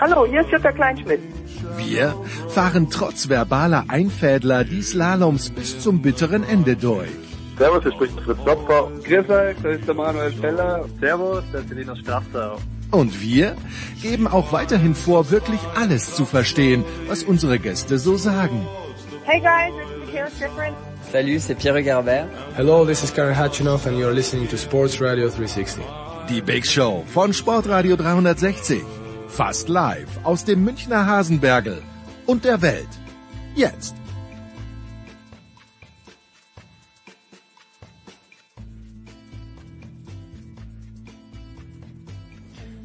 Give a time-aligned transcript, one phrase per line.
[0.00, 1.20] Hallo, hier ist Jutta Kleinschmidt.
[1.76, 2.14] Wir
[2.48, 7.10] fahren trotz verbaler Einfädler die Slaloms bis zum bitteren Ende durch.
[7.58, 8.90] Servus, hier spricht Fritz Klopfer.
[9.04, 10.86] Grüß euch, das ist der Manuel Feller.
[11.00, 12.56] Servus, das ist Linus Strasser.
[12.90, 13.56] Und wir
[14.00, 18.66] geben auch weiterhin vor, wirklich alles zu verstehen, was unsere Gäste so sagen.
[19.24, 20.74] Hey guys, this is Michaela Schifrin.
[21.12, 22.26] Salut, c'est Pierre Garbert.
[22.56, 25.84] Hello, this is Karen Hatchinoff and you're listening to Sports Radio 360.
[26.30, 28.82] Die Big Show von Sportradio 360.
[29.30, 31.80] Fast live aus dem Münchner Hasenbergel
[32.26, 32.88] und der Welt.
[33.54, 33.94] Jetzt.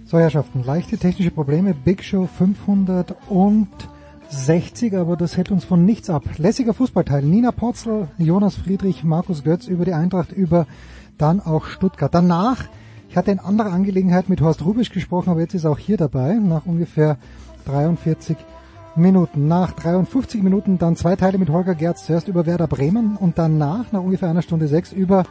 [0.06, 1.74] So, Herrschaften, leichte technische Probleme.
[1.74, 6.26] Big Show 560, aber das hält uns von nichts ab.
[6.38, 7.24] Lässiger Fußballteil.
[7.24, 10.68] Nina Potzel, Jonas Friedrich, Markus Götz über die Eintracht, über
[11.18, 12.14] dann auch Stuttgart.
[12.14, 12.66] Danach,
[13.16, 15.96] ich hatte in anderer Angelegenheit mit Horst Rubisch gesprochen, aber jetzt ist er auch hier
[15.96, 17.16] dabei, nach ungefähr
[17.64, 18.36] 43
[18.98, 19.48] Minuten.
[19.48, 23.94] Nach 53 Minuten dann zwei Teile mit Holger Gerz, zuerst über Werder Bremen und danach,
[23.94, 25.24] nach ungefähr einer Stunde sechs, über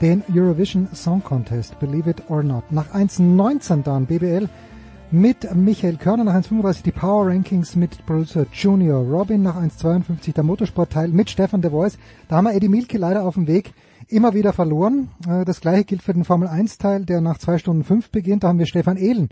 [0.00, 2.72] den Eurovision Song Contest, Believe It or Not.
[2.72, 4.48] Nach 1.19 dann BBL
[5.10, 10.44] mit Michael Körner, nach 1.35 die Power Rankings mit Producer Junior Robin, nach 1.52 der
[10.44, 11.98] Motorsportteil mit Stefan De Voice.
[12.28, 13.74] Da haben wir Eddie Milke leider auf dem Weg
[14.12, 15.08] immer wieder verloren.
[15.46, 18.44] Das gleiche gilt für den Formel 1 Teil, der nach 2 Stunden 5 beginnt.
[18.44, 19.30] Da haben wir Stefan Ehlen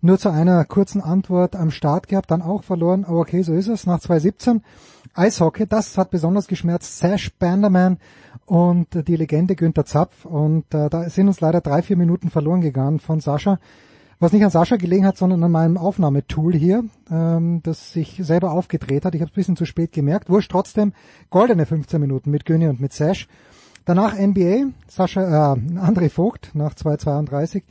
[0.00, 3.04] nur zu einer kurzen Antwort am Start gehabt, dann auch verloren.
[3.04, 3.86] Aber okay, so ist es.
[3.86, 4.60] Nach 2.17
[5.14, 6.98] Eishockey, das hat besonders geschmerzt.
[6.98, 7.98] Sash Banderman
[8.44, 10.24] und die Legende Günther Zapf.
[10.24, 13.58] Und äh, da sind uns leider drei, vier Minuten verloren gegangen von Sascha.
[14.18, 18.52] Was nicht an Sascha gelegen hat, sondern an meinem Aufnahmetool hier, ähm, das sich selber
[18.52, 19.14] aufgedreht hat.
[19.14, 20.30] Ich habe es ein bisschen zu spät gemerkt.
[20.30, 20.94] Wurscht trotzdem,
[21.28, 23.28] goldene 15 Minuten mit Günni und mit Sash.
[23.86, 27.62] Danach NBA, Sascha, äh, André Vogt nach 2,32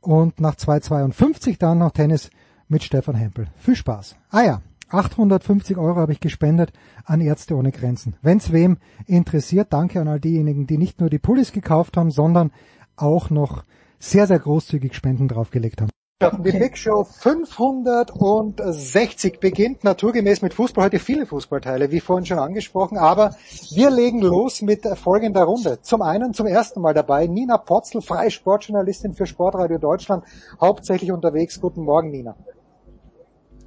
[0.00, 2.30] und nach 2,52 dann noch Tennis
[2.68, 3.48] mit Stefan Hempel.
[3.56, 4.14] Viel Spaß.
[4.30, 6.72] Ah ja, 850 Euro habe ich gespendet
[7.04, 8.14] an Ärzte ohne Grenzen.
[8.22, 8.76] Wenn's wem
[9.06, 12.52] interessiert, danke an all diejenigen, die nicht nur die Pullis gekauft haben, sondern
[12.94, 13.64] auch noch
[13.98, 15.90] sehr, sehr großzügig Spenden draufgelegt haben.
[16.30, 20.84] Die Big Show 560 beginnt naturgemäß mit Fußball.
[20.84, 22.96] Heute viele Fußballteile, wie vorhin schon angesprochen.
[22.96, 23.34] Aber
[23.70, 25.80] wir legen los mit folgender Runde.
[25.82, 30.22] Zum einen zum ersten Mal dabei Nina Potzel, freie Sportjournalistin für Sportradio Deutschland,
[30.60, 31.60] hauptsächlich unterwegs.
[31.60, 32.36] Guten Morgen, Nina.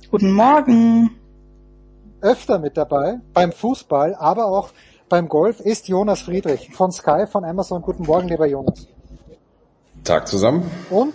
[0.09, 1.09] Guten Morgen.
[2.21, 4.69] Öfter mit dabei beim Fußball, aber auch
[5.09, 7.81] beim Golf ist Jonas Friedrich von Sky, von Amazon.
[7.81, 8.87] Guten Morgen, lieber Jonas.
[10.03, 10.69] Tag zusammen.
[10.89, 11.13] Und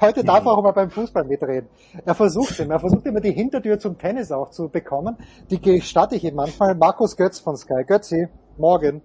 [0.00, 1.68] heute darf er auch mal beim Fußball mitreden.
[2.04, 5.16] Er versucht immer, er versucht immer die Hintertür zum Tennis auch zu bekommen.
[5.50, 6.74] Die gestatte ich ihm manchmal.
[6.74, 7.84] Markus Götz von Sky.
[7.86, 9.02] Götzi, morgen.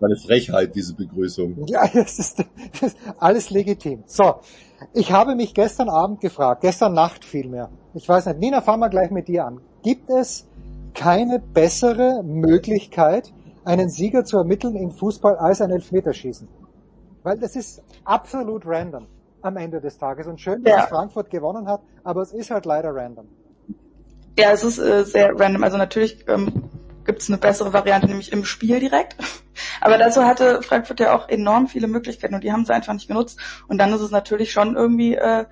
[0.00, 1.66] Meine Frechheit, diese Begrüßung.
[1.66, 4.04] Ja, das ist, das ist alles legitim.
[4.06, 4.34] So,
[4.92, 7.70] ich habe mich gestern Abend gefragt, gestern Nacht vielmehr.
[7.94, 9.60] Ich weiß nicht, Nina, fangen wir gleich mit dir an.
[9.82, 10.46] Gibt es
[10.94, 13.32] keine bessere Möglichkeit,
[13.64, 16.48] einen Sieger zu ermitteln im Fußball als ein Elfmeterschießen?
[17.22, 19.06] Weil das ist absolut random
[19.44, 20.26] am Ende des Tages.
[20.26, 20.86] Und schön, dass Ja.
[20.86, 23.28] Frankfurt gewonnen hat, aber es ist halt leider random.
[24.38, 25.62] Ja, es ist äh, sehr random.
[25.62, 26.70] Also natürlich ähm,
[27.04, 29.16] gibt es eine bessere Variante, nämlich im Spiel direkt.
[29.80, 33.06] Aber dazu hatte Frankfurt ja auch enorm viele Möglichkeiten und die haben sie einfach nicht
[33.06, 33.38] genutzt.
[33.68, 35.44] Und dann ist es natürlich schon irgendwie äh,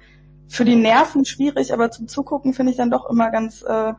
[0.49, 3.93] für die Nerven schwierig, aber zum Zugucken finde ich dann doch immer ganz äh,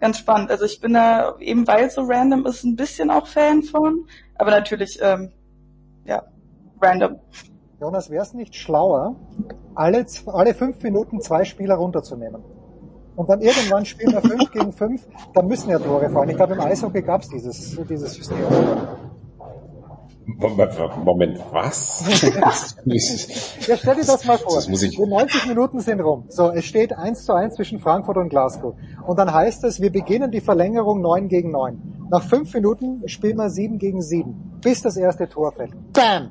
[0.00, 0.50] ganz spannend.
[0.50, 4.06] Also ich bin da eben weil es so random ist, ein bisschen auch Fan von,
[4.36, 5.32] aber natürlich ähm,
[6.04, 6.22] ja
[6.80, 7.20] random.
[7.82, 9.16] Jonas, wäre es nicht schlauer,
[9.74, 12.40] alle, alle fünf Minuten zwei Spieler runterzunehmen?
[13.16, 16.30] Und dann irgendwann spielen wir fünf gegen fünf, dann müssen ja Tore fallen.
[16.30, 18.38] Ich glaube, im Eishockey gab es dieses, dieses System.
[20.26, 20.70] Moment,
[21.04, 22.04] Moment was?
[23.66, 24.54] Ja, stell dir das mal vor.
[24.54, 26.26] Das muss ich- Die 90 Minuten sind rum.
[26.28, 28.74] So, es steht 1 zu 1 zwischen Frankfurt und Glasgow.
[29.04, 32.06] Und dann heißt es, wir beginnen die Verlängerung 9 gegen 9.
[32.10, 34.58] Nach fünf Minuten spielen wir 7 gegen 7.
[34.62, 35.72] Bis das erste Tor fällt.
[35.92, 36.30] Bam!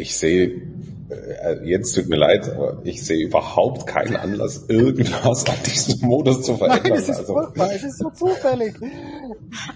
[0.00, 0.62] Ich sehe,
[1.10, 6.42] äh, jetzt tut mir leid, aber ich sehe überhaupt keinen Anlass, irgendwas an diesem Modus
[6.42, 6.98] zu Nein, verändern.
[6.98, 8.74] es ist Also, es ist so zufällig.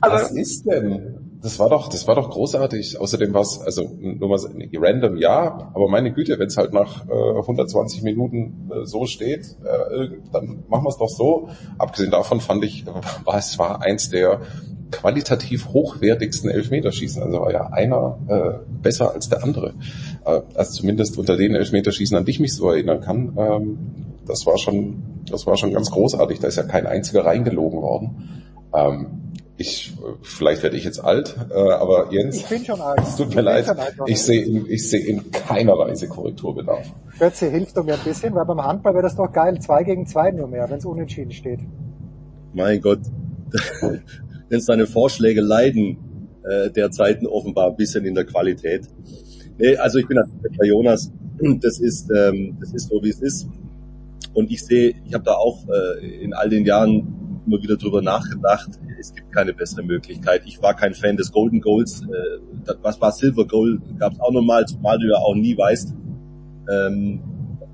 [0.00, 1.24] Aber was ist denn?
[1.44, 2.98] das war doch, das war doch großartig.
[2.98, 4.40] Außerdem war es, also nur mal
[4.72, 9.54] random, ja, aber meine Güte, wenn es halt nach äh, 120 Minuten äh, so steht,
[9.62, 11.50] äh, dann machen wir es doch so.
[11.76, 12.86] Abgesehen davon fand ich,
[13.24, 14.40] war es war eins der
[14.90, 17.22] qualitativ hochwertigsten Elfmeterschießen.
[17.22, 19.74] Also war ja einer äh, besser als der andere.
[20.24, 23.36] Äh, also zumindest unter den Elfmeterschießen, an die ich mich so erinnern kann.
[23.36, 23.78] Ähm,
[24.26, 26.40] das war schon, das war schon ganz großartig.
[26.40, 28.42] Da ist ja kein einziger reingelogen worden.
[28.72, 29.20] Ähm,
[29.56, 29.92] ich,
[30.22, 32.98] vielleicht werde ich jetzt alt, äh, aber Jens, ich bin schon alt.
[33.00, 33.72] es tut mir leid,
[34.06, 36.92] ich sehe in, ich sehe in keiner Weise Korrekturbedarf.
[37.20, 40.06] Götze hilft doch mir ein bisschen, weil beim Handball wäre das doch geil, zwei gegen
[40.08, 41.60] zwei nur mehr, wenn es unentschieden steht.
[42.52, 42.98] Mein Gott,
[44.48, 45.98] wenn seine Vorschläge leiden
[46.42, 48.88] äh, derzeit offenbar ein bisschen in der Qualität.
[49.58, 50.18] Nee, also ich bin
[50.58, 51.12] bei Jonas,
[51.60, 53.48] das ist, ähm, das ist so, wie es ist.
[54.32, 58.02] Und ich sehe, ich habe da auch äh, in all den Jahren immer wieder drüber
[58.02, 58.70] nachgedacht.
[58.98, 60.42] Es gibt keine bessere Möglichkeit.
[60.46, 62.02] Ich war kein Fan des Golden Goals.
[62.02, 63.80] Äh, was war Silver Goal?
[63.98, 65.94] Gab es auch nochmal, zumal du ja auch nie weißt,
[66.72, 67.20] ähm,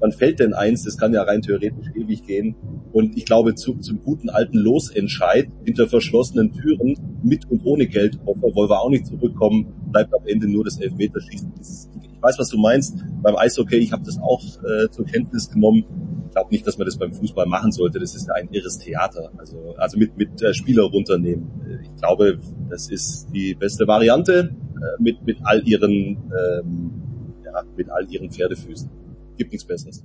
[0.00, 0.85] wann fällt denn eins?
[0.85, 2.56] Das kann ja rein theoretisch ewig gehen.
[2.93, 8.55] Und ich glaube, zu, zum guten alten Losentscheid hinter verschlossenen Türen mit und ohne Geldkoffer
[8.55, 9.73] wollen wir auch nicht zurückkommen.
[9.93, 11.52] Bleibt am Ende nur das Elfmeterschießen.
[11.61, 13.05] Ich weiß, was du meinst.
[13.23, 15.85] Beim Eishockey, ich habe das auch äh, zur Kenntnis genommen
[16.31, 17.99] ich glaube nicht, dass man das beim Fußball machen sollte.
[17.99, 19.32] Das ist ein irres Theater.
[19.37, 21.50] Also, also mit, mit äh, Spieler runternehmen.
[21.82, 22.38] Ich glaube,
[22.69, 26.93] das ist die beste Variante äh, mit, mit all ihren, ähm,
[27.44, 28.88] ja, mit all ihren Pferdefüßen.
[29.40, 30.02] Gibt nichts Besseres.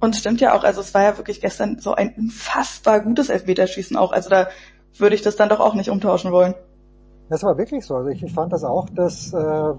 [0.00, 3.96] Und stimmt ja auch, also es war ja wirklich gestern so ein unfassbar gutes Elfmeterschießen
[3.96, 4.10] auch.
[4.10, 4.48] Also da
[4.98, 6.56] würde ich das dann doch auch nicht umtauschen wollen.
[7.28, 7.96] Das war wirklich so.
[7.96, 9.72] Also ich, ich fand das auch, dass äh,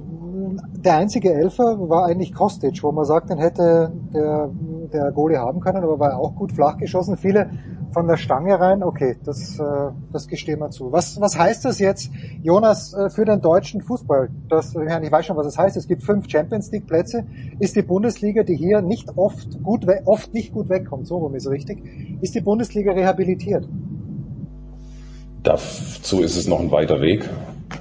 [0.84, 4.50] der einzige Elfer war eigentlich Kostic, wo man sagt, den hätte der,
[4.92, 7.16] der Goalie haben können, aber war auch gut flach geschossen.
[7.18, 7.52] Viele
[7.94, 10.92] von der Stange rein, okay, das, äh, das gestehen wir zu.
[10.92, 12.10] Was, was heißt das jetzt,
[12.42, 14.30] Jonas, äh, für den deutschen Fußball?
[14.50, 15.78] Das, ich weiß schon, was das heißt.
[15.78, 17.24] Es gibt fünf Champions League Plätze.
[17.60, 21.48] Ist die Bundesliga, die hier nicht oft gut, oft nicht gut wegkommt, so rum ist
[21.48, 21.84] richtig,
[22.22, 23.68] ist die Bundesliga rehabilitiert?
[25.44, 27.30] Dazu ist es noch ein weiter Weg,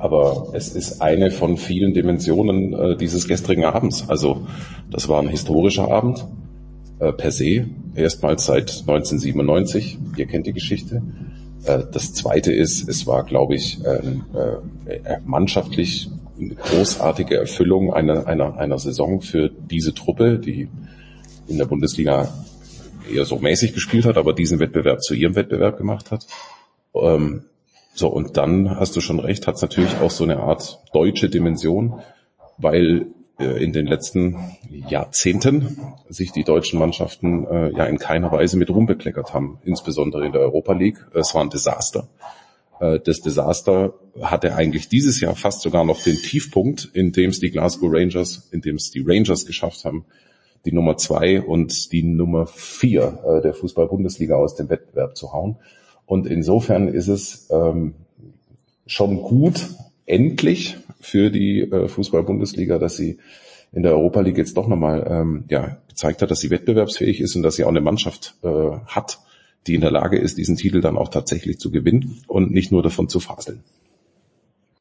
[0.01, 4.09] aber es ist eine von vielen Dimensionen äh, dieses gestrigen Abends.
[4.09, 4.47] Also
[4.91, 6.27] das war ein historischer Abend
[6.99, 9.99] äh, per se, erstmals seit 1997.
[10.17, 11.03] Ihr kennt die Geschichte.
[11.65, 16.11] Äh, das Zweite ist, es war, glaube ich, ähm, äh, mannschaftlich
[16.41, 20.69] eine großartige Erfüllung einer, einer, einer Saison für diese Truppe, die
[21.47, 22.29] in der Bundesliga
[23.13, 26.27] eher so mäßig gespielt hat, aber diesen Wettbewerb zu ihrem Wettbewerb gemacht hat.
[26.95, 27.45] Ähm,
[27.95, 31.29] so, und dann hast du schon recht, hat es natürlich auch so eine Art deutsche
[31.29, 32.01] Dimension,
[32.59, 33.07] weil
[33.39, 35.79] äh, in den letzten Jahrzehnten
[36.09, 40.33] sich die deutschen Mannschaften äh, ja in keiner Weise mit Ruhm bekleckert haben, insbesondere in
[40.33, 41.05] der Europa League.
[41.15, 42.09] Es war ein Desaster.
[42.81, 47.41] Äh, das Desaster hatte eigentlich dieses Jahr fast sogar noch den Tiefpunkt, in dem es
[47.41, 50.05] die Glasgow Rangers, in dem es die Rangers geschafft haben,
[50.65, 55.57] die Nummer zwei und die Nummer vier äh, der Fußball-Bundesliga aus dem Wettbewerb zu hauen.
[56.13, 57.95] Und insofern ist es ähm,
[58.85, 59.71] schon gut,
[60.05, 63.17] endlich für die äh, Fußball-Bundesliga, dass sie
[63.73, 67.35] in der Europa League jetzt doch nochmal ähm, ja, gezeigt hat, dass sie wettbewerbsfähig ist
[67.35, 68.49] und dass sie auch eine Mannschaft äh,
[68.85, 69.21] hat,
[69.67, 72.83] die in der Lage ist, diesen Titel dann auch tatsächlich zu gewinnen und nicht nur
[72.83, 73.65] davon zu faseln.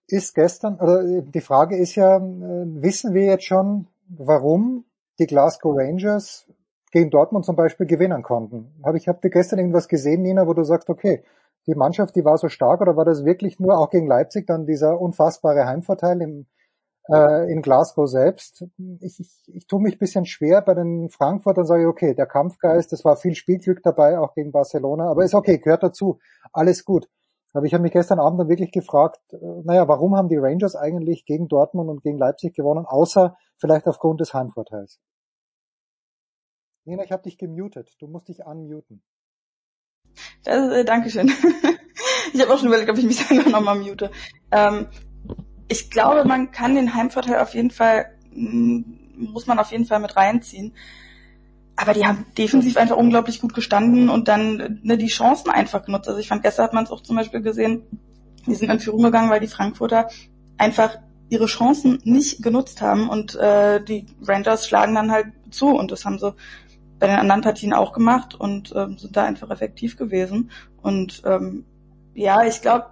[0.07, 4.83] Ist gestern, oder die Frage ist ja, äh, wissen wir jetzt schon, warum
[5.17, 6.45] die Glasgow Rangers
[6.91, 8.73] gegen Dortmund zum Beispiel gewinnen konnten.
[8.85, 11.23] Habe ich habe gestern irgendwas gesehen, Nina, wo du sagst, okay,
[11.67, 14.65] die Mannschaft, die war so stark, oder war das wirklich nur auch gegen Leipzig dann
[14.65, 16.47] dieser unfassbare Heimvorteil im,
[17.07, 18.65] äh, in Glasgow selbst?
[18.99, 22.91] Ich, ich, ich tue mich bisschen schwer bei den Frankfurtern, sage ich, okay, der Kampfgeist,
[22.91, 26.19] das war viel Spielglück dabei, auch gegen Barcelona, aber ist okay, gehört dazu,
[26.51, 27.07] alles gut.
[27.53, 30.75] Aber ich habe mich gestern Abend dann wirklich gefragt, äh, naja, warum haben die Rangers
[30.75, 34.99] eigentlich gegen Dortmund und gegen Leipzig gewonnen, außer vielleicht aufgrund des Heimvorteils?
[36.85, 37.95] Nina, ich habe dich gemutet.
[37.99, 39.01] Du musst dich unmuten.
[40.43, 41.31] Das, äh, Dankeschön.
[42.33, 44.11] ich habe auch schon überlegt, ob ich mich selber nochmal mute.
[44.51, 44.87] Ähm,
[45.67, 50.15] ich glaube, man kann den Heimvorteil auf jeden Fall, muss man auf jeden Fall mit
[50.15, 50.73] reinziehen.
[51.75, 56.09] Aber die haben defensiv einfach unglaublich gut gestanden und dann ne, die Chancen einfach genutzt.
[56.09, 57.83] Also ich fand, gestern hat man es auch zum Beispiel gesehen,
[58.45, 60.09] die sind in Führung gegangen, weil die Frankfurter
[60.57, 60.97] einfach
[61.29, 66.03] ihre Chancen nicht genutzt haben und äh, die Rangers schlagen dann halt zu und das
[66.03, 66.35] haben sie
[67.01, 70.51] bei den anderen Partien auch gemacht und ähm, sind da einfach effektiv gewesen.
[70.83, 71.65] Und ähm,
[72.13, 72.91] ja, ich glaube,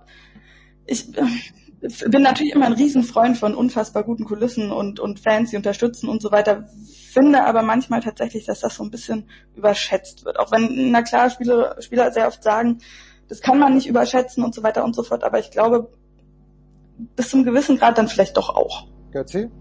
[0.88, 5.58] ich äh, bin natürlich immer ein Riesenfreund von unfassbar guten Kulissen und, und Fans, die
[5.58, 6.68] unterstützen und so weiter.
[7.14, 10.40] Finde aber manchmal tatsächlich, dass das so ein bisschen überschätzt wird.
[10.40, 12.80] Auch wenn, na klar, Spieler, Spieler sehr oft sagen,
[13.28, 15.24] das kann man nicht überschätzen und so weiter und so fort.
[15.24, 15.92] Aber ich glaube,
[17.16, 18.88] bis zum gewissen Grad dann vielleicht doch auch.
[19.12, 19.52] Götzi?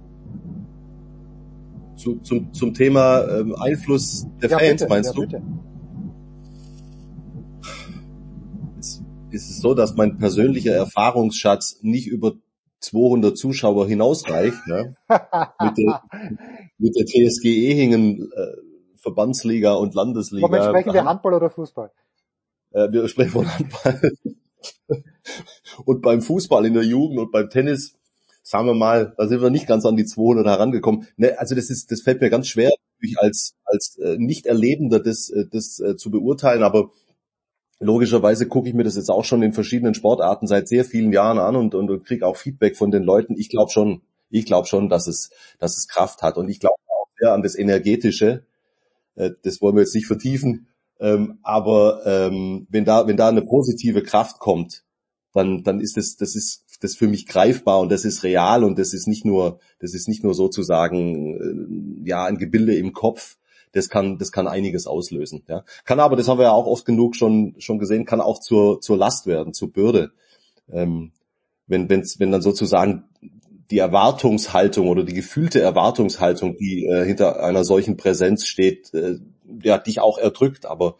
[1.98, 5.20] Zu, zum, zum Thema ähm, Einfluss der ja, Fans, bitte, meinst ja, du?
[5.22, 5.42] Bitte.
[8.76, 12.34] Jetzt ist es so, dass mein persönlicher Erfahrungsschatz nicht über
[12.80, 14.64] 200 Zuschauer hinausreicht.
[14.68, 14.94] Ne?
[15.08, 16.02] mit, der,
[16.78, 18.46] mit der TSG Ehingen, äh,
[18.96, 20.46] Verbandsliga und Landesliga.
[20.46, 21.90] Moment, sprechen wir Handball oder Fußball?
[22.70, 24.12] Äh, wir sprechen von Handball.
[25.84, 27.97] und beim Fußball in der Jugend und beim Tennis,
[28.48, 31.06] sagen wir mal, da sind wir nicht ganz an die 200 herangekommen.
[31.18, 32.70] Ne, also das ist, das fällt mir ganz schwer,
[33.18, 36.90] als als äh, nicht Erlebender das, äh, das äh, zu beurteilen, aber
[37.78, 41.38] logischerweise gucke ich mir das jetzt auch schon in verschiedenen Sportarten seit sehr vielen Jahren
[41.38, 43.36] an und, und, und kriege auch Feedback von den Leuten.
[43.36, 44.00] Ich glaube schon,
[44.30, 45.28] ich glaube schon, dass es,
[45.58, 46.38] dass es Kraft hat.
[46.38, 48.44] Und ich glaube auch sehr an das Energetische.
[49.14, 50.68] Äh, das wollen wir jetzt nicht vertiefen.
[51.00, 54.84] Ähm, aber ähm, wenn da, wenn da eine positive Kraft kommt,
[55.34, 58.78] dann, dann ist das, das ist das für mich greifbar und das ist real und
[58.78, 63.36] das ist nicht nur, das ist nicht nur sozusagen äh, ja ein Gebilde im Kopf.
[63.72, 65.42] Das kann, das kann einiges auslösen.
[65.46, 65.62] Ja.
[65.84, 68.80] Kann aber, das haben wir ja auch oft genug schon schon gesehen, kann auch zur
[68.80, 70.12] zur Last werden, zur Bürde.
[70.70, 71.12] Ähm,
[71.66, 73.04] wenn wenn's, wenn dann sozusagen
[73.70, 79.18] die Erwartungshaltung oder die gefühlte Erwartungshaltung, die äh, hinter einer solchen Präsenz steht, äh,
[79.62, 80.64] ja dich auch erdrückt.
[80.66, 80.96] Aber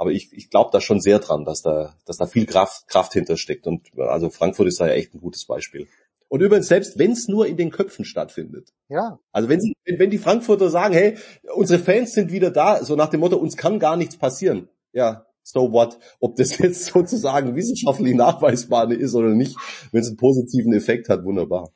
[0.00, 3.12] aber ich, ich glaube da schon sehr dran, dass da, dass da viel Kraft, Kraft
[3.12, 3.66] hintersteckt.
[3.66, 5.88] Und also Frankfurt ist da ja echt ein gutes Beispiel.
[6.28, 8.70] Und übrigens, selbst wenn es nur in den Köpfen stattfindet.
[8.88, 9.18] Ja.
[9.30, 11.18] Also wenn, sie, wenn die Frankfurter sagen, hey,
[11.54, 14.70] unsere Fans sind wieder da, so nach dem Motto, uns kann gar nichts passieren.
[14.94, 15.98] Ja, so what?
[16.18, 19.54] Ob das jetzt sozusagen wissenschaftlich nachweisbar ist oder nicht,
[19.92, 21.72] wenn es einen positiven Effekt hat, wunderbar.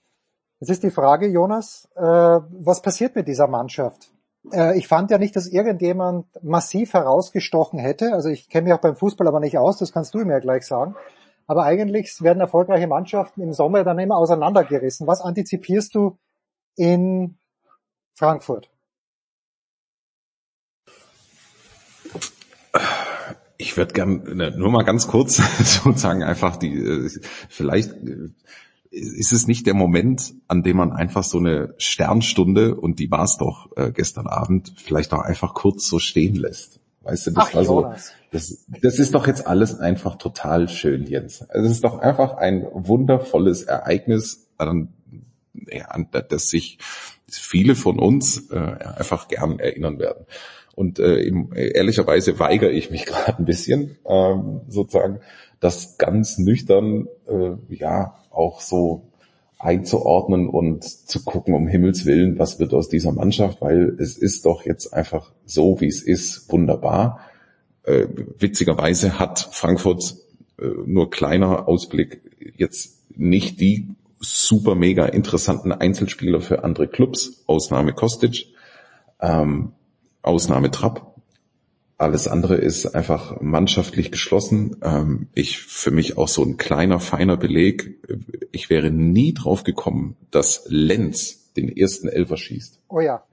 [0.60, 4.13] Jetzt ist die Frage, Jonas, äh, was passiert mit dieser Mannschaft?
[4.52, 8.12] Äh, ich fand ja nicht, dass irgendjemand massiv herausgestochen hätte.
[8.12, 10.38] Also ich kenne mich auch beim Fußball aber nicht aus, das kannst du mir ja
[10.40, 10.94] gleich sagen.
[11.46, 15.06] Aber eigentlich werden erfolgreiche Mannschaften im Sommer dann immer auseinandergerissen.
[15.06, 16.18] Was antizipierst du
[16.76, 17.36] in
[18.14, 18.70] Frankfurt?
[23.56, 25.36] Ich würde gern ne, nur mal ganz kurz
[25.82, 27.10] sozusagen einfach die äh,
[27.48, 28.30] vielleicht äh,
[28.94, 33.24] ist es nicht der Moment, an dem man einfach so eine Sternstunde, und die war
[33.24, 36.80] es doch äh, gestern Abend, vielleicht auch einfach kurz so stehen lässt?
[37.02, 37.92] Weißt du, das Ach, war so,
[38.30, 41.42] das, das ist doch jetzt alles einfach total schön, Jens.
[41.42, 44.94] Also es ist doch einfach ein wundervolles Ereignis, an,
[45.70, 46.78] ja, an das sich
[47.30, 50.26] viele von uns äh, einfach gern erinnern werden.
[50.74, 55.20] Und äh, eben, ehrlicherweise weigere ich mich gerade ein bisschen, ähm, sozusagen,
[55.64, 59.08] das ganz nüchtern, äh, ja, auch so
[59.58, 64.44] einzuordnen und zu gucken, um Himmels Willen, was wird aus dieser Mannschaft, weil es ist
[64.44, 67.20] doch jetzt einfach so, wie es ist, wunderbar.
[67.84, 68.06] Äh,
[68.38, 70.16] witzigerweise hat Frankfurt
[70.58, 72.20] äh, nur kleiner Ausblick
[72.56, 73.88] jetzt nicht die
[74.20, 78.48] super mega interessanten Einzelspieler für andere Clubs, Ausnahme Kostic,
[79.20, 79.72] ähm,
[80.20, 81.13] Ausnahme Trapp.
[81.96, 84.76] Alles andere ist einfach mannschaftlich geschlossen.
[84.82, 88.00] Ähm, ich für mich auch so ein kleiner, feiner Beleg.
[88.50, 92.80] Ich wäre nie drauf gekommen, dass Lenz den ersten Elfer schießt.
[92.88, 93.24] Oh ja.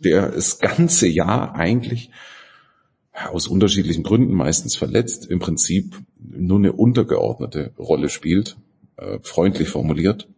[0.00, 2.10] Der das ganze Jahr eigentlich
[3.12, 8.56] aus unterschiedlichen Gründen meistens verletzt, im Prinzip nur eine untergeordnete Rolle spielt,
[8.96, 10.28] äh, freundlich formuliert.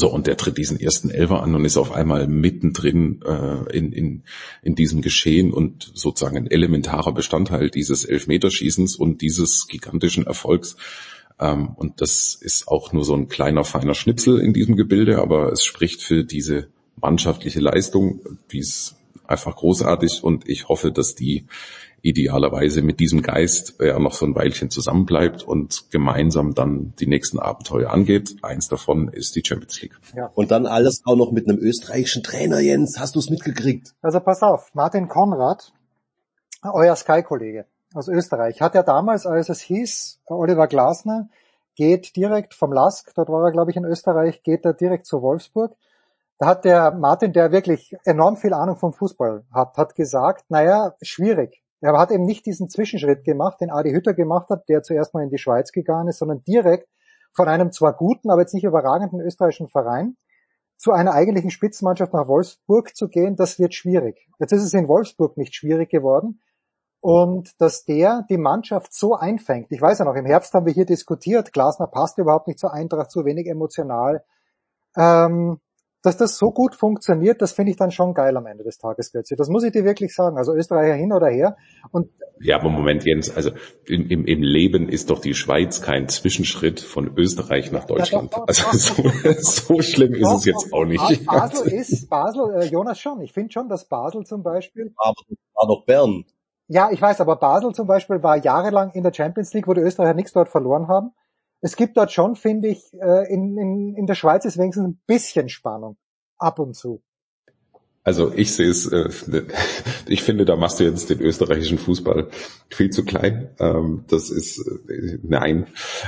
[0.00, 3.92] So, und der tritt diesen ersten Elfer an und ist auf einmal mittendrin äh, in,
[3.92, 4.22] in,
[4.62, 10.76] in diesem Geschehen und sozusagen ein elementarer Bestandteil dieses Elfmeterschießens und dieses gigantischen Erfolgs.
[11.38, 15.52] Ähm, und das ist auch nur so ein kleiner, feiner Schnipsel in diesem Gebilde, aber
[15.52, 18.20] es spricht für diese mannschaftliche Leistung,
[18.52, 21.44] die ist einfach großartig und ich hoffe, dass die
[22.02, 27.38] idealerweise mit diesem Geist ja noch so ein Weilchen zusammenbleibt und gemeinsam dann die nächsten
[27.38, 28.36] Abenteuer angeht.
[28.42, 29.98] Eins davon ist die Champions League.
[30.16, 30.30] Ja.
[30.34, 32.98] Und dann alles auch noch mit einem österreichischen Trainer, Jens.
[32.98, 33.94] Hast du es mitgekriegt?
[34.02, 35.72] Also pass auf, Martin Konrad,
[36.62, 41.28] euer Sky-Kollege aus Österreich, hat ja damals, als es hieß, Oliver Glasner
[41.74, 45.22] geht direkt vom Lask, dort war er, glaube ich, in Österreich, geht er direkt zu
[45.22, 45.74] Wolfsburg.
[46.38, 50.94] Da hat der Martin, der wirklich enorm viel Ahnung vom Fußball hat, hat gesagt, naja,
[51.02, 51.62] schwierig.
[51.80, 55.22] Er hat eben nicht diesen Zwischenschritt gemacht, den Adi Hütter gemacht hat, der zuerst mal
[55.22, 56.88] in die Schweiz gegangen ist, sondern direkt
[57.32, 60.16] von einem zwar guten, aber jetzt nicht überragenden österreichischen Verein
[60.80, 64.26] zu einer eigentlichen Spitzenmannschaft nach Wolfsburg zu gehen, das wird schwierig.
[64.38, 66.40] Jetzt ist es in Wolfsburg nicht schwierig geworden.
[67.02, 69.72] Und dass der die Mannschaft so einfängt.
[69.72, 72.72] Ich weiß ja noch, im Herbst haben wir hier diskutiert, Glasner passt überhaupt nicht zur
[72.72, 74.24] Eintracht, zu wenig emotional.
[74.96, 75.60] Ähm,
[76.02, 79.12] dass das so gut funktioniert, das finde ich dann schon geil am Ende des Tages,
[79.12, 79.36] Götze.
[79.36, 80.38] Das muss ich dir wirklich sagen.
[80.38, 81.56] Also Österreicher hin oder her.
[81.92, 83.50] Und ja, aber Moment, Jens, also
[83.86, 88.32] im, im, im Leben ist doch die Schweiz kein Zwischenschritt von Österreich nach Deutschland.
[88.32, 91.26] Ja, doch, doch, also doch, so, so, schlimm ist es jetzt auch nicht.
[91.26, 93.20] Basel ist, Basel, äh, Jonas schon.
[93.20, 94.94] Ich finde schon, dass Basel zum Beispiel.
[94.96, 95.14] Aber
[95.54, 96.24] war doch Bern.
[96.68, 99.82] Ja, ich weiß, aber Basel zum Beispiel war jahrelang in der Champions League, wo die
[99.82, 101.12] Österreicher nichts dort verloren haben
[101.60, 105.00] es gibt dort schon, finde ich, äh, in, in, in der Schweiz ist wenigstens ein
[105.06, 105.96] bisschen Spannung.
[106.38, 107.02] Ab und zu.
[108.02, 109.10] Also ich sehe es, äh,
[110.06, 112.28] ich finde, da machst du jetzt den österreichischen Fußball
[112.70, 113.50] viel zu klein.
[113.58, 115.66] Ähm, das ist äh, nein.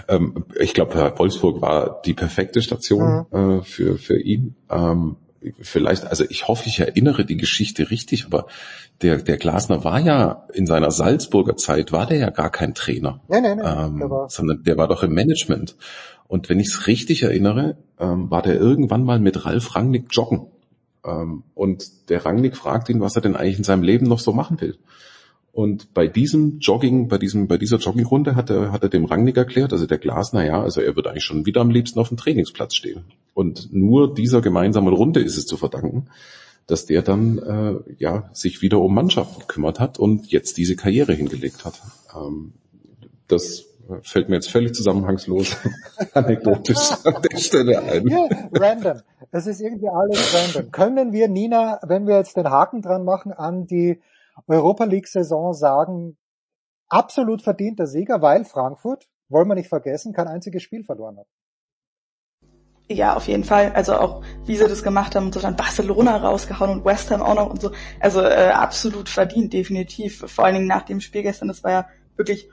[0.09, 3.39] Ähm, ich glaube, Wolfsburg war die perfekte Station mhm.
[3.39, 4.57] äh, für, für ihn.
[4.71, 5.17] Ähm,
[5.61, 8.47] vielleicht, also ich hoffe, ich erinnere die Geschichte richtig, aber
[9.03, 13.21] der, der Glasner war ja in seiner Salzburger Zeit, war der ja gar kein Trainer.
[13.29, 13.87] Nein, nein, nein.
[13.87, 14.29] Ähm, der war.
[14.31, 15.77] Sondern der war doch im Management.
[16.29, 20.47] Und wenn ich es richtig erinnere, ähm, war der irgendwann mal mit Ralf Rangnick joggen.
[21.05, 24.33] Ähm, und der Rangnick fragt ihn, was er denn eigentlich in seinem Leben noch so
[24.33, 24.79] machen will.
[25.53, 29.37] Und bei diesem Jogging, bei diesem, bei dieser Joggingrunde hat er, hat er dem Rangnick
[29.37, 32.17] erklärt, also der Glasner, ja, also er wird eigentlich schon wieder am liebsten auf dem
[32.17, 33.05] Trainingsplatz stehen.
[33.35, 36.07] Und nur dieser gemeinsamen Runde ist es zu verdanken,
[36.67, 41.13] dass der dann äh, ja sich wieder um Mannschaft gekümmert hat und jetzt diese Karriere
[41.13, 41.83] hingelegt hat.
[42.17, 42.55] Ähm,
[43.29, 43.67] das
[44.03, 45.57] fällt mir jetzt völlig zusammenhangslos
[46.15, 48.07] anekdotisch an der Stelle ein.
[48.09, 49.01] Ja, random.
[49.31, 50.73] Das ist irgendwie alles random.
[50.73, 54.01] Können wir, Nina, wenn wir jetzt den Haken dran machen an die
[54.47, 56.17] Europa League-Saison sagen,
[56.89, 61.27] absolut verdienter Sieger, weil Frankfurt, wollen wir nicht vergessen, kein einziges Spiel verloren hat.
[62.89, 63.73] Ja, auf jeden Fall.
[63.73, 67.35] Also auch, wie sie das gemacht haben, so dann Barcelona rausgehauen und West Ham auch
[67.35, 67.71] noch und so.
[68.01, 70.25] Also äh, absolut verdient, definitiv.
[70.27, 72.51] Vor allen Dingen nach dem Spiel gestern, das war ja wirklich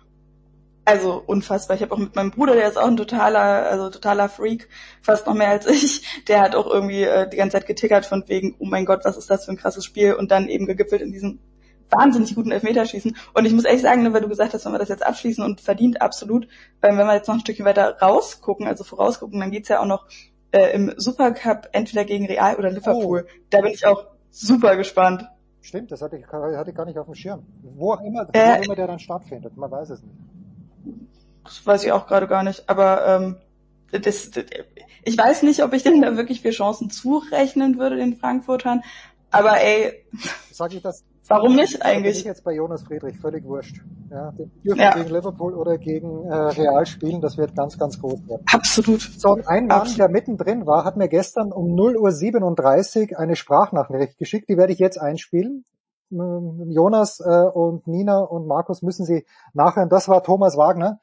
[0.86, 1.76] also unfassbar.
[1.76, 4.70] Ich habe auch mit meinem Bruder, der ist auch ein totaler, also totaler Freak,
[5.02, 6.24] fast noch mehr als ich.
[6.28, 9.18] Der hat auch irgendwie äh, die ganze Zeit getickert von wegen, oh mein Gott, was
[9.18, 11.40] ist das für ein krasses Spiel und dann eben gegipfelt in diesem
[11.90, 13.16] wahnsinnig guten Elfmeterschießen.
[13.34, 15.44] Und ich muss ehrlich sagen, ne, weil du gesagt hast, wenn wir das jetzt abschließen
[15.44, 16.48] und verdient absolut,
[16.82, 19.86] weil wenn wir jetzt noch ein Stückchen weiter rausgucken, also vorausgucken, dann geht's ja auch
[19.86, 20.06] noch
[20.52, 23.26] äh, im Supercup entweder gegen Real oder Liverpool.
[23.28, 23.32] Oh.
[23.50, 25.28] Da bin ich auch super gespannt.
[25.62, 27.46] Stimmt, das hatte ich, hatte ich gar nicht auf dem Schirm.
[27.62, 30.16] Wo auch immer, äh, wo auch immer der dann stattfindet, man weiß es nicht.
[31.44, 33.38] Das weiß ich auch gerade gar nicht, aber ähm,
[33.92, 34.46] das, das,
[35.04, 38.84] ich weiß nicht, ob ich denen da wirklich vier Chancen zurechnen würde, den Frankfurtern,
[39.32, 40.06] aber ey.
[40.52, 42.18] Sag ich das, Warum nicht eigentlich?
[42.18, 43.82] Ich jetzt bei Jonas Friedrich völlig wurscht.
[44.10, 44.96] Ja, die dürfen ja.
[44.96, 48.44] gegen Liverpool oder gegen äh, Real spielen, das wird ganz, ganz groß werden.
[48.52, 49.02] Absolut.
[49.02, 50.00] So, und ein Mann, Absolut.
[50.00, 54.80] der mittendrin war, hat mir gestern um 0.37 Uhr eine Sprachnachricht geschickt, die werde ich
[54.80, 55.66] jetzt einspielen.
[56.12, 59.90] Ähm, Jonas äh, und Nina und Markus müssen sie nachhören.
[59.90, 61.00] Das war Thomas Wagner,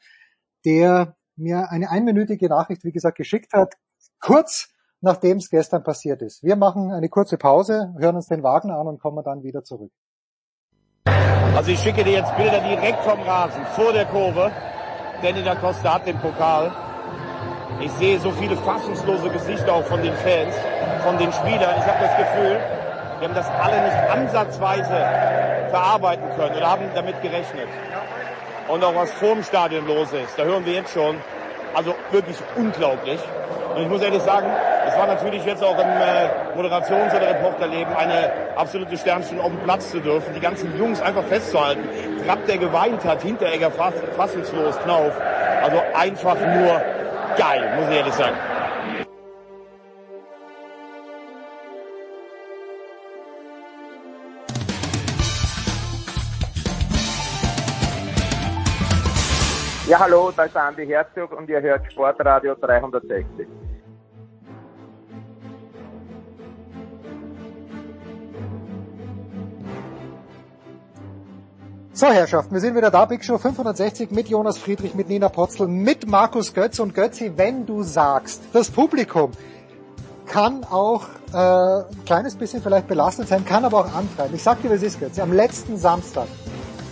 [0.64, 3.74] der mir eine einminütige Nachricht, wie gesagt, geschickt hat.
[4.20, 6.42] Kurz nachdem es gestern passiert ist.
[6.42, 9.92] Wir machen eine kurze Pause, hören uns den Wagner an und kommen dann wieder zurück.
[11.56, 14.52] Also ich schicke dir jetzt Bilder direkt vom Rasen, vor der Kurve.
[15.22, 16.70] Danny da Costa hat den Pokal.
[17.80, 20.54] Ich sehe so viele fassungslose Gesichter auch von den Fans,
[21.02, 21.76] von den Spielern.
[21.78, 22.60] Ich habe das Gefühl,
[23.18, 25.06] wir haben das alle nicht ansatzweise
[25.70, 27.68] verarbeiten können oder haben damit gerechnet.
[28.68, 31.16] Und auch was vorm Stadion los ist, da hören wir jetzt schon,
[31.76, 33.20] also wirklich unglaublich.
[33.74, 34.46] Und ich muss ehrlich sagen,
[34.88, 39.60] es war natürlich jetzt auch im äh, Moderations- oder Reporterleben eine absolute Sternstunde, auf dem
[39.60, 41.82] Platz zu dürfen, die ganzen Jungs einfach festzuhalten.
[42.26, 45.12] Trapp, der geweint hat, Hinteregger fassungslos, Knauf.
[45.62, 46.80] Also einfach nur
[47.36, 48.55] geil, muss ich ehrlich sagen.
[59.88, 63.46] Ja, hallo, da ist Andi Herzog und ihr hört Sportradio 360.
[71.92, 75.68] So, Herrschaften, wir sind wieder da, Big Show 560 mit Jonas Friedrich, mit Nina Potzel,
[75.68, 79.30] mit Markus Götz und Götzi, wenn du sagst, das Publikum
[80.26, 84.34] kann auch äh, ein kleines bisschen vielleicht belastet sein, kann aber auch antreiben.
[84.34, 86.26] Ich sag dir, was ist, Götzi, am letzten Samstag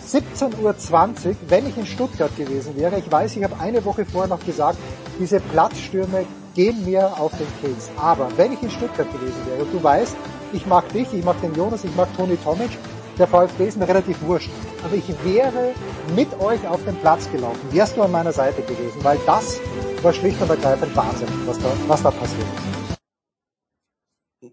[0.07, 4.29] 17.20 Uhr, wenn ich in Stuttgart gewesen wäre, ich weiß, ich habe eine Woche vorher
[4.29, 4.79] noch gesagt,
[5.19, 7.91] diese Platzstürme gehen mir auf den Keks.
[7.97, 10.17] Aber wenn ich in Stuttgart gewesen wäre, du weißt,
[10.53, 12.71] ich mag dich, ich mag den Jonas, ich mag Toni Tomic,
[13.19, 14.51] der VfB ist mir relativ wurscht.
[14.85, 15.73] Aber ich wäre
[16.15, 19.61] mit euch auf den Platz gelaufen, wärst du an meiner Seite gewesen, weil das
[20.03, 22.75] war schlicht und ergreifend Wahnsinn, was da, was da passiert ist.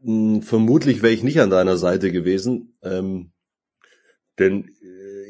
[0.04, 3.34] Hm, vermutlich wäre ich nicht an deiner Seite gewesen, ähm,
[4.40, 4.72] denn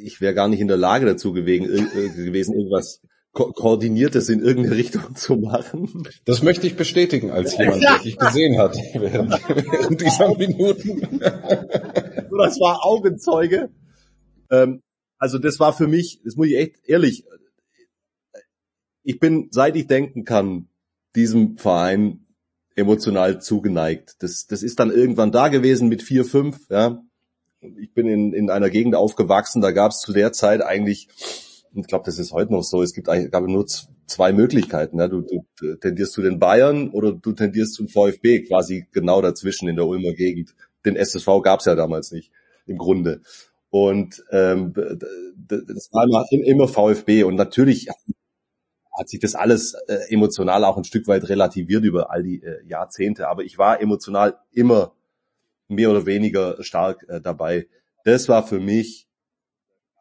[0.01, 3.01] ich wäre gar nicht in der Lage dazu gewesen, äh, gewesen irgendwas
[3.33, 6.07] ko koordiniertes in irgendeine Richtung zu machen.
[6.25, 11.19] Das möchte ich bestätigen als jemand, der dich gesehen hat während, während dieser Minuten.
[11.19, 13.69] das war Augenzeuge.
[14.49, 14.81] Ähm,
[15.17, 17.25] also das war für mich, das muss ich echt ehrlich,
[19.03, 20.67] ich bin, seit ich denken kann,
[21.15, 22.27] diesem Verein
[22.75, 24.15] emotional zugeneigt.
[24.19, 26.69] Das, das ist dann irgendwann da gewesen mit vier, fünf.
[26.69, 27.03] Ja.
[27.61, 31.07] Ich bin in, in einer Gegend aufgewachsen, da gab es zu der Zeit eigentlich,
[31.73, 33.67] ich glaube, das ist heute noch so, es gibt eigentlich gab nur
[34.07, 34.99] zwei Möglichkeiten.
[34.99, 35.07] Ja.
[35.07, 39.75] Du, du tendierst zu den Bayern oder du tendierst zum VfB, quasi genau dazwischen in
[39.75, 40.55] der Ulmer Gegend.
[40.85, 42.31] Den SSV gab es ja damals nicht,
[42.65, 43.21] im Grunde.
[43.69, 47.23] Und ähm, das war immer, immer VfB.
[47.23, 47.87] Und natürlich
[48.97, 52.65] hat sich das alles äh, emotional auch ein Stück weit relativiert über all die äh,
[52.67, 53.29] Jahrzehnte.
[53.29, 54.93] Aber ich war emotional immer
[55.71, 57.67] mehr oder weniger stark äh, dabei.
[58.03, 59.07] Das war für mich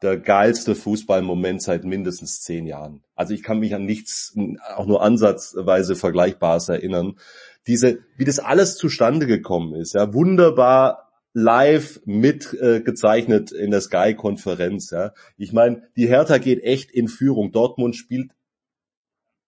[0.03, 3.03] der geilste Fußballmoment seit mindestens zehn Jahren.
[3.15, 4.35] Also ich kann mich an nichts,
[4.75, 7.19] auch nur ansatzweise Vergleichbares erinnern.
[7.67, 14.91] Diese, wie das alles zustande gekommen ist, ja, wunderbar live mitgezeichnet äh, in der Sky-Konferenz.
[14.91, 15.13] Ja.
[15.37, 17.53] Ich meine, die Hertha geht echt in Führung.
[17.53, 18.33] Dortmund spielt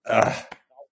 [0.05, 0.33] ah,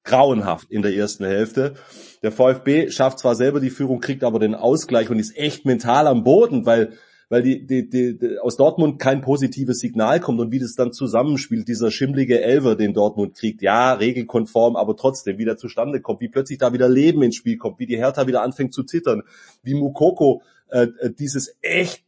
[0.05, 1.75] grauenhaft in der ersten Hälfte.
[2.23, 6.07] Der VfB schafft zwar selber die Führung, kriegt aber den Ausgleich und ist echt mental
[6.07, 6.95] am Boden, weil
[7.31, 10.93] weil die, die, die, die aus Dortmund kein positives Signal kommt und wie das dann
[10.93, 16.29] zusammenspielt, dieser schimmlige Elver, den Dortmund kriegt, ja, regelkonform, aber trotzdem wieder zustande kommt, wie
[16.29, 19.23] plötzlich da wieder Leben ins Spiel kommt, wie die Hertha wieder anfängt zu zittern,
[19.63, 22.03] wie Mukoko äh, äh dieses echt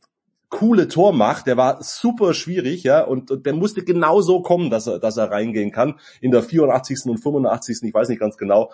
[0.53, 1.49] coole Tor macht.
[1.49, 5.17] Der war super schwierig, ja, und, und der musste genau so kommen, dass er, dass
[5.17, 5.99] er reingehen kann.
[6.21, 7.07] In der 84.
[7.07, 7.83] und 85.
[7.83, 8.71] Ich weiß nicht ganz genau.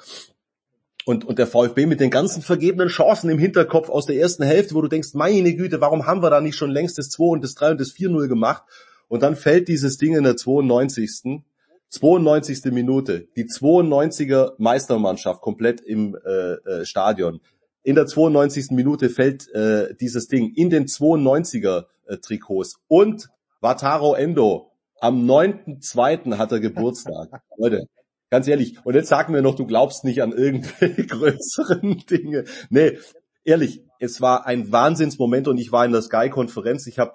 [1.07, 4.75] Und, und der VfB mit den ganzen vergebenen Chancen im Hinterkopf aus der ersten Hälfte,
[4.75, 7.45] wo du denkst, meine Güte, warum haben wir da nicht schon längst das 2 und
[7.45, 8.65] das 3 und das 4-0 gemacht?
[9.07, 11.43] Und dann fällt dieses Ding in der 92.
[11.91, 12.65] 92.
[12.73, 13.29] Minute.
[13.37, 17.41] Die 92er Meistermannschaft komplett im äh, äh, Stadion
[17.89, 18.73] in der 92.
[18.73, 23.31] Minute fällt äh, dieses Ding in den 92er äh, Trikots und
[23.63, 26.37] Wataro Endo am 9.2.
[26.37, 27.41] hat er Geburtstag.
[27.57, 27.87] Leute,
[28.29, 28.77] ganz ehrlich.
[28.85, 32.45] Und jetzt sagen wir noch, du glaubst nicht an irgendwelche größeren Dinge.
[32.69, 32.99] Nee,
[33.45, 36.87] ehrlich, es war ein Wahnsinnsmoment und ich war in der Sky-Konferenz.
[36.89, 37.15] Ich habe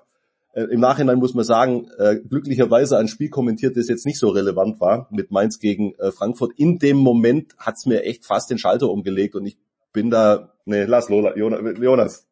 [0.54, 4.30] äh, im Nachhinein muss man sagen, äh, glücklicherweise ein Spiel kommentiert, das jetzt nicht so
[4.30, 6.54] relevant war, mit Mainz gegen äh, Frankfurt.
[6.58, 9.60] In dem Moment hat's mir echt fast den Schalter umgelegt und ich
[9.94, 12.28] bin da, nee, lass Lola, Jonas.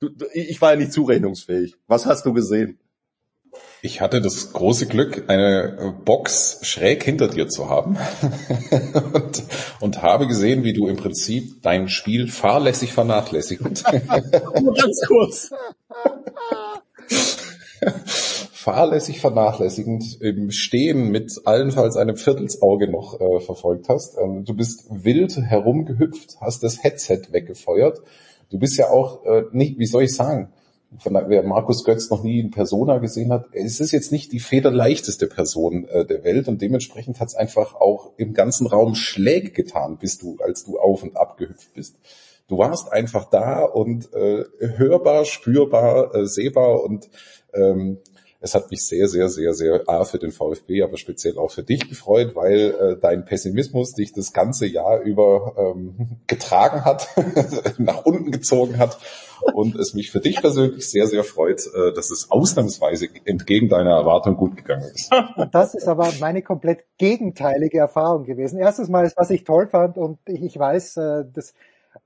[0.00, 1.76] Du, du, ich war ja nicht zurechnungsfähig.
[1.86, 2.78] Was hast du gesehen?
[3.82, 7.98] Ich hatte das große Glück, eine Box schräg hinter dir zu haben
[9.12, 9.42] und,
[9.80, 13.82] und, habe gesehen, wie du im Prinzip dein Spiel fahrlässig vernachlässigend.
[14.60, 15.50] Nur ganz kurz
[18.62, 24.16] fahrlässig vernachlässigend im Stehen mit allenfalls einem Viertelsauge noch äh, verfolgt hast.
[24.18, 28.00] Ähm, du bist wild herumgehüpft, hast das Headset weggefeuert.
[28.50, 30.52] Du bist ja auch äh, nicht, wie soll ich sagen,
[30.98, 34.40] von wer Markus Götz noch nie in Persona gesehen hat, es ist jetzt nicht die
[34.40, 39.50] federleichteste Person äh, der Welt und dementsprechend hat es einfach auch im ganzen Raum Schläge
[39.50, 41.96] getan, bis du, als du auf und ab gehüpft bist.
[42.46, 47.08] Du warst einfach da und äh, hörbar, spürbar, äh, sehbar und
[47.54, 47.98] ähm,
[48.42, 51.62] es hat mich sehr, sehr, sehr, sehr A für den VfB, aber speziell auch für
[51.62, 57.08] dich gefreut, weil äh, dein Pessimismus dich das ganze Jahr über ähm, getragen hat,
[57.78, 58.98] nach unten gezogen hat
[59.54, 63.92] und es mich für dich persönlich sehr, sehr freut, äh, dass es ausnahmsweise entgegen deiner
[63.92, 65.10] Erwartung gut gegangen ist.
[65.52, 68.58] Das ist aber meine komplett gegenteilige Erfahrung gewesen.
[68.58, 71.54] Erstes Mal, was ich toll fand und ich, weiß, äh, das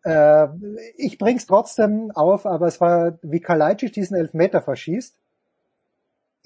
[0.05, 0.49] äh,
[0.97, 5.17] ich bring's trotzdem auf, aber es war, wie Kalajdzic diesen Elfmeter verschießt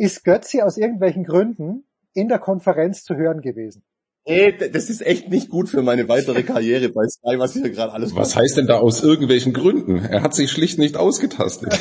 [0.00, 1.84] ist Götzi aus irgendwelchen Gründen
[2.14, 3.82] in der Konferenz zu hören gewesen.
[4.24, 7.92] Ey, das ist echt nicht gut für meine weitere Karriere bei Sky, was hier gerade
[7.92, 9.98] alles Was heißt denn da aus irgendwelchen Gründen?
[9.98, 11.72] Er hat sich schlicht nicht ausgetastet.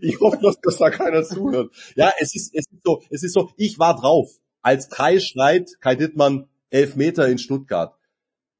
[0.00, 1.72] ich hoffe doch, dass da keiner zuhört.
[1.96, 4.30] Ja, es ist, es ist so, es ist so, ich war drauf.
[4.62, 7.94] Als Kai schreit, Kai Dittmann, elf Meter in Stuttgart.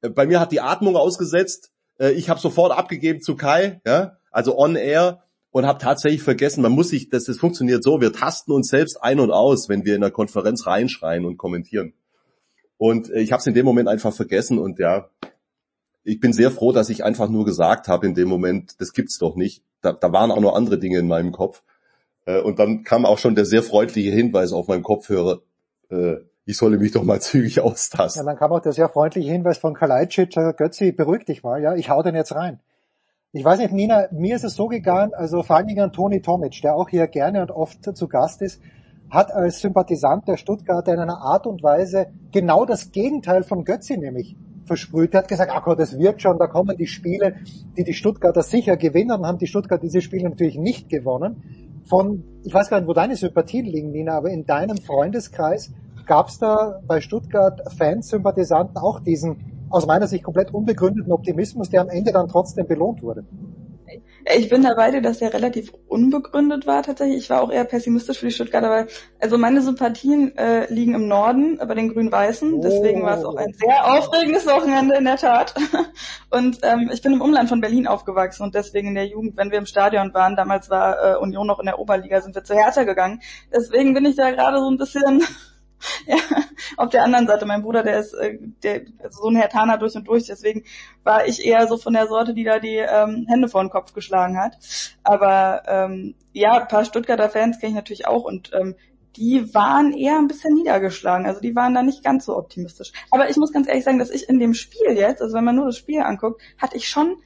[0.01, 1.71] Äh, bei mir hat die Atmung ausgesetzt.
[1.97, 5.26] Äh, ich habe sofort abgegeben zu Kai, ja, also on air
[5.57, 9.01] und habe tatsächlich vergessen, man muss sich, das, das funktioniert so, wir tasten uns selbst
[9.01, 11.93] ein und aus, wenn wir in der Konferenz reinschreien und kommentieren.
[12.77, 15.09] Und äh, ich habe es in dem Moment einfach vergessen und ja,
[16.03, 19.17] ich bin sehr froh, dass ich einfach nur gesagt habe in dem Moment, das gibt's
[19.17, 19.63] doch nicht.
[19.81, 21.63] Da, da waren auch noch andere Dinge in meinem Kopf.
[22.27, 25.41] Äh, und dann kam auch schon der sehr freundliche Hinweis auf meinem Kopfhörer,
[25.89, 28.19] äh, ich solle mich doch mal zügig austasten.
[28.19, 31.73] Ja, dann kam auch der sehr freundliche Hinweis von Kalajdzic, Götzi, beruhig dich mal, ja,
[31.73, 32.59] ich hau den jetzt rein.
[33.33, 36.21] Ich weiß nicht, Nina, mir ist es so gegangen, also vor allen Dingen an Toni
[36.21, 38.61] Tomic, der auch hier gerne und oft zu Gast ist.
[39.09, 43.97] hat als Sympathisant der Stuttgarter in einer Art und Weise genau das Gegenteil von Götzi
[43.97, 45.13] nämlich versprüht.
[45.13, 47.35] Er hat gesagt, ach Gott, das wird schon, da kommen die Spiele,
[47.77, 51.83] die die Stuttgarter sicher gewinnen, haben die Stuttgarter diese Spiele natürlich nicht gewonnen.
[51.85, 55.73] Von, ich weiß gar nicht, wo deine Sympathien liegen, Nina, aber in deinem Freundeskreis
[56.05, 61.69] gab es da bei Stuttgart Fans, Sympathisanten auch diesen aus meiner Sicht komplett unbegründeten Optimismus,
[61.69, 63.25] der am Ende dann trotzdem belohnt wurde.
[64.35, 67.19] Ich bin dabei dass der relativ unbegründet war tatsächlich.
[67.19, 68.87] Ich war auch eher pessimistisch für die Stuttgarter, weil
[69.19, 72.61] also meine Sympathien äh, liegen im Norden bei den Grün-Weißen.
[72.61, 75.53] Deswegen war es auch ein sehr aufregendes Wochenende in der Tat.
[76.29, 79.49] Und ähm, ich bin im Umland von Berlin aufgewachsen und deswegen in der Jugend, wenn
[79.49, 82.53] wir im Stadion waren, damals war äh, Union noch in der Oberliga, sind wir zu
[82.53, 83.21] Hertha gegangen.
[83.55, 85.23] Deswegen bin ich da gerade so ein bisschen
[86.07, 86.17] ja,
[86.77, 89.95] auf der anderen Seite, mein Bruder, der ist äh, der, also so ein Hertaner durch
[89.95, 90.63] und durch, deswegen
[91.03, 93.93] war ich eher so von der Sorte, die da die ähm, Hände vor den Kopf
[93.93, 94.57] geschlagen hat.
[95.03, 98.75] Aber ähm, ja, ein paar Stuttgarter Fans kenne ich natürlich auch und ähm,
[99.15, 101.25] die waren eher ein bisschen niedergeschlagen.
[101.25, 102.91] Also die waren da nicht ganz so optimistisch.
[103.09, 105.55] Aber ich muss ganz ehrlich sagen, dass ich in dem Spiel jetzt, also wenn man
[105.55, 107.17] nur das Spiel anguckt, hatte ich schon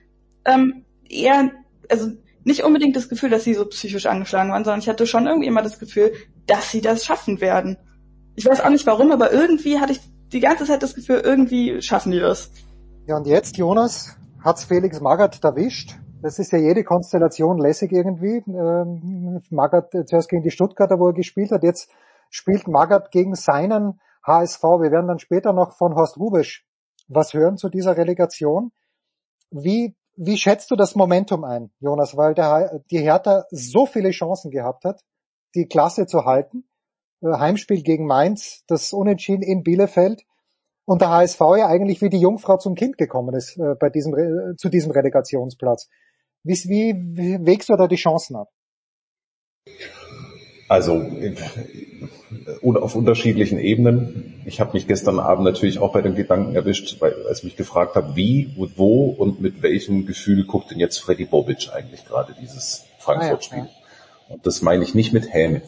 [0.46, 1.52] ähm, eher,
[1.90, 2.12] also
[2.44, 5.48] nicht unbedingt das Gefühl, dass sie so psychisch angeschlagen waren, sondern ich hatte schon irgendwie
[5.48, 6.14] immer das Gefühl,
[6.48, 7.78] dass sie das schaffen werden.
[8.36, 11.82] Ich weiß auch nicht warum, aber irgendwie hatte ich die ganze Zeit das Gefühl, irgendwie
[11.82, 12.52] schaffen die das.
[13.06, 15.96] Ja, und jetzt, Jonas, hat's Felix Magath erwischt.
[16.22, 18.44] Das ist ja jede Konstellation lässig irgendwie.
[18.48, 21.64] Ähm, Magath zuerst gegen die Stuttgarter, wo er gespielt hat.
[21.64, 21.90] Jetzt
[22.30, 24.62] spielt Magath gegen seinen HSV.
[24.62, 26.66] Wir werden dann später noch von Horst Rubisch
[27.08, 28.72] was hören zu dieser Relegation.
[29.50, 32.16] Wie, wie schätzt du das Momentum ein, Jonas?
[32.16, 35.02] Weil der, die Hertha so viele Chancen gehabt hat,
[35.56, 36.71] die Klasse zu halten äh,
[37.22, 40.24] Heimspiel gegen Mainz, das Unentschieden in Bielefeld
[40.86, 44.56] und der HSV ja eigentlich wie die Jungfrau zum Kind gekommen ist äh, bei diesem
[44.58, 45.90] zu diesem Relegationsplatz.
[46.44, 48.50] Wie, wie, wägst du da die Chancen ab?
[50.68, 51.06] Also
[52.64, 54.42] auf unterschiedlichen Ebenen.
[54.46, 57.58] Ich habe mich gestern Abend natürlich auch bei dem Gedanken erwischt, weil als ich mich
[57.58, 62.06] gefragt habe, wie und wo und mit welchem Gefühl guckt denn jetzt Freddy Bobic eigentlich
[62.06, 63.60] gerade dieses Frankfurt-Spiel.
[63.60, 63.70] Ah,
[64.30, 64.34] ja.
[64.36, 65.62] Und das meine ich nicht mit Häme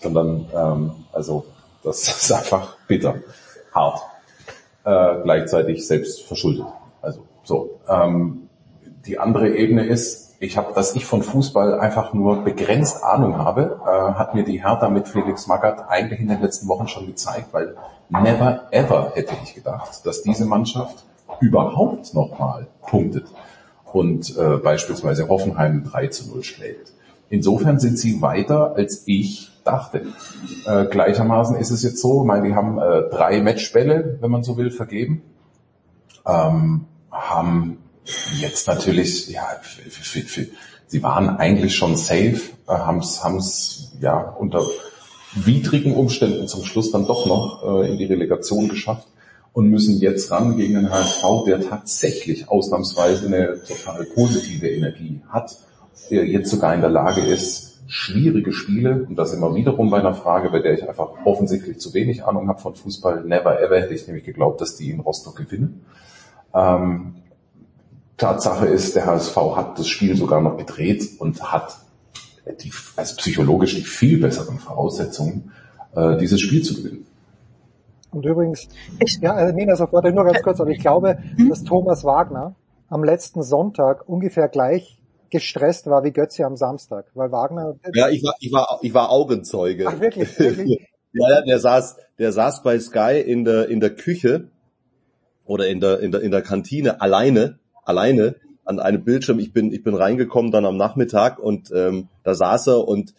[0.00, 1.44] sondern ähm, also
[1.82, 3.16] das ist einfach bitter,
[3.72, 4.00] hart,
[4.84, 6.66] äh, gleichzeitig selbst verschuldet.
[7.02, 7.80] Also so.
[7.88, 8.48] Ähm,
[9.06, 13.80] die andere Ebene ist, ich habe, dass ich von Fußball einfach nur begrenzt Ahnung habe,
[13.84, 17.48] äh, hat mir die Hertha mit Felix Magath eigentlich in den letzten Wochen schon gezeigt,
[17.52, 17.74] weil
[18.08, 21.04] never ever hätte ich gedacht, dass diese Mannschaft
[21.40, 23.26] überhaupt nochmal punktet
[23.92, 26.92] und äh, beispielsweise Hoffenheim 3 zu 0 schlägt.
[27.30, 30.06] Insofern sind sie weiter, als ich dachte.
[30.66, 34.42] Äh, gleichermaßen ist es jetzt so, ich meine, die haben äh, drei Matchbälle, wenn man
[34.42, 35.22] so will, vergeben.
[36.26, 37.78] Ähm, haben
[38.38, 39.46] jetzt natürlich, ja,
[40.86, 44.62] sie waren eigentlich schon safe, äh, haben es ja unter
[45.34, 49.06] widrigen Umständen zum Schluss dann doch noch äh, in die Relegation geschafft
[49.52, 55.56] und müssen jetzt ran gegen einen HSV, der tatsächlich ausnahmsweise eine total positive Energie hat,
[56.10, 60.14] der jetzt sogar in der Lage ist, schwierige Spiele, und das immer wiederum bei einer
[60.14, 63.94] Frage, bei der ich einfach offensichtlich zu wenig Ahnung habe von Fußball, never ever hätte
[63.94, 65.84] ich nämlich geglaubt, dass die in Rostock gewinnen.
[66.54, 67.14] Ähm,
[68.18, 71.78] Tatsache ist, der HSV hat das Spiel sogar noch gedreht und hat
[72.62, 75.52] die, also psychologisch die viel besseren Voraussetzungen,
[75.94, 77.06] äh, dieses Spiel zu gewinnen.
[78.10, 82.04] Und übrigens, ich, ja, äh, Nina, sofort nur ganz kurz, aber ich glaube, dass Thomas
[82.04, 82.54] Wagner
[82.88, 84.97] am letzten Sonntag ungefähr gleich
[85.30, 87.76] gestresst war wie Götze am Samstag, weil Wagner.
[87.94, 89.86] Ja, ich war, ich war, ich war Augenzeuge.
[89.88, 90.38] Ach wirklich?
[90.38, 90.88] wirklich?
[91.12, 94.48] ja, ja, der saß, der saß bei Sky in der in der Küche
[95.44, 99.38] oder in der in der in der Kantine alleine, alleine an einem Bildschirm.
[99.38, 103.14] Ich bin ich bin reingekommen dann am Nachmittag und ähm, da saß er und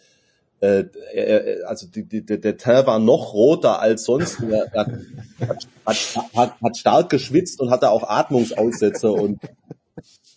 [0.60, 4.40] äh, er, also die, die, der Teil war noch roter als sonst.
[4.42, 4.86] Er, er
[5.86, 5.96] hat,
[6.34, 9.40] hat, hat stark geschwitzt und hatte auch Atmungsaussetzer und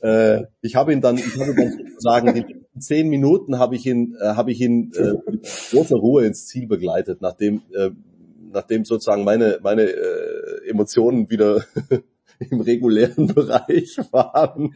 [0.03, 4.15] äh, ich habe ihn dann, ich habe dann sozusagen die zehn Minuten habe ich ihn,
[4.19, 7.91] äh, habe ich ihn äh, mit großer Ruhe ins Ziel begleitet, nachdem, äh,
[8.51, 11.63] nachdem sozusagen meine meine äh, Emotionen wieder
[12.39, 14.75] im regulären Bereich waren,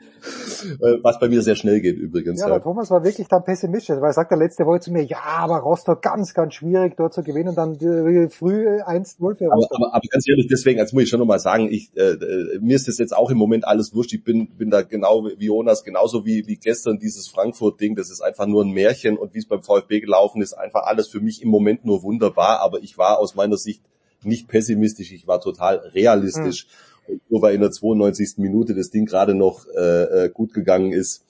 [0.80, 2.42] äh, was bei mir sehr schnell geht übrigens.
[2.42, 5.04] Ja, aber Thomas war wirklich dann pessimistisch, weil er sagt der letzte Woche zu mir,
[5.04, 9.52] ja, aber Rostock ganz, ganz schwierig dort zu gewinnen, dann äh, früh 1-0 für Rostock.
[9.52, 12.60] Aber, aber, aber, ganz ehrlich, deswegen, als muss ich schon nochmal sagen, ich, äh, äh,
[12.60, 15.46] mir ist das jetzt auch im Moment alles wurscht, ich bin, bin da genau wie
[15.46, 19.40] Jonas, genauso wie, wie gestern dieses Frankfurt-Ding, das ist einfach nur ein Märchen und wie
[19.40, 22.98] es beim VfB gelaufen ist, einfach alles für mich im Moment nur wunderbar, aber ich
[22.98, 23.82] war aus meiner Sicht
[24.24, 26.66] nicht pessimistisch, ich war total realistisch.
[26.66, 26.97] Hm
[27.30, 28.36] nur weil in der 92.
[28.38, 31.24] Minute das Ding gerade noch äh, äh, gut gegangen ist.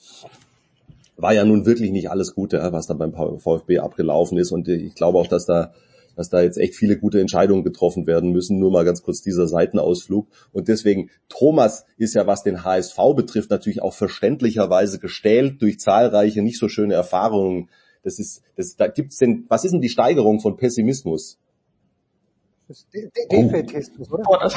[1.18, 4.52] war ja nun wirklich nicht alles Gute, was da beim VfB abgelaufen ist.
[4.52, 5.74] Und ich glaube auch, dass da
[6.18, 8.58] dass da jetzt echt viele gute Entscheidungen getroffen werden müssen.
[8.58, 10.28] Nur mal ganz kurz dieser Seitenausflug.
[10.52, 16.42] Und deswegen, Thomas ist ja, was den HSV betrifft, natürlich auch verständlicherweise gestählt durch zahlreiche
[16.42, 17.70] nicht so schöne Erfahrungen.
[18.04, 21.38] Das ist, das, da gibt's denn, was ist denn die Steigerung von Pessimismus?
[22.94, 24.30] De Defetismus, oder?
[24.30, 24.52] Oder?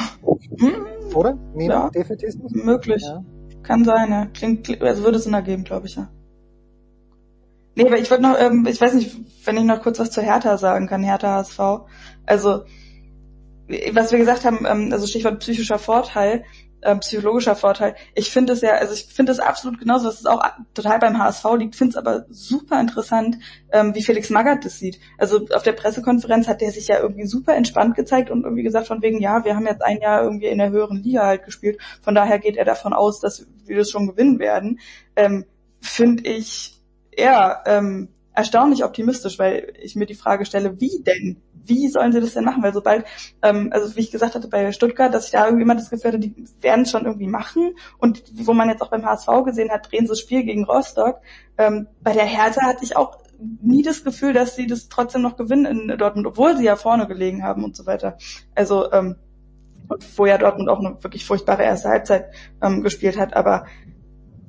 [0.59, 1.15] Hm?
[1.15, 1.33] oder?
[1.53, 1.89] Nina, ja.
[1.89, 2.51] Defetismus?
[2.51, 3.03] Möglich.
[3.03, 3.23] Ja.
[3.63, 4.25] Kann sein, ja.
[4.25, 6.09] Klingt, also würde es Sinn ergeben, glaube ich, ja.
[7.75, 10.21] Nee, aber ich wollte noch, ähm, ich weiß nicht, wenn ich noch kurz was zu
[10.21, 11.59] Hertha sagen kann, Hertha HSV.
[12.25, 12.65] Also,
[13.93, 16.43] was wir gesagt haben, ähm, also Stichwort psychischer Vorteil,
[16.81, 17.95] äh, psychologischer Vorteil.
[18.15, 21.17] Ich finde es ja, also ich finde es absolut genauso, dass es auch total beim
[21.17, 23.37] HSV liegt, finde es aber super interessant,
[23.71, 24.99] ähm, wie Felix Magath das sieht.
[25.17, 28.87] Also auf der Pressekonferenz hat der sich ja irgendwie super entspannt gezeigt und irgendwie gesagt
[28.87, 31.79] von wegen, ja, wir haben jetzt ein Jahr irgendwie in der höheren Liga halt gespielt,
[32.01, 34.79] von daher geht er davon aus, dass wir das schon gewinnen werden.
[35.15, 35.45] Ähm,
[35.81, 36.79] finde ich
[37.11, 41.41] eher ähm, erstaunlich optimistisch, weil ich mir die Frage stelle, wie denn?
[41.65, 42.63] Wie sollen sie das denn machen?
[42.63, 43.05] Weil sobald,
[43.41, 46.11] ähm, also wie ich gesagt hatte bei Stuttgart, dass ich da irgendwie immer das Gefühl
[46.11, 47.75] hatte, die werden es schon irgendwie machen.
[47.97, 51.21] Und wo man jetzt auch beim HSV gesehen hat, drehen sie das Spiel gegen Rostock.
[51.57, 53.19] Ähm, bei der Hertha hatte ich auch
[53.61, 57.07] nie das Gefühl, dass sie das trotzdem noch gewinnen in Dortmund, obwohl sie ja vorne
[57.07, 58.17] gelegen haben und so weiter.
[58.55, 59.15] Also ähm,
[60.15, 63.65] wo ja Dortmund auch eine wirklich furchtbare erste Halbzeit ähm, gespielt hat, aber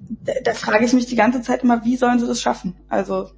[0.08, 2.76] da, da frage ich mich die ganze Zeit immer, wie sollen sie das schaffen?
[2.88, 3.30] Also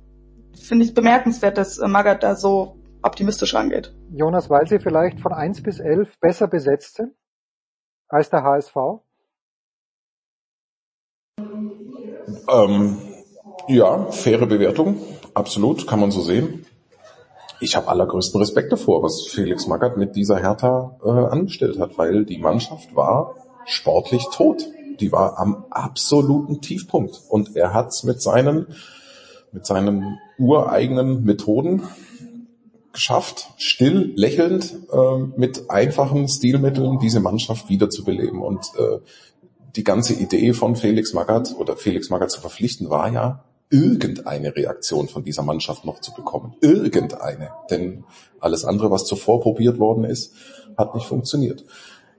[0.61, 3.95] finde ich bemerkenswert, dass äh, Magath da so optimistisch rangeht.
[4.11, 7.13] Jonas, weil sie vielleicht von 1 bis 11 besser besetzt sind
[8.09, 8.77] als der HSV?
[12.49, 12.97] Ähm,
[13.69, 15.01] ja, faire Bewertung,
[15.35, 16.67] absolut, kann man so sehen.
[17.61, 22.25] Ich habe allergrößten Respekt davor, was Felix Magath mit dieser Hertha äh, angestellt hat, weil
[22.25, 24.67] die Mannschaft war sportlich tot
[25.01, 27.21] die war am absoluten Tiefpunkt.
[27.29, 28.67] Und er hat mit seinen,
[29.53, 31.83] mit seinen ureigenen Methoden
[32.95, 38.41] geschafft, still, lächelnd, äh, mit einfachen Stilmitteln diese Mannschaft wiederzubeleben.
[38.41, 38.99] Und äh,
[39.77, 45.09] die ganze Idee von Felix Magath oder Felix Magath zu verpflichten war ja, irgendeine Reaktion
[45.09, 46.55] von dieser Mannschaft noch zu bekommen.
[46.61, 47.51] Irgendeine.
[47.71, 48.05] Denn
[48.41, 50.33] alles andere, was zuvor probiert worden ist,
[50.77, 51.65] hat nicht funktioniert.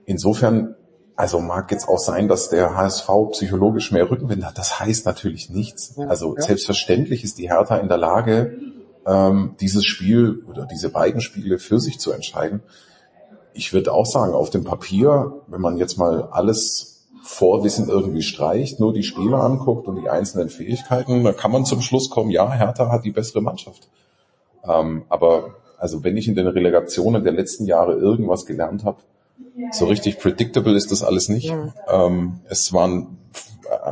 [0.05, 0.75] Insofern
[1.15, 4.57] also mag jetzt auch sein, dass der HSV psychologisch mehr Rückenwind hat.
[4.57, 5.97] Das heißt natürlich nichts.
[5.97, 6.41] Also ja.
[6.43, 8.57] selbstverständlich ist die Hertha in der Lage,
[9.05, 12.61] ähm, dieses Spiel oder diese beiden Spiele für sich zu entscheiden.
[13.53, 18.79] Ich würde auch sagen, auf dem Papier, wenn man jetzt mal alles Vorwissen irgendwie streicht,
[18.79, 22.51] nur die Spieler anguckt und die einzelnen Fähigkeiten, dann kann man zum Schluss kommen, ja,
[22.51, 23.89] Hertha hat die bessere Mannschaft.
[24.63, 28.97] Ähm, aber also wenn ich in den Relegationen der letzten Jahre irgendwas gelernt habe,
[29.71, 31.47] so richtig predictable ist das alles nicht.
[31.47, 31.73] Ja.
[31.87, 33.17] Ähm, es waren,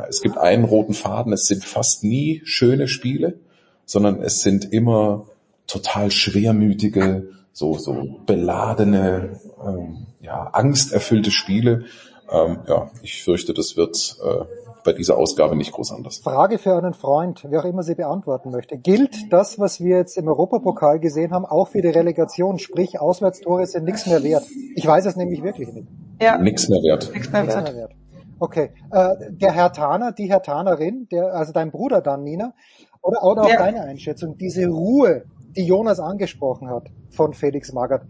[0.08, 1.32] es gibt einen roten Faden.
[1.32, 3.38] Es sind fast nie schöne Spiele,
[3.84, 5.26] sondern es sind immer
[5.66, 11.84] total schwermütige, so so beladene, ähm, ja angsterfüllte Spiele.
[12.30, 14.44] Ähm, ja, ich fürchte, das wird äh,
[14.84, 16.18] bei dieser Ausgabe nicht groß anders.
[16.18, 18.76] Frage für einen Freund, wer auch immer sie beantworten möchte.
[18.76, 22.58] Gilt das, was wir jetzt im Europapokal gesehen haben, auch für die Relegation?
[22.58, 24.44] Sprich, Auswärtstore sind nichts mehr wert.
[24.76, 25.88] Ich weiß es nämlich wirklich nicht.
[26.20, 26.38] Ja.
[26.38, 27.10] Nichts mehr wert.
[27.12, 27.90] Nichts mehr wert.
[28.38, 28.70] Okay.
[28.90, 32.52] Äh, der Herr Taner, die Herr Tanerin, der, also dein Bruder dann, Nina,
[33.04, 33.58] oder, oder auch ja.
[33.58, 35.24] deine Einschätzung, diese Ruhe,
[35.56, 38.02] die Jonas angesprochen hat von Felix Magath,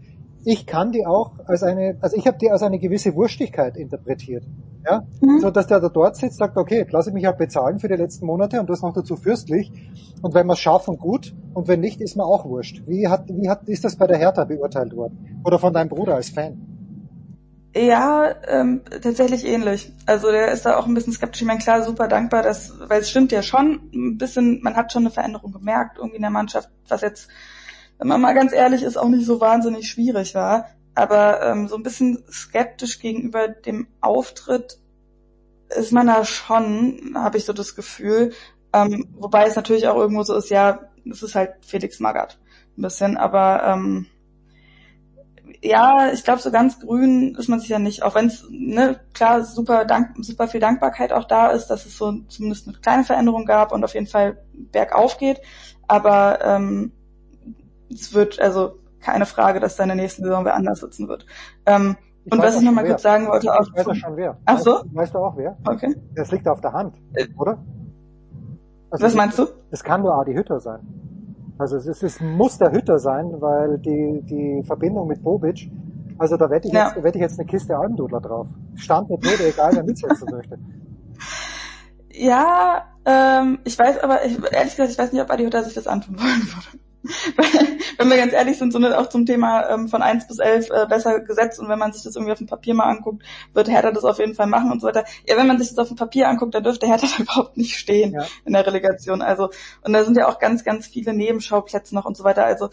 [0.45, 4.45] ich kann die auch als eine, also ich habe die als eine gewisse Wurstigkeit interpretiert.
[4.85, 5.39] Ja, mhm.
[5.39, 7.95] so dass der da dort sitzt, sagt, okay, lasse ich mich halt bezahlen für die
[7.95, 9.71] letzten Monate und das noch dazu fürstlich.
[10.21, 11.35] Und wenn wir es schaffen, gut.
[11.55, 12.83] Und wenn nicht, ist mir auch wurscht.
[12.85, 15.41] Wie hat, wie hat, ist das bei der Hertha beurteilt worden?
[15.43, 16.74] Oder von deinem Bruder als Fan?
[17.75, 19.91] Ja, ähm, tatsächlich ähnlich.
[20.05, 21.41] Also der ist da auch ein bisschen skeptisch.
[21.41, 24.93] Ich meine, klar, super dankbar, dass, weil es stimmt ja schon ein bisschen, man hat
[24.93, 27.27] schon eine Veränderung gemerkt, irgendwie in der Mannschaft, was jetzt
[27.97, 30.69] wenn man mal ganz ehrlich ist, auch nicht so wahnsinnig schwierig war.
[30.93, 34.79] Aber ähm, so ein bisschen skeptisch gegenüber dem Auftritt
[35.69, 38.33] ist man da schon, habe ich so das Gefühl.
[38.73, 42.37] Ähm, wobei es natürlich auch irgendwo so ist, ja, es ist halt Felix Magath
[42.77, 44.07] ein bisschen, aber ähm,
[45.61, 48.99] ja, ich glaube, so ganz grün ist man sich ja nicht, auch wenn es, ne,
[49.13, 53.03] klar, super, dank, super viel Dankbarkeit auch da ist, dass es so zumindest eine kleine
[53.03, 55.41] Veränderung gab und auf jeden Fall bergauf geht.
[55.87, 56.91] Aber ähm,
[57.91, 61.25] es wird also keine Frage, dass da in der nächsten Saison wer anders sitzen wird.
[61.65, 61.97] Ähm,
[62.29, 63.67] und was ich noch mal kurz sagen wollte, auch.
[63.67, 64.37] Ich weiß ja schon wer.
[64.45, 64.71] Ach so?
[64.71, 65.57] Weißt, weißt, du auch wer?
[65.65, 65.95] Okay.
[66.15, 67.59] Das liegt auf der Hand, äh, oder?
[68.89, 69.47] Also was meinst du?
[69.71, 71.04] Es kann nur Adi Hütter sein.
[71.57, 75.69] Also es, ist, es muss der Hütter sein, weil die, die Verbindung mit Bobic,
[76.17, 76.87] also da wette ich, ja.
[76.87, 78.47] jetzt, wette ich jetzt eine Kiste Almdudler drauf.
[78.75, 80.57] Stand mit Rede, egal wer mitsetzen möchte.
[82.11, 85.75] Ja, Ähm, ich weiß aber, ich, ehrlich gesagt, ich weiß nicht, ob Adi Hütter sich
[85.75, 86.83] das antun wollen würde.
[87.97, 90.85] wenn wir ganz ehrlich sind, so auch zum Thema ähm, von 1 bis 11 äh,
[90.87, 93.91] besser gesetzt und wenn man sich das irgendwie auf dem Papier mal anguckt, wird Hertha
[93.91, 95.05] das auf jeden Fall machen und so weiter.
[95.27, 97.77] Ja, wenn man sich das auf dem Papier anguckt, dann dürfte Hertha da überhaupt nicht
[97.77, 98.25] stehen ja.
[98.45, 99.21] in der Relegation.
[99.21, 99.49] Also,
[99.83, 102.45] und da sind ja auch ganz, ganz viele Nebenschauplätze noch und so weiter.
[102.45, 102.69] Also,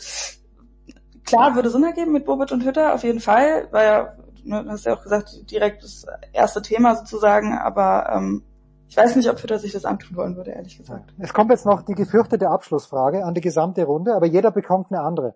[1.24, 4.14] klar, würde Sinn ergeben mit Bobic und Hütter, auf jeden Fall, weil ja,
[4.44, 8.42] ne, hast ja auch gesagt, direkt das erste Thema sozusagen, aber ähm,
[8.92, 11.14] ich weiß nicht, ob Hütter sich das antun wollen würde, ehrlich gesagt.
[11.18, 15.00] Es kommt jetzt noch die gefürchtete Abschlussfrage an die gesamte Runde, aber jeder bekommt eine
[15.00, 15.34] andere.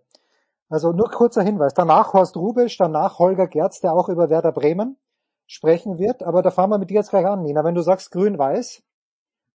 [0.69, 1.73] Also nur kurzer Hinweis.
[1.73, 4.99] Danach Horst Rubisch, danach Holger Gerz, der auch über Werder Bremen
[5.47, 6.23] sprechen wird.
[6.23, 7.65] Aber da fahren wir mit dir jetzt gleich an, Nina.
[7.65, 8.83] Wenn du sagst grün-weiß,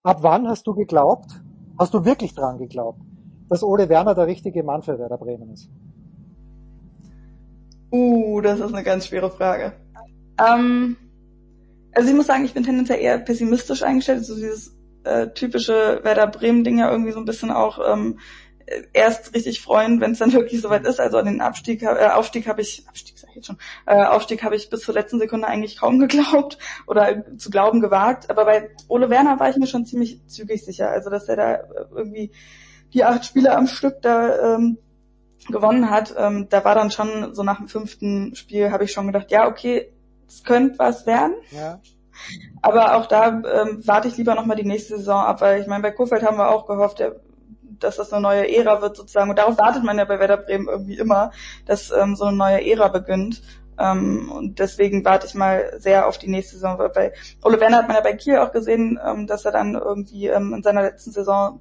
[0.01, 1.39] ab wann hast du geglaubt,
[1.77, 3.01] hast du wirklich dran geglaubt,
[3.49, 5.69] dass Ole Werner der richtige Mann für Werder Bremen ist?
[7.91, 9.73] Uh, das ist eine ganz schwere Frage.
[10.39, 10.97] Ähm,
[11.93, 16.27] also ich muss sagen, ich bin tendenziell eher pessimistisch eingestellt, so dieses äh, typische Werder
[16.27, 18.19] Bremen-Ding ja irgendwie so ein bisschen auch ähm,
[18.93, 20.99] erst richtig freuen, wenn es dann wirklich soweit ist.
[20.99, 24.43] Also an den Abstieg, äh, Aufstieg habe ich, Abstieg sag ich jetzt schon, äh, Aufstieg
[24.43, 28.29] habe ich bis zur letzten Sekunde eigentlich kaum geglaubt oder zu glauben gewagt.
[28.29, 30.89] Aber bei Ole Werner war ich mir schon ziemlich zügig sicher.
[30.89, 31.59] Also dass er da
[31.95, 32.31] irgendwie
[32.93, 34.77] die acht Spiele am Stück da ähm,
[35.47, 39.07] gewonnen hat, ähm, da war dann schon so nach dem fünften Spiel habe ich schon
[39.07, 39.91] gedacht, ja okay,
[40.31, 41.35] es könnte was werden.
[41.51, 41.79] Ja.
[42.61, 45.81] Aber auch da ähm, warte ich lieber nochmal die nächste Saison ab, weil ich meine,
[45.81, 47.15] bei Kurfeld haben wir auch gehofft, der,
[47.79, 49.29] dass das eine neue Ära wird sozusagen.
[49.29, 51.31] Und darauf wartet man ja bei Werder Bremen irgendwie immer,
[51.65, 53.41] dass ähm, so eine neue Ära beginnt.
[53.79, 56.77] Ähm, und deswegen warte ich mal sehr auf die nächste Saison.
[56.77, 57.13] Weil bei
[57.43, 60.53] Ole Werner hat man ja bei Kiel auch gesehen, ähm, dass er dann irgendwie ähm,
[60.53, 61.59] in seiner letzten Saison,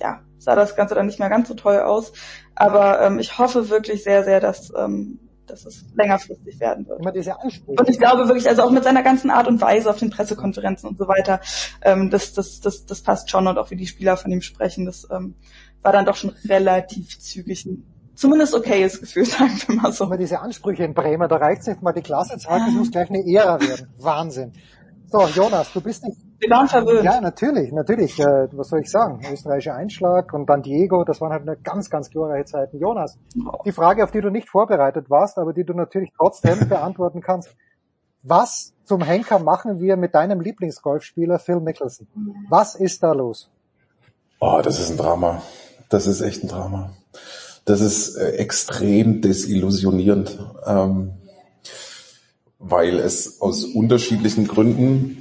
[0.00, 2.12] ja, sah das Ganze dann nicht mehr ganz so toll aus.
[2.56, 5.20] Aber ähm, ich hoffe wirklich sehr, sehr, dass ähm,
[5.50, 7.00] dass es längerfristig werden wird.
[7.00, 7.80] Immer diese Ansprüche.
[7.80, 10.88] Und ich glaube wirklich, also auch mit seiner ganzen Art und Weise auf den Pressekonferenzen
[10.88, 11.40] und so weiter,
[11.82, 14.86] ähm, das, das, das, das passt schon und auch wie die Spieler von ihm sprechen,
[14.86, 15.34] das ähm,
[15.82, 17.84] war dann doch schon relativ zügig ein
[18.14, 20.04] zumindest okayes Gefühl, sagen wir mal so.
[20.04, 22.90] Immer diese Ansprüche in Bremer, da reicht es nicht mal die Klasse halten, es muss
[22.90, 23.88] gleich eine Ära werden.
[23.98, 24.52] Wahnsinn.
[25.10, 27.04] So, Jonas, du bist nicht wir waren verwöhnt.
[27.04, 28.18] Ja, natürlich, natürlich.
[28.18, 29.20] Äh, was soll ich sagen?
[29.30, 32.78] Österreichischer Einschlag und dann Diego, das waren halt eine ganz, ganz glorreiche Zeiten.
[32.78, 33.18] Jonas,
[33.64, 37.54] die Frage, auf die du nicht vorbereitet warst, aber die du natürlich trotzdem beantworten kannst.
[38.22, 42.06] Was zum Henker machen wir mit deinem Lieblingsgolfspieler Phil Mickelson?
[42.48, 43.50] Was ist da los?
[44.40, 45.42] Oh, das ist ein Drama.
[45.90, 46.92] Das ist echt ein Drama.
[47.66, 51.12] Das ist äh, extrem desillusionierend, ähm,
[52.58, 55.19] weil es aus unterschiedlichen Gründen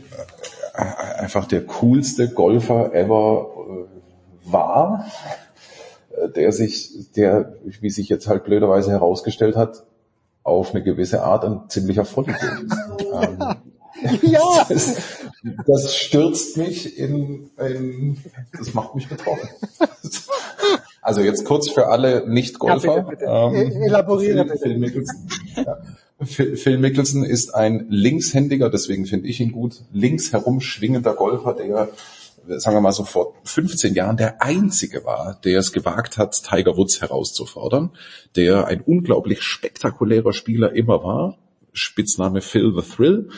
[0.80, 5.06] einfach der coolste Golfer ever äh, war,
[6.12, 9.84] äh, der sich, der, wie sich jetzt halt blöderweise herausgestellt hat,
[10.44, 12.78] auf eine gewisse Art ein ziemlicher Vollidiot ist.
[13.14, 13.56] ähm,
[14.22, 14.66] ja.
[14.70, 14.96] Das,
[15.68, 18.18] das, stürzt mich in, in,
[18.58, 19.50] das macht mich betroffen.
[21.02, 22.96] Also jetzt kurz für alle Nicht-Golfer.
[22.96, 23.32] Ja, bitte, bitte.
[23.32, 25.04] Ähm, Elaboriere bitte.
[25.56, 25.78] Ja.
[26.22, 31.90] Phil Mickelson ist ein linkshändiger, deswegen finde ich ihn gut, links herumschwingender Golfer, der,
[32.60, 36.76] sagen wir mal so vor 15 Jahren der einzige war, der es gewagt hat, Tiger
[36.76, 37.92] Woods herauszufordern,
[38.36, 41.38] der ein unglaublich spektakulärer Spieler immer war,
[41.72, 43.30] Spitzname Phil the Thrill,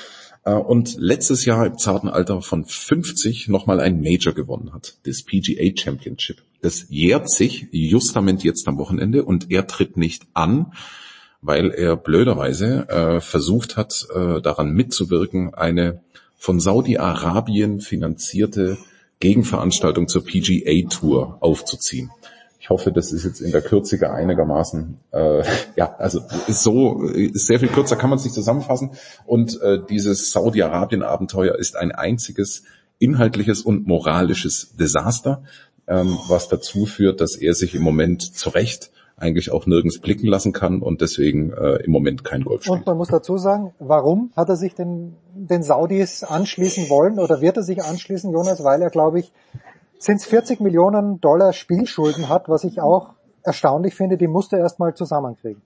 [0.43, 5.21] äh, und letztes Jahr im zarten Alter von 50 nochmal ein Major gewonnen hat, das
[5.21, 6.41] PGA Championship.
[6.61, 10.73] Das jährt sich justament jetzt am Wochenende und er tritt nicht an,
[11.41, 16.01] weil er blöderweise äh, versucht hat, äh, daran mitzuwirken, eine
[16.37, 18.77] von Saudi-Arabien finanzierte
[19.19, 22.11] Gegenveranstaltung zur PGA Tour aufzuziehen.
[22.59, 25.43] Ich hoffe, das ist jetzt in der Kürze einigermaßen, äh,
[25.75, 28.91] ja, also ist so, ist sehr viel kürzer, kann man es nicht zusammenfassen.
[29.25, 32.63] Und äh, dieses Saudi-Arabien-Abenteuer ist ein einziges
[32.99, 35.43] inhaltliches und moralisches Desaster,
[35.87, 40.27] ähm, was dazu führt, dass er sich im Moment zu Recht eigentlich auch nirgends blicken
[40.27, 42.79] lassen kann und deswegen äh, im Moment kein Golf spielt.
[42.79, 47.41] Und man muss dazu sagen, warum hat er sich den, den Saudis anschließen wollen oder
[47.41, 48.63] wird er sich anschließen, Jonas?
[48.63, 49.31] Weil er, glaube ich,
[49.99, 53.13] sind es 40 Millionen Dollar Spielschulden hat, was ich auch
[53.43, 55.61] erstaunlich finde, die musste er erst mal zusammenkriegen.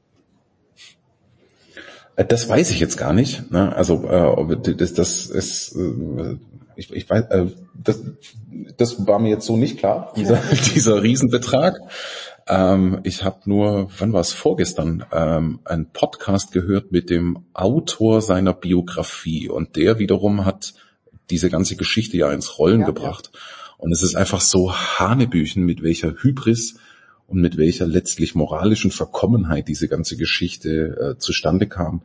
[2.16, 3.52] Äh, das weiß ich jetzt gar nicht.
[3.52, 3.76] Ne?
[3.76, 6.38] Also äh, das, das ist, äh,
[6.76, 8.02] ich, ich weiß, äh, das,
[8.78, 10.36] das war mir jetzt so nicht klar, dieser,
[10.76, 11.80] dieser Riesenbetrag.
[12.48, 18.22] Ähm, ich habe nur, wann war es vorgestern, ähm, einen Podcast gehört mit dem Autor
[18.22, 20.74] seiner Biografie und der wiederum hat
[21.32, 23.32] diese ganze Geschichte ja ins Rollen ja, gebracht.
[23.34, 23.40] Ja.
[23.78, 26.76] Und es ist einfach so Hanebüchen, mit welcher Hybris
[27.28, 32.04] und mit welcher letztlich moralischen Verkommenheit diese ganze Geschichte äh, zustande kam.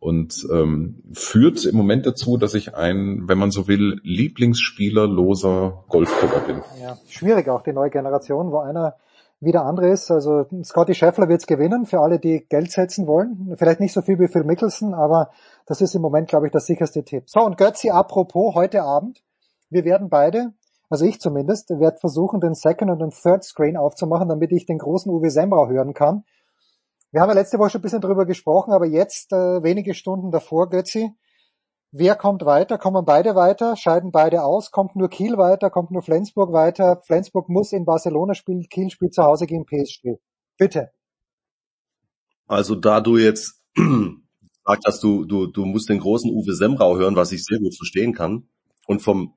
[0.00, 6.40] Und ähm, führt im Moment dazu, dass ich ein, wenn man so will, Lieblingsspielerloser Golfgucker
[6.40, 6.62] bin.
[6.82, 8.96] Ja, schwierig auch die neue Generation, wo einer
[9.44, 10.10] wie der andere ist.
[10.10, 13.54] Also Scotty Scheffler wird's gewinnen für alle, die Geld setzen wollen.
[13.56, 15.30] Vielleicht nicht so viel wie Phil Mickelson, aber
[15.66, 17.24] das ist im Moment, glaube ich, das sicherste Tipp.
[17.28, 19.22] So, und Götzi, apropos, heute Abend,
[19.70, 20.52] wir werden beide
[20.94, 24.78] also ich zumindest, werde versuchen, den Second und den Third Screen aufzumachen, damit ich den
[24.78, 26.24] großen Uwe Sembrau hören kann.
[27.10, 30.30] Wir haben ja letzte Woche schon ein bisschen drüber gesprochen, aber jetzt, äh, wenige Stunden
[30.30, 31.12] davor, Götzi,
[31.94, 32.76] wer kommt weiter?
[32.76, 33.76] Kommen beide weiter?
[33.76, 34.70] Scheiden beide aus?
[34.70, 35.70] Kommt nur Kiel weiter?
[35.70, 37.00] Kommt nur Flensburg weiter?
[37.06, 40.18] Flensburg muss in Barcelona spielen, Kiel spielt zu Hause gegen PSG.
[40.58, 40.90] Bitte.
[42.46, 47.16] Also da du jetzt gesagt hast, du, du, du musst den großen Uwe Sembrau hören,
[47.16, 48.48] was ich sehr gut verstehen kann,
[48.86, 49.34] und vom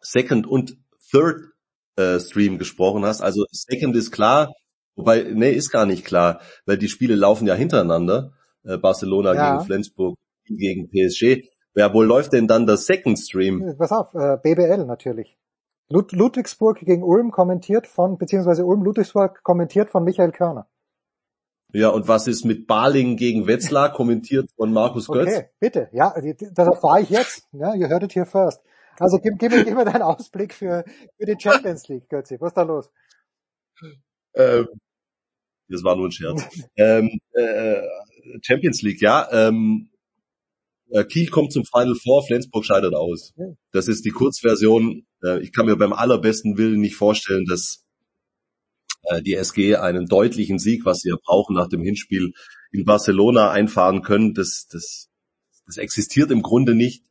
[0.00, 0.76] Second und
[1.10, 1.52] Third
[1.96, 3.22] äh, Stream gesprochen hast.
[3.22, 4.52] Also Second ist klar,
[4.96, 8.32] wobei, nee, ist gar nicht klar, weil die Spiele laufen ja hintereinander.
[8.64, 9.52] Äh, Barcelona ja.
[9.52, 10.16] gegen Flensburg
[10.48, 11.48] gegen PSG.
[11.76, 13.60] Wer wohl läuft denn dann der Second Stream?
[13.60, 15.36] Äh, pass auf, äh, BBL natürlich.
[15.90, 20.66] Lud Ludwigsburg gegen Ulm kommentiert von, beziehungsweise Ulm-Ludwigsburg kommentiert von Michael Körner.
[21.74, 25.28] Ja, und was ist mit Baling gegen Wetzlar kommentiert von Markus Götz?
[25.28, 25.90] Okay, bitte.
[25.92, 27.46] Ja, das erfahre ich jetzt.
[27.52, 28.62] Ja, you heard it here first.
[28.98, 30.82] Also gib, gib, mir, gib mir deinen Ausblick für,
[31.18, 32.40] für die Champions League, Götzi.
[32.40, 32.90] Was ist da los?
[34.34, 34.66] Ähm,
[35.68, 36.42] das war nur ein Scherz.
[36.76, 37.82] ähm, äh,
[38.40, 39.28] Champions League, ja.
[39.30, 39.95] Ähm, äh,
[41.08, 43.34] Kiel kommt zum Final Four, Flensburg scheidet aus.
[43.72, 45.06] Das ist die Kurzversion.
[45.22, 47.84] Äh, ich kann mir beim allerbesten Willen nicht vorstellen, dass
[49.04, 52.32] äh, die SG einen deutlichen Sieg, was sie ja brauchen nach dem Hinspiel
[52.72, 54.34] in Barcelona einfahren können.
[54.34, 55.08] Das, das,
[55.66, 57.04] das existiert im Grunde nicht.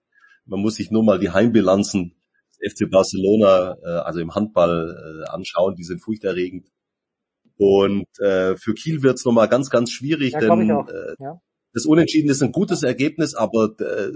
[0.45, 2.15] Man muss sich nur mal die Heimbilanzen
[2.49, 5.76] des FC Barcelona, äh, also im Handball, äh, anschauen.
[5.76, 6.69] Die sind furchterregend.
[7.57, 11.41] Und äh, für Kiel wird's es nochmal ganz, ganz schwierig, ja, denn äh, ja.
[11.76, 14.11] Das Unentschieden ist ein gutes Ergebnis, aber äh,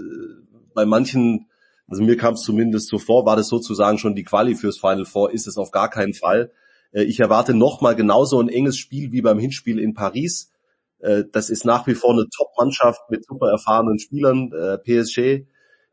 [0.74, 1.46] bei manchen,
[1.86, 5.04] also mir kam es zumindest so vor, war das sozusagen schon die Quali fürs Final
[5.04, 6.50] Four, ist es auf gar keinen Fall.
[6.90, 10.50] Äh, ich erwarte nochmal genauso ein enges Spiel wie beim Hinspiel in Paris.
[10.98, 15.46] Äh, das ist nach wie vor eine Top-Mannschaft mit super erfahrenen Spielern, äh, PSG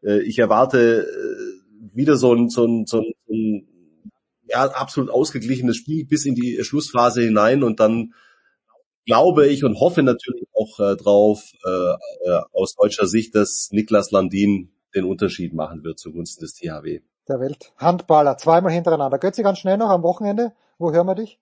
[0.04, 3.68] äh, ich erwarte äh, wieder so ein, so ein, so ein
[4.48, 8.14] ja, absolut ausgeglichenes Spiel bis in die Schlussphase hinein und dann
[9.08, 14.12] glaube ich und hoffe natürlich auch äh, drauf äh, äh, aus deutscher Sicht, dass Niklas
[14.12, 17.00] Landin den Unterschied machen wird zugunsten des THW.
[17.28, 17.74] Der Welt.
[17.78, 19.18] Handballer, zweimal hintereinander.
[19.18, 20.54] Götze ganz schnell noch am Wochenende.
[20.78, 21.40] Wo hören wir dich?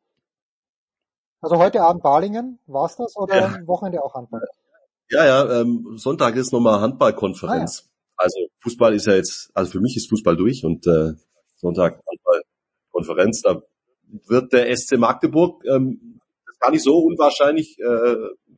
[1.42, 3.46] Also heute Abend Balingen, war's das oder ja.
[3.48, 4.48] am Wochenende auch Handball?
[5.10, 7.84] Ja, ja, ähm, Sonntag ist nochmal Handballkonferenz.
[7.84, 7.92] Ah, ja.
[8.18, 11.14] Also Fußball ist ja jetzt, also für mich ist Fußball durch und äh,
[11.58, 12.02] Sonntag
[12.92, 13.62] Konferenz, da
[14.28, 16.15] wird der SC Magdeburg ähm,
[16.66, 18.16] gar nicht so unwahrscheinlich, äh,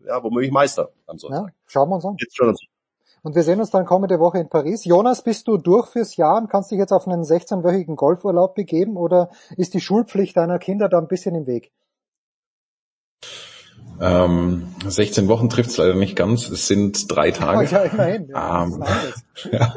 [0.08, 1.48] ja, womöglich Meister am Sonntag.
[1.48, 2.16] Ja, schauen wir uns an.
[2.20, 2.56] Jetzt schon
[3.24, 4.86] und wir sehen uns dann kommende Woche in Paris.
[4.86, 8.96] Jonas, bist du durch fürs Jahr und kannst dich jetzt auf einen 16-wöchigen Golfurlaub begeben
[8.96, 11.72] oder ist die Schulpflicht deiner Kinder da ein bisschen im Weg?
[14.00, 16.48] Ähm, 16 Wochen trifft es leider nicht ganz.
[16.48, 17.60] Es sind drei Tage.
[17.60, 18.30] Oh, ja, immerhin.
[18.34, 18.84] Ja, ähm,
[19.52, 19.76] ja.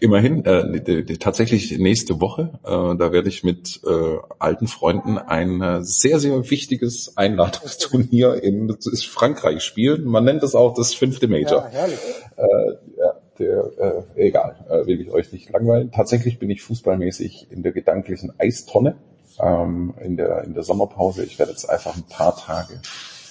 [0.00, 5.82] Immerhin, äh, tatsächlich nächste Woche, äh, da werde ich mit äh, alten Freunden ein äh,
[5.82, 8.76] sehr, sehr wichtiges Einladungsturnier in
[9.10, 10.04] Frankreich spielen.
[10.04, 11.68] Man nennt es auch das fünfte Major.
[11.72, 11.86] Ja.
[11.86, 15.90] Äh, ja, der, äh, egal, äh, will ich euch nicht langweilen.
[15.90, 18.96] Tatsächlich bin ich fußballmäßig in der gedanklichen Eistonne
[19.40, 21.24] ähm, in, der, in der Sommerpause.
[21.24, 22.80] Ich werde jetzt einfach ein paar Tage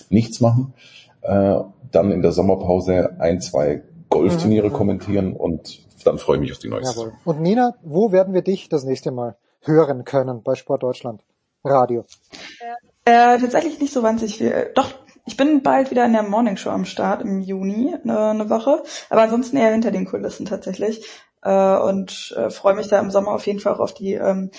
[0.10, 0.74] nichts machen.
[1.22, 1.60] Äh,
[1.92, 4.74] dann in der Sommerpause ein, zwei Golfturniere mhm.
[4.74, 6.70] kommentieren und dann freue ich mich auf die.
[6.70, 7.14] Jawohl.
[7.26, 11.22] Und Nina, wo werden wir dich das nächste Mal hören können bei Sport Deutschland?
[11.64, 12.06] Radio.
[13.06, 14.72] Äh, tatsächlich nicht so wahnsinnig viel.
[14.76, 14.94] Doch,
[15.26, 18.84] ich bin bald wieder in der Morning Show am Start im Juni, eine, eine Woche,
[19.10, 21.06] aber ansonsten eher hinter den Kulissen tatsächlich.
[21.44, 24.52] Äh, und äh, freue mich da im Sommer auf jeden Fall auch auf die ähm,
[24.52, 24.58] äh,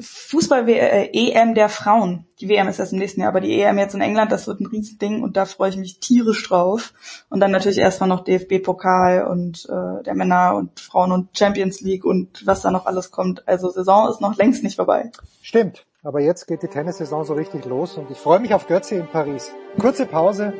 [0.00, 2.26] Fußball-EM äh, der Frauen.
[2.40, 4.60] Die WM ist erst im nächsten Jahr, aber die EM jetzt in England, das wird
[4.60, 6.92] ein Riesending und da freue ich mich tierisch drauf.
[7.30, 12.04] Und dann natürlich erstmal noch DFB-Pokal und äh, der Männer und Frauen und Champions League
[12.04, 13.48] und was da noch alles kommt.
[13.48, 15.10] Also Saison ist noch längst nicht vorbei.
[15.40, 18.96] Stimmt, aber jetzt geht die Tennissaison so richtig los und ich freue mich auf Götze
[18.96, 19.50] in Paris.
[19.78, 20.52] Kurze Pause,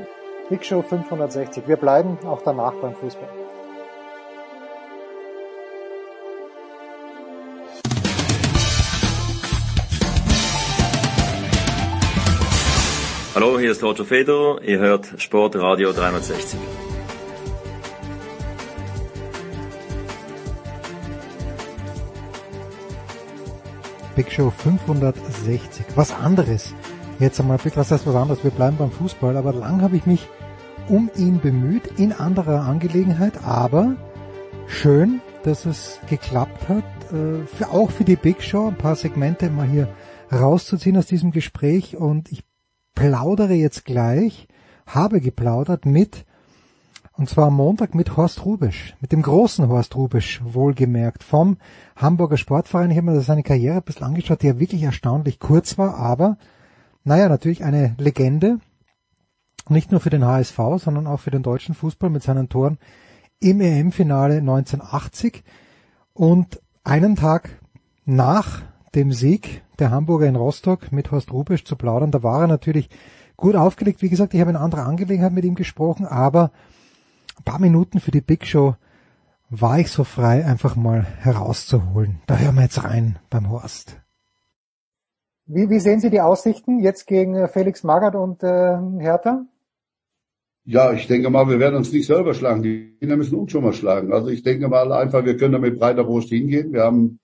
[0.49, 1.69] Big Show 560.
[1.69, 3.44] Wir bleiben auch danach beim Fußball.
[13.35, 14.63] Hallo, hier ist Roger Federer.
[14.63, 16.57] Ihr hört Sportradio 360.
[24.15, 25.85] Big Show 560.
[25.97, 26.73] Was anderes
[27.19, 30.29] jetzt einmal, was heißt was anderes, wir bleiben beim Fußball, aber lang habe ich mich
[30.89, 33.97] um ihn bemüht in anderer Angelegenheit, aber
[34.69, 39.51] schön, dass es geklappt hat, äh, für, auch für die Big Show ein paar Segmente
[39.51, 39.89] mal hier
[40.31, 42.45] rauszuziehen aus diesem Gespräch und ich
[42.95, 44.49] plaudere jetzt gleich,
[44.87, 46.25] habe geplaudert mit,
[47.17, 51.59] und zwar am Montag mit Horst Rubisch, mit dem großen Horst Rubisch, wohlgemerkt, vom
[51.97, 52.91] Hamburger Sportverein.
[52.91, 56.39] Ich habe mir seine Karriere ein bisschen angeschaut, die ja wirklich erstaunlich kurz war, aber,
[57.05, 58.59] naja, natürlich eine Legende,
[59.69, 62.79] nicht nur für den HSV, sondern auch für den deutschen Fußball mit seinen Toren
[63.41, 65.43] im EM-Finale 1980
[66.13, 67.61] und einen Tag
[68.05, 68.63] nach
[68.95, 72.11] dem Sieg der Hamburger in Rostock mit Horst Rubisch zu plaudern.
[72.11, 72.89] Da war er natürlich
[73.37, 74.03] gut aufgelegt.
[74.03, 76.51] Wie gesagt, ich habe in anderer Angelegenheit mit ihm gesprochen, aber
[77.39, 78.77] ein paar Minuten für die Big Show
[79.51, 82.21] war ich so frei, einfach mal herauszuholen.
[82.27, 84.01] Da hören wir jetzt rein beim Horst.
[85.47, 89.45] Wie, wie sehen Sie die Aussichten jetzt gegen äh, Felix Magath und äh, Hertha?
[90.65, 92.63] Ja, ich denke mal, wir werden uns nicht selber schlagen.
[92.63, 94.15] Die Kinder müssen uns schon mal schlagen.
[94.15, 96.73] Also ich denke mal einfach, wir können da mit breiter Brust hingehen.
[96.73, 97.19] Wir haben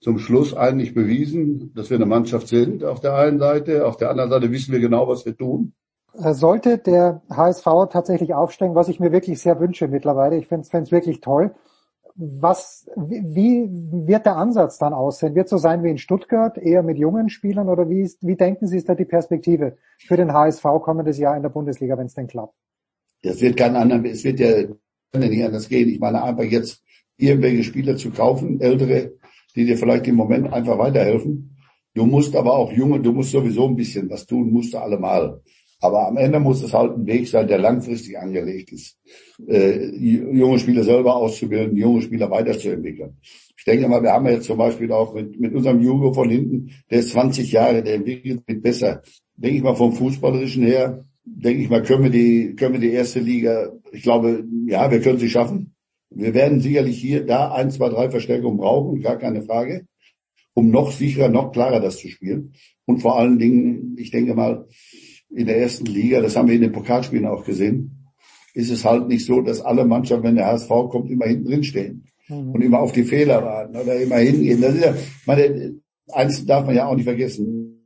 [0.00, 3.86] zum Schluss eigentlich bewiesen, dass wir eine Mannschaft sind auf der einen Seite.
[3.86, 5.72] Auf der anderen Seite wissen wir genau, was wir tun.
[6.18, 10.66] Äh, sollte der HSV tatsächlich aufsteigen, was ich mir wirklich sehr wünsche mittlerweile, ich finde
[10.70, 11.54] es wirklich toll.
[12.18, 15.34] Was, wie wird der Ansatz dann aussehen?
[15.34, 18.66] Wird so sein wie in Stuttgart, eher mit jungen Spielern oder wie, ist, wie denken
[18.66, 22.14] Sie, ist da die Perspektive für den HSV kommendes Jahr in der Bundesliga, wenn es
[22.14, 22.54] denn klappt?
[23.22, 24.62] Es wird kein anderer, es wird ja
[25.12, 25.90] nicht anders gehen.
[25.90, 26.82] Ich meine einfach jetzt
[27.18, 29.12] irgendwelche Spieler zu kaufen, ältere,
[29.56, 31.56] die dir vielleicht im Moment einfach weiterhelfen.
[31.94, 35.40] Du musst aber auch junge, du musst sowieso ein bisschen was tun, musst du allemal.
[35.80, 38.98] Aber am Ende muss es halt ein Weg sein, der langfristig angelegt ist.
[39.46, 43.16] Äh, junge Spieler selber auszubilden, junge Spieler weiterzuentwickeln.
[43.56, 46.70] Ich denke mal, wir haben jetzt zum Beispiel auch mit, mit unserem Jugo von hinten,
[46.90, 49.02] der ist 20 Jahre, der entwickelt sich besser.
[49.36, 52.92] Denke ich mal vom Fußballerischen her, denke ich mal, können wir die, können wir die
[52.92, 55.75] erste Liga, ich glaube, ja, wir können sie schaffen.
[56.10, 59.86] Wir werden sicherlich hier, da ein, zwei, drei Verstärkungen brauchen, gar keine Frage,
[60.54, 62.52] um noch sicherer, noch klarer das zu spielen.
[62.84, 64.66] Und vor allen Dingen, ich denke mal,
[65.30, 68.06] in der ersten Liga, das haben wir in den Pokalspielen auch gesehen,
[68.54, 71.64] ist es halt nicht so, dass alle Mannschaften, wenn der HSV kommt, immer hinten drin
[71.64, 72.52] stehen mhm.
[72.52, 74.60] und immer auf die Fehler warten oder immer hingehen.
[74.60, 74.94] Das ist ja,
[75.26, 75.74] meine,
[76.12, 77.76] eins darf man ja auch nicht vergessen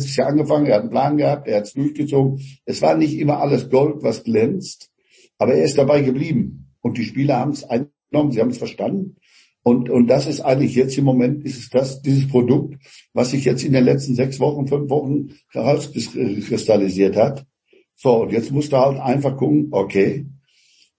[0.00, 2.40] es ist ja angefangen, er hat einen Plan gehabt, er hat es durchgezogen.
[2.64, 4.90] Es war nicht immer alles Gold, was glänzt,
[5.36, 6.69] aber er ist dabei geblieben.
[6.80, 9.16] Und die Spieler haben es eingenommen, sie haben es verstanden.
[9.62, 12.76] Und, und das ist eigentlich jetzt im Moment, ist es das, dieses Produkt,
[13.12, 17.44] was sich jetzt in den letzten sechs Wochen, fünf Wochen herauskristallisiert hat.
[17.94, 20.26] So, und jetzt musst du halt einfach gucken, okay,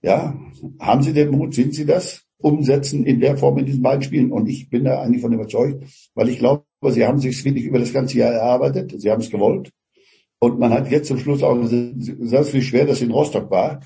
[0.04, 0.40] ja,
[0.80, 2.24] haben sie den Mut, sind sie das?
[2.38, 4.32] Umsetzen in der Form in diesen beiden Spielen.
[4.32, 5.84] Und ich bin da eigentlich von überzeugt,
[6.16, 9.00] weil ich glaube, sie haben sich wirklich über das ganze Jahr erarbeitet.
[9.00, 9.72] Sie haben es gewollt.
[10.40, 13.82] Und man hat jetzt zum Schluss auch selbst wie schwer das in Rostock war.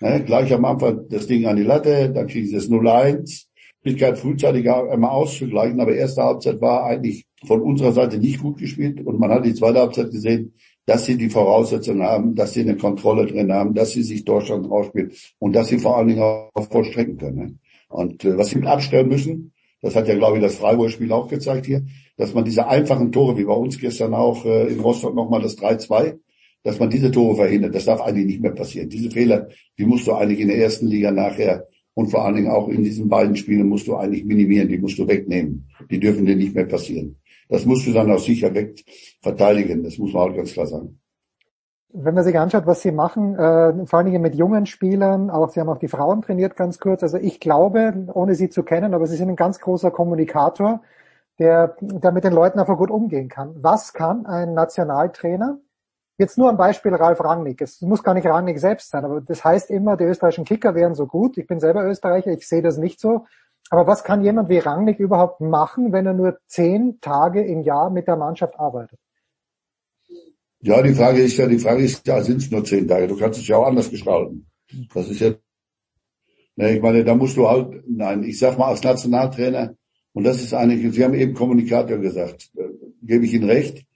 [0.00, 3.46] Ne, gleich am Anfang das Ding an die Latte, dann kriegen sie das 0-1.
[3.84, 9.04] Möglichkeit frühzeitig einmal auszugleichen, aber erste Halbzeit war eigentlich von unserer Seite nicht gut gespielt
[9.04, 12.76] und man hat die zweite Halbzeit gesehen, dass sie die Voraussetzungen haben, dass sie eine
[12.76, 16.50] Kontrolle drin haben, dass sie sich Deutschland rausspielen und dass sie vor allen Dingen auch
[16.70, 17.36] vollstrecken können.
[17.36, 17.54] Ne.
[17.88, 21.12] Und äh, was sie mit abstellen müssen, das hat ja, glaube ich, das Freiburger Spiel
[21.12, 21.84] auch gezeigt hier,
[22.16, 25.56] dass man diese einfachen Tore, wie bei uns gestern auch äh, in Rostock nochmal das
[25.58, 26.18] 3-2,
[26.68, 27.74] dass man diese Tore verhindert.
[27.74, 28.90] Das darf eigentlich nicht mehr passieren.
[28.90, 29.48] Diese Fehler,
[29.78, 32.84] die musst du eigentlich in der ersten Liga nachher und vor allen Dingen auch in
[32.84, 35.66] diesen beiden Spielen musst du eigentlich minimieren, die musst du wegnehmen.
[35.90, 37.16] Die dürfen dir nicht mehr passieren.
[37.48, 38.84] Das musst du dann auch sicher weg
[39.22, 39.82] verteidigen.
[39.82, 41.00] Das muss man halt ganz klar sagen
[41.90, 45.48] wenn man sich anschaut, was sie machen, äh, vor allen Dingen mit jungen Spielern, auch
[45.48, 47.02] sie haben auch die Frauen trainiert ganz kurz.
[47.02, 50.82] Also ich glaube, ohne sie zu kennen, aber sie sind ein ganz großer Kommunikator,
[51.38, 53.54] der, der mit den Leuten einfach gut umgehen kann.
[53.62, 55.58] Was kann ein Nationaltrainer?
[56.18, 57.60] Jetzt nur am Beispiel Ralf Rangnick.
[57.60, 60.96] Es muss gar nicht Rangnick selbst sein, aber das heißt immer, die österreichischen Kicker wären
[60.96, 61.38] so gut.
[61.38, 63.26] Ich bin selber Österreicher, ich sehe das nicht so.
[63.70, 67.90] Aber was kann jemand wie Rangnick überhaupt machen, wenn er nur zehn Tage im Jahr
[67.90, 68.98] mit der Mannschaft arbeitet?
[70.60, 73.06] Ja, die Frage ist ja, die Frage ist ja, sind es nur zehn Tage?
[73.06, 74.48] Du kannst es ja auch anders gestalten.
[74.92, 75.34] Das ist ja,
[76.56, 79.74] ne, ich meine, da musst du halt, nein, ich sag mal als Nationaltrainer,
[80.14, 82.64] und das ist eigentlich, Sie haben eben Kommunikator gesagt, äh,
[83.02, 83.86] gebe ich Ihnen recht.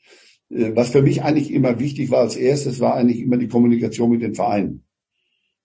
[0.53, 4.11] Äh, was für mich eigentlich immer wichtig war als erstes, war eigentlich immer die Kommunikation
[4.11, 4.85] mit den Vereinen.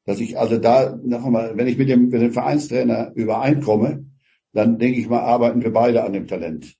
[0.05, 4.05] Dass ich also da, noch einmal, wenn ich mit dem, mit dem Vereinstrainer übereinkomme,
[4.53, 6.77] dann denke ich mal, arbeiten wir beide an dem Talent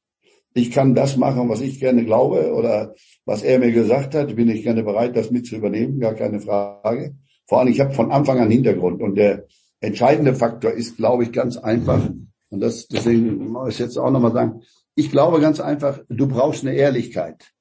[0.58, 2.95] ich kann das machen, was ich gerne glaube oder
[3.26, 6.39] was er mir gesagt hat, bin ich gerne bereit, das mit zu übernehmen, gar keine
[6.39, 7.16] Frage.
[7.45, 9.45] Vor allem, ich habe von Anfang an Hintergrund und der
[9.80, 12.10] entscheidende Faktor ist, glaube ich, ganz einfach.
[12.49, 14.62] Und das, deswegen muss ich jetzt auch nochmal sagen,
[14.95, 17.53] ich glaube ganz einfach, du brauchst eine Ehrlichkeit.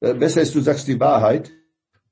[0.00, 1.52] Äh, besser ist, du sagst die Wahrheit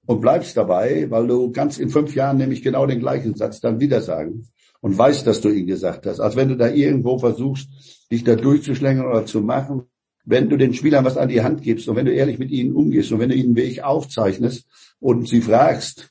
[0.06, 3.80] und bleibst dabei, weil du kannst in fünf Jahren nämlich genau den gleichen Satz dann
[3.80, 4.48] wieder sagen
[4.80, 6.20] und weißt, dass du ihn gesagt hast.
[6.20, 7.68] Als wenn du da irgendwo versuchst,
[8.10, 9.84] dich da durchzuschlängeln oder zu machen.
[10.24, 12.74] Wenn du den Spielern was an die Hand gibst und wenn du ehrlich mit ihnen
[12.74, 14.66] umgehst und wenn du ihnen Weg aufzeichnest
[15.00, 16.10] und sie fragst,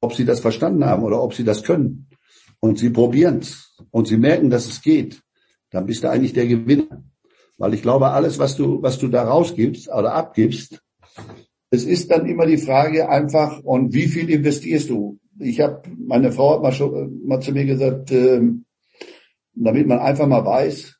[0.00, 2.08] ob sie das verstanden haben oder ob sie das können
[2.58, 5.22] und sie probieren's und sie merken, dass es geht,
[5.70, 7.04] dann bist du eigentlich der Gewinner.
[7.60, 10.80] Weil ich glaube, alles, was du, was du da rausgibst oder abgibst,
[11.70, 15.18] es ist dann immer die Frage einfach, und wie viel investierst du?
[15.38, 18.40] Ich habe, meine Frau hat mal, schon, mal zu mir gesagt, äh,
[19.52, 20.96] damit man einfach mal weiß,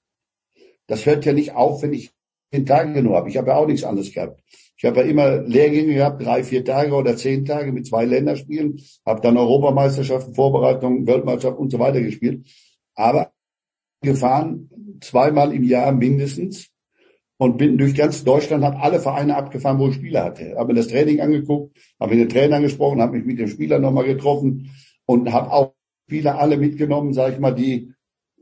[0.87, 2.11] das hört ja nicht auf, wenn ich
[2.53, 3.31] zehn Tage nur habe.
[3.31, 4.43] Ich habe ja auch nichts anderes gehabt.
[4.77, 8.83] Ich habe ja immer Lehrgänge gehabt, drei, vier Tage oder zehn Tage mit zwei Länderspielen,
[9.07, 12.47] habe dann Europameisterschaften, Vorbereitungen, Weltmeisterschaft und so weiter gespielt.
[12.95, 13.33] Aber
[14.03, 14.71] gefahren,
[15.01, 16.71] zweimal im Jahr mindestens
[17.39, 20.57] und bin durch ganz Deutschland, habe alle Vereine abgefahren, wo ich Spieler hatte.
[20.57, 23.83] Habe mir das Training angeguckt, habe mit den Trainern gesprochen, habe mich mit den Spielern
[23.83, 24.71] nochmal getroffen
[25.07, 25.75] und habe auch
[26.07, 27.93] Spieler alle mitgenommen, sage ich mal, die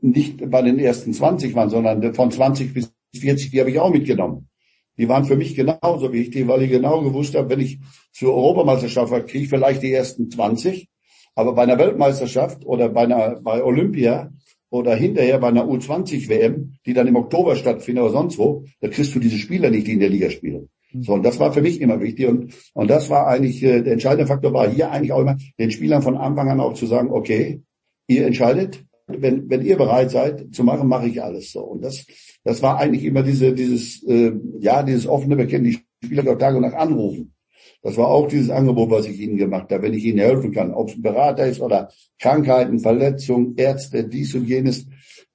[0.01, 3.91] nicht bei den ersten 20 waren, sondern von 20 bis 40, die habe ich auch
[3.91, 4.49] mitgenommen.
[4.97, 7.79] Die waren für mich genauso wichtig, weil ich genau gewusst habe, wenn ich
[8.11, 10.89] zur Europameisterschaft war, kriege ich vielleicht die ersten 20,
[11.35, 14.31] aber bei einer Weltmeisterschaft oder bei einer bei Olympia
[14.69, 19.15] oder hinterher bei einer U20-WM, die dann im Oktober stattfindet oder sonst wo, da kriegst
[19.15, 20.69] du diese Spieler nicht, die in der Liga spielen.
[20.91, 21.03] Mhm.
[21.03, 22.27] So, und das war für mich immer wichtig.
[22.27, 25.71] Und, und das war eigentlich, äh, der entscheidende Faktor war hier eigentlich auch immer, den
[25.71, 27.61] Spielern von Anfang an auch zu sagen, okay,
[28.07, 31.61] ihr entscheidet, wenn, wenn ihr bereit seid zu machen, mache ich alles so.
[31.61, 32.05] Und das,
[32.43, 36.55] das war eigentlich immer diese, dieses, äh, ja, dieses offene Bekennen, die Spieler auch Tag
[36.55, 37.33] und Nacht anrufen.
[37.81, 40.73] Das war auch dieses Angebot, was ich Ihnen gemacht habe, wenn ich Ihnen helfen kann,
[40.73, 44.85] ob es ein Berater ist oder Krankheiten, Verletzungen, Ärzte, dies und jenes.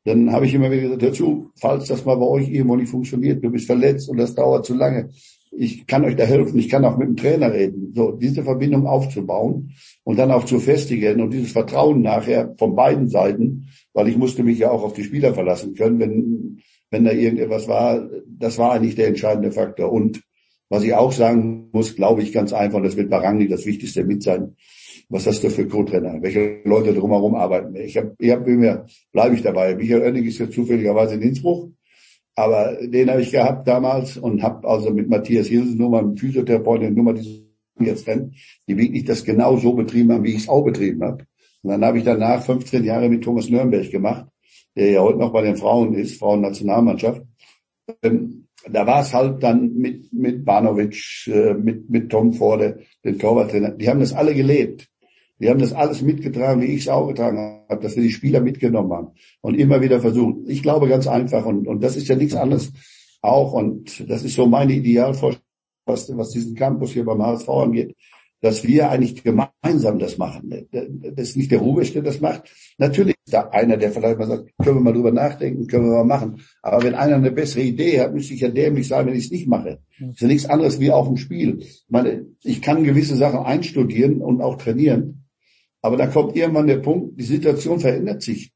[0.04, 2.90] Dann habe ich immer wieder gesagt, hör zu, falls das mal bei euch irgendwo nicht
[2.90, 5.08] funktioniert, du bist verletzt und das dauert zu lange.
[5.50, 7.92] Ich kann euch da helfen, ich kann auch mit dem Trainer reden.
[7.94, 9.72] So, diese Verbindung aufzubauen
[10.02, 14.42] und dann auch zu festigen und dieses Vertrauen nachher von beiden Seiten, weil ich musste
[14.42, 16.58] mich ja auch auf die Spieler verlassen können, wenn,
[16.90, 18.06] wenn da irgendetwas war.
[18.26, 19.90] Das war eigentlich der entscheidende Faktor.
[19.90, 20.22] Und
[20.74, 24.24] was ich auch sagen muss, glaube ich ganz einfach, das wird Barangli das Wichtigste mit
[24.24, 24.56] sein.
[25.08, 26.20] Was hast du für Co-Trainer?
[26.20, 27.76] Welche Leute drumherum arbeiten?
[27.76, 29.76] Ich habe, ich hab immer, bleibe ich dabei.
[29.76, 31.70] Michael Oenning ist ja zufälligerweise in Innsbruck,
[32.34, 36.16] aber den habe ich gehabt damals und habe also mit Matthias Hilsen, nur mal einen
[36.16, 37.46] Physiotherapeuten, nur mal die
[37.78, 38.34] jetzt kennen,
[38.66, 41.24] die wirklich das genau so betrieben haben, wie ich es auch betrieben habe.
[41.62, 44.26] Und dann habe ich danach 15 Jahre mit Thomas Nürnberg gemacht,
[44.74, 47.22] der ja heute noch bei den Frauen ist, Frauen-Nationalmannschaft.
[48.02, 53.18] Ähm, da war es halt dann mit, mit Banovic, äh, mit, mit Tom Forde, den
[53.18, 53.72] Torwarttrainer.
[53.72, 54.88] Die haben das alle gelebt.
[55.40, 58.40] Die haben das alles mitgetragen, wie ich es auch getragen habe, dass wir die Spieler
[58.40, 59.08] mitgenommen haben
[59.40, 60.48] und immer wieder versucht.
[60.48, 62.72] Ich glaube ganz einfach und, und das ist ja nichts anderes
[63.20, 65.44] auch und das ist so meine Idealvorstellung,
[65.86, 67.96] was, was diesen Campus hier beim HSV angeht
[68.44, 70.68] dass wir eigentlich gemeinsam das machen.
[70.70, 72.42] Das ist nicht der Rubisch, der das macht.
[72.76, 76.04] Natürlich ist da einer, der vielleicht mal sagt, können wir mal drüber nachdenken, können wir
[76.04, 76.42] mal machen.
[76.60, 79.30] Aber wenn einer eine bessere Idee hat, müsste ich ja dämlich sein, wenn ich es
[79.30, 79.78] nicht mache.
[79.98, 81.60] Das ist ja nichts anderes wie auch im Spiel.
[81.60, 85.24] Ich meine, ich kann gewisse Sachen einstudieren und auch trainieren.
[85.80, 88.52] Aber da kommt irgendwann der Punkt, die Situation verändert sich.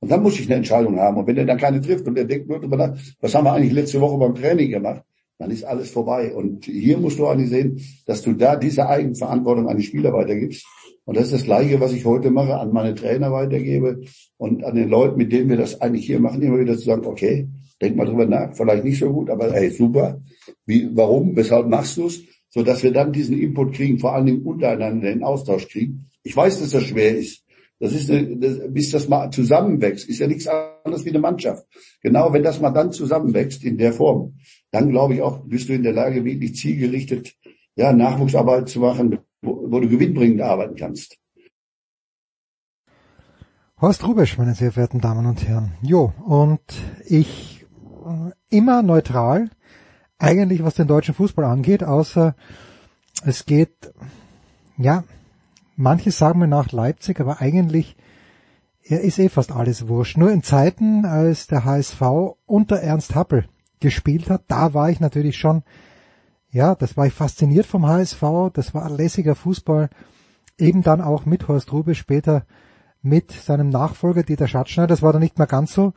[0.00, 1.16] Und dann muss ich eine Entscheidung haben.
[1.16, 4.18] Und wenn er dann keine trifft und der denkt, was haben wir eigentlich letzte Woche
[4.18, 5.02] beim Training gemacht?
[5.40, 6.34] Dann ist alles vorbei.
[6.34, 10.66] Und hier musst du eigentlich sehen, dass du da diese Eigenverantwortung an die Spieler weitergibst.
[11.06, 14.02] Und das ist das Gleiche, was ich heute mache, an meine Trainer weitergebe
[14.36, 17.06] und an den Leuten, mit denen wir das eigentlich hier machen, immer wieder zu sagen,
[17.06, 17.48] okay,
[17.80, 20.20] denk mal drüber nach, vielleicht nicht so gut, aber hey, super.
[20.66, 22.20] Wie, warum, weshalb machst du es?
[22.50, 26.10] So dass wir dann diesen Input kriegen, vor allen Dingen untereinander den Austausch kriegen.
[26.22, 27.44] Ich weiß, dass das schwer ist.
[27.80, 31.66] Das ist eine, das, bis das mal zusammenwächst, ist ja nichts anderes wie eine Mannschaft.
[32.02, 34.38] Genau, wenn das mal dann zusammenwächst in der Form,
[34.70, 37.34] dann glaube ich auch, bist du in der Lage, wirklich zielgerichtet,
[37.76, 41.16] ja, Nachwuchsarbeit zu machen, wo, wo du gewinnbringend arbeiten kannst.
[43.80, 45.72] Horst Rubesch, meine sehr verehrten Damen und Herren.
[45.80, 46.60] Jo, und
[47.06, 47.64] ich
[48.04, 49.48] äh, immer neutral,
[50.18, 52.36] eigentlich was den deutschen Fußball angeht, außer
[53.24, 53.90] es geht,
[54.76, 55.04] ja,
[55.80, 57.96] manche sagen mir nach Leipzig, aber eigentlich
[58.84, 60.16] ja, ist eh fast alles wurscht.
[60.16, 62.02] Nur in Zeiten, als der HSV
[62.46, 63.46] unter Ernst Happel
[63.80, 65.62] gespielt hat, da war ich natürlich schon,
[66.50, 68.22] ja, das war ich fasziniert vom HSV,
[68.52, 69.88] das war lässiger Fußball,
[70.58, 72.44] eben dann auch mit Horst Rube, später
[73.00, 75.94] mit seinem Nachfolger Dieter Schatzschneider, das war dann nicht mehr ganz so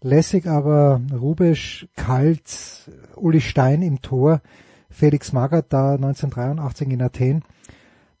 [0.00, 4.42] lässig, aber Rubesch, Kalt, Uli Stein im Tor,
[4.90, 7.44] Felix Magath da 1983 in Athen,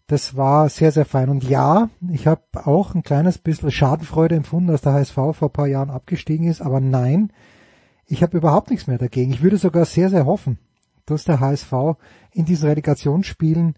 [0.06, 1.28] das war sehr, sehr fein.
[1.28, 5.52] Und ja, ich habe auch ein kleines bisschen Schadenfreude empfunden, dass der HSV vor ein
[5.52, 7.32] paar Jahren abgestiegen ist, aber nein,
[8.06, 9.32] ich habe überhaupt nichts mehr dagegen.
[9.32, 10.58] Ich würde sogar sehr, sehr hoffen,
[11.06, 11.72] dass der HSV
[12.32, 13.74] in diesen Relegationsspielen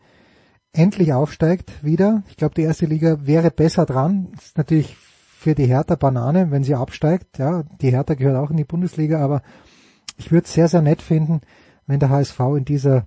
[0.72, 2.22] endlich aufsteigt wieder.
[2.28, 4.28] Ich glaube, die erste Liga wäre besser dran.
[4.34, 7.38] Das ist natürlich für die Hertha Banane, wenn sie absteigt.
[7.38, 9.42] Ja, die Hertha gehört auch in die Bundesliga, aber
[10.16, 11.40] ich würde es sehr, sehr nett finden,
[11.86, 13.06] wenn der HSV in dieser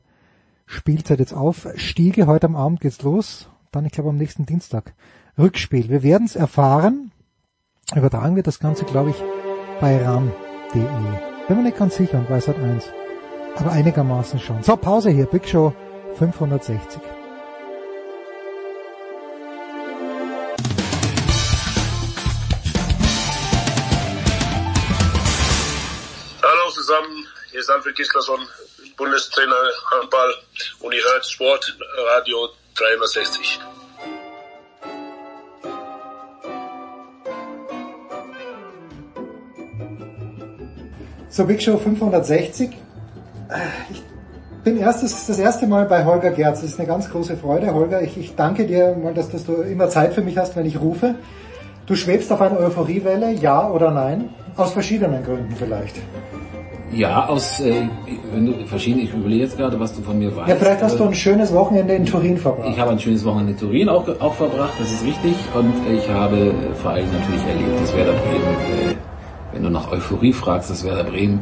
[0.72, 2.28] Spielzeit jetzt aufstiege.
[2.28, 3.50] Heute am Abend geht's los.
[3.72, 4.94] Dann, ich glaube, am nächsten Dienstag
[5.36, 5.90] Rückspiel.
[5.90, 7.12] Wir werden es erfahren.
[7.96, 9.16] Übertragen wir das Ganze, glaube ich,
[9.82, 10.84] bei ram.de.
[11.48, 12.86] Bin mir nicht ganz sicher und weiß halt eins.
[13.56, 14.62] Aber einigermaßen schon.
[14.62, 15.26] So, Pause hier.
[15.26, 15.74] Big Show
[16.20, 17.02] 560.
[26.44, 28.40] Hallo zusammen, hier ist Alfred Gislason,
[29.00, 29.56] Bundestrainer
[29.92, 30.34] Handball
[30.82, 31.78] und ihr hört Sport
[32.18, 33.60] Radio 360.
[41.30, 42.72] So, Big Show 560.
[43.90, 44.04] Ich
[44.66, 46.60] bin erstes, das erste Mal bei Holger Gerz.
[46.60, 47.74] Das ist eine ganz große Freude.
[47.74, 50.66] Holger, ich, ich danke dir mal, dass, dass du immer Zeit für mich hast, wenn
[50.66, 51.16] ich rufe.
[51.86, 54.36] Du schwebst auf einer Euphoriewelle, ja oder nein?
[54.58, 55.96] Aus verschiedenen Gründen vielleicht.
[56.92, 57.88] Ja, aus äh,
[58.34, 60.50] wenn du verschiedene, ich überlege jetzt gerade, was du von mir weißt.
[60.50, 62.70] Ja, vielleicht hast du ein schönes Wochenende in Turin verbracht.
[62.72, 65.36] Ich habe ein schönes Wochenende in Turin auch, auch verbracht, das ist richtig.
[65.54, 68.96] Und ich habe vor allem natürlich erlebt, dass Werder Bremen, äh,
[69.54, 71.42] wenn du nach Euphorie fragst, dass Werder Bremen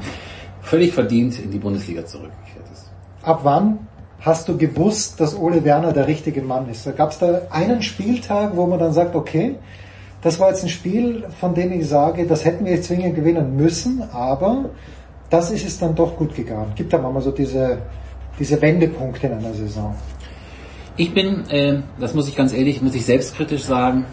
[0.61, 2.91] völlig verdient in die Bundesliga zurückgekehrt ist.
[3.23, 3.87] Ab wann
[4.19, 6.93] hast du gewusst, dass Ole Werner der richtige Mann ist?
[6.97, 9.55] Gab es da einen Spieltag, wo man dann sagt, okay,
[10.21, 13.55] das war jetzt ein Spiel, von dem ich sage, das hätten wir jetzt zwingend gewinnen
[13.55, 14.71] müssen, aber
[15.29, 16.71] das ist es dann doch gut gegangen.
[16.75, 17.79] Gibt da mal so diese,
[18.39, 19.95] diese Wendepunkte in einer Saison?
[20.95, 24.05] Ich bin, äh, das muss ich ganz ehrlich, muss ich selbstkritisch sagen,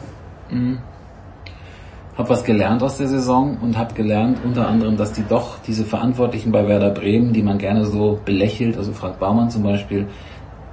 [2.17, 5.85] habe was gelernt aus der Saison und habe gelernt unter anderem, dass die doch diese
[5.85, 10.07] Verantwortlichen bei Werder Bremen, die man gerne so belächelt, also Frank Baumann zum Beispiel,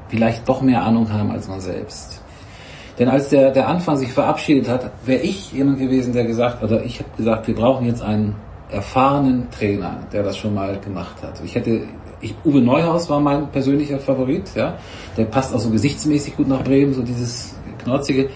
[0.09, 2.21] vielleicht doch mehr Ahnung haben als man selbst.
[2.99, 6.83] Denn als der, der Anfang sich verabschiedet hat, wäre ich jemand gewesen, der gesagt, oder
[6.83, 8.35] ich habe gesagt, wir brauchen jetzt einen
[8.71, 11.41] erfahrenen Trainer, der das schon mal gemacht hat.
[11.43, 11.81] Ich hätte,
[12.21, 14.77] ich, Uwe Neuhaus war mein persönlicher Favorit, ja.
[15.17, 18.29] Der passt auch so gesichtsmäßig gut nach Bremen, so dieses knorzige.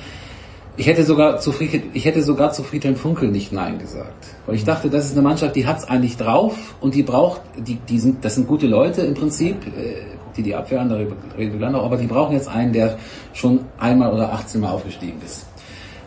[0.77, 4.27] Ich hätte sogar zu Friedhelm, ich hätte sogar zu Friedhelm Funkel nicht Nein gesagt.
[4.45, 7.75] Weil ich dachte, das ist eine Mannschaft, die hat's eigentlich drauf und die braucht, die,
[7.75, 11.15] die sind, das sind gute Leute im Prinzip, äh, dir die Abwehr an, da reden
[11.37, 12.97] wir gleich noch, aber die brauchen jetzt einen, der
[13.31, 15.45] schon einmal oder 18 Mal aufgestiegen ist.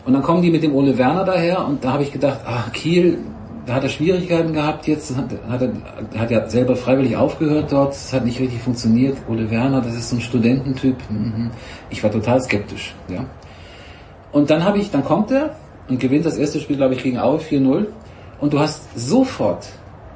[0.05, 2.71] Und dann kommen die mit dem Ole Werner daher und da habe ich gedacht, ach,
[2.71, 3.19] Kiel,
[3.65, 7.93] da hat er Schwierigkeiten gehabt jetzt, hat, hat er hat ja selber freiwillig aufgehört dort,
[7.93, 9.17] es hat nicht richtig funktioniert.
[9.27, 10.97] Ole Werner, das ist so ein Studententyp.
[11.09, 11.51] Mhm.
[11.89, 13.25] Ich war total skeptisch, ja.
[14.31, 15.55] Und dann habe ich, dann kommt er
[15.87, 17.87] und gewinnt das erste Spiel, glaube ich, gegen Aue 4-0
[18.39, 19.67] und du hast sofort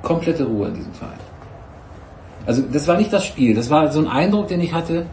[0.02, 1.20] komplette Ruhe in diesem Verein.
[2.46, 5.06] Also das war nicht das Spiel, das war so ein Eindruck, den ich hatte.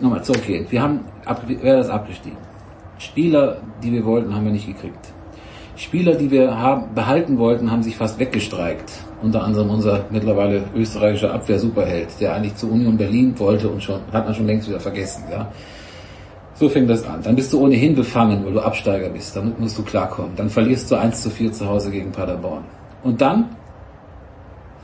[0.00, 0.72] Nochmal zurückgehend.
[0.72, 1.00] Wir haben,
[1.46, 2.38] wer das abgestiegen.
[2.98, 5.11] Spieler, die wir wollten, haben wir nicht gekriegt.
[5.82, 8.92] Spieler, die wir haben, behalten wollten, haben sich fast weggestreikt.
[9.20, 14.24] Unter anderem unser mittlerweile österreichischer Abwehr-Superheld, der eigentlich zur Union Berlin wollte und schon, hat
[14.24, 15.50] man schon längst wieder vergessen, ja.
[16.54, 17.20] So fängt das an.
[17.24, 19.34] Dann bist du ohnehin befangen, weil du Absteiger bist.
[19.34, 20.30] Damit musst du klarkommen.
[20.36, 22.62] Dann verlierst du 1 zu 4 zu Hause gegen Paderborn.
[23.02, 23.56] Und dann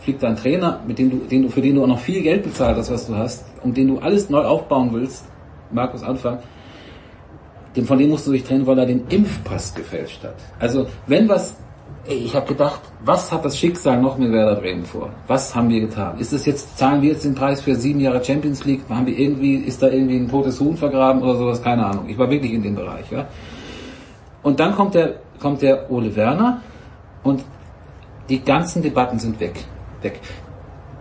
[0.00, 2.42] fliegt ein Trainer, mit dem du, den du, für den du auch noch viel Geld
[2.42, 5.26] bezahlt hast, was du hast, um den du alles neu aufbauen willst,
[5.70, 6.38] Markus Anfang,
[7.76, 10.34] dem, von dem musst du dich trennen, weil er den Impfpass gefälscht hat.
[10.58, 11.54] Also wenn was,
[12.06, 15.10] ich habe gedacht, was hat das Schicksal noch mit Werder Bremen vor?
[15.26, 16.18] Was haben wir getan?
[16.18, 18.80] Ist es jetzt, zahlen wir jetzt den Preis für sieben Jahre Champions League?
[18.88, 21.62] Haben wir irgendwie, ist da irgendwie ein totes Huhn vergraben oder sowas?
[21.62, 22.08] Keine Ahnung.
[22.08, 23.26] Ich war wirklich in dem Bereich, ja.
[24.42, 26.62] Und dann kommt der, kommt der Ole Werner
[27.22, 27.44] und
[28.28, 29.64] die ganzen Debatten sind weg.
[30.02, 30.20] Weg.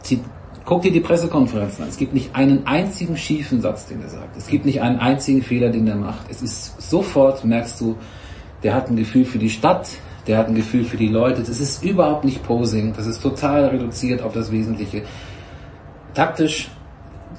[0.10, 0.20] Die,
[0.68, 1.90] guck dir die Pressekonferenzen an.
[1.90, 4.36] Es gibt nicht einen einzigen schiefen Satz, den er sagt.
[4.36, 6.30] Es gibt nicht einen einzigen Fehler, den er macht.
[6.30, 7.96] Es ist sofort, merkst du,
[8.64, 9.88] der hat ein Gefühl für die Stadt,
[10.28, 11.42] der hat ein Gefühl für die Leute.
[11.42, 12.94] Das ist überhaupt nicht Posing.
[12.94, 15.04] Das ist total reduziert auf das Wesentliche.
[16.14, 16.70] Taktisch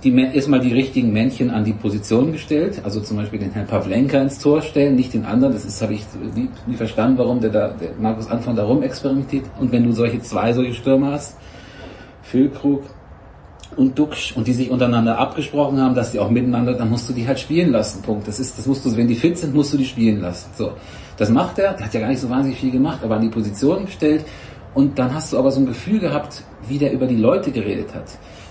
[0.02, 4.22] die, erstmal die richtigen Männchen an die Position gestellt, also zum Beispiel den Herrn Pavlenka
[4.22, 5.52] ins Tor stellen, nicht den anderen.
[5.52, 9.44] Das habe ich nie, nie verstanden, warum der da, der Markus Anfang da rum experimentiert.
[9.60, 11.36] Und wenn du solche zwei solche Stürmer hast,
[12.22, 12.84] Füllkrug
[13.76, 17.12] und Duxch und die sich untereinander abgesprochen haben, dass sie auch miteinander, dann musst du
[17.12, 18.02] die halt spielen lassen.
[18.02, 18.26] Punkt.
[18.26, 20.50] Das ist, das musst du, wenn die fit sind, musst du die spielen lassen.
[20.56, 20.72] So,
[21.16, 21.74] das macht er.
[21.74, 24.24] Der hat ja gar nicht so wahnsinnig viel gemacht, aber an die Position gestellt.
[24.74, 27.94] Und dann hast du aber so ein Gefühl gehabt, wie der über die Leute geredet
[27.94, 28.06] hat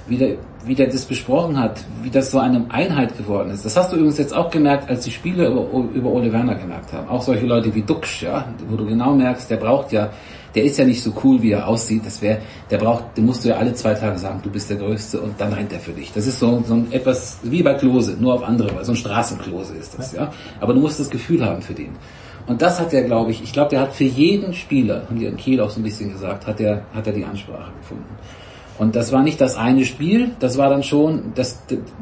[0.07, 3.65] wie der, wie der das besprochen hat, wie das so eine Einheit geworden ist.
[3.65, 6.93] Das hast du übrigens jetzt auch gemerkt, als die Spieler über, über Ole Werner gemerkt
[6.93, 7.07] haben.
[7.09, 10.09] Auch solche Leute wie Duxch, ja, wo du genau merkst, der braucht ja,
[10.57, 12.03] der ist ja nicht so cool, wie er aussieht.
[12.03, 12.39] Das wäre,
[12.71, 15.39] der braucht, den musst du ja alle zwei Tage sagen, du bist der Größte und
[15.39, 16.11] dann rennt er für dich.
[16.11, 18.85] Das ist so, so ein etwas wie bei Klose, nur auf andere Weise.
[18.85, 20.31] So ein Straßenklose ist das, ja.
[20.59, 21.95] Aber du musst das Gefühl haben für den.
[22.47, 25.25] Und das hat er, glaube ich, ich glaube, der hat für jeden Spieler, haben die
[25.27, 28.15] in Kiel auch so ein bisschen gesagt, hat er, hat er die Ansprache gefunden.
[28.79, 31.61] Und das war nicht das eine Spiel, das war dann schon, das,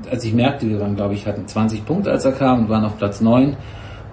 [0.09, 2.85] als ich merkte, wir waren, glaube ich, hatten 20 Punkte, als er kam und waren
[2.85, 3.57] auf Platz 9.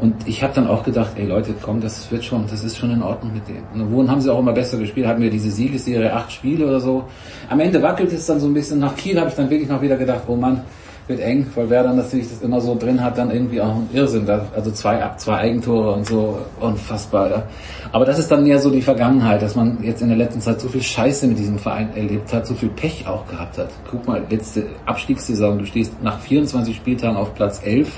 [0.03, 2.90] Und ich habe dann auch gedacht, ey Leute, komm, das wird schon, das ist schon
[2.90, 3.62] in Ordnung mit dem.
[3.72, 6.80] Und Wohnen haben sie auch immer besser gespielt, hatten wir diese Siegesserie, acht Spiele oder
[6.80, 7.05] so.
[7.48, 8.80] Am Ende wackelt es dann so ein bisschen.
[8.80, 10.62] Nach Kiel habe ich dann wirklich noch wieder gedacht, oh Mann,
[11.07, 13.88] wird eng, weil wer dann natürlich das immer so drin hat, dann irgendwie auch ein
[13.92, 14.28] Irrsinn.
[14.28, 17.30] Also zwei, zwei Eigentore und so, unfassbar.
[17.30, 17.42] Ja.
[17.92, 20.61] Aber das ist dann mehr so die Vergangenheit, dass man jetzt in der letzten Zeit
[20.61, 23.68] so viel Scheiße mit diesem Verein erlebt hat, so viel Pech auch gehabt hat.
[23.88, 27.88] Guck mal, letzte Abstiegssaison, du stehst nach 24 Spieltagen auf Platz 11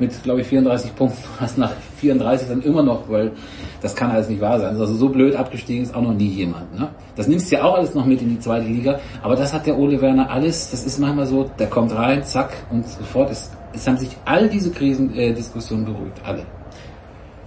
[0.00, 3.32] mit, glaube ich, 34 Punkten, hast nach 34 dann immer noch, weil
[3.80, 4.76] das kann alles nicht wahr sein.
[4.76, 6.78] Also so blöd abgestiegen ist auch noch nie jemand.
[6.78, 6.88] Ne?
[7.16, 9.66] Das nimmst du ja auch alles noch mit in die zweite Liga, aber das hat
[9.66, 13.52] der Ole Werner alles, das ist manchmal so, der kommt rein, zack, und sofort ist,
[13.72, 16.44] es haben sich all diese Krisendiskussionen äh, beruhigt, alle.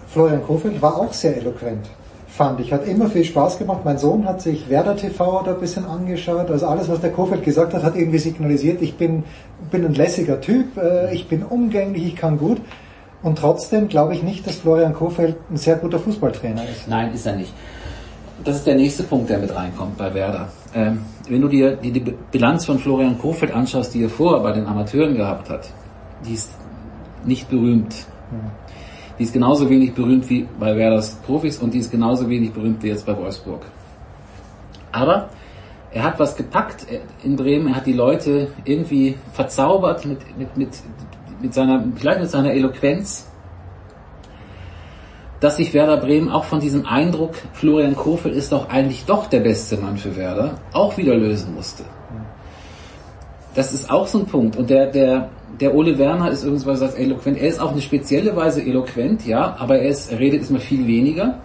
[0.08, 1.90] Florian Kofeld war auch sehr eloquent
[2.42, 2.74] fand ich.
[2.74, 3.82] Hat immer viel Spaß gemacht.
[3.86, 6.50] Mein Sohn hat sich Werder TV da ein bisschen angeschaut.
[6.50, 9.24] Also alles, was der Kofeld gesagt hat, hat irgendwie signalisiert, ich bin,
[9.70, 12.60] bin ein lässiger Typ, äh, ich bin umgänglich, ich kann gut.
[13.22, 16.88] Und trotzdem glaube ich nicht, dass Florian Kofeld ein sehr guter Fußballtrainer ist.
[16.88, 17.54] Nein, ist er nicht.
[18.44, 20.48] Das ist der nächste Punkt, der mit reinkommt bei Werder.
[20.74, 24.52] Ähm, wenn du dir die, die Bilanz von Florian Kofeld anschaust, die er vorher bei
[24.52, 25.70] den Amateuren gehabt hat,
[26.26, 26.50] die ist
[27.24, 27.94] nicht berühmt.
[28.32, 28.61] Hm.
[29.18, 32.82] Die ist genauso wenig berühmt wie bei Werders Profis und die ist genauso wenig berühmt
[32.84, 33.66] wie jetzt bei Wolfsburg.
[34.92, 35.30] Aber
[35.92, 36.86] er hat was gepackt
[37.24, 40.70] in Bremen, er hat die Leute irgendwie verzaubert mit, mit, mit,
[41.42, 43.28] mit seiner, vielleicht mit seiner Eloquenz,
[45.42, 49.40] dass sich Werder Bremen auch von diesem Eindruck, Florian Kofel ist doch eigentlich doch der
[49.40, 51.84] beste Mann für Werder, auch wieder lösen musste.
[53.56, 54.56] Das ist auch so ein Punkt.
[54.56, 57.38] Und der, der, der Ole Werner ist irgendwas eloquent.
[57.38, 60.88] Er ist auf eine spezielle Weise eloquent, ja, aber er, ist, er redet immer viel
[60.88, 61.40] weniger.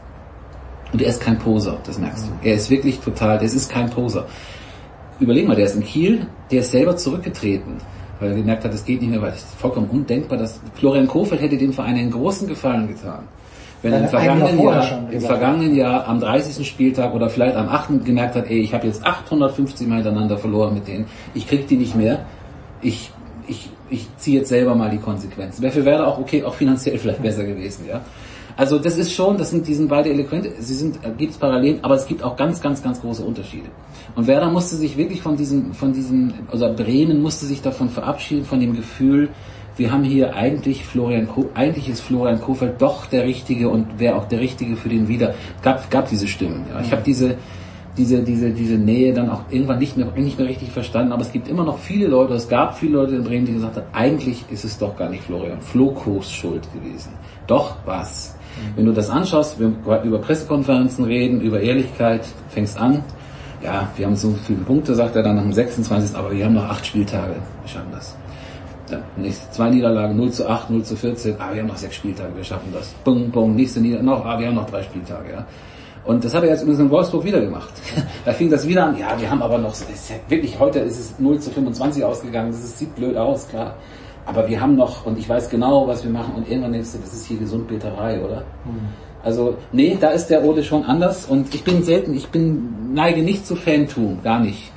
[0.93, 2.49] Und er ist kein Poser, das merkst du.
[2.49, 4.27] Er ist wirklich total, das ist kein Poser.
[5.19, 7.79] Überleg mal, der ist in Kiel, der ist selber zurückgetreten,
[8.21, 11.09] weil er gemerkt hat, es geht nicht mehr, weil es ist vollkommen undenkbar, dass Florian
[11.09, 13.25] Kofeld hätte dem Verein einen großen Gefallen getan.
[13.83, 16.67] Wenn er im vergangenen, Jahr, im vergangenen Jahr am 30.
[16.67, 18.05] Spieltag oder vielleicht am 8.
[18.05, 21.77] gemerkt hat, ey, ich habe jetzt 850 Mal hintereinander verloren mit denen, ich krieg die
[21.77, 22.25] nicht mehr,
[22.81, 23.11] ich
[23.49, 25.63] ich, ich ziehe jetzt selber mal die Konsequenzen.
[25.63, 28.01] Wäre für Werder auch okay, auch finanziell vielleicht besser gewesen, ja.
[28.57, 31.81] Also das ist schon, das sind, die sind beide eloquent, sie sind, äh, gibt's Parallelen,
[31.83, 33.69] aber es gibt auch ganz, ganz, ganz große Unterschiede.
[34.15, 38.47] Und Werder musste sich wirklich von diesem, von diesem, also Bremen musste sich davon verabschieden,
[38.47, 39.29] von dem Gefühl,
[39.77, 44.25] wir haben hier eigentlich Florian, eigentlich ist Florian Kofeld doch der Richtige und wäre auch
[44.25, 45.35] der Richtige für den Wieder.
[45.61, 46.65] Gab, gab diese Stimmen.
[46.73, 46.81] Ja.
[46.81, 47.37] Ich habe diese,
[47.97, 51.13] diese, diese, diese Nähe dann auch irgendwann nicht mehr, nicht mehr richtig verstanden.
[51.13, 53.77] Aber es gibt immer noch viele Leute, es gab viele Leute in Bremen, die gesagt
[53.77, 57.13] haben, eigentlich ist es doch gar nicht Florian Flohkos Schuld gewesen.
[57.47, 58.35] Doch was?
[58.57, 58.77] Mhm.
[58.77, 59.73] Wenn du das anschaust, wir
[60.03, 63.03] über Pressekonferenzen reden, über Ehrlichkeit, fängst an,
[63.63, 66.17] ja, wir haben so viele Punkte, sagt er dann nach dem 26.
[66.17, 67.35] Aber wir haben noch acht Spieltage.
[67.63, 68.17] Wir schaffen das.
[68.89, 71.37] Dann nächste zwei Niederlagen, 0 zu 8, 0 zu 14.
[71.39, 72.95] Ah, wir haben noch sechs Spieltage, wir schaffen das.
[73.03, 75.47] Bum, bum, nächste Niederlage, noch, ah, wir haben noch drei Spieltage, ja.
[76.07, 77.73] Und das hat er jetzt übrigens in Wolfsburg wieder gemacht.
[78.25, 80.99] da fing das wieder an, ja, wir haben aber noch, ist ja wirklich, heute ist
[80.99, 83.75] es 0 zu 25 ausgegangen, das ist, sieht blöd aus, klar.
[84.25, 86.99] Aber wir haben noch, und ich weiß genau, was wir machen, und irgendwann denkst du,
[86.99, 88.45] das ist hier Gesundbeterei, oder?
[88.65, 88.89] Mhm.
[89.23, 93.23] Also, nee, da ist der Ole schon anders, und ich bin selten, ich bin, neige
[93.23, 94.71] nicht zu Fantum, gar nicht.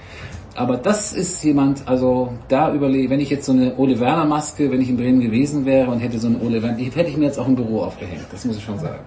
[0.55, 4.71] Aber das ist jemand, also da überlege, wenn ich jetzt so eine Ole Werner Maske,
[4.71, 7.17] wenn ich in Bremen gewesen wäre und hätte so eine Ole Werner, die hätte ich
[7.17, 8.99] mir jetzt auch im Büro aufgehängt, das muss ich schon sagen.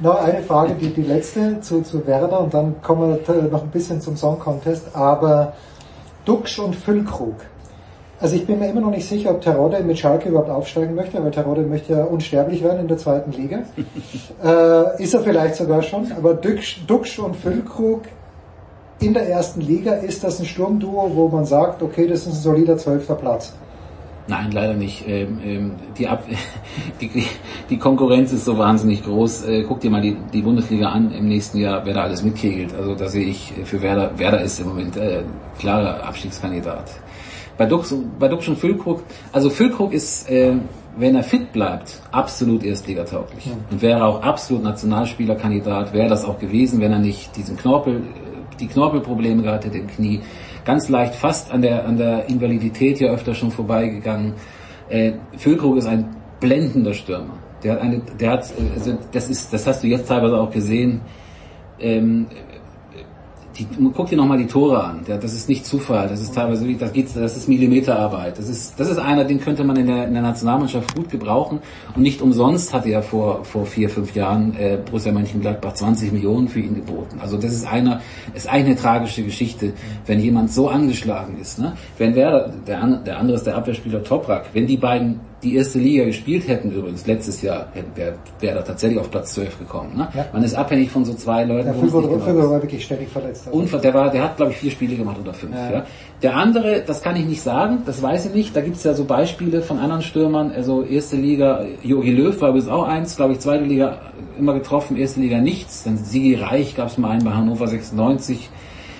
[0.00, 3.70] Noch eine Frage, die, die letzte zu, zu Werder und dann kommen wir noch ein
[3.70, 4.94] bisschen zum Song Contest.
[4.94, 5.54] Aber
[6.24, 7.34] Duxch und Füllkrug.
[8.20, 11.22] Also ich bin mir immer noch nicht sicher, ob Terodde mit Schalke überhaupt aufsteigen möchte,
[11.22, 13.60] weil Terodde möchte ja unsterblich werden in der zweiten Liga.
[14.44, 18.02] äh, ist er vielleicht sogar schon, aber Duxch, Duxch und Füllkrug
[19.00, 22.32] in der ersten Liga, ist das ein Sturmduo, wo man sagt, okay, das ist ein
[22.32, 23.52] solider zwölfter Platz.
[24.28, 25.08] Nein, leider nicht.
[25.08, 26.24] Ähm, ähm, die, Ab
[27.00, 27.24] die,
[27.70, 29.44] die Konkurrenz ist so wahnsinnig groß.
[29.44, 32.74] Äh, guck dir mal die, die Bundesliga an im nächsten Jahr, wer da alles mitkegelt.
[32.74, 35.22] Also da sehe ich für Werder, Werder ist im Moment äh,
[35.58, 36.90] klarer Abstiegskandidat.
[37.56, 39.02] Bei Dux, bei Dux und Füllkrug,
[39.32, 40.52] also Füllkrug ist, äh,
[40.96, 43.46] wenn er fit bleibt, absolut erstligatauglich.
[43.46, 43.52] Ja.
[43.70, 48.02] Und wäre auch absolut Nationalspielerkandidat, wäre das auch gewesen, wenn er nicht diesen Knorpel,
[48.60, 50.20] die Knorpelprobleme gehabt hätte im Knie
[50.68, 54.34] ganz leicht fast an der, an der Invalidität ja öfter schon vorbeigegangen.
[54.90, 57.38] Äh, Füllkrug ist ein blendender Stürmer.
[57.62, 61.00] Der hat eine, der hat, also das ist, das hast du jetzt teilweise auch gesehen.
[61.80, 62.26] ähm,
[63.58, 65.00] die, guck dir nochmal die Tore an.
[65.06, 66.08] Das ist nicht Zufall.
[66.08, 68.38] Das ist teilweise, das geht, das ist Millimeterarbeit.
[68.38, 71.60] Das ist, das ist einer, den könnte man in der, in der Nationalmannschaft gut gebrauchen.
[71.94, 76.48] Und nicht umsonst hatte ja vor, vor vier, fünf Jahren äh, Borussia Mönchengladbach 20 Millionen
[76.48, 77.18] für ihn geboten.
[77.20, 78.00] Also das ist einer,
[78.34, 79.72] ist eine tragische Geschichte,
[80.06, 81.58] wenn jemand so angeschlagen ist.
[81.58, 81.74] Ne?
[81.98, 86.04] Wenn Werder, der, der andere ist der Abwehrspieler Toprak, wenn die beiden die erste Liga
[86.04, 89.96] gespielt hätten übrigens, letztes Jahr wäre wär da tatsächlich auf Platz 12 gekommen.
[89.96, 90.08] Ne?
[90.14, 90.26] Ja.
[90.32, 91.66] Man ist abhängig von so zwei Leuten.
[91.66, 93.46] Der Füllgott genau war wirklich ständig verletzt.
[93.50, 95.54] Unver der, war, der hat, glaube ich, vier Spiele gemacht oder fünf.
[95.54, 95.72] Ja.
[95.72, 95.86] ja.
[96.22, 98.56] Der andere, das kann ich nicht sagen, das weiß ich nicht.
[98.56, 100.50] Da gibt es ja so Beispiele von anderen Stürmern.
[100.50, 104.00] Also erste Liga, Jogi Löw war übrigens auch eins, glaube ich, zweite Liga
[104.38, 105.84] immer getroffen, erste Liga nichts.
[105.84, 108.50] Dann Sigi Reich gab es mal einen bei Hannover 96.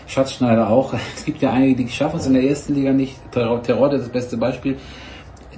[0.07, 0.95] Schatzschneider auch.
[1.17, 3.17] Es gibt ja einige, die schaffen es in der ersten Liga nicht.
[3.33, 4.77] Terodde ist das beste Beispiel.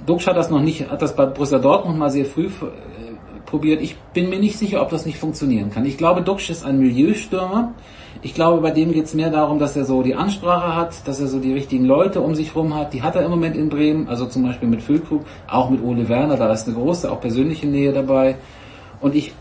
[0.05, 2.49] Duxch hat das noch nicht, hat das bei Borussia Dortmund mal sehr früh äh,
[3.45, 3.81] probiert.
[3.81, 5.85] Ich bin mir nicht sicher, ob das nicht funktionieren kann.
[5.85, 7.73] Ich glaube, Duxch ist ein Milieustürmer.
[8.23, 11.19] Ich glaube, bei dem geht es mehr darum, dass er so die Ansprache hat, dass
[11.19, 12.93] er so die richtigen Leute um sich rum hat.
[12.93, 16.07] Die hat er im Moment in Bremen, also zum Beispiel mit Füllkrug, auch mit Ole
[16.07, 18.35] Werner, da ist eine große, auch persönliche Nähe dabei.
[18.99, 19.33] Und ich,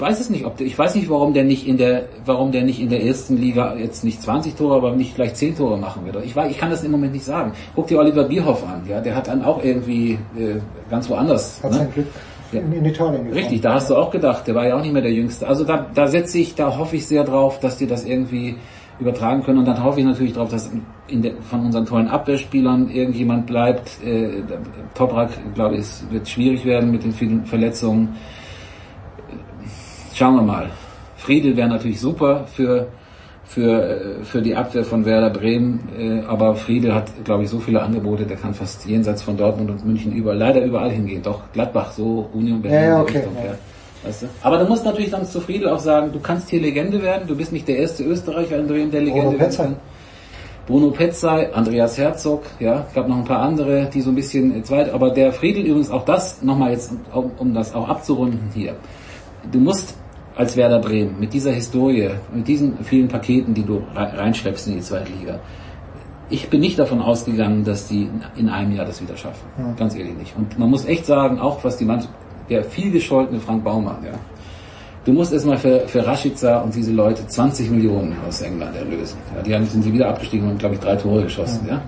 [0.00, 2.62] weiß es nicht, ob der, ich weiß nicht, warum der nicht in der, warum der
[2.62, 6.04] nicht in der ersten Liga jetzt nicht 20 Tore, aber nicht gleich 10 Tore machen
[6.04, 6.24] wird.
[6.24, 7.52] Ich weiß, ich kann das im Moment nicht sagen.
[7.74, 11.62] Guck dir Oliver Bierhoff an, ja, der hat dann auch irgendwie äh, ganz woanders.
[11.62, 11.76] Hat ne?
[11.76, 12.06] sein Glück
[12.52, 12.60] ja.
[12.60, 13.32] in, Italien gefahren.
[13.32, 15.46] Richtig, da hast du auch gedacht, der war ja auch nicht mehr der Jüngste.
[15.46, 18.56] Also da, da setze ich, da hoffe ich sehr drauf, dass die das irgendwie
[19.00, 20.70] übertragen können und dann hoffe ich natürlich darauf, dass
[21.08, 24.02] in der, von unseren tollen Abwehrspielern irgendjemand bleibt.
[24.04, 24.42] Äh,
[24.94, 28.16] Toprak, glaube ich, wird schwierig werden mit den vielen Verletzungen.
[30.14, 30.70] Schauen wir mal.
[31.16, 32.88] Friedel wäre natürlich super für
[33.50, 35.88] für, äh, für die Abwehr von Werder Bremen.
[35.98, 39.70] Äh, aber Friedel hat, glaube ich, so viele Angebote, der kann fast jenseits von Dortmund
[39.70, 41.20] und München überall, leider überall hingehen.
[41.22, 42.80] Doch Gladbach, so Union Berlin.
[42.80, 43.54] Ja, ja, okay, Richtung, ja.
[44.04, 44.26] Weißt du?
[44.42, 47.36] Aber du musst natürlich dann zu Friedel auch sagen, du kannst hier Legende werden, du
[47.36, 49.76] bist nicht der erste Österreicher in Bremen, der Legende werden kann.
[50.66, 54.92] Bruno Petzai, Andreas Herzog, ja, gab noch ein paar andere, die so ein bisschen zweit,
[54.94, 58.76] aber der Friedel übrigens auch das, nochmal jetzt, um, um das auch abzurunden hier.
[59.50, 59.94] Du musst
[60.36, 64.80] als Werder Bremen, mit dieser Historie, mit diesen vielen Paketen, die du reinschleppst in die
[64.80, 65.40] zweite Liga,
[66.30, 69.46] ich bin nicht davon ausgegangen, dass die in einem Jahr das wieder schaffen.
[69.58, 69.72] Ja.
[69.72, 70.36] Ganz ehrlich nicht.
[70.36, 72.04] Und man muss echt sagen, auch was die Mann,
[72.48, 74.12] der viel gescholtene Frank Baumann, ja.
[75.04, 79.18] Du musst erstmal für, für Rashica und diese Leute 20 Millionen aus England erlösen.
[79.34, 81.76] Ja, die haben, sind sie wieder abgestiegen und, glaube ich, drei Tore geschossen, ja.
[81.76, 81.82] ja.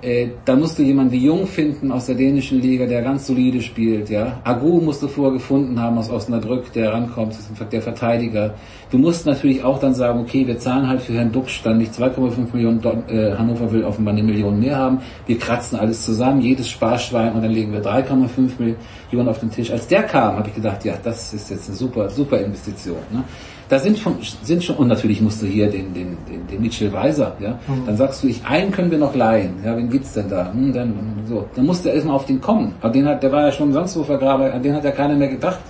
[0.00, 3.60] Äh, da musst du jemanden wie Jung finden aus der dänischen Liga, der ganz solide
[3.60, 4.40] spielt, ja.
[4.44, 7.34] Agu musst du vorher gefunden haben aus Osnabrück, der rankommt,
[7.72, 8.54] der Verteidiger.
[8.92, 11.92] Du musst natürlich auch dann sagen, okay, wir zahlen halt für Herrn Duxch dann nicht
[11.92, 15.00] 2,5 Millionen, äh, Hannover will offenbar eine Million mehr haben.
[15.26, 18.76] Wir kratzen alles zusammen, jedes Sparschwein und dann legen wir 3,5
[19.10, 19.72] Millionen auf den Tisch.
[19.72, 22.98] Als der kam, habe ich gedacht, ja, das ist jetzt eine super, super Investition.
[23.10, 23.24] Ne?
[23.68, 26.92] Da sind schon, sind schon, und natürlich musst du hier den, den, den, den Mitchell
[26.92, 27.86] Weiser, ja, mhm.
[27.86, 30.52] dann sagst du, ich, einen können wir noch leihen, ja, wen gibt's denn da?
[30.52, 30.94] Hm, dann,
[31.26, 32.74] so, dann musst du erstmal auf den kommen.
[32.80, 35.14] Aber den hat, der war ja schon sonst wo vergraben, an den hat ja keiner
[35.14, 35.60] mehr gedacht.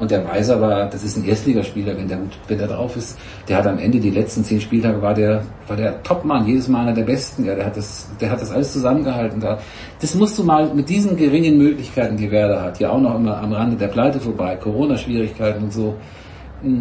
[0.00, 3.16] Und der Weiser war, das ist ein Erstligaspieler, wenn der gut, wenn der drauf ist,
[3.48, 6.80] der hat am Ende die letzten zehn Spieltage war der, war der Topmann, jedes Mal
[6.82, 9.60] einer der Besten, ja, der hat das, der hat das alles zusammengehalten da.
[10.00, 13.38] Das musst du mal mit diesen geringen Möglichkeiten, die Werder hat, ja auch noch immer
[13.38, 15.94] am Rande der Pleite vorbei, Corona-Schwierigkeiten und so,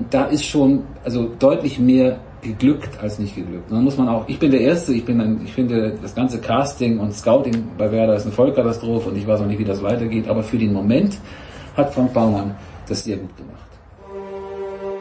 [0.09, 3.69] da ist schon also deutlich mehr geglückt als nicht geglückt.
[3.69, 6.13] Und dann muss man auch, ich bin der Erste, ich bin ein, ich finde das
[6.13, 9.65] ganze Casting und Scouting bei Werder ist eine Vollkatastrophe und ich weiß auch nicht, wie
[9.65, 11.17] das weitergeht, aber für den Moment
[11.75, 12.55] hat Frank Baumann
[12.87, 13.59] das sehr gut gemacht.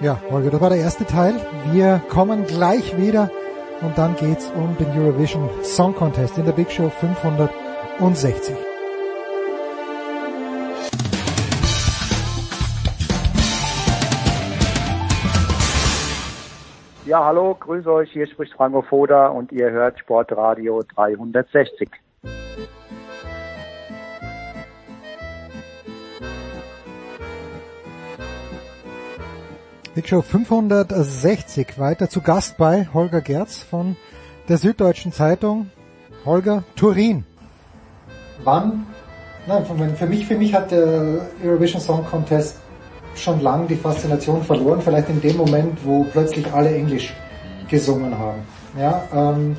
[0.00, 1.34] Ja, Holger, das war der erste Teil.
[1.72, 3.30] Wir kommen gleich wieder
[3.82, 8.71] und dann geht's um den Eurovision Song Contest in der Big Show 560.
[17.12, 21.90] Ja, hallo, grüße euch, hier spricht Franco Foda und ihr hört Sportradio 360.
[29.94, 33.96] Big Show 560, weiter zu Gast bei Holger Gerz von
[34.48, 35.70] der Süddeutschen Zeitung.
[36.24, 37.26] Holger Turin.
[38.42, 38.86] Wann,
[39.46, 39.66] nein,
[39.96, 42.61] für mich, für mich hat der Eurovision Song Contest
[43.14, 47.14] schon lang die Faszination verloren, vielleicht in dem Moment, wo plötzlich alle Englisch
[47.68, 48.40] gesungen haben.
[48.78, 49.56] Ja, ähm,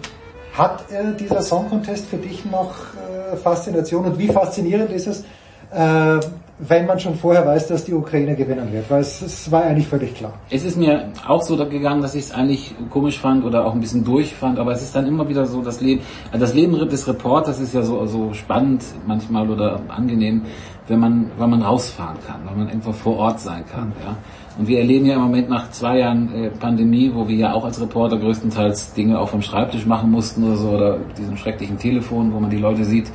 [0.54, 5.24] hat äh, dieser Song Contest für dich noch äh, Faszination und wie faszinierend ist es,
[5.72, 6.20] äh,
[6.68, 9.88] wenn man schon vorher weiß, dass die Ukraine gewinnen wird, weil es, es war eigentlich
[9.88, 10.34] völlig klar.
[10.50, 13.80] Es ist mir auch so gegangen, dass ich es eigentlich komisch fand oder auch ein
[13.80, 17.08] bisschen durch fand, aber es ist dann immer wieder so, das Leben, das Leben des
[17.08, 20.44] Reporters ist ja so, so spannend manchmal oder angenehm,
[20.88, 24.16] wenn man, wenn man rausfahren kann, wenn man einfach vor Ort sein kann, ja.
[24.58, 27.66] Und wir erleben ja im Moment nach zwei Jahren äh, Pandemie, wo wir ja auch
[27.66, 32.32] als Reporter größtenteils Dinge auch vom Schreibtisch machen mussten oder so, oder diesem schrecklichen Telefon,
[32.32, 33.12] wo man die Leute sieht,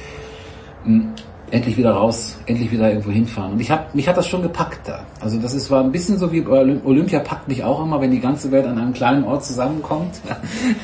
[0.84, 1.04] mh,
[1.50, 3.52] endlich wieder raus, endlich wieder irgendwo hinfahren.
[3.52, 5.00] Und ich hab, mich hat das schon gepackt da.
[5.20, 8.20] Also das ist war ein bisschen so wie Olympia packt mich auch immer, wenn die
[8.20, 10.20] ganze Welt an einem kleinen Ort zusammenkommt.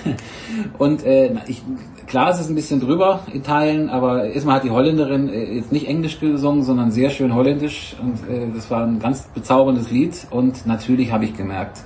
[0.79, 1.63] und äh, ich,
[2.07, 5.73] klar ist es ein bisschen drüber in Teilen, aber erstmal hat die Holländerin äh, jetzt
[5.73, 10.27] nicht Englisch gesungen, sondern sehr schön Holländisch und äh, das war ein ganz bezauberndes Lied
[10.31, 11.81] und natürlich habe ich gemerkt,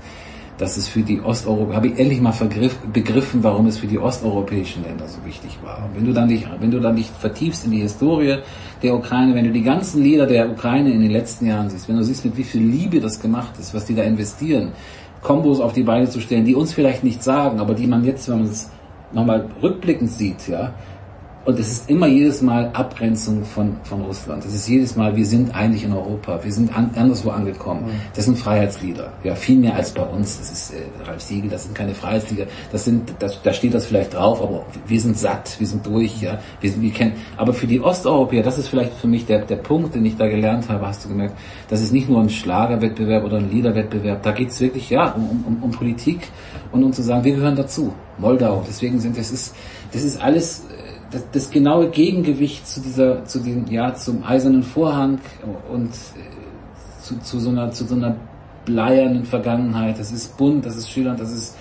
[0.59, 3.99] dass es für die Osteuropa, habe ich endlich mal vergriff, begriffen, warum es für die
[3.99, 5.85] osteuropäischen Länder so wichtig war.
[5.85, 8.39] Und wenn du dann dich, wenn du dann dich vertiefst in die Historie
[8.83, 11.97] der Ukraine, wenn du die ganzen Lieder der Ukraine in den letzten Jahren siehst, wenn
[11.97, 14.73] du siehst, mit wie viel Liebe das gemacht ist, was die da investieren,
[15.21, 18.29] Kombos auf die Beine zu stellen, die uns vielleicht nicht sagen, aber die man jetzt,
[18.29, 18.71] wenn man es
[19.13, 20.75] nochmal rückblickend sieht, ja,
[21.49, 24.45] und es ist immer jedes Mal Abgrenzung von, von Russland.
[24.45, 27.87] Es ist jedes Mal, wir sind eigentlich in Europa, wir sind an, anderswo angekommen.
[27.87, 28.01] Mhm.
[28.15, 29.15] Das sind Freiheitslieder.
[29.25, 30.37] Ja, viel mehr als bei uns.
[30.37, 32.45] Das ist äh, Ralf Siegel, das sind keine Freiheitslieder.
[32.71, 36.21] Das sind, das, da steht das vielleicht drauf, aber wir sind satt, wir sind durch,
[36.21, 36.39] ja.
[36.61, 39.57] Wir, sind, wir kennen, aber für die Osteuropäer, das ist vielleicht für mich der, der
[39.57, 41.35] Punkt, den ich da gelernt habe, hast du gemerkt,
[41.71, 44.23] das ist nicht nur ein Schlagerwettbewerb oder ein Liederwettbewerb.
[44.23, 46.29] Da geht's wirklich, ja, um, um, um Politik
[46.73, 47.95] und um zu sagen, wir gehören dazu.
[48.19, 48.65] Moldau.
[48.69, 49.55] Deswegen sind, das ist,
[49.93, 50.67] das ist alles,
[51.11, 55.19] das, das genaue Gegengewicht zu dieser, zu dem, ja, zum eisernen Vorhang
[55.73, 58.17] und äh, zu, zu so einer, zu so einer
[58.65, 59.99] bleiernen Vergangenheit.
[59.99, 61.57] Das ist bunt, das ist schillernd, das ist,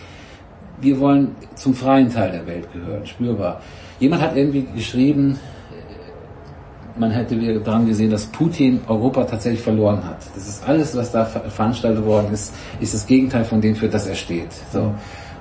[0.81, 3.61] wir wollen zum freien Teil der Welt gehören, spürbar.
[3.99, 5.39] Jemand hat irgendwie geschrieben,
[5.71, 10.17] äh, man hätte daran gesehen, dass Putin Europa tatsächlich verloren hat.
[10.35, 14.07] Das ist alles, was da veranstaltet worden ist, ist das Gegenteil von dem, für das
[14.07, 14.51] er steht.
[14.73, 14.93] So.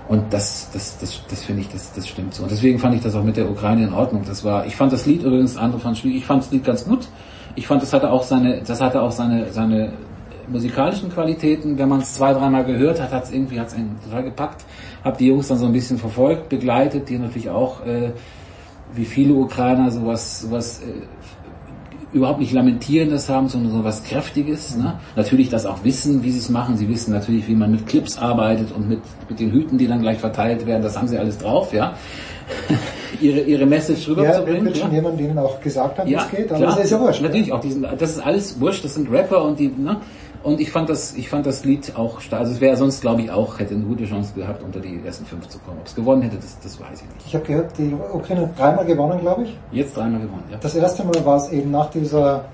[0.08, 2.44] Und das, das, das, das finde ich, das, das stimmt so.
[2.44, 4.22] Und deswegen fand ich das auch mit der Ukraine in Ordnung.
[4.26, 6.18] Das war, ich fand das Lied übrigens, andere fand schwierig.
[6.18, 7.08] Ich fand das Lied ganz gut.
[7.56, 9.92] Ich fand, das hatte auch seine, das hatte auch seine, seine
[10.48, 11.76] musikalischen Qualitäten.
[11.76, 14.64] Wenn man es zwei, dreimal gehört hat, hat es irgendwie, hat es einen total gepackt.
[15.02, 18.12] Hab die Jungs dann so ein bisschen verfolgt, begleitet, die natürlich auch, äh,
[18.94, 21.15] wie viele Ukrainer sowas, sowas äh,
[22.12, 24.76] überhaupt nicht Lamentierendes haben, sondern so was Kräftiges.
[24.76, 24.98] Ne?
[25.16, 26.76] Natürlich das auch wissen, wie sie es machen.
[26.76, 30.00] Sie wissen natürlich, wie man mit Clips arbeitet und mit, mit den Hüten, die dann
[30.00, 30.82] gleich verteilt werden.
[30.82, 31.94] Das haben sie alles drauf, ja.
[33.20, 34.60] ihre, ihre Message rüberzubringen.
[34.60, 34.96] Ja, wird schon ja.
[34.96, 37.22] jemand denen auch gesagt haben, ja, wie es geht, aber klar, das ist ja wurscht.
[37.22, 39.96] Natürlich auch diesen, das ist alles wurscht, das sind Rapper und die, ne?
[40.46, 42.42] Und ich fand das, ich fand das Lied auch stark.
[42.42, 45.26] Also es wäre sonst, glaube ich, auch, hätte eine gute Chance gehabt, unter die ersten
[45.26, 45.78] fünf zu kommen.
[45.80, 47.26] Ob es gewonnen hätte, das, das weiß ich nicht.
[47.26, 49.58] Ich habe gehört, die Ukraine hat dreimal gewonnen, glaube ich.
[49.72, 50.56] Jetzt dreimal gewonnen, ja.
[50.58, 52.44] Das erste Mal war es eben nach dieser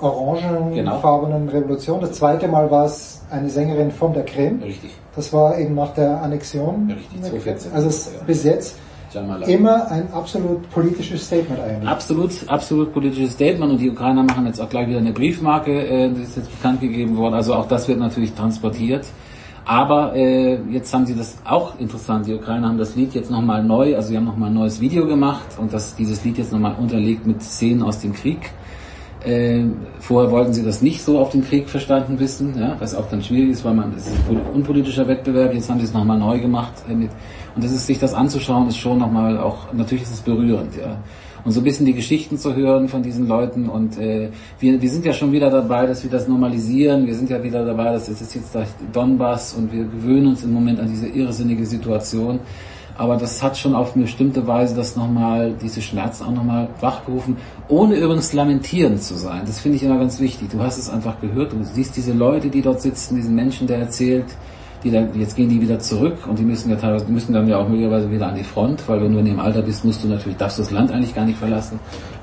[0.00, 1.56] orangenfarbenen genau.
[1.56, 2.00] Revolution.
[2.00, 4.60] Das zweite Mal war es eine Sängerin von der Krim.
[4.60, 4.90] Richtig.
[5.14, 6.90] Das war eben nach der Annexion.
[6.90, 7.72] Richtig, 2014.
[7.72, 8.76] Also es, bis jetzt
[9.46, 11.88] immer ein absolut politisches Statement eigentlich.
[11.88, 16.10] Absolut, absolut politisches Statement und die Ukrainer machen jetzt auch gleich wieder eine Briefmarke, äh,
[16.10, 17.34] das ist jetzt bekannt gegeben worden.
[17.34, 19.06] Also auch das wird natürlich transportiert.
[19.64, 22.26] Aber äh, jetzt haben sie das auch interessant.
[22.26, 25.06] Die Ukrainer haben das Lied jetzt nochmal neu, also sie haben nochmal ein neues Video
[25.06, 28.52] gemacht und das, dieses Lied jetzt nochmal unterlegt mit Szenen aus dem Krieg.
[29.24, 29.64] Äh,
[29.98, 33.24] vorher wollten sie das nicht so auf den Krieg verstanden wissen, ja, was auch dann
[33.24, 35.52] schwierig ist, weil man es ist ein unpolitischer Wettbewerb.
[35.52, 36.74] Jetzt haben sie es nochmal neu gemacht.
[36.88, 37.10] Äh, mit,
[37.56, 40.98] und das ist sich das anzuschauen, ist schon nochmal auch natürlich ist es berührend, ja.
[41.44, 44.90] Und so ein bisschen die Geschichten zu hören von diesen Leuten und äh, wir, wir
[44.90, 47.06] sind ja schon wieder dabei, dass wir das normalisieren.
[47.06, 48.56] Wir sind ja wieder dabei, dass es ist jetzt
[48.92, 52.40] Donbass und wir gewöhnen uns im Moment an diese irrsinnige Situation.
[52.98, 57.36] Aber das hat schon auf eine bestimmte Weise das nochmal, diese Schmerzen auch nochmal wachgerufen,
[57.68, 59.42] ohne übrigens lamentierend zu sein.
[59.46, 60.48] Das finde ich immer ganz wichtig.
[60.50, 63.78] Du hast es einfach gehört, du siehst diese Leute, die dort sitzen, diesen Menschen, der
[63.78, 64.26] erzählt,
[64.84, 67.48] die dann, jetzt gehen die wieder zurück und die müssen ja teilweise, die müssen dann
[67.48, 70.04] ja auch möglicherweise wieder an die Front, weil wenn du in dem Alter bist, musst
[70.04, 71.78] du natürlich, darfst du das Land eigentlich gar nicht verlassen.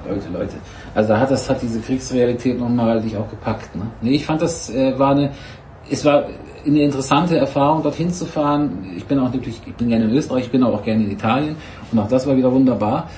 [0.08, 0.56] Leute, Leute.
[0.96, 3.88] Also da hat das, hat diese Kriegsrealität nochmal dich auch gepackt, ne?
[4.02, 5.32] Nee, ich fand das, äh, war eine,
[5.90, 6.26] es war
[6.66, 8.94] eine interessante Erfahrung, dorthin zu fahren.
[8.96, 11.56] Ich bin auch natürlich, ich bin gerne in Österreich, ich bin auch gerne in Italien
[11.92, 13.10] und auch das war wieder wunderbar.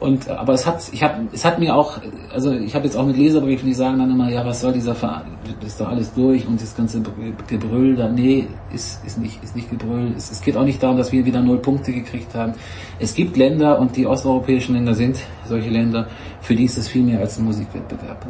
[0.00, 1.98] Und aber es hat, ich habe, es hat mir auch,
[2.32, 4.94] also ich habe jetzt auch mit Leserbriefen, die sagen dann immer, ja, was soll dieser
[4.94, 5.26] Verein,
[5.64, 7.02] ist doch alles durch und das ganze
[7.46, 10.14] Gebrüll da, nee, ist, ist nicht, ist nicht Gebrüll.
[10.16, 12.54] Es, es geht auch nicht darum, dass wir wieder null Punkte gekriegt haben.
[12.98, 16.06] Es gibt Länder und die osteuropäischen Länder sind solche Länder,
[16.40, 18.26] für die ist es viel mehr als ein Musikwettbewerb.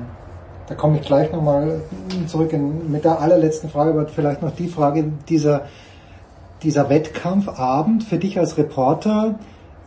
[0.66, 1.82] Da komme ich gleich nochmal
[2.26, 5.66] zurück in, mit der allerletzten Frage, aber vielleicht noch die Frage dieser,
[6.64, 9.38] dieser Wettkampfabend für dich als Reporter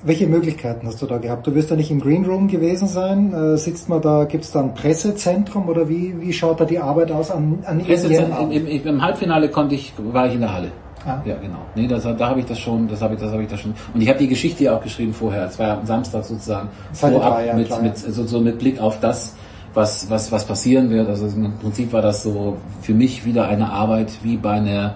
[0.04, 1.48] welche Möglichkeiten hast du da gehabt?
[1.48, 3.34] Du wirst ja nicht im Green Room gewesen sein.
[3.34, 6.80] Äh, sitzt man da, gibt es da ein Pressezentrum oder wie, wie schaut da die
[6.80, 10.54] Arbeit aus an, an Pressezentrum, im, im, Im Halbfinale konnte ich, war ich in der
[10.54, 10.72] Halle.
[11.06, 11.22] Ah.
[11.26, 11.60] Ja, genau.
[11.76, 13.74] Nee, das, da habe ich das schon, das habe ich, das habe ich das schon.
[13.94, 15.46] Und ich habe die Geschichte ja auch geschrieben vorher.
[15.46, 18.80] Es war ja am Samstag sozusagen vorab ja, mit, klar, mit, so, so mit Blick
[18.80, 19.36] auf das,
[19.74, 21.10] was, was, was passieren wird.
[21.10, 24.96] Also im Prinzip war das so für mich wieder eine Arbeit wie bei einer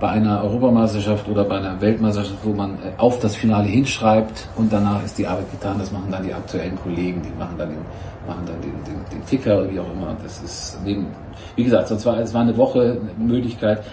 [0.00, 4.72] bei einer Europameisterschaft oder bei einer Weltmeisterschaft, wo man äh, auf das Finale hinschreibt und
[4.72, 5.78] danach ist die Arbeit getan.
[5.78, 7.78] Das machen dann die aktuellen Kollegen, die machen dann den,
[8.26, 10.16] machen dann den, den, den Ticker oder wie auch immer.
[10.22, 11.08] Das ist neben,
[11.54, 13.84] wie gesagt, es war, es war eine Woche eine Möglichkeit,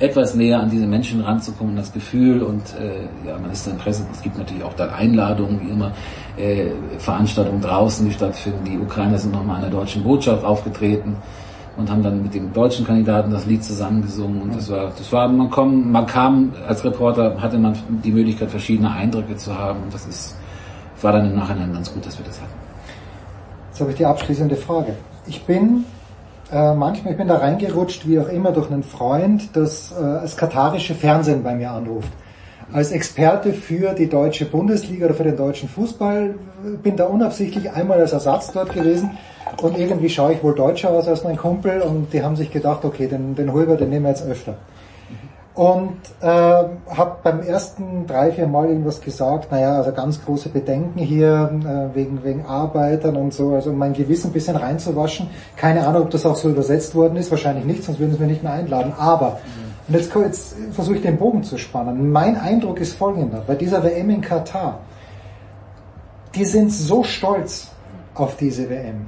[0.00, 4.08] etwas näher an diese Menschen ranzukommen, das Gefühl und äh, ja, man ist dann präsent.
[4.12, 5.92] Es gibt natürlich auch dann Einladungen, wie immer,
[6.36, 6.66] äh,
[6.98, 8.64] Veranstaltungen draußen, die stattfinden.
[8.66, 11.16] Die Ukrainer sind nochmal an der deutschen Botschaft aufgetreten
[11.76, 15.28] und haben dann mit dem deutschen Kandidaten das Lied zusammengesungen und das war, das war,
[15.28, 19.94] man kam, man kam als Reporter, hatte man die Möglichkeit, verschiedene Eindrücke zu haben und
[19.94, 20.36] das ist,
[21.02, 22.52] war dann im Nachhinein ganz gut, dass wir das hatten.
[23.70, 24.94] Jetzt habe ich die abschließende Frage.
[25.26, 25.84] Ich bin
[26.52, 30.36] äh, manchmal, ich bin da reingerutscht, wie auch immer, durch einen Freund, das äh, das
[30.36, 32.12] katarische Fernsehen bei mir anruft.
[32.72, 36.34] Als Experte für die deutsche Bundesliga oder für den deutschen Fußball
[36.82, 39.10] bin da unabsichtlich einmal als Ersatz dort gewesen
[39.62, 42.84] und irgendwie schaue ich wohl deutscher aus als mein Kumpel und die haben sich gedacht,
[42.84, 44.56] okay, den, den Hulber, den nehmen wir jetzt öfter.
[45.54, 50.98] Und äh, habe beim ersten drei, vier Mal irgendwas gesagt, naja, also ganz große Bedenken
[50.98, 55.28] hier äh, wegen, wegen Arbeitern und so, also mein Gewissen ein bisschen reinzuwaschen.
[55.56, 58.26] Keine Ahnung, ob das auch so übersetzt worden ist, wahrscheinlich nicht, sonst würden sie mir
[58.26, 58.94] nicht mehr einladen.
[58.98, 59.38] Aber,
[59.88, 62.10] und jetzt, jetzt versuche ich den Bogen zu spannen.
[62.10, 64.80] Mein Eindruck ist folgender, bei dieser WM in Katar,
[66.34, 67.68] die sind so stolz
[68.14, 69.06] auf diese WM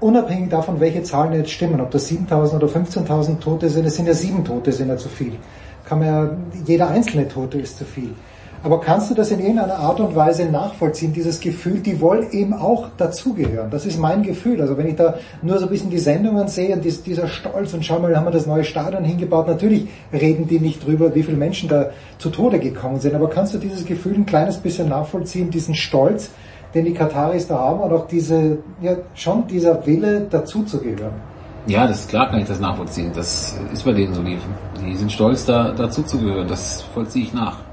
[0.00, 4.06] unabhängig davon, welche Zahlen jetzt stimmen, ob das 7.000 oder 15.000 Tote sind, es sind
[4.06, 5.36] ja sieben Tote, sind ja zu viel.
[5.84, 6.30] Kann man ja,
[6.66, 8.14] jeder einzelne Tote ist zu viel.
[8.62, 12.52] Aber kannst du das in irgendeiner Art und Weise nachvollziehen, dieses Gefühl, die wollen eben
[12.52, 13.70] auch dazugehören.
[13.70, 14.60] Das ist mein Gefühl.
[14.60, 17.86] Also wenn ich da nur so ein bisschen die Sendungen sehe und dieser Stolz und
[17.86, 19.48] schau mal, haben wir das neue Stadion hingebaut.
[19.48, 23.14] Natürlich reden die nicht drüber, wie viele Menschen da zu Tode gekommen sind.
[23.14, 26.30] Aber kannst du dieses Gefühl ein kleines bisschen nachvollziehen, diesen Stolz,
[26.74, 31.30] den die Kataris da haben und auch diese, ja, schon dieser Wille dazuzugehören.
[31.66, 33.10] Ja, das ist klar, kann ich das nachvollziehen.
[33.14, 34.22] Das ist bei denen so.
[34.22, 34.38] Die,
[34.84, 36.46] die sind stolz, da dazuzugehören.
[36.46, 37.69] Das vollziehe ich nach.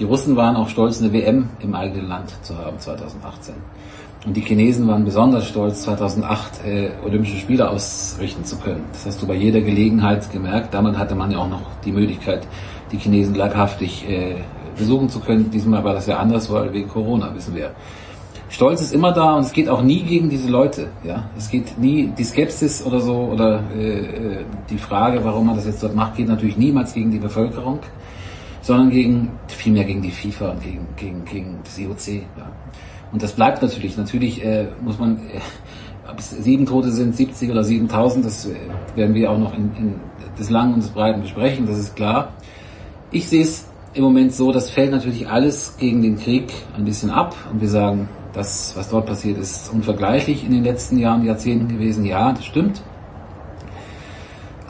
[0.00, 3.54] Die Russen waren auch stolz, eine WM im eigenen Land zu haben 2018.
[4.26, 8.82] Und die Chinesen waren besonders stolz, 2008 äh, Olympische Spiele ausrichten zu können.
[8.92, 10.72] Das hast du bei jeder Gelegenheit gemerkt.
[10.72, 12.46] Damals hatte man ja auch noch die Möglichkeit,
[12.92, 14.36] die Chinesen leibhaftig äh,
[14.74, 15.50] besuchen zu können.
[15.50, 17.72] Diesmal war das ja anders, weil wegen Corona, wissen wir.
[18.48, 20.88] Stolz ist immer da und es geht auch nie gegen diese Leute.
[21.04, 25.56] Ja, es geht nie die Skepsis oder so oder äh, äh, die Frage, warum man
[25.56, 27.80] das jetzt dort macht, geht natürlich niemals gegen die Bevölkerung,
[28.70, 32.22] sondern gegen vielmehr gegen die FIFA und gegen gegen gegen das IOC.
[32.38, 32.52] Ja.
[33.10, 33.96] Und das bleibt natürlich.
[33.96, 35.40] Natürlich äh, muss man, äh,
[36.08, 38.54] ob es sieben Tote sind, 70 oder 7000, das äh,
[38.94, 39.94] werden wir auch noch in, in
[40.38, 41.66] des Langen und des Breiten besprechen.
[41.66, 42.32] Das ist klar.
[43.10, 47.10] Ich sehe es im Moment so, das fällt natürlich alles gegen den Krieg ein bisschen
[47.10, 51.66] ab und wir sagen, das, was dort passiert, ist unvergleichlich in den letzten Jahren, Jahrzehnten
[51.66, 52.04] gewesen.
[52.04, 52.84] Ja, das stimmt.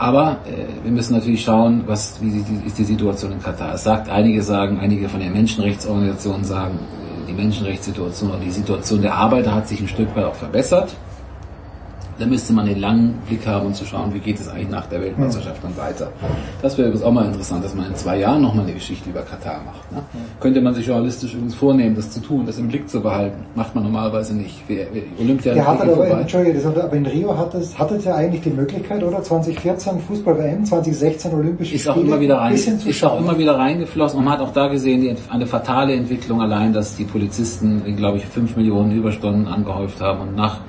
[0.01, 3.75] Aber äh, wir müssen natürlich schauen, was, wie ist die Situation in Katar.
[3.75, 9.03] Es sagt, einige sagen, einige von den Menschenrechtsorganisationen sagen, äh, die Menschenrechtssituation oder die Situation
[9.03, 10.97] der Arbeiter hat sich ein Stück weit auch verbessert.
[12.21, 14.85] Da müsste man den langen Blick haben, um zu schauen, wie geht es eigentlich nach
[14.85, 16.13] der Weltmeisterschaft dann weiter.
[16.61, 19.23] Das wäre übrigens auch mal interessant, dass man in zwei Jahren nochmal eine Geschichte über
[19.23, 19.91] Katar macht.
[19.91, 20.03] Ne?
[20.39, 23.47] Könnte man sich journalistisch übrigens vornehmen, das zu tun, das im Blick zu behalten.
[23.55, 24.63] Macht man normalerweise nicht.
[25.19, 29.03] Olympia ja, hat aber, Entschuldige, aber in Rio hat es, hattet ja eigentlich die Möglichkeit,
[29.03, 29.23] oder?
[29.23, 31.95] 2014 Fußball-WM, 2016 Olympische ist Spiele.
[31.95, 35.01] Auch immer wieder rein, ist auch immer wieder reingeflossen und man hat auch da gesehen,
[35.01, 40.21] die, eine fatale Entwicklung allein, dass die Polizisten, glaube ich, fünf Millionen Überstunden angehäuft haben
[40.21, 40.61] und nach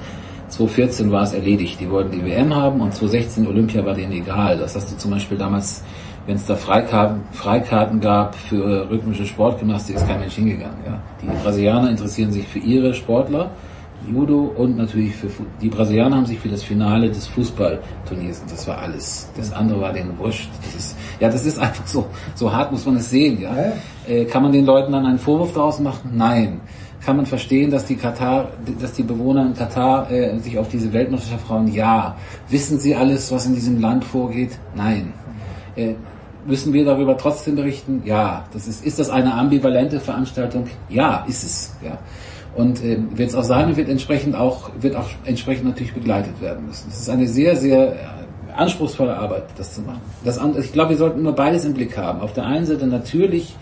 [0.67, 1.79] 2014 war es erledigt.
[1.79, 4.57] Die wollten die WM haben und 2016 Olympia war denen egal.
[4.57, 5.83] Das hast du zum Beispiel damals,
[6.25, 10.77] wenn es da Freikarten, Freikarten gab für rhythmische Sportgymnastik, ist kein Mensch hingegangen.
[10.85, 10.99] Ja.
[11.21, 13.51] Die Brasilianer interessieren sich für ihre Sportler,
[14.11, 15.27] Judo und natürlich für
[15.61, 19.29] die Brasilianer haben sich für das Finale des Fußballturniers und das war alles.
[19.37, 20.49] Das andere war denen wurscht.
[20.63, 22.07] Das ist, ja, das ist einfach so.
[22.33, 23.39] So hart muss man es sehen.
[23.41, 23.55] Ja.
[23.55, 23.73] ja.
[24.07, 26.11] Äh, kann man den Leuten dann einen Vorwurf daraus machen?
[26.15, 26.61] Nein
[27.03, 30.93] kann man verstehen, dass die Katar, dass die Bewohner in Katar äh, sich auf diese
[30.93, 31.67] Weltmeisterschaft freuen?
[31.73, 32.15] Ja.
[32.49, 34.51] Wissen sie alles, was in diesem Land vorgeht?
[34.75, 35.13] Nein.
[35.75, 35.95] Äh,
[36.45, 38.03] müssen wir darüber trotzdem berichten?
[38.05, 38.45] Ja.
[38.53, 40.67] Das ist, ist das eine ambivalente Veranstaltung?
[40.89, 41.75] Ja, ist es.
[41.83, 41.97] Ja.
[42.55, 46.67] Und äh, wird es auch sein wird entsprechend auch, wird auch entsprechend natürlich begleitet werden
[46.67, 46.89] müssen.
[46.89, 47.97] Es ist eine sehr, sehr äh,
[48.55, 50.01] anspruchsvolle Arbeit, das zu machen.
[50.23, 52.21] Das, ich glaube, wir sollten nur beides im Blick haben.
[52.21, 53.55] Auf der einen Seite natürlich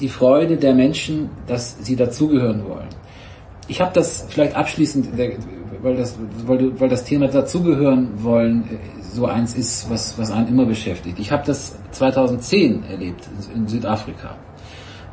[0.00, 2.88] die Freude der Menschen, dass sie dazugehören wollen.
[3.68, 5.08] Ich habe das vielleicht abschließend,
[5.82, 6.16] weil das,
[6.46, 8.78] weil, weil das Thema dazugehören wollen
[9.12, 11.18] so eins ist, was, was einen immer beschäftigt.
[11.18, 14.36] Ich habe das 2010 erlebt in Südafrika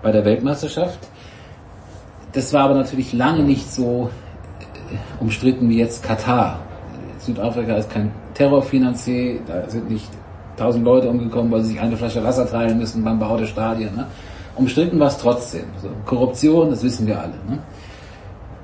[0.01, 0.99] bei der Weltmeisterschaft.
[2.31, 4.10] Das war aber natürlich lange nicht so
[4.91, 6.60] äh, umstritten wie jetzt Katar.
[7.19, 10.07] Südafrika ist kein Terrorfinanzier, da sind nicht
[10.56, 13.95] tausend Leute umgekommen, weil sie sich eine Flasche Wasser teilen müssen beim Bau der Stadien.
[13.95, 14.07] Ne?
[14.60, 15.64] Umstritten war es trotzdem.
[15.81, 17.34] So, Korruption, das wissen wir alle.
[17.48, 17.60] Ne?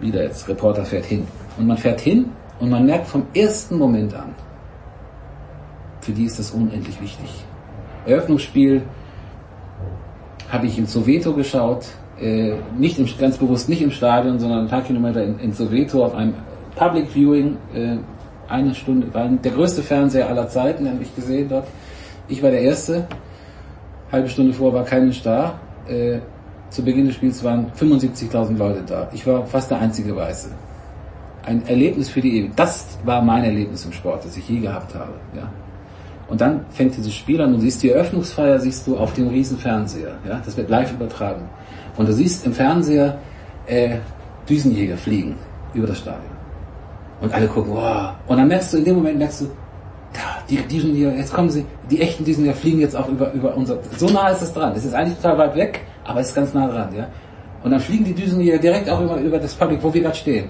[0.02, 1.26] Wieder jetzt, Reporter fährt hin.
[1.58, 4.36] Und man fährt hin und man merkt vom ersten Moment an,
[6.02, 7.46] für die ist das unendlich wichtig.
[8.06, 8.84] Eröffnungsspiel
[10.52, 11.86] habe ich in Soweto geschaut,
[12.20, 16.06] äh, nicht im, ganz bewusst nicht im Stadion, sondern ein paar Kilometer in, in Soweto
[16.06, 16.34] auf einem
[16.76, 17.98] Public Viewing, äh,
[18.50, 21.68] eine Stunde, war der größte Fernseher aller Zeiten, habe ich gesehen dort.
[22.28, 23.08] Ich war der Erste,
[24.12, 25.60] halbe Stunde vor war kein da.
[25.88, 26.20] Äh,
[26.70, 29.08] zu Beginn des Spiels waren 75.000 Leute da.
[29.14, 30.50] Ich war fast der einzige Weiße.
[31.46, 32.60] Ein Erlebnis für die Ewigkeit.
[32.60, 35.14] Das war mein Erlebnis im Sport, das ich je gehabt habe.
[35.36, 35.50] Ja.
[36.28, 39.58] Und dann fängt dieses Spiel an, du siehst die Eröffnungsfeier, siehst du auf dem riesen
[39.58, 40.18] Fernseher.
[40.28, 40.42] Ja?
[40.44, 41.48] Das wird live übertragen.
[41.98, 43.20] Und du siehst im Fernseher
[43.68, 43.98] äh,
[44.50, 45.36] Düsenjäger fliegen
[45.74, 46.36] über das Stadion.
[47.22, 48.14] Und alle gucken, wow.
[48.28, 49.46] Und dann merkst du, in dem Moment merkst du,
[50.50, 54.08] die Düsenjäger, jetzt kommen sie, die echten Düsenjäger fliegen jetzt auch über, über unser, so
[54.08, 54.74] nah ist es dran.
[54.76, 57.08] Es ist eigentlich total weit weg, aber es ist ganz nah dran, ja.
[57.64, 60.50] Und dann fliegen die Düsenjäger direkt auch über, über das Public, wo wir gerade stehen.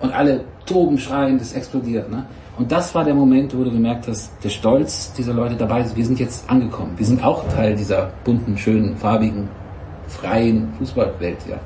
[0.00, 2.24] Und alle toben, schreien, das explodiert, ne.
[2.58, 5.94] Und das war der Moment, wo du gemerkt hast, der Stolz dieser Leute dabei ist,
[5.94, 6.92] wir sind jetzt angekommen.
[6.96, 9.48] Wir sind auch Teil dieser bunten, schönen, farbigen,
[10.08, 11.58] freien Fußballwelt, ja.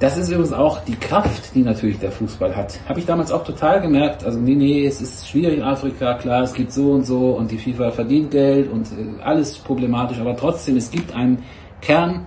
[0.00, 2.80] Das ist übrigens auch die Kraft, die natürlich der Fußball hat.
[2.88, 4.24] Habe ich damals auch total gemerkt.
[4.24, 7.50] Also nee, nee, es ist schwierig in Afrika, klar, es gibt so und so und
[7.50, 11.44] die FIFA verdient Geld und äh, alles problematisch, aber trotzdem, es gibt einen
[11.82, 12.24] Kern,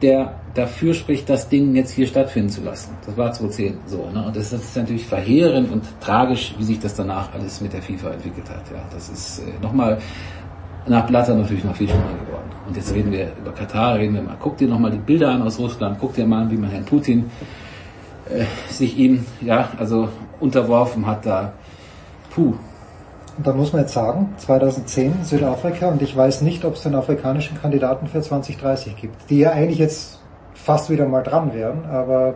[0.00, 2.96] der dafür spricht, das Ding jetzt hier stattfinden zu lassen.
[3.04, 4.08] Das war 2010 so.
[4.10, 4.24] Ne?
[4.24, 8.12] Und das ist natürlich verheerend und tragisch, wie sich das danach alles mit der FIFA
[8.12, 8.62] entwickelt hat.
[8.72, 9.98] Ja, das ist äh, nochmal
[10.86, 12.50] nach Blatter natürlich noch viel schlimmer geworden.
[12.66, 14.36] Und jetzt reden wir über Katar, reden wir mal.
[14.38, 16.84] Guck dir nochmal die Bilder an aus Russland, guck dir mal an, wie man Herrn
[16.84, 17.30] Putin
[18.28, 20.08] äh, sich ihm ja also
[20.38, 21.52] unterworfen hat da.
[22.34, 22.54] Puh,
[23.40, 26.94] und dann muss man jetzt sagen, 2010 Südafrika und ich weiß nicht, ob es den
[26.94, 30.20] afrikanischen Kandidaten für 2030 gibt, die ja eigentlich jetzt
[30.52, 32.34] fast wieder mal dran wären, aber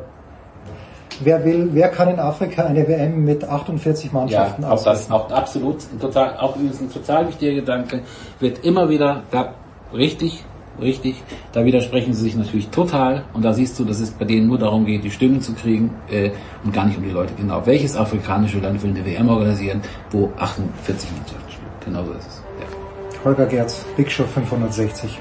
[1.22, 5.30] wer will, wer kann in Afrika eine WM mit 48 Mannschaften ja, auch das auch
[5.30, 8.00] absolut total auch übrigens ein total wichtiger Gedanke
[8.40, 9.54] wird immer wieder da
[9.92, 10.44] richtig
[10.80, 11.22] richtig.
[11.52, 14.58] Da widersprechen sie sich natürlich total und da siehst du, dass es bei denen nur
[14.58, 16.30] darum geht, die Stimmen zu kriegen äh,
[16.64, 17.34] und gar nicht um die Leute.
[17.34, 21.70] Genau, welches afrikanische Land will eine WM organisieren, wo 48 Mannschaften spielen?
[21.84, 22.42] Genau so ist es.
[22.60, 23.24] Ja.
[23.24, 25.18] Holger Gerz, Big Show 560.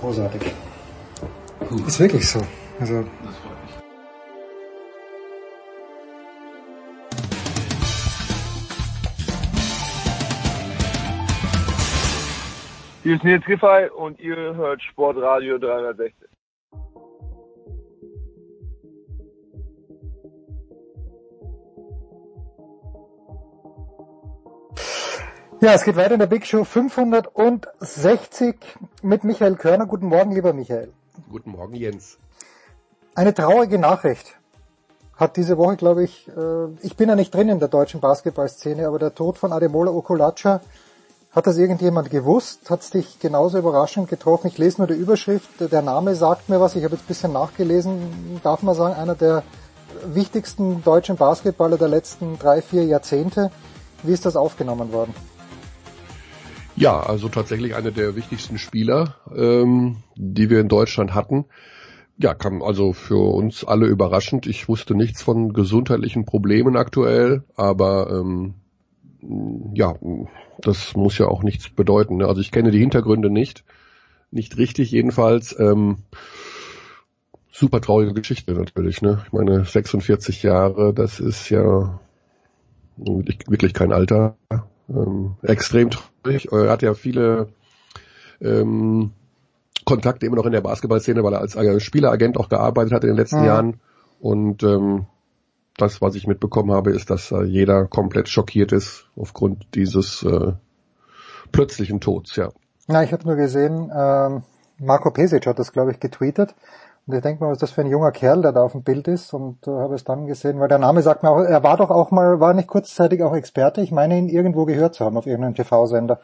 [0.00, 0.42] Großartig.
[1.68, 1.76] Puh.
[1.86, 2.40] Ist wirklich so.
[2.78, 3.04] Also
[13.04, 16.26] Hier ist Nils Giffey und ihr hört Sportradio 360.
[25.60, 28.56] Ja, es geht weiter in der Big Show 560
[29.02, 29.84] mit Michael Körner.
[29.84, 30.90] Guten Morgen, lieber Michael.
[31.30, 32.18] Guten Morgen, Jens.
[33.14, 34.34] Eine traurige Nachricht
[35.14, 38.86] hat diese Woche, glaube ich, äh, ich bin ja nicht drin in der deutschen Basketballszene,
[38.86, 40.62] aber der Tod von Ademola Okulacha
[41.34, 42.70] hat das irgendjemand gewusst?
[42.70, 44.46] Hat es dich genauso überraschend getroffen?
[44.46, 47.32] Ich lese nur die Überschrift, der Name sagt mir was, ich habe jetzt ein bisschen
[47.32, 49.42] nachgelesen, darf man sagen, einer der
[50.06, 53.50] wichtigsten deutschen Basketballer der letzten drei, vier Jahrzehnte.
[54.02, 55.14] Wie ist das aufgenommen worden?
[56.76, 61.46] Ja, also tatsächlich einer der wichtigsten Spieler, ähm, die wir in Deutschland hatten.
[62.16, 64.46] Ja, kam also für uns alle überraschend.
[64.46, 68.54] Ich wusste nichts von gesundheitlichen Problemen aktuell, aber ähm,
[69.74, 69.94] ja,
[70.58, 72.18] das muss ja auch nichts bedeuten.
[72.18, 72.26] Ne?
[72.26, 73.64] Also ich kenne die Hintergründe nicht,
[74.30, 75.58] nicht richtig jedenfalls.
[75.58, 75.98] Ähm,
[77.50, 79.02] super traurige Geschichte natürlich.
[79.02, 79.22] Ne?
[79.26, 82.00] Ich meine, 46 Jahre, das ist ja
[82.96, 84.36] wirklich, kein Alter.
[84.88, 86.52] Ähm, extrem traurig.
[86.52, 87.48] Er hat ja viele
[88.40, 89.12] ähm,
[89.84, 93.16] Kontakte immer noch in der Basketballszene, weil er als Spieleragent auch gearbeitet hat in den
[93.16, 93.46] letzten mhm.
[93.46, 93.80] Jahren.
[94.20, 95.06] Und ähm,
[95.76, 100.52] das, was ich mitbekommen habe, ist, dass äh, jeder komplett schockiert ist aufgrund dieses äh,
[101.52, 102.50] plötzlichen Tods, ja.
[102.86, 104.42] Na, ich habe nur gesehen, ähm,
[104.78, 106.54] Marco Pesic hat das, glaube ich, getweetet.
[107.06, 109.08] Und ich denke mal, was das für ein junger Kerl, der da auf dem Bild
[109.08, 111.76] ist und äh, habe es dann gesehen, weil der Name sagt mir auch, er war
[111.76, 113.82] doch auch mal, war nicht kurzzeitig auch Experte.
[113.82, 116.20] Ich meine ihn irgendwo gehört zu haben auf irgendeinem TV-Sender.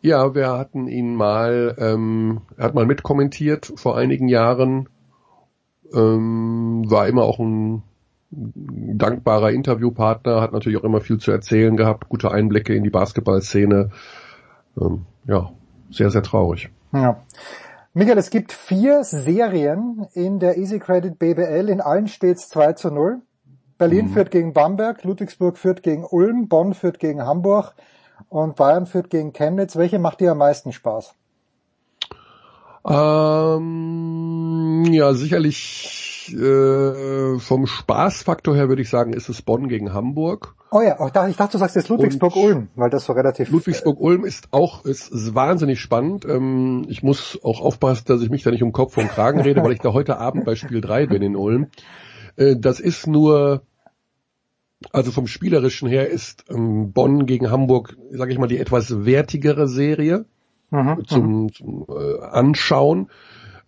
[0.00, 4.88] Ja, wir hatten ihn mal, ähm, er hat mal mitkommentiert vor einigen Jahren,
[5.92, 7.82] ähm, war immer auch ein
[8.36, 13.90] dankbarer Interviewpartner, hat natürlich auch immer viel zu erzählen gehabt, gute Einblicke in die Basketballszene.
[14.80, 15.50] Ähm, ja,
[15.90, 16.70] sehr, sehr traurig.
[16.92, 17.22] Ja.
[17.94, 22.90] Michael, es gibt vier Serien in der Easy Credit BBL, in allen steht's 2 zu
[22.90, 23.22] 0.
[23.78, 24.10] Berlin mhm.
[24.12, 27.74] führt gegen Bamberg, Ludwigsburg führt gegen Ulm, Bonn führt gegen Hamburg
[28.28, 29.76] und Bayern führt gegen Chemnitz.
[29.76, 31.14] Welche macht dir am meisten Spaß?
[32.88, 33.64] Ähm,
[34.90, 40.54] ja, sicherlich äh, vom Spaßfaktor her würde ich sagen, ist es Bonn gegen Hamburg.
[40.70, 43.50] Oh ja, ich dachte, ich dachte du sagst jetzt Ludwigsburg-Ulm, weil das so relativ...
[43.50, 46.24] Ludwigsburg-Ulm ist auch ist, ist wahnsinnig spannend.
[46.24, 49.62] Ähm, ich muss auch aufpassen, dass ich mich da nicht um Kopf und Kragen rede,
[49.62, 51.68] weil ich da heute Abend bei Spiel 3 bin in Ulm.
[52.36, 53.62] Äh, das ist nur
[54.92, 59.68] also vom spielerischen her ist ähm, Bonn gegen Hamburg, sage ich mal, die etwas wertigere
[59.68, 60.26] Serie
[60.70, 61.52] mhm, zum, mhm.
[61.52, 63.10] zum äh, Anschauen.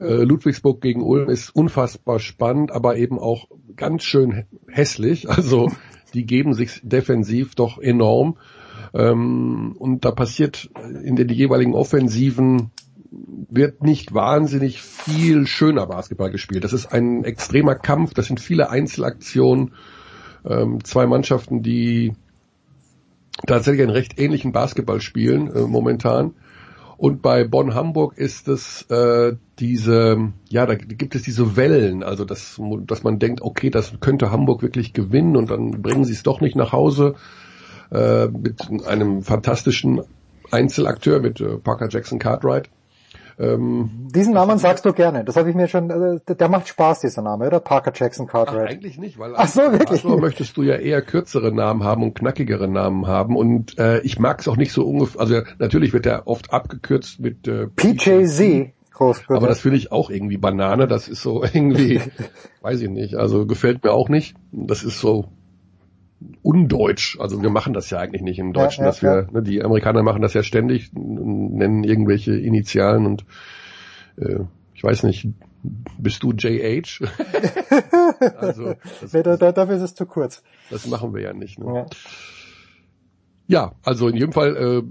[0.01, 5.29] Äh, Ludwigsburg gegen Ulm ist unfassbar spannend, aber eben auch ganz schön hässlich.
[5.39, 5.71] Also
[6.15, 8.39] die geben sich defensiv doch enorm.
[8.95, 10.71] Ähm, und da passiert
[11.03, 12.71] in den jeweiligen Offensiven
[13.11, 16.65] wird nicht wahnsinnig viel schöner Basketball gespielt.
[16.65, 19.75] Das ist ein extremer Kampf, das sind viele Einzelaktionen,
[20.45, 22.13] ähm, zwei Mannschaften, die
[23.47, 26.35] tatsächlich einen recht ähnlichen Basketball spielen äh, momentan.
[26.99, 32.61] Und bei Bonn-Hamburg ist es äh, diese, ja, da gibt es diese Wellen, also dass,
[32.87, 36.41] dass man denkt, okay, das könnte Hamburg wirklich gewinnen und dann bringen sie es doch
[36.41, 37.15] nicht nach Hause
[37.93, 40.03] äh, mit einem fantastischen
[40.51, 42.69] Einzelakteur mit äh, Parker Jackson Cartwright.
[43.39, 45.25] Ähm, Diesen Namen sagst du gerne.
[45.25, 45.91] Das habe ich mir schon.
[45.91, 47.61] Äh, der macht Spaß, dieser Name, oder?
[47.61, 48.67] Parker Jackson Cartwright.
[48.69, 50.05] Ach, eigentlich nicht, weil Ach so, wirklich?
[50.05, 53.37] Also möchtest du ja eher kürzere Namen haben und knackigere Namen haben.
[53.37, 55.21] Und äh, ich mag es auch nicht so ungefähr.
[55.21, 58.73] Also natürlich wird er oft abgekürzt mit äh, PJZ.
[59.29, 60.89] Aber das finde ich auch irgendwie Banane.
[60.89, 62.01] Das ist so irgendwie,
[62.63, 63.15] weiß ich nicht.
[63.15, 64.35] Also gefällt mir auch nicht.
[64.51, 65.27] Das ist so
[66.43, 67.19] undeutsch.
[67.21, 69.31] Also wir machen das ja eigentlich nicht im Deutschen, ja, ja, dass wir, ja.
[69.31, 73.25] ne, die Amerikaner machen das ja ständig, nennen irgendwelche Initialen und
[74.17, 74.41] äh,
[74.75, 75.29] ich weiß nicht,
[75.99, 77.05] bist du JH?
[78.39, 80.43] also, das, nee, da, da, dafür ist es zu kurz.
[80.71, 81.59] Das machen wir ja nicht.
[81.59, 81.87] Ne?
[83.49, 83.73] Ja.
[83.83, 84.83] also in jedem Fall, äh,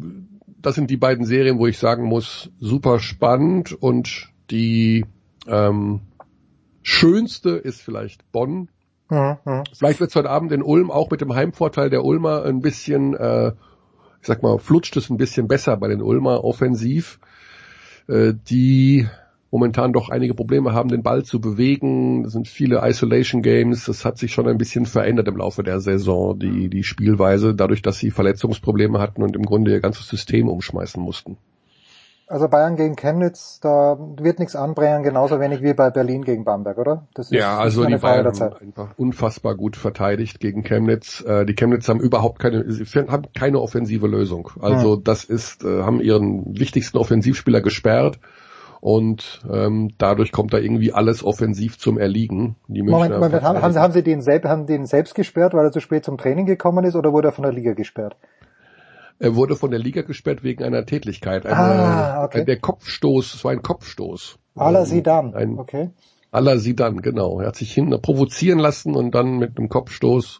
[0.61, 5.05] das sind die beiden Serien, wo ich sagen muss, super spannend und die
[5.47, 6.01] ähm,
[6.81, 8.69] schönste ist vielleicht Bonn,
[9.09, 9.63] Mhm, mhm.
[9.73, 13.13] Vielleicht wird es heute Abend in Ulm auch mit dem Heimvorteil der Ulmer ein bisschen,
[13.15, 13.49] äh,
[14.21, 17.19] ich sag mal, flutscht es ein bisschen besser bei den Ulmer offensiv,
[18.07, 19.07] äh, die
[19.49, 22.23] momentan doch einige Probleme haben, den Ball zu bewegen.
[22.23, 23.85] Das sind viele Isolation Games.
[23.85, 27.81] Das hat sich schon ein bisschen verändert im Laufe der Saison, die, die Spielweise, dadurch,
[27.81, 31.37] dass sie Verletzungsprobleme hatten und im Grunde ihr ganzes System umschmeißen mussten.
[32.29, 36.77] Also Bayern gegen Chemnitz, da wird nichts anbrennen, genauso wenig wie bei Berlin gegen Bamberg,
[36.77, 37.07] oder?
[37.13, 41.23] Das ist, ja, also die Bayern haben einfach unfassbar gut verteidigt gegen Chemnitz.
[41.25, 44.51] Äh, die Chemnitz haben überhaupt keine, sie haben keine offensive Lösung.
[44.59, 45.03] Also hm.
[45.05, 48.19] das ist, äh, haben ihren wichtigsten Offensivspieler gesperrt
[48.81, 52.55] und ähm, dadurch kommt da irgendwie alles offensiv zum Erliegen.
[52.67, 55.65] Die Moment, Moment haben, haben, Sie, haben Sie den, selbst, haben den selbst gesperrt, weil
[55.65, 58.17] er zu spät zum Training gekommen ist, oder wurde er von der Liga gesperrt?
[59.19, 61.45] Er wurde von der Liga gesperrt wegen einer Tätigkeit.
[61.45, 62.45] Eine, ah, okay.
[62.45, 64.37] Der Kopfstoß, es war ein Kopfstoß.
[64.55, 65.89] Ala Sidan, ein, okay.
[66.31, 67.39] Ala Sidan, genau.
[67.39, 70.39] Er hat sich hin provozieren lassen und dann mit einem Kopfstoß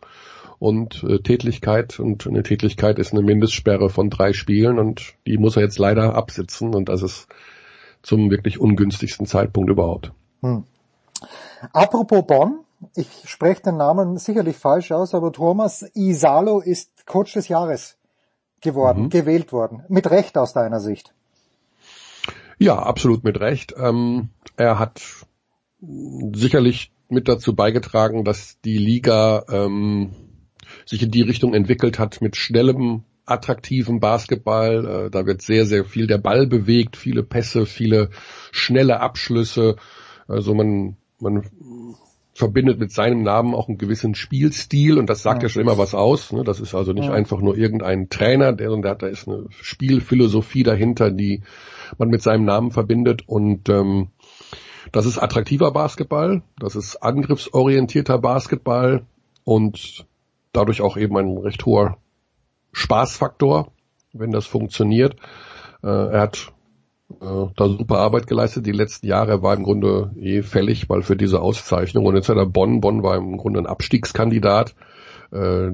[0.60, 5.56] und äh, Tätigkeit und eine Tätigkeit ist eine Mindestsperre von drei Spielen und die muss
[5.56, 7.28] er jetzt leider absitzen und das ist
[8.02, 10.12] zum wirklich ungünstigsten Zeitpunkt überhaupt.
[10.42, 10.64] Hm.
[11.74, 12.60] Apropos Bonn,
[12.96, 17.98] ich spreche den Namen sicherlich falsch aus, aber Thomas Isalo ist Coach des Jahres
[18.62, 19.10] geworden, mhm.
[19.10, 19.84] gewählt worden.
[19.90, 21.14] Mit Recht aus deiner Sicht.
[22.60, 23.76] Ja, absolut mit Recht.
[23.78, 25.02] Ähm, er hat
[26.34, 30.12] sicherlich mit dazu beigetragen, dass die Liga ähm,
[30.86, 35.06] sich in die Richtung entwickelt hat mit schnellem, attraktivem Basketball.
[35.06, 38.10] Äh, da wird sehr, sehr viel der Ball bewegt, viele Pässe, viele
[38.52, 39.76] schnelle Abschlüsse.
[40.28, 41.44] Also man, man
[42.38, 45.80] verbindet mit seinem Namen auch einen gewissen Spielstil und das sagt ja, ja schon immer
[45.80, 46.32] was aus.
[46.32, 46.44] Ne?
[46.44, 47.12] Das ist also nicht ja.
[47.12, 51.42] einfach nur irgendein Trainer, der, der da ist eine Spielphilosophie dahinter, die
[51.98, 54.10] man mit seinem Namen verbindet und ähm,
[54.92, 59.08] das ist attraktiver Basketball, das ist angriffsorientierter Basketball
[59.44, 60.06] und
[60.54, 61.98] dadurch auch eben ein recht hoher
[62.72, 63.72] Spaßfaktor,
[64.14, 65.16] wenn das funktioniert.
[65.82, 66.54] Äh, er hat
[67.10, 68.66] da super Arbeit geleistet.
[68.66, 72.06] Die letzten Jahre war im Grunde eh fällig, weil für diese Auszeichnung.
[72.06, 72.82] Und jetzt hat er Bonn.
[72.82, 74.76] Bonn war im Grunde ein Abstiegskandidat.
[75.32, 75.72] Äh,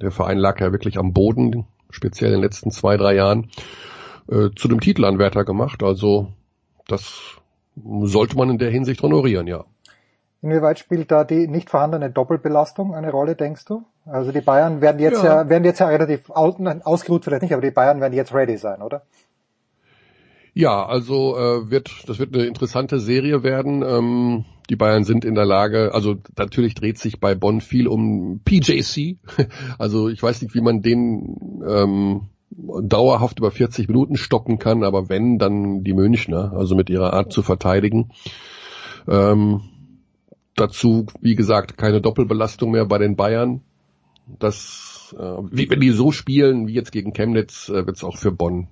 [0.00, 3.50] der Verein lag ja wirklich am Boden, speziell in den letzten zwei, drei Jahren.
[4.30, 5.82] äh, zu dem Titelanwärter gemacht.
[5.82, 6.28] Also
[6.88, 7.36] das
[7.76, 9.64] sollte man in der Hinsicht honorieren, ja.
[10.42, 13.84] Inwieweit spielt da die nicht vorhandene Doppelbelastung eine Rolle, denkst du?
[14.04, 17.62] Also die Bayern werden jetzt ja, ja werden jetzt ja relativ ausgeruht vielleicht nicht, aber
[17.62, 19.02] die Bayern werden jetzt ready sein, oder?
[20.54, 23.82] Ja, also äh, wird das wird eine interessante Serie werden.
[23.82, 28.40] Ähm, die Bayern sind in der Lage, also natürlich dreht sich bei Bonn viel um
[28.44, 29.16] PJC.
[29.78, 35.08] Also ich weiß nicht, wie man den ähm, dauerhaft über 40 Minuten stoppen kann, aber
[35.08, 38.10] wenn, dann die Münchner, also mit ihrer Art zu verteidigen.
[39.08, 39.62] Ähm,
[40.54, 43.62] dazu, wie gesagt, keine Doppelbelastung mehr bei den Bayern.
[44.38, 48.16] Das, äh, wie, wenn die so spielen wie jetzt gegen Chemnitz, äh, wird es auch
[48.16, 48.68] für Bonn.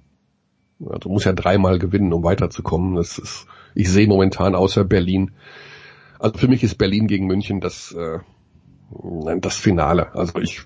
[0.88, 2.96] Also muss ja dreimal gewinnen, um weiterzukommen.
[2.96, 5.32] Das ist, ich sehe momentan außer Berlin.
[6.18, 8.18] Also für mich ist Berlin gegen München das, äh,
[9.40, 10.14] das Finale.
[10.14, 10.62] Also ich,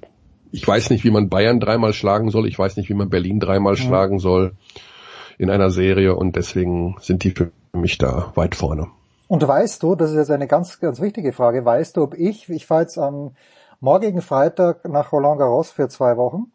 [0.51, 2.47] ich weiß nicht, wie man Bayern dreimal schlagen soll.
[2.47, 3.82] Ich weiß nicht, wie man Berlin dreimal ja.
[3.82, 4.53] schlagen soll
[5.39, 8.89] in einer Serie und deswegen sind die für mich da weit vorne.
[9.27, 12.49] Und weißt du, das ist jetzt eine ganz, ganz wichtige Frage, weißt du, ob ich,
[12.51, 13.32] ich fahre jetzt am
[13.81, 16.53] morgigen Freitag nach Roland Garros für zwei Wochen,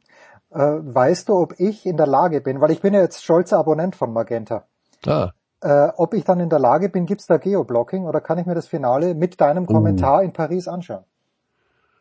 [0.52, 3.60] äh, weißt du, ob ich in der Lage bin, weil ich bin ja jetzt stolzer
[3.60, 4.66] Abonnent von Magenta.
[5.06, 5.32] Ah.
[5.62, 8.56] Äh, ob ich dann in der Lage bin, gibt's da Geoblocking oder kann ich mir
[8.56, 9.66] das Finale mit deinem.
[9.66, 10.24] Kommentar uh.
[10.24, 11.04] in Paris anschauen?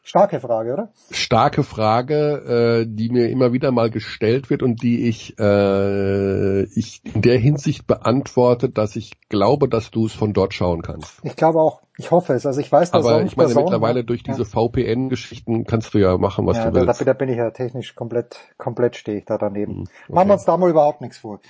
[0.08, 0.88] Starke Frage, oder?
[1.10, 7.02] Starke Frage, äh, die mir immer wieder mal gestellt wird und die ich, äh, ich
[7.04, 11.20] in der Hinsicht beantworte, dass ich glaube, dass du es von dort schauen kannst.
[11.24, 11.82] Ich glaube auch.
[11.98, 12.46] Ich hoffe es.
[12.46, 14.48] Also ich weiß, dass Aber ich meine, mittlerweile durch diese ja.
[14.48, 17.00] VPN-Geschichten kannst du ja machen, was ja, du willst.
[17.00, 19.80] Da, da bin ich ja technisch komplett, komplett stehe ich da daneben.
[19.80, 20.12] Mhm, okay.
[20.14, 21.40] Machen wir uns da mal überhaupt nichts vor.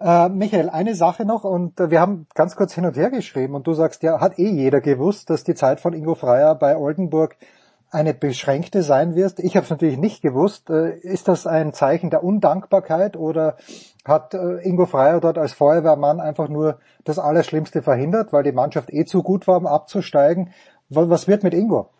[0.00, 3.54] Äh, Michael, eine Sache noch und äh, wir haben ganz kurz hin und her geschrieben
[3.54, 6.76] und du sagst, ja, hat eh jeder gewusst, dass die Zeit von Ingo Freier bei
[6.76, 7.36] Oldenburg
[7.90, 9.40] eine beschränkte sein wirst.
[9.40, 10.70] Ich habe es natürlich nicht gewusst.
[10.70, 13.56] Äh, ist das ein Zeichen der Undankbarkeit oder
[14.04, 18.92] hat äh, Ingo Freier dort als Feuerwehrmann einfach nur das Allerschlimmste verhindert, weil die Mannschaft
[18.92, 20.52] eh zu gut war, um abzusteigen?
[20.88, 21.90] Was wird mit Ingo?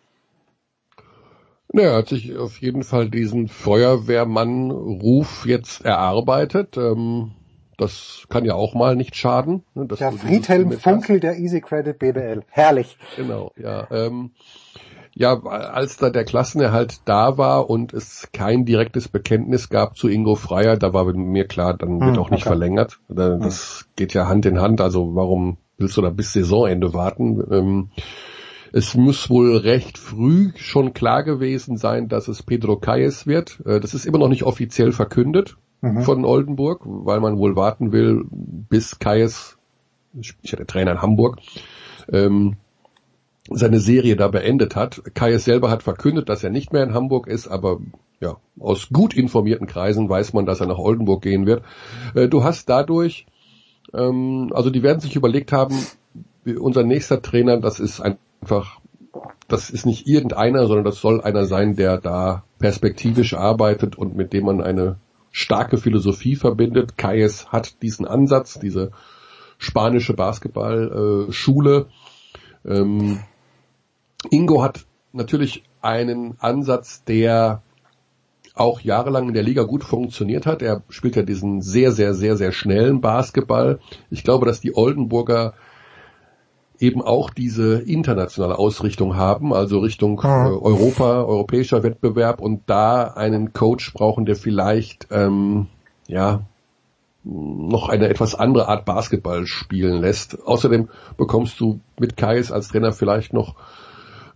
[1.73, 6.77] er hat sich auf jeden Fall diesen Feuerwehrmann-Ruf jetzt erarbeitet.
[6.77, 7.31] Ähm,
[7.79, 9.62] das kann ja auch mal nicht schaden.
[9.75, 12.43] Ne, der Friedhelm Funkel der Easy Credit BBL.
[12.51, 12.99] Herrlich.
[13.17, 13.87] Genau, ja.
[15.15, 20.37] Ja, als da der Klassenerhalt da war und es kein direktes Bekenntnis gab zu Ingo
[20.37, 22.51] Freier, da war mir klar, dann wird hm, auch nicht okay.
[22.51, 23.01] verlängert.
[23.09, 23.93] Das hm.
[23.97, 27.43] geht ja Hand in Hand, also warum willst du da bis Saisonende warten?
[27.51, 27.91] Ähm,
[28.73, 33.61] es muss wohl recht früh schon klar gewesen sein, dass es Pedro Calles wird.
[33.66, 36.03] Äh, das ist immer noch nicht offiziell verkündet mhm.
[36.03, 39.59] von Oldenburg, weil man wohl warten will, bis Calles,
[40.12, 41.39] ich hatte Trainer in Hamburg,
[42.12, 42.57] ähm,
[43.51, 45.03] seine Serie da beendet hat.
[45.15, 47.81] Kayes selber hat verkündet, dass er nicht mehr in Hamburg ist, aber
[48.21, 51.63] ja, aus gut informierten Kreisen weiß man, dass er nach Oldenburg gehen wird.
[52.15, 53.27] Äh, du hast dadurch,
[53.93, 55.77] ähm, also die werden sich überlegt haben,
[56.59, 58.81] unser nächster Trainer, das ist einfach,
[59.49, 64.33] das ist nicht irgendeiner, sondern das soll einer sein, der da perspektivisch arbeitet und mit
[64.33, 64.97] dem man eine
[65.33, 66.97] starke Philosophie verbindet.
[66.97, 68.93] Kayes hat diesen Ansatz, diese
[69.59, 71.87] spanische Basketballschule.
[72.65, 73.21] Äh, ähm,
[74.29, 77.63] Ingo hat natürlich einen Ansatz, der
[78.55, 80.61] auch jahrelang in der Liga gut funktioniert hat.
[80.61, 83.81] Er spielt ja diesen sehr, sehr, sehr, sehr schnellen Basketball.
[84.11, 85.55] Ich glaube, dass die Oldenburger
[86.79, 93.53] eben auch diese internationale Ausrichtung haben, also Richtung äh, Europa, europäischer Wettbewerb und da einen
[93.53, 95.67] Coach brauchen, der vielleicht ähm,
[96.09, 96.43] ja
[97.23, 100.43] noch eine etwas andere Art Basketball spielen lässt.
[100.43, 100.89] Außerdem
[101.19, 103.57] bekommst du mit Kais als Trainer vielleicht noch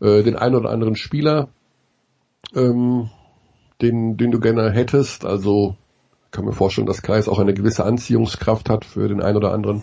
[0.04, 1.48] äh, den einen oder anderen Spieler,
[2.54, 3.10] ähm,
[3.80, 5.24] den, den du gerne hättest.
[5.24, 5.76] Also
[6.30, 9.82] kann mir vorstellen, dass Kais auch eine gewisse Anziehungskraft hat für den einen oder anderen.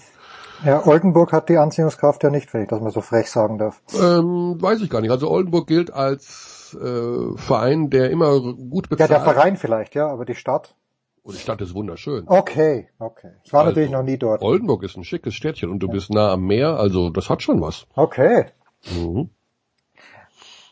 [0.64, 3.82] Ja, Oldenburg hat die Anziehungskraft ja nicht, wenn ich das mal so frech sagen darf.
[3.96, 5.10] Ähm, weiß ich gar nicht.
[5.10, 9.10] Also Oldenburg gilt als äh, Verein, der immer gut bezahlt.
[9.10, 10.76] Ja, der Verein vielleicht, ja, aber die Stadt.
[11.24, 12.26] Und die Stadt ist wunderschön.
[12.28, 13.32] Okay, okay.
[13.44, 14.42] Ich war also, natürlich noch nie dort.
[14.44, 15.94] Oldenburg ist ein schickes Städtchen und du ja.
[15.94, 17.88] bist nah am Meer, also das hat schon was.
[17.96, 18.46] Okay.
[18.92, 19.30] Mhm.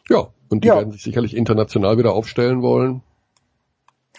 [0.09, 0.75] Ja, und die ja.
[0.75, 3.01] werden sich sicherlich international wieder aufstellen wollen.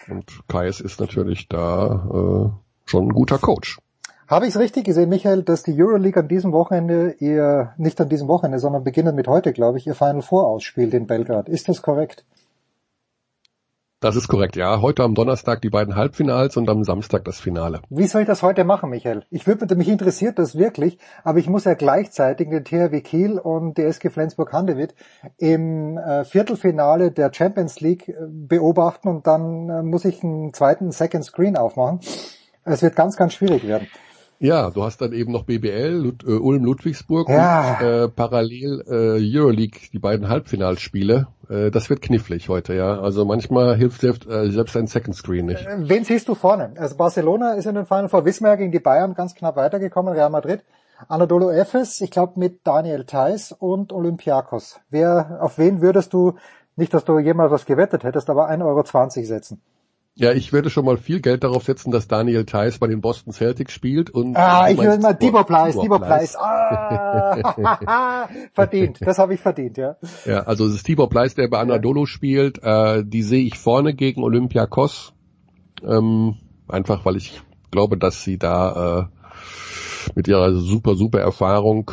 [0.07, 3.77] Und Kais ist natürlich da äh, schon ein guter Coach.
[4.27, 8.07] Habe ich es richtig gesehen, Michael, dass die Euroleague an diesem Wochenende ihr, nicht an
[8.07, 11.49] diesem Wochenende, sondern beginnend mit heute, glaube ich, ihr Final Four ausspielt in Belgrad.
[11.49, 12.23] Ist das korrekt?
[14.01, 14.81] Das ist korrekt, ja.
[14.81, 17.81] Heute am Donnerstag die beiden Halbfinals und am Samstag das Finale.
[17.91, 19.25] Wie soll ich das heute machen, Michael?
[19.29, 23.77] Ich würde, mich interessiert das wirklich, aber ich muss ja gleichzeitig den THW Kiel und
[23.77, 24.95] die SG Flensburg-Handewitt
[25.37, 30.91] im äh, Viertelfinale der Champions League äh, beobachten und dann äh, muss ich einen zweiten
[30.91, 31.99] Second Screen aufmachen.
[32.63, 33.85] Es wird ganz, ganz schwierig werden.
[34.41, 37.77] Ja, du hast dann eben noch BBL, Lud äh, Ulm Ludwigsburg ja.
[37.79, 41.27] und äh, parallel äh, Euroleague, die beiden Halbfinalspiele.
[41.47, 42.99] Äh, das wird knifflig heute, ja.
[42.99, 45.63] Also manchmal hilft selbst, äh, selbst ein Second Screen nicht.
[45.67, 46.73] Äh, wen siehst du vorne?
[46.75, 50.31] Also Barcelona ist in den Final Four, Wismar gegen die Bayern ganz knapp weitergekommen, Real
[50.31, 50.63] Madrid.
[51.07, 54.79] Anadolu Efes, ich glaube mit Daniel Theiss und Olympiakos.
[54.89, 56.33] Wer, auf wen würdest du,
[56.75, 59.61] nicht dass du jemals was gewettet hättest, aber 1,20 Euro setzen?
[60.15, 63.31] Ja, ich werde schon mal viel Geld darauf setzen, dass Daniel Theiss bei den Boston
[63.31, 66.35] Celtics spielt und Ah, ich will mal Debo Pleiss, Debo Pleiss.
[66.35, 69.95] Ah, verdient, das habe ich verdient, ja.
[70.25, 73.93] Ja, also es ist Tibor Pleiss, der bei Anadolu spielt, äh, die sehe ich vorne
[73.93, 75.13] gegen Olympiakos.
[75.83, 76.35] Ähm,
[76.67, 81.91] einfach weil ich glaube, dass sie da äh, mit ihrer super super Erfahrung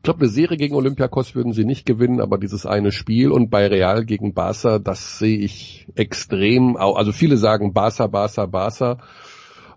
[0.00, 3.50] ich glaube, eine Serie gegen Olympiakos würden sie nicht gewinnen, aber dieses eine Spiel und
[3.50, 6.78] bei Real gegen Barca, das sehe ich extrem.
[6.78, 8.96] Also viele sagen Barca, Barca, Barca.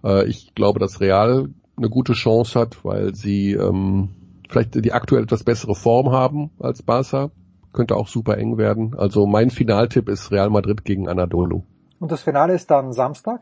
[0.01, 4.11] Äh, ich glaube, dass Real eine gute Chance hat, weil sie ähm,
[4.47, 7.31] vielleicht die aktuell etwas bessere Form haben als Barca.
[7.73, 8.95] Könnte auch super eng werden.
[8.97, 11.63] Also mein Finaltipp ist Real Madrid gegen Anadolu.
[11.99, 13.41] Und das Finale ist dann Samstag?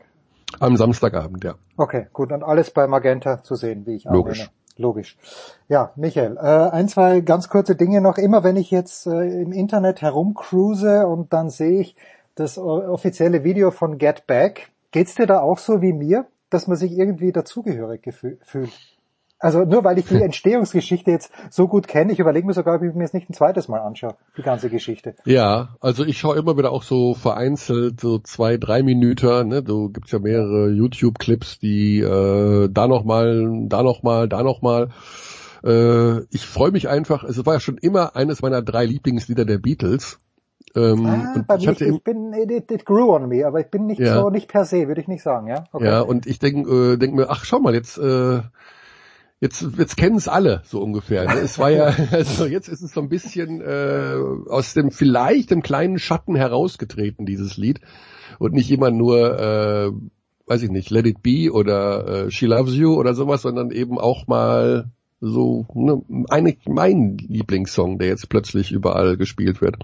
[0.58, 1.54] Am Samstagabend, ja.
[1.76, 2.32] Okay, gut.
[2.32, 4.08] Und alles bei Magenta zu sehen, wie ich.
[4.08, 4.24] Annehme.
[4.24, 4.50] Logisch.
[5.68, 8.18] Ja, Michael, äh, ein, zwei ganz kurze Dinge noch.
[8.18, 11.96] Immer wenn ich jetzt äh, im Internet herumcruise und dann sehe ich
[12.34, 16.76] das offizielle Video von Get Back, geht's dir da auch so wie mir, dass man
[16.76, 18.91] sich irgendwie dazugehörig fühlt?
[19.42, 22.82] Also nur weil ich die Entstehungsgeschichte jetzt so gut kenne, ich überlege mir sogar, ob
[22.82, 25.16] ich mir es nicht ein zweites Mal anschaue, die ganze Geschichte.
[25.24, 29.62] Ja, also ich schaue immer wieder auch so vereinzelt so zwei, drei Minuten, ne?
[29.64, 34.90] Du gibt's ja mehrere YouTube-Clips, die äh, da nochmal, da nochmal, da nochmal.
[35.64, 39.58] Äh, ich freue mich einfach, es war ja schon immer eines meiner drei Lieblingslieder der
[39.58, 40.20] Beatles.
[40.76, 43.70] Ähm, ah, bei ich, mir, ich, ich bin, it, it grew on me, aber ich
[43.72, 44.14] bin nicht ja.
[44.14, 45.64] so, nicht per se, würde ich nicht sagen, ja.
[45.72, 45.84] Okay.
[45.84, 48.40] Ja, und ich denke äh, denk mir, ach schau mal, jetzt äh,
[49.42, 51.24] jetzt, jetzt kennen es alle so ungefähr.
[51.24, 51.40] Ne?
[51.40, 54.14] Es war ja, also jetzt ist es so ein bisschen äh,
[54.48, 57.80] aus dem vielleicht dem kleinen Schatten herausgetreten, dieses Lied.
[58.38, 59.90] Und nicht immer nur, äh,
[60.46, 63.98] weiß ich nicht, Let It Be oder äh, She Loves You oder sowas, sondern eben
[63.98, 64.90] auch mal
[65.20, 69.76] so ne, eine, mein Lieblingssong, der jetzt plötzlich überall gespielt wird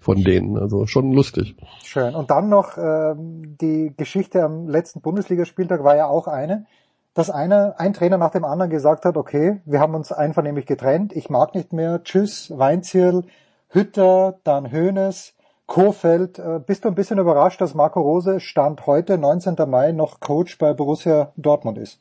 [0.00, 0.58] von denen.
[0.58, 1.56] Also schon lustig.
[1.84, 2.14] Schön.
[2.14, 6.66] Und dann noch ähm, die Geschichte am letzten Bundesligaspieltag war ja auch eine
[7.14, 11.12] dass einer, ein Trainer nach dem anderen gesagt hat, okay, wir haben uns einvernehmlich getrennt,
[11.14, 13.24] ich mag nicht mehr, tschüss, Weinzierl,
[13.68, 15.34] Hütter, dann Höhnes,
[15.66, 16.38] Kofeld.
[16.38, 19.56] Äh, bist du ein bisschen überrascht, dass Marco Rose Stand heute, 19.
[19.68, 22.00] Mai, noch Coach bei Borussia Dortmund ist?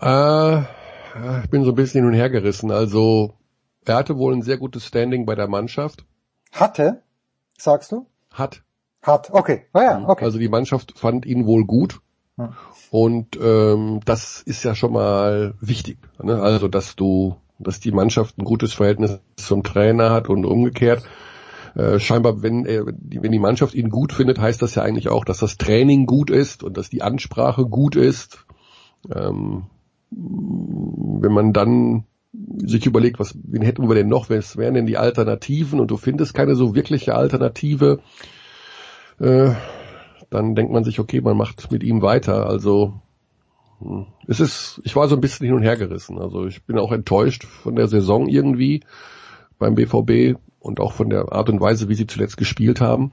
[0.00, 2.70] Äh, ich bin so ein bisschen hin und her gerissen.
[2.70, 3.34] Also,
[3.84, 6.04] er hatte wohl ein sehr gutes Standing bei der Mannschaft.
[6.52, 7.02] Hatte?
[7.58, 8.06] Sagst du?
[8.32, 8.62] Hat.
[9.02, 9.66] Hat, okay.
[9.72, 10.24] Ah ja, okay.
[10.24, 12.00] Also die Mannschaft fand ihn wohl gut.
[12.90, 15.98] Und ähm, das ist ja schon mal wichtig.
[16.22, 16.40] Ne?
[16.40, 21.02] Also, dass du, dass die Mannschaft ein gutes Verhältnis zum Trainer hat und umgekehrt.
[21.74, 25.24] Äh, scheinbar, wenn, er, wenn die Mannschaft ihn gut findet, heißt das ja eigentlich auch,
[25.24, 28.46] dass das Training gut ist und dass die Ansprache gut ist.
[29.14, 29.66] Ähm,
[30.10, 34.98] wenn man dann sich überlegt, was, wen hätten wir denn noch, was wären denn die
[34.98, 38.00] Alternativen und du findest keine so wirkliche Alternative,
[39.20, 39.52] äh,
[40.30, 42.46] dann denkt man sich, okay, man macht mit ihm weiter.
[42.46, 42.94] Also
[43.80, 46.18] hm, es ist, ich war so ein bisschen hin und her gerissen.
[46.18, 48.82] Also ich bin auch enttäuscht von der Saison irgendwie
[49.58, 53.12] beim BVB und auch von der Art und Weise, wie sie zuletzt gespielt haben.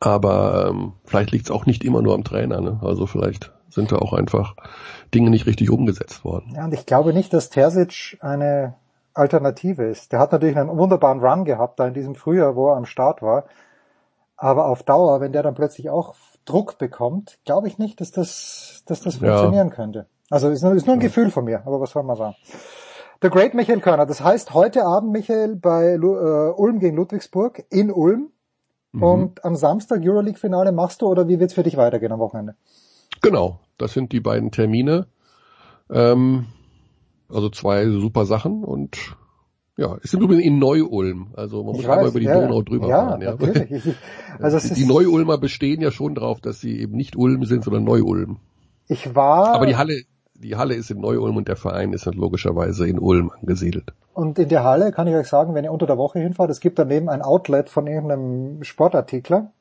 [0.00, 2.60] Aber ähm, vielleicht liegt es auch nicht immer nur am Trainer.
[2.60, 2.80] Ne?
[2.82, 4.56] Also vielleicht sind da auch einfach
[5.14, 6.52] Dinge nicht richtig umgesetzt worden.
[6.54, 8.74] Ja, und ich glaube nicht, dass Terzic eine
[9.14, 10.12] Alternative ist.
[10.12, 13.22] Der hat natürlich einen wunderbaren Run gehabt da in diesem Frühjahr, wo er am Start
[13.22, 13.44] war.
[14.36, 16.14] Aber auf Dauer, wenn der dann plötzlich auch
[16.44, 19.74] Druck bekommt, glaube ich nicht, dass das, dass das funktionieren ja.
[19.74, 20.06] könnte.
[20.30, 21.06] Also ist nur, ist nur ein ja.
[21.06, 22.36] Gefühl von mir, aber was soll man sagen?
[23.22, 24.06] The Great Michael Körner.
[24.06, 28.30] Das heißt, heute Abend, Michael, bei äh, Ulm gegen Ludwigsburg in Ulm.
[28.92, 29.02] Mhm.
[29.02, 32.56] Und am Samstag Euroleague-Finale machst du oder wie wird's für dich weitergehen am Wochenende?
[33.22, 35.06] Genau, das sind die beiden Termine.
[35.90, 36.46] Ähm,
[37.28, 39.16] also zwei super Sachen und
[39.76, 41.34] ja, ist im Übrigen in Neu-Ulm.
[41.34, 43.22] Also man muss weiß, einmal über die ja, Donau drüber ja, fahren.
[43.22, 43.30] Ja.
[43.32, 43.94] Natürlich.
[44.38, 47.84] Also die, die Neu-Ulmer bestehen ja schon darauf, dass sie eben nicht Ulm sind, sondern
[47.84, 48.36] Neu-Ulm.
[48.86, 49.54] Ich war.
[49.54, 50.02] Aber die Halle,
[50.34, 53.94] die Halle ist in Neu-Ulm und der Verein ist dann logischerweise in Ulm angesiedelt.
[54.12, 56.60] Und in der Halle kann ich euch sagen, wenn ihr unter der Woche hinfahrt, es
[56.60, 59.52] gibt daneben ein Outlet von irgendeinem Sportartikler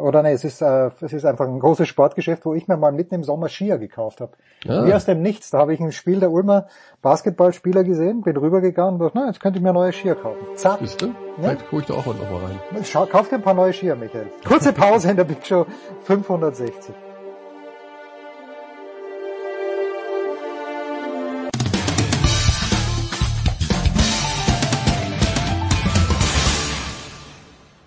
[0.00, 2.90] oder nee, es ist, äh, es ist einfach ein großes Sportgeschäft, wo ich mir mal
[2.90, 4.32] mitten im Sommer Skier gekauft habe.
[4.66, 4.84] Ah.
[4.86, 5.50] Wie aus dem Nichts.
[5.50, 6.66] Da habe ich ein Spiel der Ulmer
[7.00, 10.44] Basketballspieler gesehen, bin rübergegangen und dachte, na, jetzt könnte ich mir neue Skier kaufen.
[10.56, 10.78] Zack.
[10.80, 11.06] Siehst du?
[11.06, 11.12] Ja?
[11.38, 12.84] Vielleicht gucke ich da auch noch mal rein.
[12.84, 14.26] Schau, kauf dir ein paar neue Skier, Michael.
[14.46, 15.66] Kurze Pause in der Big Show
[16.04, 16.94] 560.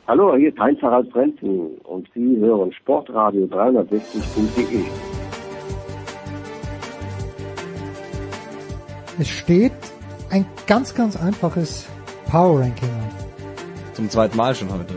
[0.07, 4.84] Hallo, hier ist Heinz-Harald Frenzen und Sie hören Sportradio 360.de.
[9.18, 9.72] Es steht
[10.30, 11.90] ein ganz, ganz einfaches
[12.30, 13.10] Power Ranking an.
[13.94, 14.94] Zum zweiten Mal schon heute.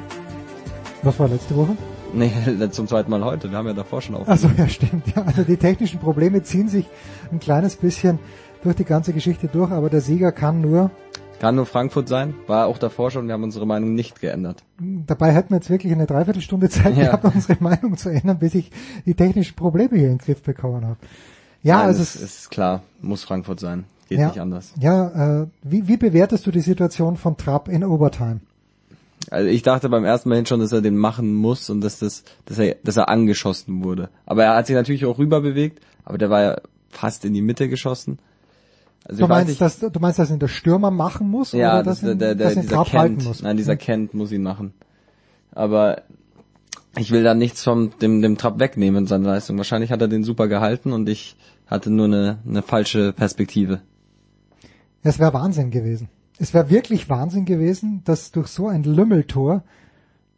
[1.02, 1.74] Was war letzte Woche?
[2.12, 2.30] Nee,
[2.70, 3.50] zum zweiten Mal heute.
[3.50, 4.28] Wir haben ja davor schon auf.
[4.28, 5.06] Also ja, stimmt.
[5.16, 6.84] Ja, also die technischen Probleme ziehen sich
[7.32, 8.18] ein kleines bisschen
[8.62, 10.90] durch die ganze Geschichte durch, aber der Sieger kann nur
[11.38, 14.62] kann nur Frankfurt sein, war auch davor schon, wir haben unsere Meinung nicht geändert.
[14.78, 17.06] Dabei hätten wir jetzt wirklich eine Dreiviertelstunde Zeit ja.
[17.06, 18.70] gehabt, unsere Meinung zu ändern, bis ich
[19.06, 20.98] die technischen Probleme hier in den Griff bekommen habe.
[21.62, 24.72] Ja, Nein, also es ist klar, muss Frankfurt sein, geht ja, nicht anders.
[24.78, 28.40] Ja, äh, wie, wie bewertest du die Situation von Trapp in Overtime?
[29.30, 31.98] Also ich dachte beim ersten Mal hin schon, dass er den machen muss und dass
[31.98, 34.08] das, dass er, dass er angeschossen wurde.
[34.24, 36.56] Aber er hat sich natürlich auch rüber bewegt, aber der war ja
[36.88, 38.18] fast in die Mitte geschossen.
[39.04, 42.00] Also du meinst, dass du meinst, dass ihn der Stürmer machen muss ja, oder dass,
[42.00, 43.42] der, der, der, dass dieser Kent, muss?
[43.42, 43.78] Nein, dieser hm.
[43.78, 44.74] Kent muss ihn machen.
[45.52, 46.02] Aber
[46.96, 49.56] ich will da nichts vom dem dem Trap wegnehmen seine Leistung.
[49.56, 53.80] Wahrscheinlich hat er den super gehalten und ich hatte nur eine, eine falsche Perspektive.
[55.02, 56.08] Es wäre Wahnsinn gewesen.
[56.38, 59.64] Es wäre wirklich Wahnsinn gewesen, dass durch so ein Lümmeltor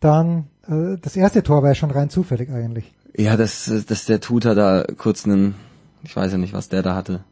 [0.01, 2.93] dann äh, das erste Tor war ja schon rein zufällig eigentlich.
[3.17, 5.55] Ja, dass, dass der Tutor da kurz einen,
[6.03, 7.25] ich weiß ja nicht, was der da hatte.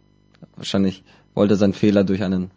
[0.57, 1.05] Wahrscheinlich
[1.35, 2.51] wollte sein Fehler durch einen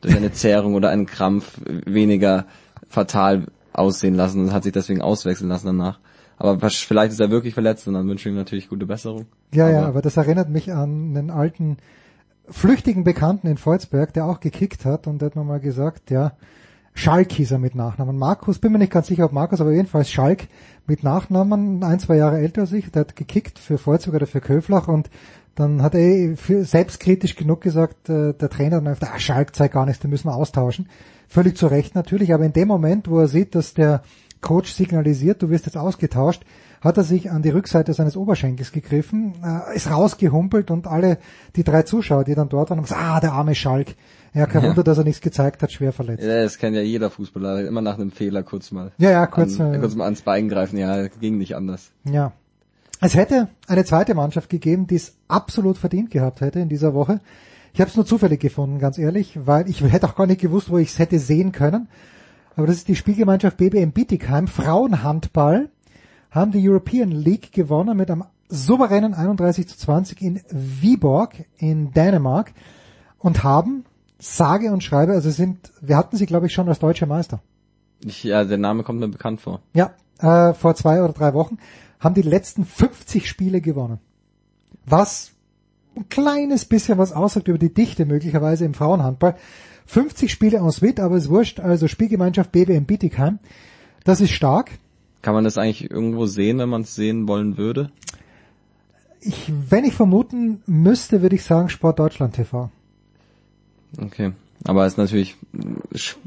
[0.00, 2.46] durch eine Zerrung oder einen Krampf weniger
[2.88, 5.98] fatal aussehen lassen und hat sich deswegen auswechseln lassen danach.
[6.36, 9.26] Aber vielleicht ist er wirklich verletzt und dann wünsche ich ihm natürlich gute Besserung.
[9.52, 11.78] Ja, aber ja, aber das erinnert mich an einen alten
[12.48, 16.32] flüchtigen Bekannten in Volzberg, der auch gekickt hat und der hat mir mal gesagt, ja,
[16.94, 18.16] Schalk hieß er mit Nachnamen.
[18.18, 20.48] Markus, bin mir nicht ganz sicher, ob Markus, aber jedenfalls Schalk
[20.86, 24.40] mit Nachnamen, ein, zwei Jahre älter als ich, der hat gekickt für Volzberg oder für
[24.40, 25.10] Köflach und
[25.58, 29.74] dann hat er für selbstkritisch genug gesagt, äh, der Trainer, dann einfach, ah, Schalk zeigt
[29.74, 30.88] gar nichts, den müssen wir austauschen.
[31.26, 34.02] Völlig zu Recht natürlich, aber in dem Moment, wo er sieht, dass der
[34.40, 36.44] Coach signalisiert, du wirst jetzt ausgetauscht,
[36.80, 41.18] hat er sich an die Rückseite seines Oberschenkels gegriffen, äh, ist rausgehumpelt und alle
[41.56, 43.96] die drei Zuschauer, die dann dort waren, haben gesagt, ah, der arme Schalk.
[44.34, 44.68] Ja, kein ja.
[44.68, 46.22] Wunder, dass er nichts gezeigt hat, schwer verletzt.
[46.22, 48.92] Ja, das kennt ja jeder Fußballer, immer nach einem Fehler kurz mal.
[48.98, 51.90] Ja, ja, kurz, an, äh, kurz mal ans Bein greifen, ja, ging nicht anders.
[52.04, 52.32] Ja,
[53.00, 57.20] es hätte eine zweite Mannschaft gegeben, die es absolut verdient gehabt hätte in dieser Woche.
[57.72, 60.70] Ich habe es nur zufällig gefunden, ganz ehrlich, weil ich hätte auch gar nicht gewusst,
[60.70, 61.88] wo ich es hätte sehen können.
[62.56, 64.48] Aber das ist die Spielgemeinschaft BBM Bietigheim.
[64.48, 65.68] Frauenhandball
[66.30, 72.52] haben die European League gewonnen mit einem souveränen 31 zu 20 in Viborg in Dänemark
[73.18, 73.84] und haben
[74.18, 77.40] sage und schreibe, also sind, wir hatten sie glaube ich schon als deutscher Meister.
[78.04, 79.60] Ich, ja, der Name kommt mir bekannt vor.
[79.74, 81.58] Ja, äh, vor zwei oder drei Wochen
[82.00, 83.98] haben die letzten 50 Spiele gewonnen.
[84.86, 85.32] Was
[85.96, 89.36] ein kleines bisschen was aussagt über die Dichte möglicherweise im Frauenhandball.
[89.86, 93.38] 50 Spiele en suite, aber es wurscht, also Spielgemeinschaft BBM Bietigheim.
[94.04, 94.70] Das ist stark.
[95.22, 97.90] Kann man das eigentlich irgendwo sehen, wenn man es sehen wollen würde?
[99.20, 102.70] Ich, wenn ich vermuten müsste, würde ich sagen Sport Deutschland TV.
[104.00, 104.32] Okay.
[104.64, 105.36] Aber es ist natürlich,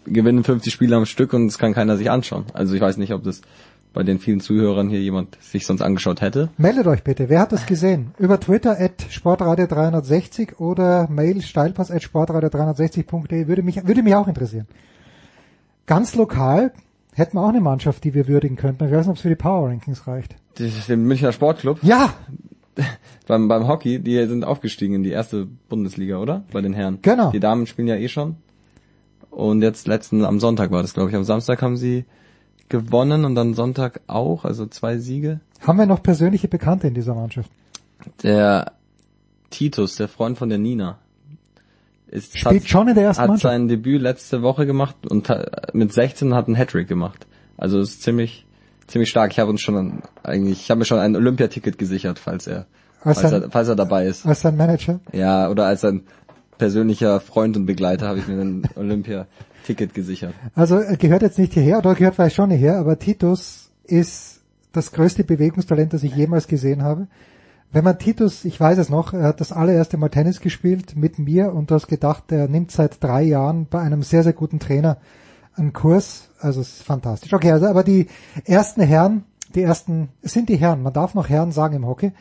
[0.06, 2.46] gewinnen 50 Spiele am Stück und es kann keiner sich anschauen.
[2.54, 3.42] Also ich weiß nicht, ob das
[3.94, 6.50] bei den vielen Zuhörern hier jemand sich sonst angeschaut hätte.
[6.58, 7.30] Meldet euch bitte.
[7.30, 8.12] Wer hat das gesehen?
[8.18, 14.68] Über Twitter at sportradio360 oder mail steilpass at sportradio360.de würde mich, würde mich auch interessieren.
[15.86, 16.72] Ganz lokal
[17.14, 18.86] hätten wir auch eine Mannschaft, die wir würdigen könnten.
[18.86, 20.36] Ich weiß nicht, ob es für die Power Rankings reicht.
[20.88, 21.80] Den Münchner Sportclub?
[21.84, 22.14] Ja!
[23.28, 26.46] beim, beim Hockey, die sind aufgestiegen in die erste Bundesliga, oder?
[26.54, 27.00] Bei den Herren.
[27.02, 27.32] Genau.
[27.32, 28.38] Die Damen spielen ja eh schon.
[29.30, 31.16] Und jetzt letzten, am Sonntag war das, glaube ich.
[31.16, 32.06] Am Samstag haben sie
[32.72, 35.40] gewonnen und dann Sonntag auch, also zwei Siege.
[35.62, 37.52] Haben wir noch persönliche Bekannte in dieser Mannschaft?
[38.24, 38.72] Der
[39.52, 40.98] Titus, der Freund von der Nina,
[42.08, 43.54] ist, spielt hat, schon in der ersten hat Mannschaft.
[43.54, 45.30] sein Debüt letzte Woche gemacht und
[45.74, 47.28] mit 16 hat einen Hattrick gemacht.
[47.58, 48.48] Also ist ziemlich
[48.88, 49.32] ziemlich stark.
[49.32, 52.66] Ich habe uns schon eigentlich, ich habe mir schon ein Olympiaticket gesichert, falls er
[53.04, 54.26] als falls, sein, er, falls er dabei ist.
[54.26, 55.00] Als sein Manager?
[55.12, 56.04] Ja, oder als sein
[56.58, 58.70] persönlicher Freund und Begleiter habe ich mir ein
[59.62, 60.34] Olympia-Ticket gesichert.
[60.56, 64.92] Also er gehört jetzt nicht hierher, oder gehört vielleicht schon hierher, aber Titus ist das
[64.92, 67.08] größte Bewegungstalent, das ich jemals gesehen habe.
[67.72, 71.20] Wenn man Titus, ich weiß es noch, er hat das allererste Mal Tennis gespielt mit
[71.20, 74.60] mir und du hast gedacht, er nimmt seit drei Jahren bei einem sehr, sehr guten
[74.60, 74.98] Trainer
[75.56, 76.30] einen Kurs.
[76.40, 77.34] Also es ist fantastisch.
[77.34, 78.08] Okay, also aber die
[78.46, 79.24] ersten Herren,
[79.56, 82.12] die ersten, es sind die Herren, man darf noch Herren sagen im Hockey,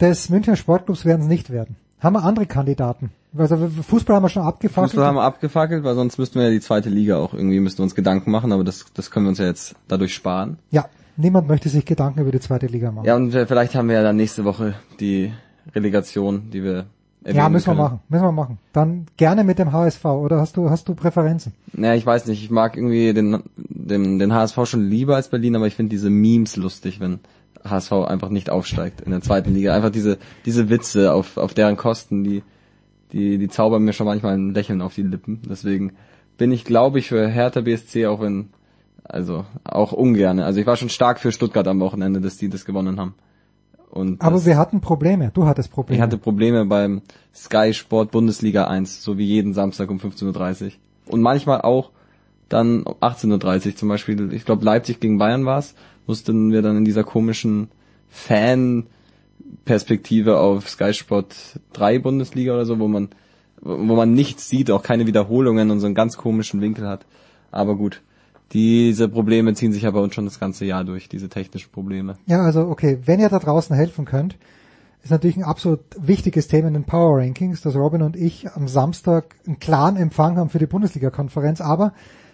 [0.00, 1.76] des Münchner Sportclubs werden es nicht werden.
[1.98, 3.10] Haben wir andere Kandidaten?
[3.38, 4.90] Also Fußball haben wir schon abgefackelt.
[4.90, 7.78] Fußball haben wir abgefackelt, weil sonst müssten wir ja die zweite Liga auch irgendwie müssten
[7.78, 10.58] wir uns Gedanken machen, aber das, das können wir uns ja jetzt dadurch sparen.
[10.70, 10.86] Ja,
[11.16, 13.06] niemand möchte sich Gedanken über die zweite Liga machen.
[13.06, 15.32] Ja, und vielleicht haben wir ja dann nächste Woche die
[15.74, 16.86] Relegation, die wir
[17.24, 18.58] Ja, müssen wir machen, müssen wir machen.
[18.72, 21.52] Dann gerne mit dem HSV, oder hast du, hast du Präferenzen?
[21.72, 25.56] Naja, ich weiß nicht, ich mag irgendwie den, den, den HSV schon lieber als Berlin,
[25.56, 27.20] aber ich finde diese Memes lustig, wenn
[27.64, 29.74] HSV einfach nicht aufsteigt in der zweiten Liga.
[29.74, 32.42] Einfach diese, diese Witze auf, auf deren Kosten, die,
[33.12, 35.40] die, die zaubern mir schon manchmal ein Lächeln auf die Lippen.
[35.48, 35.92] Deswegen
[36.38, 38.50] bin ich, glaube ich, für Hertha BSC, auch wenn,
[39.04, 40.40] also, auch ungern.
[40.40, 43.14] Also ich war schon stark für Stuttgart am Wochenende, dass die das gewonnen haben.
[43.90, 45.30] Und Aber wir hatten Probleme.
[45.32, 45.96] Du hattest Probleme.
[45.96, 47.02] ich hatte Probleme beim
[47.34, 50.72] Sky Sport Bundesliga 1, so wie jeden Samstag um 15.30 Uhr.
[51.06, 51.90] Und manchmal auch
[52.48, 55.74] dann um 18.30 Uhr zum Beispiel, ich glaube Leipzig gegen Bayern war es,
[56.06, 57.68] mussten wir dann in dieser komischen
[59.66, 61.34] Fan-Perspektive auf Sky Sport
[61.72, 63.08] 3 Bundesliga oder so, wo man,
[63.60, 67.04] wo man nichts sieht, auch keine Wiederholungen und so einen ganz komischen Winkel hat.
[67.50, 68.00] Aber gut,
[68.52, 72.14] diese Probleme ziehen sich ja bei uns schon das ganze Jahr durch, diese technischen Probleme.
[72.26, 74.36] Ja, also okay, wenn ihr da draußen helfen könnt,
[75.02, 78.68] ist natürlich ein absolut wichtiges Thema in den Power Rankings, dass Robin und ich am
[78.68, 81.60] Samstag einen klaren Empfang haben für die Bundesliga-Konferenz.
[81.60, 81.92] Aber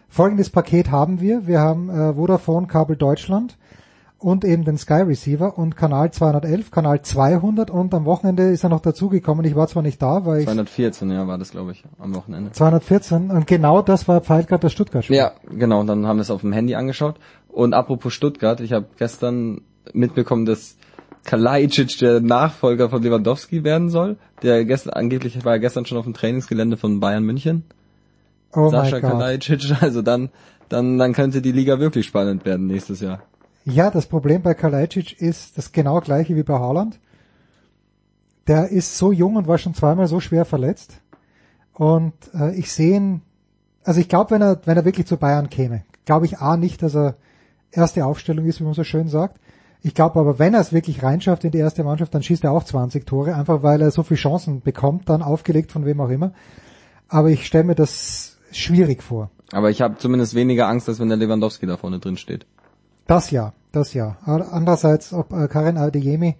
[0.08, 1.46] folgendes Paket haben wir.
[1.46, 3.56] Wir haben äh, Vodafone Kabel Deutschland
[4.22, 8.70] und eben den Sky Receiver und Kanal 211, Kanal 200 und am Wochenende ist er
[8.70, 9.44] noch dazugekommen.
[9.44, 12.52] Ich war zwar nicht da, weil ich 214, ja, war das, glaube ich, am Wochenende.
[12.52, 15.16] 214 und genau das war Pfeilgrad das Stuttgart-Spiel.
[15.16, 17.16] Ja, genau, dann haben wir es auf dem Handy angeschaut.
[17.48, 19.62] Und apropos Stuttgart, ich habe gestern
[19.92, 20.76] mitbekommen, dass
[21.24, 24.16] Kalajdzic der Nachfolger von Lewandowski werden soll.
[24.42, 27.64] Der gestern, angeblich war er gestern schon auf dem Trainingsgelände von Bayern München.
[28.54, 29.10] Oh Sascha mein Gott.
[29.10, 30.30] Kalajdzic, also dann,
[30.68, 33.22] dann, dann könnte die Liga wirklich spannend werden nächstes Jahr.
[33.64, 36.98] Ja, das Problem bei Kalajdzic ist das genau gleiche wie bei Haaland.
[38.48, 41.00] Der ist so jung und war schon zweimal so schwer verletzt.
[41.72, 43.22] Und äh, ich sehe ihn,
[43.84, 46.82] also ich glaube, wenn er, wenn er wirklich zu Bayern käme, glaube ich A nicht,
[46.82, 47.14] dass er
[47.70, 49.38] erste Aufstellung ist, wie man so schön sagt.
[49.80, 52.52] Ich glaube aber, wenn er es wirklich reinschafft in die erste Mannschaft, dann schießt er
[52.52, 56.10] auch 20 Tore, einfach weil er so viele Chancen bekommt, dann aufgelegt von wem auch
[56.10, 56.32] immer.
[57.08, 59.30] Aber ich stelle mir das schwierig vor.
[59.50, 62.46] Aber ich habe zumindest weniger Angst, als wenn der Lewandowski da vorne drin steht.
[63.06, 64.16] Das ja, das ja.
[64.24, 66.36] Andererseits, ob äh, Karim Adeyemi,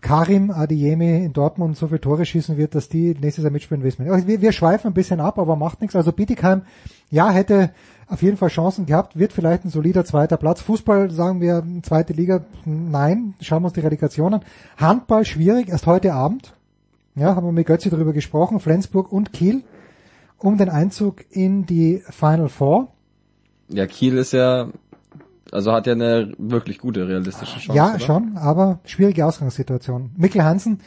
[0.00, 4.04] Karim Adeyemi in Dortmund so viele Tore schießen wird, dass die nächstes Jahr mitspielen, wissen
[4.04, 4.26] wir nicht.
[4.26, 5.96] Wir, wir schweifen ein bisschen ab, aber macht nichts.
[5.96, 6.62] Also Bietigheim,
[7.10, 7.70] ja, hätte
[8.08, 10.60] auf jeden Fall Chancen gehabt, wird vielleicht ein solider zweiter Platz.
[10.60, 14.40] Fußball, sagen wir, zweite Liga, nein, schauen wir uns die Relegation an.
[14.76, 16.54] Handball schwierig, erst heute Abend.
[17.14, 19.62] Ja, haben wir mit Götzi darüber gesprochen, Flensburg und Kiel,
[20.38, 22.88] um den Einzug in die Final Four.
[23.68, 24.68] Ja, Kiel ist ja,
[25.52, 27.76] also hat ja eine wirklich gute realistische Chance.
[27.76, 28.00] Ja, oder?
[28.00, 30.10] schon, aber schwierige Ausgangssituation.
[30.16, 30.80] Mikkel Hansen,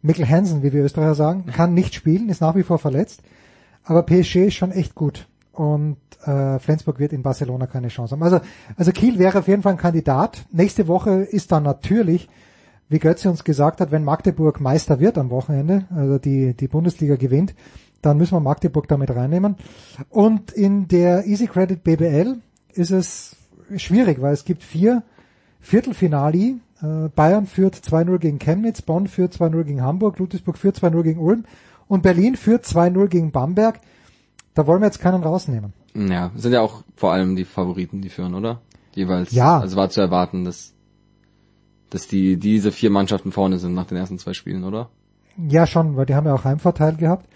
[0.00, 3.22] Mikkel Hansen, wie wir Österreicher sagen, kann nicht spielen, ist nach wie vor verletzt,
[3.84, 8.22] aber PSG ist schon echt gut und äh, Flensburg wird in Barcelona keine Chance haben.
[8.22, 8.40] Also,
[8.76, 10.44] also Kiel wäre auf jeden Fall ein Kandidat.
[10.52, 12.28] Nächste Woche ist dann natürlich,
[12.88, 17.16] wie Götze uns gesagt hat, wenn Magdeburg Meister wird am Wochenende, also die, die Bundesliga
[17.16, 17.54] gewinnt,
[18.02, 19.56] dann müssen wir Magdeburg damit reinnehmen.
[20.08, 22.38] Und in der Easy Credit BBL
[22.72, 23.36] ist es
[23.76, 25.02] schwierig, weil es gibt vier
[25.60, 26.56] Viertelfinali.
[26.82, 31.20] Äh, Bayern führt 2-0 gegen Chemnitz, Bonn führt 2-0 gegen Hamburg, Ludwigsburg führt 2-0 gegen
[31.20, 31.44] Ulm
[31.88, 33.80] und Berlin führt 2-0 gegen Bamberg.
[34.54, 35.72] Da wollen wir jetzt keinen rausnehmen.
[35.94, 38.60] Ja, sind ja auch vor allem die Favoriten, die führen, oder?
[38.94, 39.32] Jeweils.
[39.32, 39.58] Ja.
[39.58, 40.72] Also war zu erwarten, dass,
[41.90, 44.90] dass die, diese vier Mannschaften vorne sind nach den ersten zwei Spielen, oder?
[45.36, 47.26] Ja, schon, weil die haben ja auch Heimvorteil gehabt.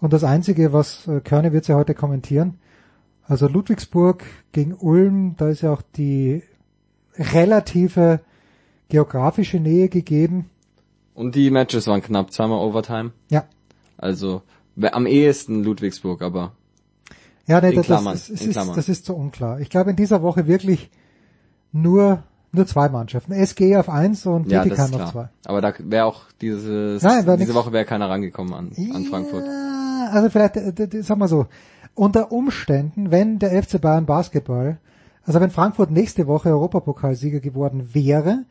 [0.00, 2.58] Und das Einzige, was äh, Körne wird ja heute kommentieren,
[3.26, 6.42] also Ludwigsburg gegen Ulm, da ist ja auch die
[7.16, 8.20] relative
[8.88, 10.50] geografische Nähe gegeben.
[11.14, 13.12] Und die Matches waren knapp, zweimal Overtime.
[13.30, 13.44] Ja.
[13.96, 14.42] Also
[14.82, 16.52] am ehesten Ludwigsburg, aber
[17.46, 19.60] Ja, nee, das, Klammern, das, das, ist, das ist so unklar.
[19.60, 20.90] Ich glaube in dieser Woche wirklich
[21.72, 22.22] nur
[22.54, 23.32] nur zwei Mannschaften.
[23.32, 25.28] SG auf eins und ja, ist auf zwei.
[25.44, 27.54] Aber da wäre auch dieses, Nein, wär diese nix.
[27.58, 29.44] Woche wäre keiner rangekommen an, an Frankfurt.
[29.44, 31.46] Ja, also vielleicht, äh, d- d- sag mal so,
[31.94, 34.78] unter Umständen, wenn der FC Bayern Basketball,
[35.24, 38.44] also wenn Frankfurt nächste Woche Europapokalsieger geworden wäre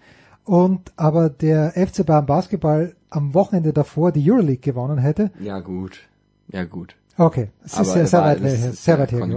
[0.46, 6.00] und aber der FC Bayern Basketball am Wochenende davor die Euroleague gewonnen hätte, Ja gut,
[6.48, 6.96] ja gut.
[7.18, 9.28] okay, es Aber ist sehr, sehr war- weit, her, sehr weit her.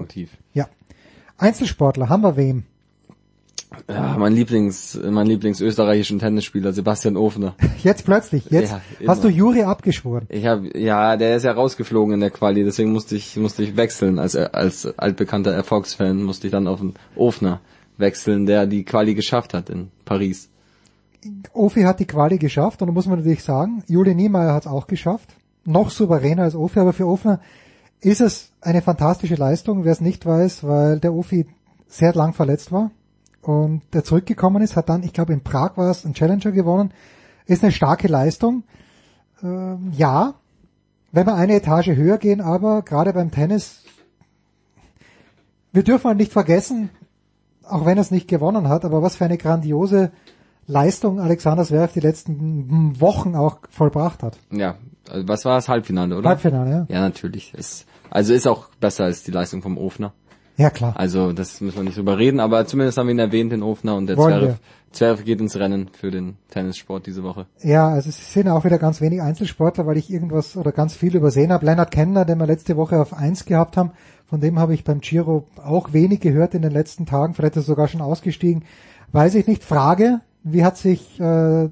[0.55, 0.67] Ja.
[1.39, 2.65] Einzelsportler, haben wir wem?
[3.89, 7.55] Ja, mein Lieblings, mein Lieblingsösterreichischen Tennisspieler Sebastian Ofner.
[7.83, 9.29] Jetzt plötzlich, jetzt Ja, hast du.
[9.29, 10.27] Juri abgeschworen.
[10.29, 13.77] Ich habe, ja, der ist ja rausgeflogen in der Quali, deswegen musste ich, musste ich
[13.77, 17.61] wechseln als als altbekannter Erfolgsfan musste ich dann auf den Ofner
[17.99, 20.49] wechseln, der die Quali geschafft hat in Paris.
[21.53, 24.71] Ofi hat die Quali geschafft und da muss man natürlich sagen, Juli Niemeyer hat es
[24.71, 25.35] auch geschafft.
[25.65, 27.41] Noch souveräner als Ofi, aber für Ofner
[28.01, 31.47] ist es eine fantastische Leistung, wer es nicht weiß, weil der Ofi
[31.89, 32.91] sehr lang verletzt war
[33.47, 36.93] und der zurückgekommen ist, hat dann, ich glaube in Prag war es, einen Challenger gewonnen.
[37.47, 38.65] Ist eine starke Leistung.
[39.41, 40.35] Ähm, ja,
[41.13, 43.85] wenn wir eine Etage höher gehen, aber gerade beim Tennis,
[45.73, 46.91] wir dürfen halt nicht vergessen,
[47.63, 50.11] auch wenn er es nicht gewonnen hat, aber was für eine grandiose
[50.67, 54.39] Leistung Alexander Zverev die letzten Wochen auch vollbracht hat.
[54.51, 54.75] Ja,
[55.09, 56.31] also was war das Halbfinale, oder?
[56.31, 56.87] Halbfinale, ja.
[56.89, 57.55] Ja, natürlich.
[57.55, 60.15] Ist, also ist auch besser als die Leistung vom Ofner.
[60.57, 60.95] Ja, klar.
[60.97, 63.97] Also das müssen wir nicht drüber reden, aber zumindest haben wir ihn erwähnt, den Ofner,
[63.97, 64.57] und der Zverev,
[64.91, 67.47] Zverev geht ins Rennen für den Tennissport diese Woche.
[67.63, 71.15] Ja, also es sind auch wieder ganz wenig Einzelsportler, weil ich irgendwas oder ganz viel
[71.15, 71.67] übersehen habe.
[71.67, 73.91] Leonard Kenner, den wir letzte Woche auf eins gehabt haben,
[74.27, 77.65] von dem habe ich beim Giro auch wenig gehört in den letzten Tagen, vielleicht ist
[77.65, 78.65] er sogar schon ausgestiegen.
[79.13, 79.63] Weiß ich nicht.
[79.63, 81.69] Frage, wie hat sich äh,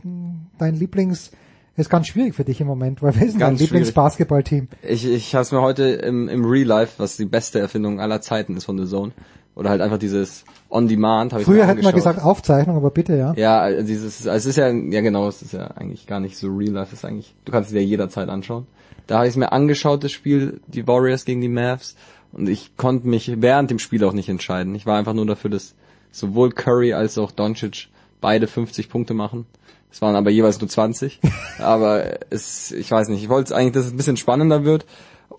[0.58, 1.32] dein Lieblings
[1.76, 4.68] ist ganz schwierig für dich im Moment, weil ist denn dein Lieblingsbasketballteam?
[4.82, 8.20] Ich, ich habe es mir heute im, im Real Life, was die beste Erfindung aller
[8.20, 9.12] Zeiten ist von The Zone,
[9.54, 11.32] oder halt einfach dieses On Demand.
[11.32, 13.34] Hab Früher hätten wir gesagt Aufzeichnung, aber bitte, ja.
[13.36, 16.36] Ja, also dieses, also es ist ja, ja genau, es ist ja eigentlich gar nicht
[16.36, 18.66] so real life, es ist eigentlich, du kannst es dir jederzeit anschauen.
[19.06, 21.96] Da habe ich es mir angeschaut, das Spiel, die Warriors gegen die Mavs,
[22.32, 24.74] und ich konnte mich während dem Spiel auch nicht entscheiden.
[24.74, 25.74] Ich war einfach nur dafür, dass
[26.10, 27.88] sowohl Curry als auch Doncic
[28.20, 29.46] beide 50 Punkte machen.
[29.94, 31.20] Es waren aber jeweils nur 20.
[31.58, 34.86] aber es, ich weiß nicht, ich wollte es eigentlich, dass es ein bisschen spannender wird.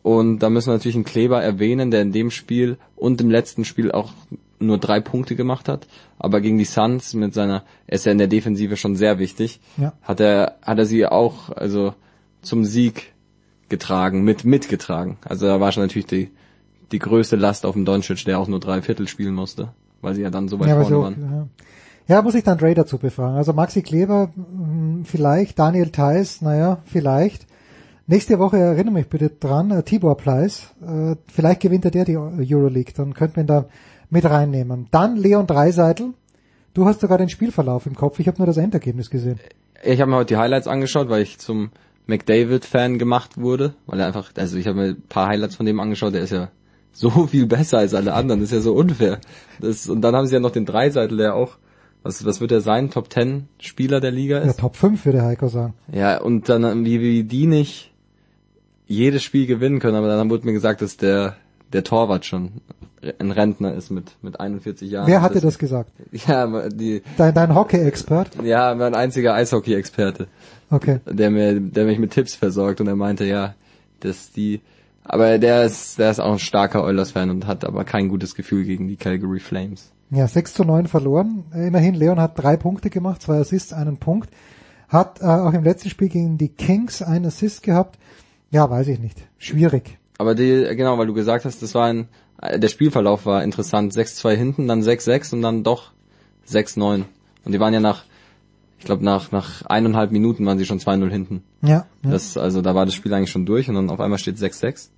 [0.02, 3.65] Und da müssen wir natürlich einen Kleber erwähnen, der in dem Spiel und im letzten
[3.65, 4.14] Spiel auch
[4.60, 5.88] nur drei Punkte gemacht hat.
[6.19, 9.60] Aber gegen die Suns mit seiner, er ist ja in der Defensive schon sehr wichtig,
[9.76, 9.91] Ja.
[10.02, 11.94] hat er, hat er sie auch, also
[12.41, 13.11] zum Sieg
[13.68, 15.18] getragen, mit, mitgetragen.
[15.26, 16.32] Also da war schon natürlich die,
[16.94, 20.22] die größte Last auf dem Doncic, der auch nur drei Viertel spielen musste, weil sie
[20.22, 21.15] ja dann so weit Ja, vorne so, waren.
[21.19, 21.48] ja.
[22.07, 23.36] Ja, muss ich dann Ray dazu befragen.
[23.36, 27.48] Also Maxi Kleber, mh, vielleicht, Daniel Theiss, naja, vielleicht.
[28.07, 32.18] Nächste Woche erinnere mich bitte dran, äh, Tibor Pleiss, äh, vielleicht gewinnt er der die
[32.18, 33.65] Euroleague, dann könnte man ihn da
[34.11, 34.88] mit reinnehmen.
[34.91, 36.14] Dann Leon Dreiseitel,
[36.76, 39.40] du hast sogar den Spielverlauf im Kopf, ich habe nur das Endergebnis gesehen.
[39.84, 41.72] Ich habe mir heute die Highlights angeschaut, weil ich zum
[42.06, 45.80] McDavid-Fan gemacht wurde, weil er einfach, also ich habe mir ein paar Highlights von dem
[45.80, 46.49] angeschaut, der ist ja
[46.91, 49.19] so viel besser als alle anderen, das ist ja so unfair.
[49.60, 51.57] Das, und dann haben sie ja noch den Dreiseitel, der auch,
[52.06, 54.60] was, was wird er sein, Top 10 Spieler der Liga Ja, ist?
[54.60, 55.73] Top 5 würde Heiko sagen.
[55.91, 57.91] Ja, und dann, wie, wie die nicht
[58.88, 61.36] jedes Spiel gewinnen können, aber dann wurde mir gesagt, dass der,
[61.73, 62.61] der Torwart schon
[63.19, 65.07] ein Rentner ist mit, mit 41 Jahren.
[65.07, 65.91] Wer hatte das gesagt?
[66.27, 68.32] Ja, die, Dein, dein Hockey-Expert?
[68.44, 70.27] ja, mein einziger Eishockey-Experte
[70.72, 70.99] Okay.
[71.06, 73.53] der mir, der mich mit Tipps versorgt und er meinte, ja,
[73.99, 74.61] dass die,
[75.03, 78.64] aber der ist, der ist auch ein starker Oilers-Fan und hat aber kein gutes Gefühl
[78.64, 79.91] gegen die Calgary Flames.
[80.11, 81.45] Ja, 6 zu 9 verloren.
[81.53, 84.30] Äh, Immerhin, Leon hat drei Punkte gemacht, zwei Assists, einen Punkt.
[84.88, 87.98] Hat äh, auch im letzten Spiel gegen die Kings einen Assist gehabt.
[88.52, 89.27] Ja, weiß ich nicht.
[89.38, 89.98] Schwierig.
[90.18, 92.07] Aber die, genau, weil du gesagt hast, das war ein,
[92.41, 93.94] äh, der Spielverlauf war interessant.
[93.94, 95.91] 6-2 hinten, dann 6-6 und dann doch
[96.48, 97.03] 6-9.
[97.44, 98.06] Und die waren ja nach,
[98.77, 101.44] ich glaube nach, nach eineinhalb Minuten waren sie schon 2-0 hinten.
[101.61, 101.88] Ja.
[102.03, 102.11] ja.
[102.11, 104.90] Das, also da war das Spiel eigentlich schon durch und dann auf einmal steht 6-6.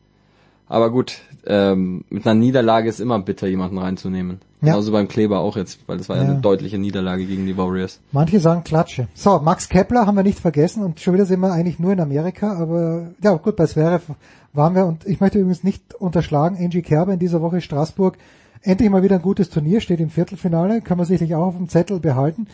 [0.70, 4.40] Aber gut, ähm, mit einer Niederlage ist immer bitter, jemanden reinzunehmen.
[4.62, 4.72] Ja.
[4.74, 6.30] Genauso beim Kleber auch jetzt, weil das war ja, Ja.
[6.32, 8.00] eine deutliche Niederlage gegen die Warriors.
[8.12, 9.08] Manche sagen Klatsche.
[9.14, 12.00] So, Max Kepler haben wir nicht vergessen und schon wieder sind wir eigentlich nur in
[12.00, 14.14] Amerika, aber ja gut, bei Zverev
[14.54, 18.18] waren wir und ich möchte übrigens nicht unterschlagen, Angie Kerber in dieser Woche Straßburg,
[18.64, 21.70] endlich mal wieder ein gutes Turnier, steht im Viertelfinale, kann man sicherlich auch auf dem
[21.70, 22.48] Zettel behalten.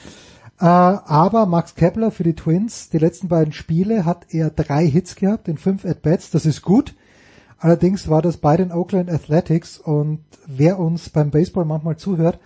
[0.59, 5.15] Äh, aber Max Kepler für die Twins, die letzten beiden Spiele hat er drei Hits
[5.15, 6.93] gehabt in fünf At-Bats, das ist gut.
[7.63, 12.37] Allerdings war das bei den Oakland Athletics und wer uns beim Baseball manchmal zuhört,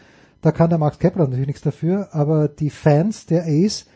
[0.44, 3.88] da kann der Max Kepler natürlich nichts dafür, aber die Fans der Ace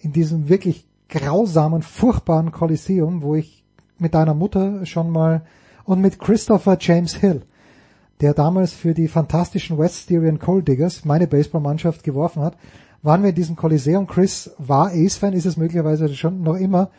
[0.00, 3.64] in diesem wirklich grausamen, furchtbaren Kolosseum, wo ich
[3.98, 5.46] mit deiner Mutter schon mal
[5.86, 7.40] und mit Christopher James Hill,
[8.20, 12.58] der damals für die fantastischen West Styrian Coal Diggers meine Baseballmannschaft geworfen hat,
[13.02, 14.06] waren wir in diesem Kolosseum.
[14.06, 16.90] Chris war Ace-Fan, ist es möglicherweise schon noch immer,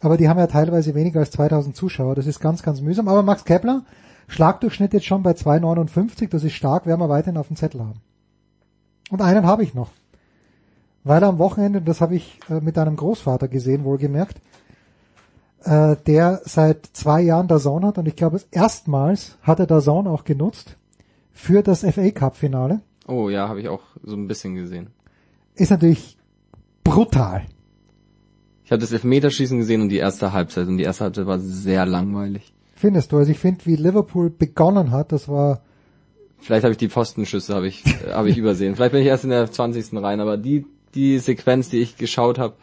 [0.00, 2.14] aber die haben ja teilweise weniger als 2000 Zuschauer.
[2.14, 3.08] Das ist ganz, ganz mühsam.
[3.08, 3.84] Aber Max Kepler,
[4.28, 8.00] Schlagdurchschnitt jetzt schon bei 2,59, das ist stark, werden wir weiterhin auf dem Zettel haben.
[9.10, 9.90] Und einen habe ich noch.
[11.04, 14.40] Weil am Wochenende, das habe ich äh, mit einem Großvater gesehen, wohlgemerkt,
[15.64, 19.80] äh, der seit zwei Jahren der Zone hat und ich glaube, erstmals hat er der
[19.80, 20.76] Zone auch genutzt
[21.32, 22.80] für das FA Cup Finale.
[23.06, 24.88] Oh ja, habe ich auch so ein bisschen gesehen.
[25.54, 26.16] Ist natürlich
[26.84, 27.46] brutal.
[28.70, 31.84] Ich habe das Elfmeterschießen gesehen und die erste Halbzeit und die erste Halbzeit war sehr
[31.86, 32.52] langweilig.
[32.76, 33.16] Findest du?
[33.18, 35.62] Also ich finde, wie Liverpool begonnen hat, das war
[36.38, 38.76] Vielleicht habe ich die Pfostenschüsse habe ich äh, habe ich übersehen.
[38.76, 40.00] Vielleicht bin ich erst in der 20.
[40.00, 42.54] rein, aber die die Sequenz, die ich geschaut habe,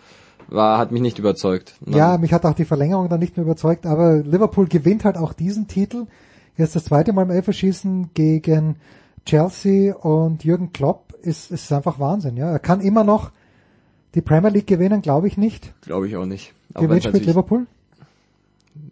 [0.47, 1.75] war hat mich nicht überzeugt.
[1.81, 5.17] Dann- Ja, mich hat auch die Verlängerung dann nicht mehr überzeugt, aber Liverpool gewinnt halt
[5.17, 6.05] auch diesen Titel.
[6.55, 8.77] Jetzt das zweite Mal im Elferschießen gegen
[9.25, 12.49] Chelsea und Jürgen Klopp ist, ist einfach Wahnsinn, ja.
[12.49, 13.31] Er kann immer noch
[14.15, 15.73] Die Premier League gewinnen, glaube ich nicht.
[15.81, 16.53] Glaube ich auch nicht.
[16.73, 17.67] Gewinnt mit Liverpool?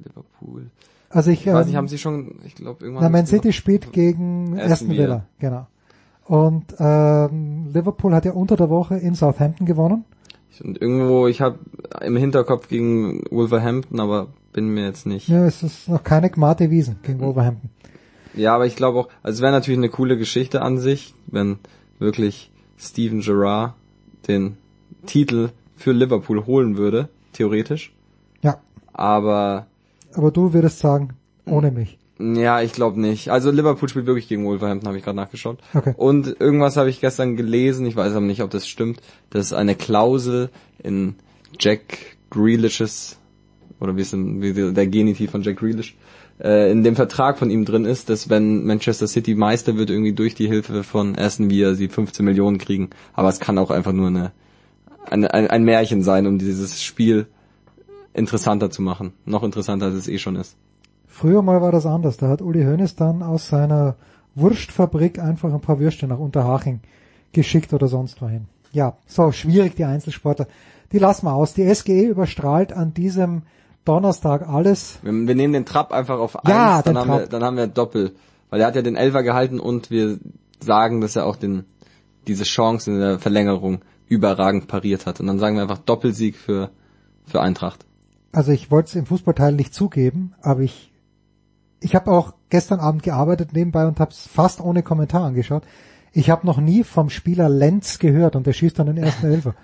[0.04, 0.70] Liverpool.
[1.10, 3.04] Also ich, ich weiß ähm, nicht, haben sie schon, ich glaube irgendwann.
[3.04, 5.68] Na, Man City spielt gegen Aston Villa, genau.
[6.26, 10.06] Und ähm, Liverpool hat ja unter der Woche in Southampton gewonnen.
[10.64, 11.60] Und irgendwo, ich habe
[12.02, 15.28] im Hinterkopf gegen Wolverhampton, aber bin mir jetzt nicht.
[15.28, 17.70] Ja, es ist noch keine Gmate Wiesen gegen Wolverhampton.
[18.34, 21.60] Ja, aber ich glaube auch, also es wäre natürlich eine coole Geschichte an sich, wenn
[22.00, 23.74] wirklich Steven Gerrard
[24.28, 24.58] den
[25.06, 27.94] Titel für Liverpool holen würde, theoretisch.
[28.42, 28.58] Ja.
[28.94, 29.68] Aber
[30.14, 31.10] Aber du würdest sagen,
[31.46, 31.98] ohne mich.
[32.20, 33.30] ja, ich glaube nicht.
[33.30, 35.60] Also Liverpool spielt wirklich gegen Wolverhampton, habe ich gerade nachgeschaut.
[35.74, 35.94] Okay.
[35.98, 39.76] Und irgendwas habe ich gestern gelesen, ich weiß aber nicht, ob das stimmt, dass eine
[39.76, 40.50] Klausel
[40.82, 41.16] in
[41.60, 41.98] Jack
[42.30, 43.18] Grealishes
[43.80, 45.96] oder wie ist denn wie der Genitiv von Jack Grealish
[46.42, 50.14] äh, in dem Vertrag von ihm drin ist, dass wenn Manchester City Meister wird, irgendwie
[50.14, 52.90] durch die Hilfe von Aston Villa sie 15 Millionen kriegen.
[53.14, 54.32] Aber es kann auch einfach nur eine,
[55.12, 57.28] eine ein, ein Märchen sein, um dieses Spiel
[58.14, 59.14] interessanter zu machen.
[59.26, 60.56] Noch interessanter, als es eh schon ist.
[61.08, 62.18] Früher mal war das anders.
[62.18, 63.96] Da hat Uli Hoeneß dann aus seiner
[64.36, 66.82] Wurstfabrik einfach ein paar Würste nach Unterhaching
[67.32, 68.46] geschickt oder sonst wohin.
[68.72, 70.48] Ja, so schwierig die Einzelsportler.
[70.92, 71.54] Die lassen wir aus.
[71.54, 73.44] Die SGE überstrahlt an diesem
[73.86, 75.00] Donnerstag alles.
[75.04, 77.30] Wir, wir nehmen den Trapp einfach auf Ja, eins, dann haben, wir, Trapp.
[77.30, 78.16] dann haben wir Doppel.
[78.50, 80.20] Weil er hat ja den Elfer gehalten und wir
[80.60, 81.64] sagen, dass er auch den,
[82.28, 85.20] diese Chance in der Verlängerung überragend pariert hat.
[85.20, 86.72] Und dann sagen wir einfach Doppelsieg für,
[87.26, 87.86] für Eintracht.
[88.32, 90.92] Also ich wollte es im Fußballteil nicht zugeben, aber ich
[91.86, 95.64] ich habe auch gestern Abend gearbeitet nebenbei und habe es fast ohne Kommentar angeschaut.
[96.14, 99.56] Ich habe noch nie vom Spieler Lenz gehört und der schießt dann den ersten Elfer.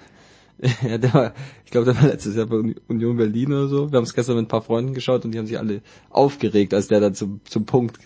[0.88, 1.34] ja, der war,
[1.66, 3.92] ich glaube, der war letztes Jahr bei Uni- Union Berlin oder so.
[3.92, 6.74] Wir haben es gestern mit ein paar Freunden geschaut und die haben sich alle aufgeregt,
[6.74, 7.98] als der da zum, zum Punkt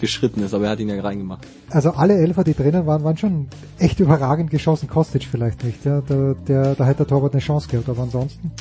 [0.00, 0.54] geschritten ist.
[0.54, 1.46] Aber er hat ihn ja reingemacht.
[1.70, 3.48] Also alle Elfer, die drinnen waren, waren schon
[3.78, 4.88] echt überragend geschossen.
[4.88, 5.84] Kostic vielleicht nicht.
[5.84, 8.52] Ja, der, der, da hätte der Torwart eine Chance gehabt, aber ansonsten.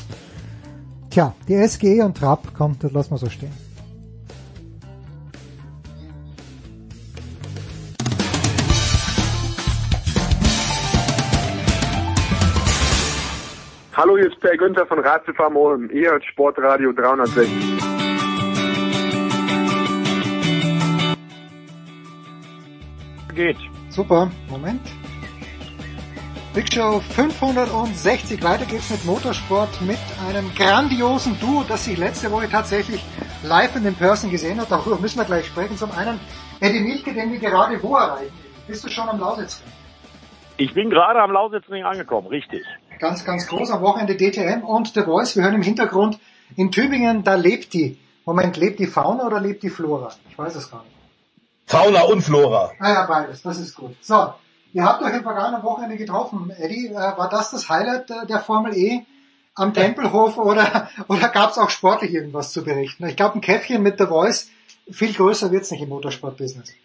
[1.10, 3.52] Tja, die SGE und Trapp, komm, das lassen wir so stehen.
[13.96, 15.88] Hallo, hier ist Per Günther von Ratzefarm Ulm.
[15.92, 17.93] Ihr hört Sportradio 360.
[23.36, 23.58] Geht.
[23.90, 24.82] Super, Moment.
[26.54, 28.44] Big Show 560.
[28.44, 29.98] Weiter geht's mit Motorsport mit
[30.28, 33.04] einem grandiosen Duo, das sich letzte Woche tatsächlich
[33.44, 34.70] live in den Person gesehen hat.
[34.70, 35.78] Darüber müssen wir gleich sprechen.
[35.78, 36.20] Zum einen
[36.60, 38.32] Eddie Milke, den wir gerade wo erreichen.
[38.68, 39.72] Bist du schon am Lausitzring?
[40.58, 42.64] Ich bin gerade am Lausitzring angekommen, richtig.
[43.00, 45.36] Ganz, ganz groß am Wochenende DTM und The Voice.
[45.36, 46.20] Wir hören im Hintergrund
[46.56, 47.98] in Tübingen, da lebt die.
[48.26, 50.10] Moment, lebt die Fauna oder lebt die Flora?
[50.30, 50.93] Ich weiß es gar nicht.
[51.66, 52.72] Fauna und Flora.
[52.80, 53.96] Ah ja, beides, das ist gut.
[54.02, 54.34] So,
[54.74, 56.52] ihr habt euch im vergangenen Wochenende getroffen.
[56.58, 59.02] Eddie, äh, war das das Highlight äh, der Formel E
[59.56, 63.08] am Tempelhof oder, oder gab es auch sportlich irgendwas zu berichten?
[63.08, 64.52] Ich glaube, ein Käffchen mit The Voice,
[64.92, 66.76] viel größer wird's nicht im Motorsportbusiness.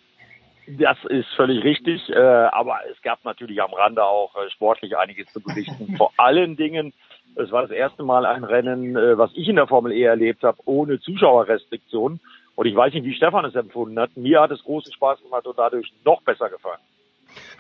[0.79, 5.33] Das ist völlig richtig, äh, aber es gab natürlich am Rande auch äh, sportlich einiges
[5.33, 5.95] zu berichten.
[5.97, 6.93] Vor allen Dingen,
[7.37, 10.43] es war das erste Mal ein Rennen, äh, was ich in der Formel E erlebt
[10.43, 12.21] habe, ohne Zuschauerrestriktionen.
[12.59, 14.17] Und ich weiß nicht, wie Stefan es empfunden hat.
[14.17, 16.81] Mir hat es großen Spaß gemacht und dadurch noch besser gefallen.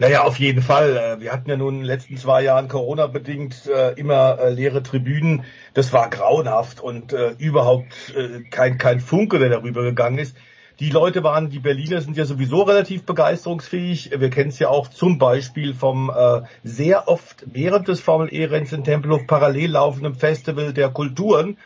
[0.00, 0.96] Naja, auf jeden Fall.
[0.96, 4.82] Äh, Wir hatten ja nun in den letzten zwei Jahren Corona-bedingt äh, immer äh, leere
[4.82, 5.44] Tribünen.
[5.72, 8.12] Das war grauenhaft und überhaupt
[8.50, 10.36] kein, kein Funke, der darüber gegangen ist.
[10.80, 14.10] Die Leute waren, die Berliner sind ja sowieso relativ begeisterungsfähig.
[14.18, 18.72] Wir kennen es ja auch zum Beispiel vom äh, sehr oft während des Formel E-Renns
[18.72, 21.56] in Tempelhof parallel laufenden Festival der Kulturen.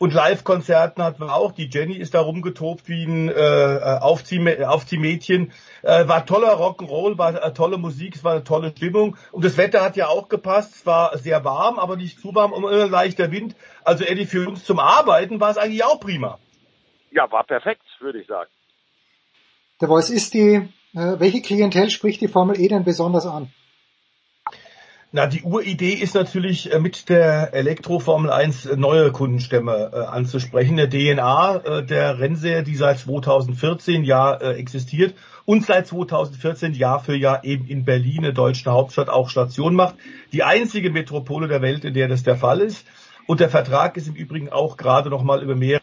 [0.00, 1.52] Und Live-Konzerten hatten wir auch.
[1.52, 5.52] Die Jenny ist da rumgetobt wie ein äh, Aufzieh Aufziehmädchen.
[5.82, 9.18] Äh, war toller Rock'n'Roll, war äh, tolle Musik, es war eine tolle Stimmung.
[9.30, 10.74] Und das Wetter hat ja auch gepasst.
[10.74, 13.54] Es war sehr warm, aber nicht zu warm und immer leichter Wind.
[13.84, 16.38] Also Eddie, für uns zum Arbeiten war es eigentlich auch prima.
[17.10, 18.48] Ja, war perfekt, würde ich sagen.
[19.80, 23.52] The Voice ist die, äh, welche Klientel spricht die Formel E denn besonders an?
[25.12, 30.76] Na, die Uridee ist natürlich äh, mit der Elektro-Formel 1 neue Kundenstämme äh, anzusprechen.
[30.76, 35.16] Der DNA äh, der Rennserie, die seit 2014 ja äh, existiert
[35.46, 39.96] und seit 2014 Jahr für Jahr eben in Berlin, der deutschen Hauptstadt, auch Station macht.
[40.32, 42.86] Die einzige Metropole der Welt, in der das der Fall ist.
[43.26, 45.82] Und der Vertrag ist im Übrigen auch gerade noch mal über mehrere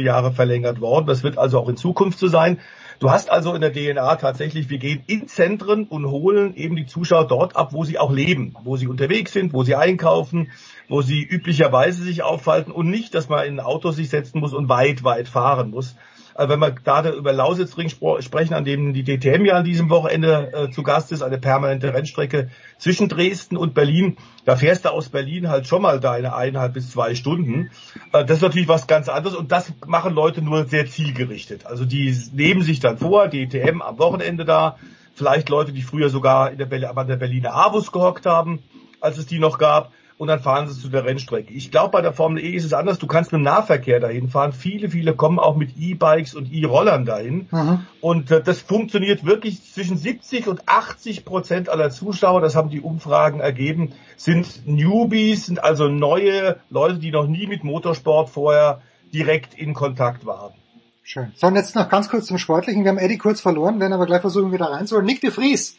[0.00, 1.06] Jahre verlängert worden.
[1.06, 2.58] Das wird also auch in Zukunft so sein.
[3.00, 6.86] Du hast also in der DNA tatsächlich, wir gehen in Zentren und holen eben die
[6.86, 10.52] Zuschauer dort ab, wo sie auch leben, wo sie unterwegs sind, wo sie einkaufen,
[10.88, 14.54] wo sie üblicherweise sich aufhalten und nicht, dass man in ein Auto sich setzen muss
[14.54, 15.96] und weit, weit fahren muss.
[16.34, 20.52] Äh, wenn wir gerade über Lausitzring sprechen, an dem die DTM ja an diesem Wochenende
[20.52, 25.08] äh, zu Gast ist, eine permanente Rennstrecke zwischen Dresden und Berlin, da fährst du aus
[25.08, 27.70] Berlin halt schon mal deine eineinhalb bis zwei Stunden.
[28.12, 31.66] Äh, das ist natürlich was ganz anderes und das machen Leute nur sehr zielgerichtet.
[31.66, 34.76] Also die nehmen sich dann vor, DTM am Wochenende da,
[35.14, 38.62] vielleicht Leute, die früher sogar in der, Ber an der Berliner Avus gehockt haben,
[39.00, 39.92] als es die noch gab
[40.24, 41.52] und dann fahren sie zu der Rennstrecke.
[41.52, 42.98] Ich glaube, bei der Formel E ist es anders.
[42.98, 44.54] Du kannst mit dem Nahverkehr dahin fahren.
[44.54, 47.46] Viele, viele kommen auch mit E-Bikes und E-Rollern dahin.
[47.50, 47.80] Mhm.
[48.00, 52.80] Und äh, das funktioniert wirklich zwischen 70 und 80 Prozent aller Zuschauer, das haben die
[52.80, 58.80] Umfragen ergeben, sind Newbies, sind also neue Leute, die noch nie mit Motorsport vorher
[59.12, 60.54] direkt in Kontakt waren.
[61.02, 61.32] Schön.
[61.36, 62.82] So, und jetzt noch ganz kurz zum Sportlichen.
[62.82, 65.04] Wir haben Eddie kurz verloren, werden aber gleich versuchen, wieder reinzuholen.
[65.04, 65.76] Nick de Vries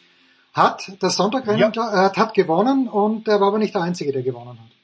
[0.56, 2.06] hat das Sonntagrennen ja.
[2.06, 4.76] äh, hat gewonnen und er war aber nicht der Einzige, der gewonnen hat.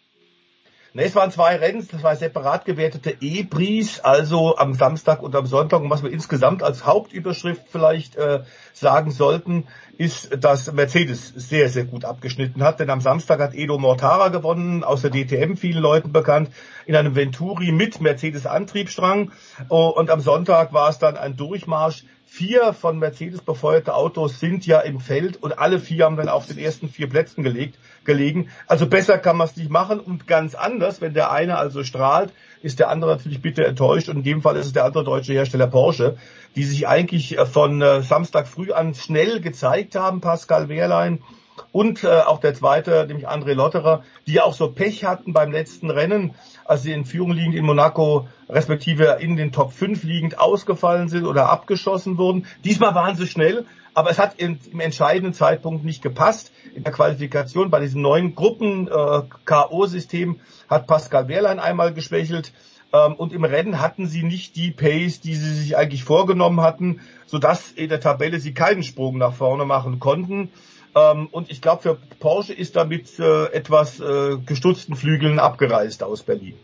[0.94, 5.46] Ne, es waren zwei Rennen, das war separat gewertete E-Bries, also am Samstag und am
[5.46, 5.80] Sonntag.
[5.80, 8.42] Und was wir insgesamt als Hauptüberschrift vielleicht äh,
[8.74, 9.64] sagen sollten,
[9.96, 12.78] ist, dass Mercedes sehr, sehr gut abgeschnitten hat.
[12.78, 16.50] Denn am Samstag hat Edo Mortara gewonnen, aus der DTM vielen Leuten bekannt,
[16.84, 19.32] in einem Venturi mit Mercedes-Antriebsstrang.
[19.70, 24.64] Oh, und am Sonntag war es dann ein Durchmarsch vier von Mercedes befeuerte Autos sind
[24.64, 28.48] ja im Feld und alle vier haben dann auf den ersten vier Plätzen gelegt, gelegen.
[28.66, 32.32] Also besser kann man es nicht machen und ganz anders, wenn der eine also strahlt,
[32.62, 35.34] ist der andere natürlich bitter enttäuscht und in dem Fall ist es der andere deutsche
[35.34, 36.16] Hersteller Porsche,
[36.56, 41.22] die sich eigentlich äh, von äh, Samstag früh an schnell gezeigt haben, Pascal Wehrlein
[41.70, 45.90] und äh, auch der zweite, nämlich André Lotterer, die auch so Pech hatten beim letzten
[45.90, 46.34] Rennen,
[46.64, 51.24] als sie in Führung liegend in Monaco, respektive in den Top 5 liegend ausgefallen sind
[51.24, 52.46] oder abgeschossen wurden.
[52.64, 56.52] Diesmal waren sie schnell, aber es hat im, im entscheidenden Zeitpunkt nicht gepasst.
[56.74, 62.52] In der Qualifikation bei diesem neuen Gruppen-KO-System äh, hat Pascal Wehrlein einmal geschwächelt.
[62.92, 67.00] Ähm, und im Rennen hatten sie nicht die Pace, die sie sich eigentlich vorgenommen hatten,
[67.26, 70.50] sodass in der Tabelle sie keinen Sprung nach vorne machen konnten.
[70.94, 76.22] Ähm, und ich glaube, für Porsche ist damit äh, etwas äh, gestutzten Flügeln abgereist aus
[76.22, 76.54] Berlin.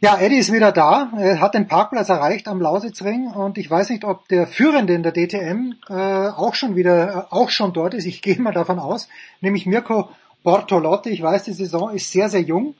[0.00, 1.12] Ja, Eddie ist wieder da.
[1.16, 5.02] Er hat den Parkplatz erreicht am Lausitzring und ich weiß nicht, ob der Führende in
[5.02, 8.04] der DTM äh, auch schon wieder, äh, auch schon dort ist.
[8.04, 9.08] Ich gehe mal davon aus,
[9.40, 10.10] nämlich Mirko
[10.42, 11.08] Bortolotti.
[11.10, 12.74] Ich weiß, die Saison ist sehr, sehr jung.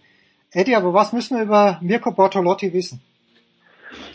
[0.51, 3.01] Eddie, aber was müssen wir über Mirko Bortolotti wissen?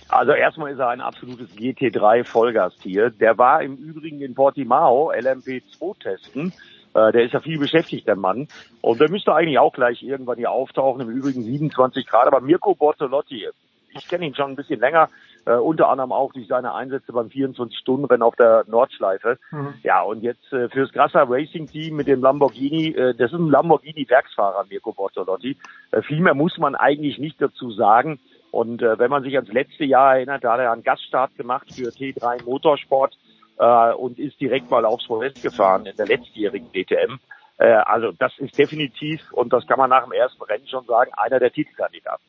[0.09, 3.11] Also erstmal ist er ein absolutes GT3 Vollgastier.
[3.11, 6.51] Der war im Übrigen in Portimao LMP2 testen.
[6.95, 8.47] Äh, der ist ja viel beschäftigt, der Mann.
[8.81, 11.01] Und der müsste eigentlich auch gleich irgendwann hier auftauchen.
[11.01, 12.27] Im Übrigen 27 Grad.
[12.27, 13.47] Aber Mirko Bortolotti,
[13.91, 15.09] ich kenne ihn schon ein bisschen länger.
[15.47, 19.39] Uh, unter anderem auch durch seine Einsätze beim 24-Stunden-Rennen auf der Nordschleife.
[19.51, 19.73] Mhm.
[19.83, 23.49] Ja, und jetzt uh, fürs Grasser Racing Team mit dem Lamborghini, uh, das ist ein
[23.49, 25.55] Lamborghini-Werksfahrer, Mirko Bortolotti.
[26.01, 28.19] viel mehr muss man eigentlich nicht dazu sagen.
[28.51, 31.67] Und äh, wenn man sich ans letzte Jahr erinnert, da hat er einen Gaststart gemacht
[31.73, 33.15] für T3 Motorsport
[33.59, 37.19] äh, und ist direkt mal aufs Podest gefahren in der letztjährigen DTM.
[37.57, 41.11] Äh, also das ist definitiv, und das kann man nach dem ersten Rennen schon sagen,
[41.15, 42.23] einer der Titelkandidaten.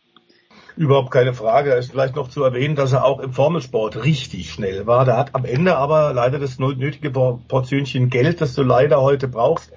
[0.76, 1.70] Überhaupt keine Frage.
[1.70, 5.04] Da ist vielleicht noch zu erwähnen, dass er auch im Formelsport richtig schnell war.
[5.04, 9.72] Der hat am Ende aber leider das nötige Portionchen Geld, das du leider heute brauchst,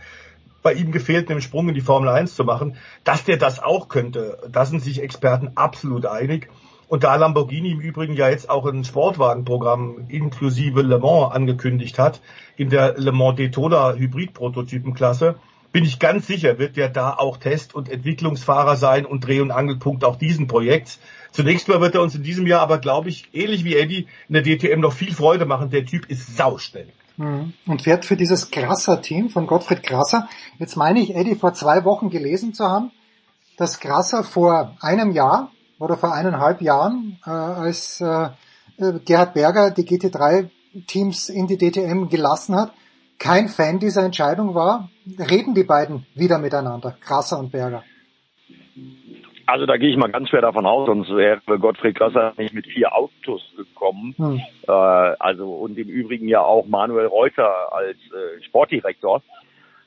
[0.63, 2.77] bei ihm gefehlt, einen Sprung in die Formel 1 zu machen.
[3.03, 6.49] Dass der das auch könnte, da sind sich Experten absolut einig.
[6.87, 12.21] Und da Lamborghini im Übrigen ja jetzt auch ein Sportwagenprogramm inklusive Le Mans angekündigt hat,
[12.55, 15.35] in der Le Mans Daytona Hybrid-Prototypenklasse,
[15.71, 19.49] bin ich ganz sicher, wird der da auch Test- und Entwicklungsfahrer sein und Dreh- und
[19.49, 20.99] Angelpunkt auch diesen Projekts.
[21.31, 24.35] Zunächst mal wird er uns in diesem Jahr aber, glaube ich, ähnlich wie Eddie in
[24.35, 25.71] der DTM noch viel Freude machen.
[25.71, 26.89] Der Typ ist sauschnell.
[27.17, 27.53] Mhm.
[27.67, 30.27] Und fährt für dieses Grasser-Team von Gottfried Grasser.
[30.59, 32.91] Jetzt meine ich, Eddie, vor zwei Wochen gelesen zu haben,
[33.57, 38.29] dass Grasser vor einem Jahr oder vor eineinhalb Jahren, äh, als äh,
[39.05, 42.73] Gerhard Berger die GT3-Teams in die DTM gelassen hat,
[43.19, 44.89] kein Fan dieser Entscheidung war.
[45.19, 47.83] Reden die beiden wieder miteinander, Grasser und Berger?
[49.45, 52.65] Also da gehe ich mal ganz schwer davon aus, sonst wäre Gottfried Grasser nicht mit
[52.65, 54.15] vier Autos gekommen.
[54.17, 54.41] Hm.
[54.67, 59.21] Äh, also und im Übrigen ja auch Manuel Reuter als äh, Sportdirektor.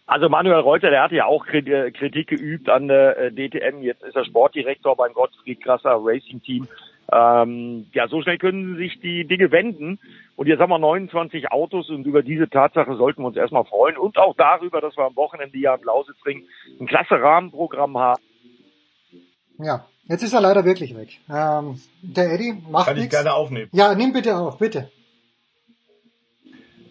[0.07, 3.83] Also Manuel Reuter, der hatte ja auch äh, Kritik geübt an der äh, DTM.
[3.83, 6.69] Jetzt ist er Sportdirektor beim Gottfried Grasser Racing Team.
[7.11, 9.99] Ähm, ja, so schnell können sich die Dinge wenden.
[10.37, 13.97] Und jetzt haben wir 29 Autos und über diese Tatsache sollten wir uns erstmal freuen.
[13.97, 16.45] Und auch darüber, dass wir am Wochenende ja im Lausitzring
[16.79, 18.23] ein klasse Rahmenprogramm haben
[19.59, 21.21] ja, jetzt ist er leider wirklich weg.
[21.29, 23.07] Ähm, der Eddie macht Kann nichts.
[23.07, 23.69] ich gerne aufnehmen.
[23.73, 24.91] Ja, nimm bitte auf, bitte.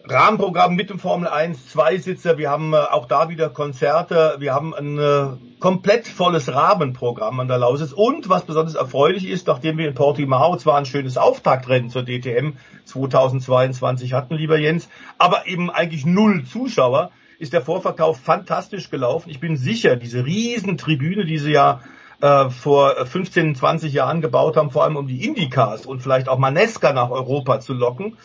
[0.08, 2.38] Rahmenprogramm mit dem Formel 1 Zweisitzer.
[2.38, 4.36] Wir haben äh, auch da wieder Konzerte.
[4.38, 7.92] Wir haben ein äh, komplett volles Rahmenprogramm an der Lausitz.
[7.92, 12.52] Und was besonders erfreulich ist, nachdem wir in Portimao zwar ein schönes Auftaktrennen zur DTM
[12.84, 14.88] 2022 hatten, lieber Jens,
[15.18, 17.10] aber eben eigentlich null Zuschauer,
[17.40, 19.30] ist der Vorverkauf fantastisch gelaufen.
[19.30, 21.80] Ich bin sicher, diese Riesentribüne, die sie ja
[22.20, 26.38] äh, vor 15, 20 Jahren gebaut haben, vor allem um die Indycars und vielleicht auch
[26.38, 28.16] Manesca nach Europa zu locken,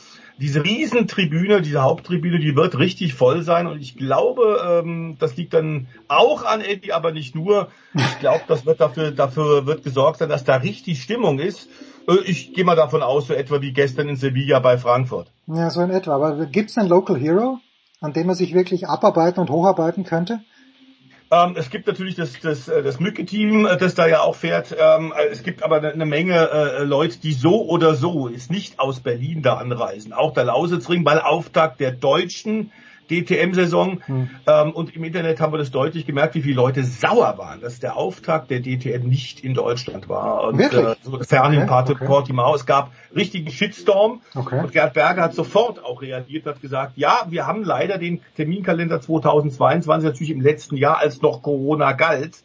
[0.41, 5.53] diese Riesentribüne, diese Haupttribüne, die wird richtig voll sein und ich glaube, ähm, das liegt
[5.53, 7.67] dann auch an Eddie, aber nicht nur.
[7.93, 11.69] Ich glaube, das wird dafür, dafür wird gesorgt sein, dass da richtig Stimmung ist.
[12.07, 15.31] Äh, ich gehe mal davon aus, so etwa wie gestern in Sevilla bei Frankfurt.
[15.45, 16.15] Ja, so in etwa.
[16.15, 17.59] Aber gibt's einen Local Hero,
[17.99, 20.39] an dem man sich wirklich abarbeiten und hocharbeiten könnte?
[21.31, 24.75] Ähm, es gibt natürlich das, das, äh, das Mücke-Team, äh, das da ja auch fährt.
[24.77, 28.79] Ähm, äh, es gibt aber eine Menge äh, Leute, die so oder so ist nicht
[28.79, 30.11] aus Berlin da anreisen.
[30.11, 32.71] Auch der Lausitzring, weil Auftakt der deutschen
[33.11, 34.01] DTM-Saison.
[34.05, 34.29] Hm.
[34.47, 37.79] Ähm, und im Internet haben wir das deutlich gemerkt, wie viele Leute sauer waren, dass
[37.79, 40.45] der Auftakt der DTM nicht in Deutschland war.
[40.45, 40.85] Und Wirklich?
[40.85, 42.05] Äh, so fern in okay, okay.
[42.05, 42.55] Portimao.
[42.55, 44.21] Es gab richtigen Shitstorm.
[44.33, 44.59] Okay.
[44.59, 49.01] Und Gerd Berger hat sofort auch reagiert, hat gesagt, ja, wir haben leider den Terminkalender
[49.01, 52.43] 2022 natürlich im letzten Jahr, als noch Corona galt,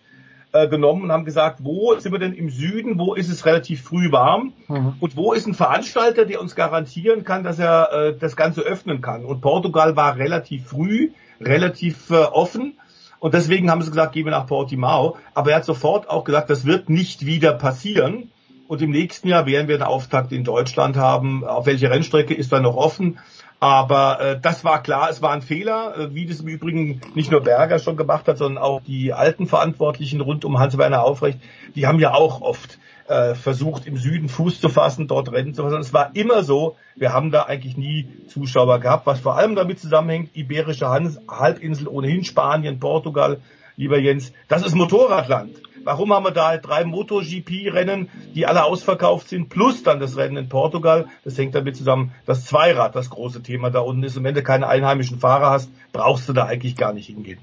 [0.65, 3.83] äh, genommen und haben gesagt, wo sind wir denn im Süden, wo ist es relativ
[3.83, 4.95] früh warm mhm.
[5.01, 9.01] und wo ist ein Veranstalter, der uns garantieren kann, dass er äh, das Ganze öffnen
[9.01, 9.25] kann.
[9.25, 11.11] Und Portugal war relativ früh,
[11.41, 12.79] relativ äh, offen.
[13.19, 15.17] Und deswegen haben sie gesagt, gehen wir nach Portimao.
[15.35, 18.31] Aber er hat sofort auch gesagt, das wird nicht wieder passieren.
[18.69, 21.45] Und im nächsten Jahr werden wir einen Auftakt in Deutschland haben.
[21.45, 23.19] Auf welche Rennstrecke ist da noch offen?
[23.59, 27.31] Aber äh, das war klar, es war ein Fehler, äh, wie das im Übrigen nicht
[27.31, 31.39] nur Berger schon gemacht hat, sondern auch die alten Verantwortlichen rund um Hans-Werner Aufrecht,
[31.75, 32.79] die haben ja auch oft
[33.09, 35.81] äh, versucht, im Süden Fuß zu fassen, dort Rennen zu fassen.
[35.81, 39.81] Es war immer so, wir haben da eigentlich nie Zuschauer gehabt, was vor allem damit
[39.81, 43.41] zusammenhängt, Iberische Halbinsel, ohnehin Spanien, Portugal,
[43.77, 45.57] lieber Jens, das ist Motorradland.
[45.87, 50.49] Warum haben wir da drei MotoGP-Rennen, die alle ausverkauft sind, plus dann das Rennen in
[50.49, 51.07] Portugal?
[51.23, 54.17] Das hängt damit zusammen, dass Zweirad das große Thema da unten ist.
[54.17, 57.39] Und wenn du keine einheimischen Fahrer hast, brauchst du da eigentlich gar nicht hingehen.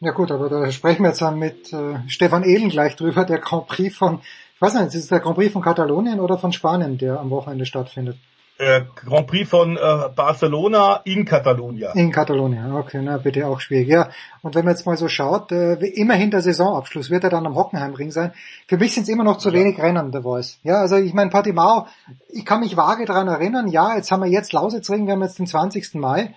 [0.00, 3.38] Ja gut, aber da sprechen wir jetzt dann mit äh, Stefan Ehlen gleich drüber, der
[3.38, 4.20] Grand Prix von,
[4.54, 7.28] ich weiß nicht, ist es der Grand Prix von Katalonien oder von Spanien, der am
[7.28, 8.16] Wochenende stattfindet?
[8.62, 9.80] Äh, Grand Prix von äh,
[10.14, 11.90] Barcelona in Katalonien.
[11.94, 13.88] In Katalonien, okay, na bitte auch schwierig.
[13.88, 14.10] Ja,
[14.42, 17.56] und wenn man jetzt mal so schaut, äh, immerhin der Saisonabschluss wird er dann am
[17.56, 18.32] Hockenheimring sein.
[18.68, 19.56] Für mich sind es immer noch zu ja.
[19.56, 20.60] wenig Rennen, der Voice.
[20.62, 21.88] Ja, also ich meine, Portimao,
[22.28, 25.40] ich kann mich vage daran erinnern, ja, jetzt haben wir jetzt Lausitzring, wir haben jetzt
[25.40, 25.94] den 20.
[25.94, 26.34] Mai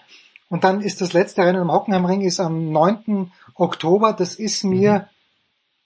[0.49, 3.31] und dann ist das letzte Rennen am Hockenheimring ist am 9.
[3.53, 5.06] Oktober, das ist mir, mhm.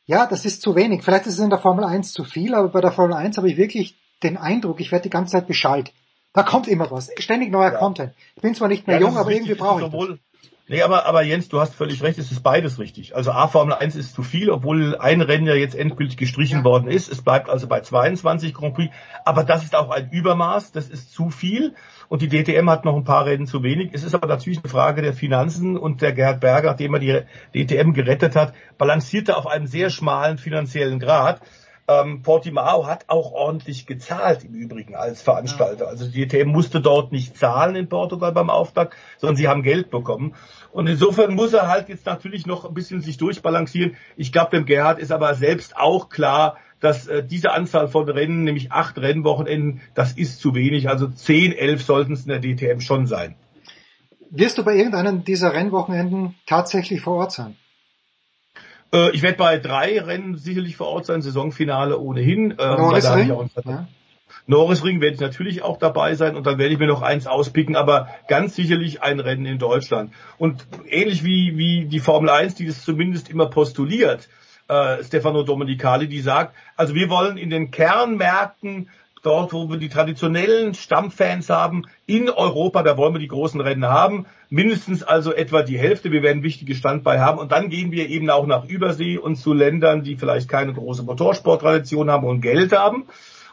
[0.06, 1.03] ja, das ist zu wenig.
[1.03, 3.49] Vielleicht ist es in der Formel 1 zu viel, aber bei der Formel 1 habe
[3.49, 5.91] ich wirklich den Eindruck, ich werde die ganze Zeit beschallt.
[6.34, 7.10] Da kommt immer was.
[7.18, 7.80] Ständig neuer ja.
[7.80, 8.14] Content.
[8.36, 10.20] Ich bin zwar nicht mehr ja, jung, aber irgendwie brauche ich das.
[10.72, 13.16] Nee, aber, aber Jens, du hast völlig recht, es ist beides richtig.
[13.16, 16.64] Also A, Formel 1 ist zu viel, obwohl ein Rennen ja jetzt endgültig gestrichen ja.
[16.64, 17.12] worden ist.
[17.12, 18.94] Es bleibt also bei 22 Grand Prix.
[19.26, 21.74] Aber das ist auch ein Übermaß, das ist zu viel.
[22.08, 23.90] Und die DTM hat noch ein paar Rennen zu wenig.
[23.94, 27.66] Es ist aber natürlich eine Frage der Finanzen und der Gerhard Berger, nachdem er die
[27.66, 31.42] DTM gerettet hat, balancierte auf einem sehr schmalen finanziellen Grad.
[31.90, 35.88] Ähm, Portimao hat auch ordentlich gezahlt im Übrigen als Veranstalter.
[35.88, 39.90] Also die DTM musste dort nicht zahlen in Portugal beim Auftakt, sondern sie haben Geld
[39.90, 40.36] bekommen.
[40.72, 43.95] Und insofern muss er halt jetzt natürlich noch ein bisschen sich durchbalancieren.
[44.18, 48.44] Ich glaube, dem Gerhard ist aber selbst auch klar, dass äh, diese Anzahl von Rennen,
[48.44, 50.90] nämlich acht Rennwochenenden, das ist zu wenig.
[50.90, 53.34] Also zehn, elf sollten es in der DTM schon sein.
[54.30, 57.56] Wirst du bei irgendeinem dieser Rennwochenenden tatsächlich vor Ort sein?
[58.94, 62.56] Äh, ich werde bei drei Rennen sicherlich vor Ort sein, Saisonfinale ohnehin.
[62.57, 63.49] Ähm, Norrisring?
[63.66, 63.88] Ja.
[64.48, 67.76] Norrisring werde ich natürlich auch dabei sein und dann werde ich mir noch eins auspicken,
[67.76, 70.11] aber ganz sicherlich ein Rennen in Deutschland.
[70.38, 74.28] Und ähnlich wie, wie die Formel 1, die das zumindest immer postuliert,
[74.68, 78.90] äh, Stefano Domenicali, die sagt, also wir wollen in den Kernmärkten
[79.22, 83.86] dort, wo wir die traditionellen Stammfans haben, in Europa, da wollen wir die großen Rennen
[83.86, 87.40] haben, mindestens also etwa die Hälfte, wir werden wichtige Standbein haben.
[87.40, 91.04] Und dann gehen wir eben auch nach Übersee und zu Ländern, die vielleicht keine große
[91.04, 93.06] Motorsporttradition haben und Geld haben.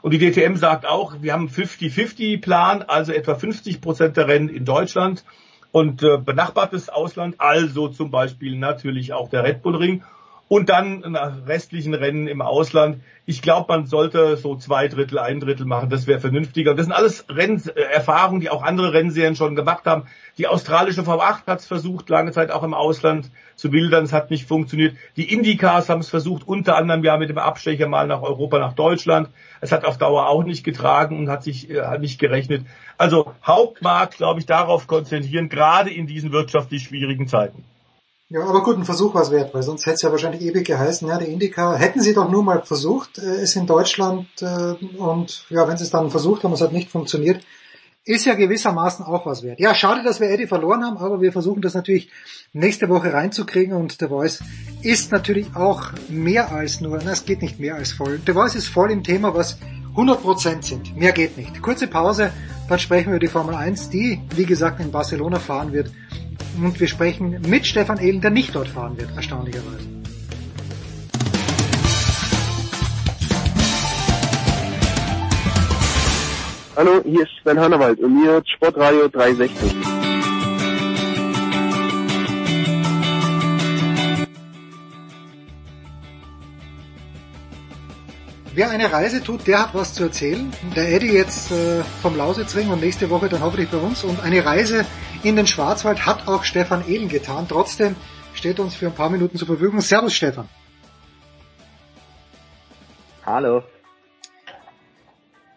[0.03, 4.65] Und die DTM sagt auch, wir haben 50-50-Plan, also etwa 50 Prozent der Rennen in
[4.65, 5.25] Deutschland
[5.73, 10.05] und äh, benachbartes Ausland, also zum Beispiel natürlich auch der Red Bull Ring
[10.49, 13.03] und dann nach restlichen Rennen im Ausland.
[13.25, 15.91] Ich glaube, man sollte so zwei Drittel, ein Drittel machen.
[15.91, 16.75] Das wäre vernünftiger.
[16.75, 20.05] Das sind alles Renn äh, die auch andere Rennserien schon gemacht haben.
[20.39, 24.05] Die australische V8 hat es versucht, lange Zeit auch im Ausland zu bildern.
[24.05, 24.97] Es hat nicht funktioniert.
[25.17, 28.75] Die Indycars haben es versucht, unter anderem ja mit dem Abstecher mal nach Europa, nach
[28.75, 29.29] Deutschland.
[29.61, 32.65] Es hat auf Dauer auch nicht getragen und hat sich äh, nicht gerechnet.
[32.99, 37.65] Also Hauptmarkt, glaube ich, darauf konzentrieren, gerade in diesen wirtschaftlich schwierigen Zeiten.
[38.29, 40.67] Ja, aber gut, ein Versuch war es wert, weil sonst hätte es ja wahrscheinlich ewig
[40.67, 44.73] geheißen, ja, die Indica, hätten sie doch nur mal versucht, äh, es in Deutschland, äh,
[44.99, 47.45] und ja, wenn sie es dann versucht haben, es hat nicht funktioniert,
[48.05, 49.61] ist ja gewissermaßen auch was wert.
[49.61, 52.11] Ja, schade, dass wir Eddie verloren haben, aber wir versuchen das natürlich
[52.53, 54.43] nächste Woche reinzukriegen und The Voice
[54.83, 58.21] ist natürlich auch mehr als nur, na, es geht nicht mehr als voll.
[58.27, 59.59] The Voice ist voll im Thema, was
[59.95, 60.97] 100% sind.
[60.97, 61.63] Mehr geht nicht.
[61.63, 62.33] Kurze Pause,
[62.69, 65.91] dann sprechen wir über die Formel 1, die, wie gesagt, in Barcelona fahren wird
[66.65, 69.87] und wir sprechen mit Stefan Ehlen, der nicht dort fahren wird, erstaunlicherweise.
[76.77, 80.06] Hallo, hier ist Sven Hannawald und mir hört Sportradio 360.
[88.57, 90.51] Wer eine Reise tut, der hat was zu erzählen.
[90.75, 94.03] Der Eddie jetzt äh, vom Lausitzring und nächste Woche dann hoffentlich bei uns.
[94.03, 94.87] Und eine Reise
[95.23, 97.45] in den Schwarzwald hat auch Stefan Ehlen getan.
[97.47, 97.97] Trotzdem
[98.33, 99.83] steht uns für ein paar Minuten zur Verfügung.
[99.83, 100.49] Servus Stefan.
[103.27, 103.63] Hallo.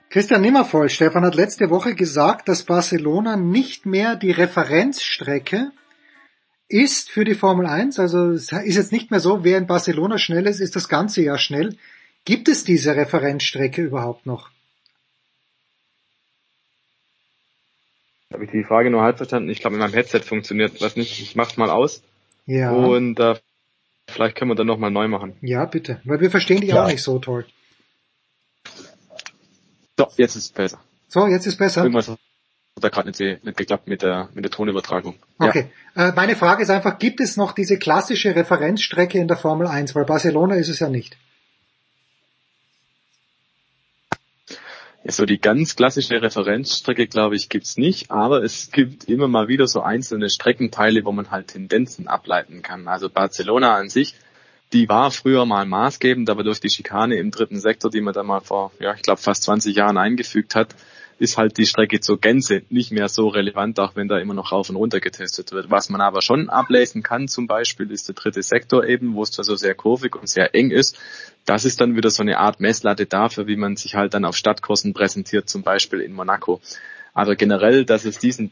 [0.09, 5.71] Christian Nimmervoll, Stefan hat letzte Woche gesagt, dass Barcelona nicht mehr die Referenzstrecke
[6.67, 7.97] ist für die Formel 1.
[7.97, 11.21] Also es ist jetzt nicht mehr so, wer in Barcelona schnell ist, ist das ganze
[11.21, 11.77] Jahr schnell.
[12.25, 14.49] Gibt es diese Referenzstrecke überhaupt noch?
[18.31, 19.49] Habe ich die Frage nur halb verstanden?
[19.49, 21.19] Ich glaube, in meinem Headset funktioniert was nicht.
[21.19, 22.03] Ich mach's mal aus.
[22.45, 22.71] Ja.
[22.71, 23.35] Und äh,
[24.07, 25.35] vielleicht können wir dann nochmal neu machen.
[25.41, 25.99] Ja, bitte.
[26.03, 26.83] Weil wir verstehen dich ja.
[26.83, 27.45] auch nicht so toll.
[29.97, 30.79] So, jetzt ist es besser.
[31.07, 31.81] So, jetzt ist besser.
[31.81, 32.19] Irgendwas hat
[32.79, 35.15] da gerade nicht, nicht geklappt mit der, mit der Tonübertragung.
[35.39, 35.69] Okay.
[35.95, 36.09] Ja.
[36.09, 39.95] Äh, meine Frage ist einfach, gibt es noch diese klassische Referenzstrecke in der Formel 1?
[39.95, 41.17] Weil Barcelona ist es ja nicht.
[45.03, 49.47] Ja, so die ganz klassische Referenzstrecke, glaube ich, gibt's nicht, aber es gibt immer mal
[49.47, 52.87] wieder so einzelne Streckenteile, wo man halt Tendenzen ableiten kann.
[52.87, 54.15] Also Barcelona an sich,
[54.73, 58.23] die war früher mal maßgebend, aber durch die Schikane im dritten Sektor, die man da
[58.23, 60.75] mal vor, ja, ich glaube fast 20 Jahren eingefügt hat,
[61.19, 64.53] ist halt die Strecke zur Gänze nicht mehr so relevant, auch wenn da immer noch
[64.53, 65.69] rauf und runter getestet wird.
[65.69, 69.31] Was man aber schon ablesen kann zum Beispiel, ist der dritte Sektor eben, wo es
[69.31, 70.97] zwar so sehr kurvig und sehr eng ist.
[71.45, 74.37] Das ist dann wieder so eine Art Messlatte dafür, wie man sich halt dann auf
[74.37, 76.61] Stadtkursen präsentiert, zum Beispiel in Monaco.
[77.13, 78.49] Aber generell, dass es diesen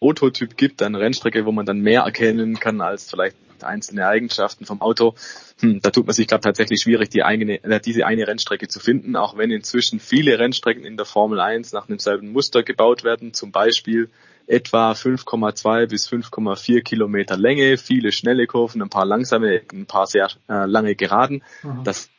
[0.00, 4.80] Prototyp gibt, eine Rennstrecke, wo man dann mehr erkennen kann als vielleicht einzelne Eigenschaften vom
[4.80, 5.14] Auto.
[5.60, 8.80] Hm, da tut man sich, glaube tatsächlich schwierig, die eigene, äh, diese eine Rennstrecke zu
[8.80, 13.34] finden, auch wenn inzwischen viele Rennstrecken in der Formel 1 nach demselben Muster gebaut werden,
[13.34, 14.10] zum Beispiel
[14.46, 20.28] etwa 5,2 bis 5,4 Kilometer Länge, viele schnelle Kurven, ein paar langsame, ein paar sehr
[20.48, 21.42] äh, lange Geraden.
[21.62, 21.84] Mhm.
[21.84, 22.10] Das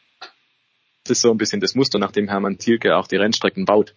[1.07, 3.93] ist so ein bisschen das Muster, nach dem Hermann Thielke auch die Rennstrecken baut.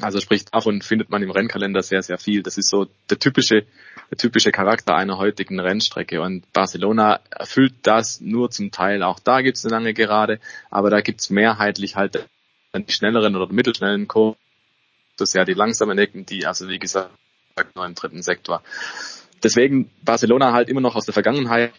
[0.00, 2.42] Also sprich, davon findet man im Rennkalender sehr, sehr viel.
[2.42, 3.66] Das ist so der typische,
[4.10, 6.22] der typische Charakter einer heutigen Rennstrecke.
[6.22, 9.02] Und Barcelona erfüllt das nur zum Teil.
[9.02, 10.40] Auch da gibt es eine lange Gerade,
[10.70, 12.26] aber da gibt es mehrheitlich halt
[12.74, 14.38] die schnelleren oder mittelschnellen Kurven.
[15.18, 17.10] Das ist ja die langsamen Ecken, die also wie gesagt
[17.74, 18.62] nur im dritten Sektor.
[19.42, 21.74] Deswegen Barcelona halt immer noch aus der Vergangenheit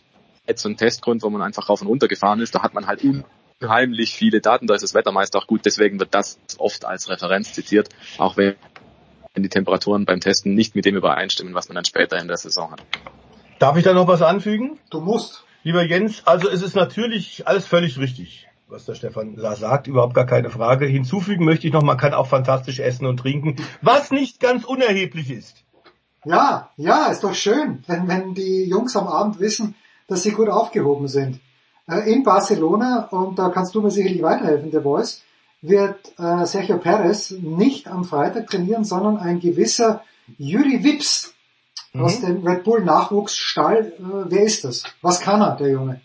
[0.55, 2.53] so ein Testgrund, wo man einfach rauf und runter gefahren ist.
[2.53, 3.03] Da hat man halt
[3.61, 7.09] unheimlich viele Daten, da ist das Wetter meist auch gut, deswegen wird das oft als
[7.09, 8.55] Referenz zitiert, auch wenn
[9.35, 12.71] die Temperaturen beim Testen nicht mit dem übereinstimmen, was man dann später in der Saison
[12.71, 12.83] hat.
[13.59, 14.79] Darf ich da noch was anfügen?
[14.89, 15.43] Du musst.
[15.63, 20.25] Lieber Jens, also es ist natürlich alles völlig richtig, was der Stefan sagt, überhaupt gar
[20.25, 20.85] keine Frage.
[20.85, 25.31] Hinzufügen möchte ich noch, man kann auch fantastisch essen und trinken, was nicht ganz unerheblich
[25.31, 25.63] ist.
[26.25, 29.75] Ja, ja, ist doch schön, wenn, wenn die Jungs am Abend wissen,
[30.07, 31.39] dass sie gut aufgehoben sind.
[31.87, 35.21] Äh, in Barcelona, und da kannst du mir sicherlich weiterhelfen, der Voice,
[35.61, 40.03] wird äh, Sergio Perez nicht am Freitag trainieren, sondern ein gewisser
[40.37, 41.33] Juri Wips
[41.93, 42.03] mhm.
[42.03, 43.93] aus dem Red Bull Nachwuchsstall.
[43.97, 44.83] Äh, wer ist das?
[45.01, 46.01] Was kann er, der Junge?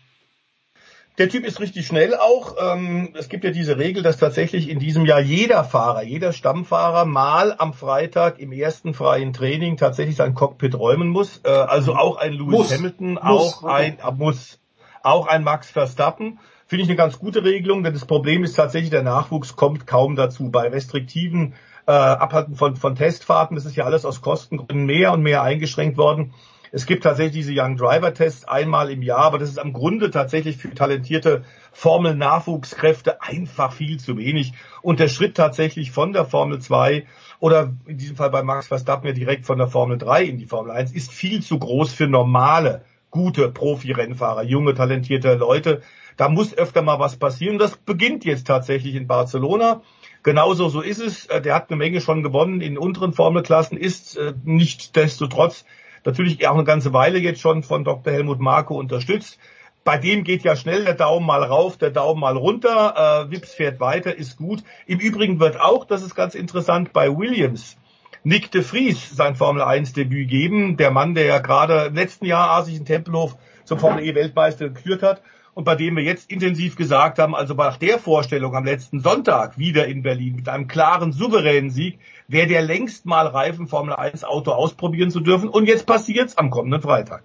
[1.19, 2.55] Der Typ ist richtig schnell auch.
[2.61, 7.07] Ähm, es gibt ja diese Regel, dass tatsächlich in diesem Jahr jeder Fahrer, jeder Stammfahrer
[7.07, 11.41] mal am Freitag im ersten freien Training tatsächlich sein Cockpit räumen muss.
[11.43, 12.73] Äh, also auch ein Lewis muss.
[12.73, 13.23] Hamilton, muss.
[13.25, 14.61] auch ein muss
[15.03, 16.39] auch ein Max Verstappen.
[16.67, 20.17] Finde ich eine ganz gute Regelung, denn das Problem ist tatsächlich, der Nachwuchs kommt kaum
[20.17, 20.51] dazu.
[20.51, 21.55] Bei restriktiven
[21.87, 25.97] äh, Abhalten von, von Testfahrten, das ist ja alles aus Kostengründen mehr und mehr eingeschränkt
[25.97, 26.35] worden.
[26.71, 30.11] Es gibt tatsächlich diese Young Driver Tests einmal im Jahr, aber das ist am Grunde
[30.11, 34.53] tatsächlich für talentierte Formel-Nachwuchskräfte einfach viel zu wenig.
[34.83, 37.07] Und der Schritt tatsächlich von der Formel 2
[37.41, 40.47] oder in diesem Fall bei Max Verstappen ja direkt von der Formel 3 in die
[40.47, 45.83] Formel 1 ist viel zu groß für normale, gute Profi-Rennfahrer, junge, talentierte Leute.
[46.17, 47.59] Da muss öfter mal was passieren.
[47.59, 49.83] Das beginnt jetzt tatsächlich in Barcelona.
[50.23, 51.29] Genauso so ist es.
[51.29, 55.65] Der hat eine Menge schon gewonnen in unteren Formelklassen, ist äh, nicht desto trotz
[56.05, 58.13] natürlich auch eine ganze Weile jetzt schon von Dr.
[58.13, 59.39] Helmut Marko unterstützt.
[59.85, 63.27] Bei dem geht ja schnell der Daumen mal rauf, der Daumen mal runter.
[63.27, 64.63] Äh, Wips fährt weiter, ist gut.
[64.87, 67.78] Im Übrigen wird auch, das ist ganz interessant, bei Williams
[68.25, 70.77] Nick de Vries sein Formel 1 Debüt geben.
[70.77, 74.69] Der Mann, der ja gerade im letzten Jahr Asich in Tempelhof zum Formel E Weltmeister
[74.69, 75.23] gekürt hat
[75.59, 79.59] und bei dem wir jetzt intensiv gesagt haben, also nach der Vorstellung am letzten Sonntag
[79.59, 84.23] wieder in Berlin mit einem klaren, souveränen Sieg, wäre der längst mal reifen Formel 1
[84.23, 85.49] Auto ausprobieren zu dürfen.
[85.49, 87.25] Und jetzt passiert's am kommenden Freitag.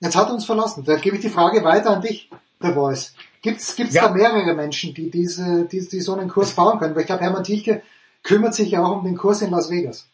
[0.00, 0.84] Jetzt hat er uns verlassen.
[0.84, 2.30] Da gebe ich die Frage weiter an dich,
[2.62, 3.14] der Voice.
[3.42, 4.08] Gibt's gibt's ja.
[4.08, 6.94] da mehrere Menschen, die diese, die, die so einen Kurs fahren können?
[6.94, 7.82] Weil ich glaube, Hermann Tichke
[8.24, 10.08] kümmert sich ja auch um den Kurs in Las Vegas.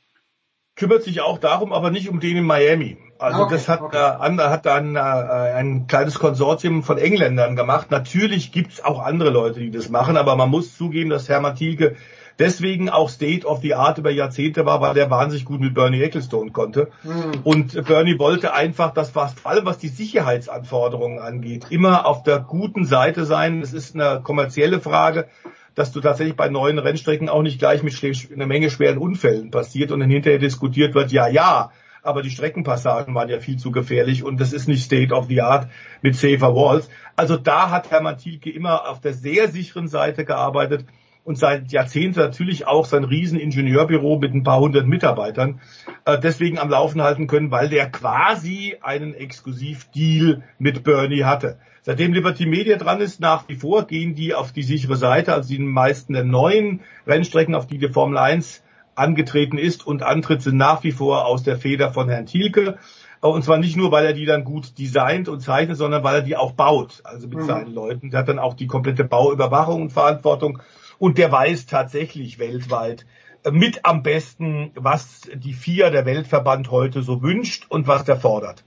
[0.76, 2.98] Kümmert sich auch darum, aber nicht um den in Miami.
[3.18, 3.96] Also okay, das hat, okay.
[3.96, 7.90] äh, hat dann äh, ein kleines Konsortium von Engländern gemacht.
[7.90, 11.96] Natürlich gibt's auch andere Leute, die das machen, aber man muss zugeben, dass Hermann Thielke
[12.38, 16.00] deswegen auch State of the Art über Jahrzehnte war, weil der wahnsinnig gut mit Bernie
[16.00, 16.88] Ecclestone konnte.
[17.02, 17.40] Mhm.
[17.44, 22.40] Und Bernie wollte einfach, dass was, vor allem was die Sicherheitsanforderungen angeht, immer auf der
[22.40, 23.60] guten Seite sein.
[23.60, 25.28] Es ist eine kommerzielle Frage,
[25.74, 27.94] dass du tatsächlich bei neuen Rennstrecken auch nicht gleich mit
[28.32, 31.70] einer Menge schweren Unfällen passiert und dann hinterher diskutiert wird, ja, ja,
[32.02, 35.42] aber die Streckenpassagen waren ja viel zu gefährlich und das ist nicht State of the
[35.42, 35.68] Art
[36.02, 36.88] mit Safer Walls.
[37.16, 40.86] Also da hat Hermann Thielke immer auf der sehr sicheren Seite gearbeitet
[41.30, 45.60] und seit Jahrzehnten natürlich auch sein Rieseningenieurbüro mit ein paar hundert Mitarbeitern
[46.04, 51.58] äh, deswegen am Laufen halten können, weil der quasi einen Exklusivdeal mit Bernie hatte.
[51.82, 55.48] Seitdem Liberty Media dran ist, nach wie vor gehen die auf die sichere Seite, also
[55.50, 58.64] die meisten der neuen Rennstrecken, auf die die Formel 1
[58.96, 62.76] angetreten ist und antritt, sind nach wie vor aus der Feder von Herrn Thielke.
[63.20, 66.22] Und zwar nicht nur, weil er die dann gut designt und zeichnet, sondern weil er
[66.22, 67.44] die auch baut, also mit mhm.
[67.44, 68.10] seinen Leuten.
[68.10, 70.60] Der hat dann auch die komplette Bauüberwachung und Verantwortung
[71.00, 73.06] und der weiß tatsächlich weltweit
[73.42, 78.20] äh, mit am besten, was die FIA, der Weltverband, heute so wünscht und was der
[78.20, 78.62] fordert.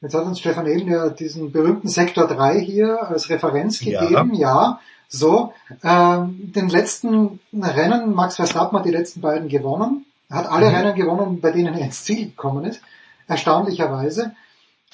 [0.00, 4.78] Jetzt hat uns Stefan Ehlen ja diesen berühmten Sektor 3 hier als Referenz gegeben, ja.
[4.78, 4.80] ja.
[5.08, 5.52] So,
[5.84, 10.74] ähm, den letzten Rennen, Max Verstappen hat die letzten beiden gewonnen, hat alle mhm.
[10.74, 12.80] Rennen gewonnen, bei denen er ins Ziel gekommen ist,
[13.28, 14.34] erstaunlicherweise.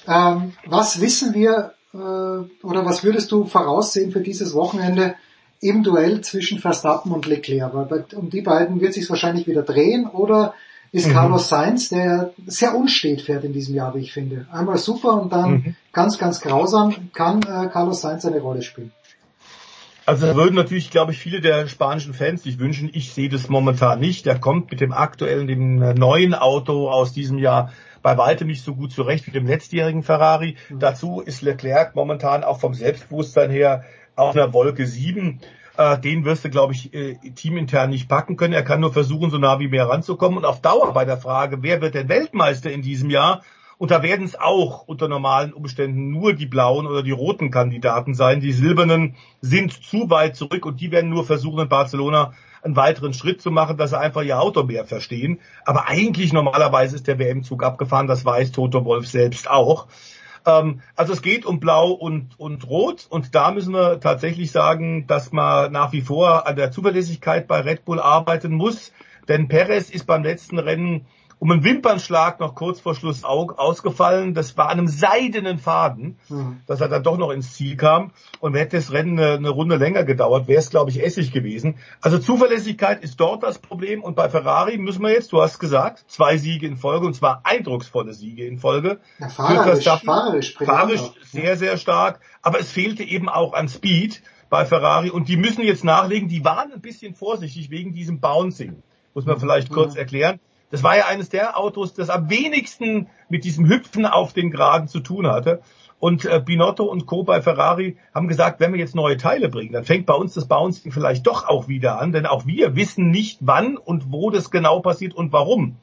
[0.06, 5.14] Ähm, was wissen wir äh, oder was würdest du voraussehen für dieses Wochenende
[5.62, 7.72] im Duell zwischen Verstappen und Leclerc?
[7.74, 10.54] Weil um die beiden wird sich wahrscheinlich wieder drehen oder
[10.90, 11.12] ist mhm.
[11.12, 14.46] Carlos Sainz, der sehr unstet fährt in diesem Jahr, wie ich finde.
[14.52, 15.76] Einmal super und dann mhm.
[15.92, 18.92] ganz, ganz grausam kann äh, Carlos Sainz eine Rolle spielen.
[20.04, 22.90] Also da würden natürlich, glaube ich, viele der spanischen Fans sich wünschen.
[22.92, 24.26] Ich sehe das momentan nicht.
[24.26, 27.72] Der kommt mit dem aktuellen, dem neuen Auto aus diesem Jahr
[28.02, 30.56] bei weitem nicht so gut zurecht wie dem letztjährigen Ferrari.
[30.68, 30.80] Mhm.
[30.80, 33.84] Dazu ist Leclerc momentan auch vom Selbstbewusstsein her
[34.16, 35.40] auf einer Wolke 7.
[35.76, 38.52] Äh, den wirst du, glaube ich, äh, teamintern nicht packen können.
[38.52, 40.38] Er kann nur versuchen, so nah wie mehr ranzukommen.
[40.38, 43.42] Und auf Dauer bei der Frage, wer wird denn Weltmeister in diesem Jahr,
[43.82, 48.14] und da werden es auch unter normalen Umständen nur die blauen oder die roten Kandidaten
[48.14, 48.38] sein.
[48.38, 52.32] Die silbernen sind zu weit zurück und die werden nur versuchen, in Barcelona
[52.62, 55.40] einen weiteren Schritt zu machen, dass sie einfach ihr Auto mehr verstehen.
[55.64, 59.88] Aber eigentlich normalerweise ist der WM-Zug abgefahren, das weiß Toto Wolf selbst auch.
[60.46, 65.06] Ähm, also es geht um Blau und, und Rot und da müssen wir tatsächlich sagen,
[65.06, 68.92] dass man nach wie vor an der Zuverlässigkeit bei Red Bull arbeiten muss.
[69.28, 71.06] Denn Perez ist beim letzten Rennen
[71.42, 74.32] um einen Wimpernschlag noch kurz vor Schluss ausgefallen.
[74.32, 76.60] Das war an einem seidenen Faden, mhm.
[76.68, 78.12] dass er dann doch noch ins Ziel kam.
[78.38, 81.78] Und hätte das Rennen eine, eine Runde länger gedauert, wäre es, glaube ich, Essig gewesen.
[82.00, 84.04] Also Zuverlässigkeit ist dort das Problem.
[84.04, 87.40] Und bei Ferrari müssen wir jetzt, du hast gesagt, zwei Siege in Folge, und zwar
[87.42, 89.00] eindrucksvolle Siege in Folge.
[89.18, 92.20] Ja, fahrerisch, fahrerisch, fahrerisch sehr, sehr stark.
[92.42, 95.10] Aber es fehlte eben auch an Speed bei Ferrari.
[95.10, 96.28] Und die müssen jetzt nachlegen.
[96.28, 98.84] Die waren ein bisschen vorsichtig wegen diesem Bouncing.
[99.12, 99.40] Muss man mhm.
[99.40, 99.74] vielleicht mhm.
[99.74, 100.38] kurz erklären.
[100.72, 104.88] Das war ja eines der Autos, das am wenigsten mit diesem Hüpfen auf den Geraden
[104.88, 105.60] zu tun hatte.
[105.98, 107.24] Und äh, Binotto und Co.
[107.24, 110.48] bei Ferrari haben gesagt, wenn wir jetzt neue Teile bringen, dann fängt bei uns das
[110.48, 114.50] Bouncing vielleicht doch auch wieder an, denn auch wir wissen nicht, wann und wo das
[114.50, 115.76] genau passiert und warum.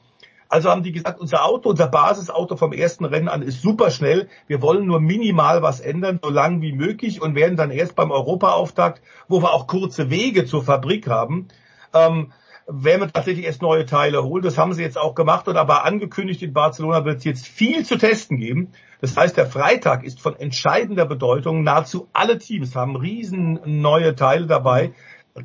[0.48, 4.28] Also haben die gesagt, unser Auto, unser Basisauto vom ersten Rennen an ist super schnell.
[4.48, 8.10] Wir wollen nur minimal was ändern, so lang wie möglich und werden dann erst beim
[8.10, 11.46] Europaauftakt, wo wir auch kurze Wege zur Fabrik haben,
[11.94, 12.32] ähm,
[12.72, 14.44] wenn man tatsächlich erst neue Teile holt.
[14.44, 17.84] Das haben sie jetzt auch gemacht und aber angekündigt, in Barcelona wird es jetzt viel
[17.84, 18.72] zu testen geben.
[19.00, 21.64] Das heißt, der Freitag ist von entscheidender Bedeutung.
[21.64, 24.92] Nahezu alle Teams haben riesen neue Teile dabei,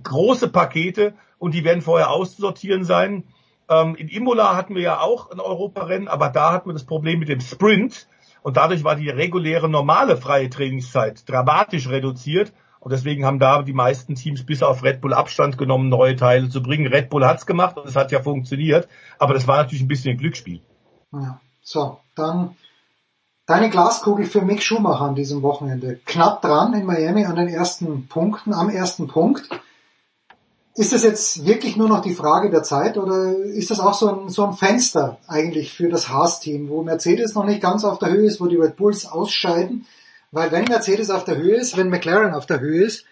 [0.03, 3.23] große Pakete und die werden vorher auszusortieren sein.
[3.69, 7.19] Ähm, in Imola hatten wir ja auch ein Europarennen, aber da hatten wir das Problem
[7.19, 8.07] mit dem Sprint
[8.43, 12.53] und dadurch war die reguläre normale freie Trainingszeit dramatisch reduziert.
[12.85, 16.49] Und deswegen haben da die meisten Teams bis auf Red Bull Abstand genommen, neue Teile
[16.49, 16.85] zu bringen.
[16.85, 20.11] Red Bull hat's gemacht und es hat ja funktioniert, aber das war natürlich ein bisschen
[20.11, 20.61] ein Glücksspiel.
[21.11, 21.41] Ja.
[21.63, 22.55] So, dann
[23.47, 25.99] deine Glaskugel für Mick Schumacher an diesem Wochenende.
[26.05, 29.49] Knapp dran in Miami an den ersten Punkten, am ersten Punkt.
[30.75, 34.13] Ist das jetzt wirklich nur noch die Frage der Zeit oder ist das auch so
[34.13, 38.11] ein, so ein Fenster eigentlich für das Haas-Team, wo Mercedes noch nicht ganz auf der
[38.11, 39.87] Höhe ist, wo die Red Bulls ausscheiden?
[40.35, 43.05] Weil wenn Mercedes auf der Höhe ist, wenn McLaren auf der Höhe ist,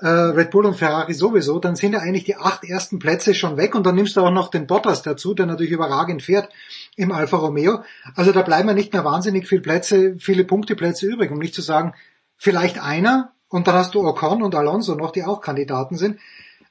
[0.00, 3.56] äh, Red Bull und Ferrari sowieso, dann sind ja eigentlich die acht ersten Plätze schon
[3.56, 6.48] weg und dann nimmst du auch noch den Bottas dazu, der natürlich überragend fährt
[6.96, 7.84] im Alfa Romeo.
[8.16, 11.62] Also da bleiben ja nicht mehr wahnsinnig viele Plätze, viele Punkteplätze übrig, um nicht zu
[11.62, 11.94] sagen,
[12.36, 16.18] vielleicht einer und dann hast du Ocon und Alonso noch, die auch Kandidaten sind.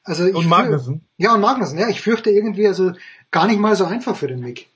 [0.04, 1.06] Also ich und Magnussen.
[1.16, 1.88] Ja, und Magnussen, ja.
[1.88, 2.92] Ich fürchte irgendwie, also
[3.32, 4.68] gar nicht mal so einfach für den Mick.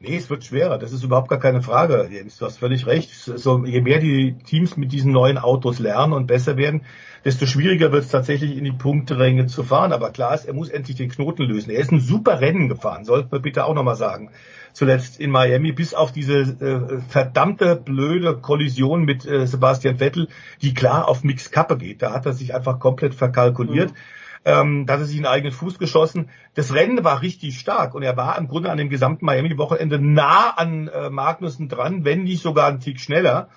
[0.00, 0.78] Nee, es wird schwerer.
[0.78, 2.38] Das ist überhaupt gar keine Frage, Jens.
[2.38, 3.10] Du hast völlig recht.
[3.12, 6.82] So, je mehr die Teams mit diesen neuen Autos lernen und besser werden,
[7.24, 9.92] desto schwieriger wird es tatsächlich in die Punkteränge zu fahren.
[9.92, 11.70] Aber klar ist, er muss endlich den Knoten lösen.
[11.70, 14.30] Er ist ein super Rennen gefahren, sollten wir bitte auch nochmal sagen.
[14.72, 20.28] Zuletzt in Miami, bis auf diese äh, verdammte blöde Kollision mit äh, Sebastian Vettel,
[20.62, 22.02] die klar auf Mix Kappe geht.
[22.02, 23.92] Da hat er sich einfach komplett verkalkuliert.
[23.92, 23.96] Mhm
[24.44, 26.30] ähm, da hat er sich einen eigenen Fuß geschossen.
[26.54, 30.50] Das Rennen war richtig stark und er war im Grunde an dem gesamten Miami-Wochenende nah
[30.50, 33.48] an äh, Magnussen dran, wenn nicht sogar einen Tick schneller.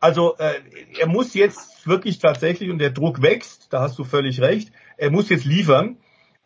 [0.00, 0.54] Also äh,
[0.98, 5.10] er muss jetzt wirklich tatsächlich, und der Druck wächst, da hast du völlig recht, er
[5.10, 5.98] muss jetzt liefern.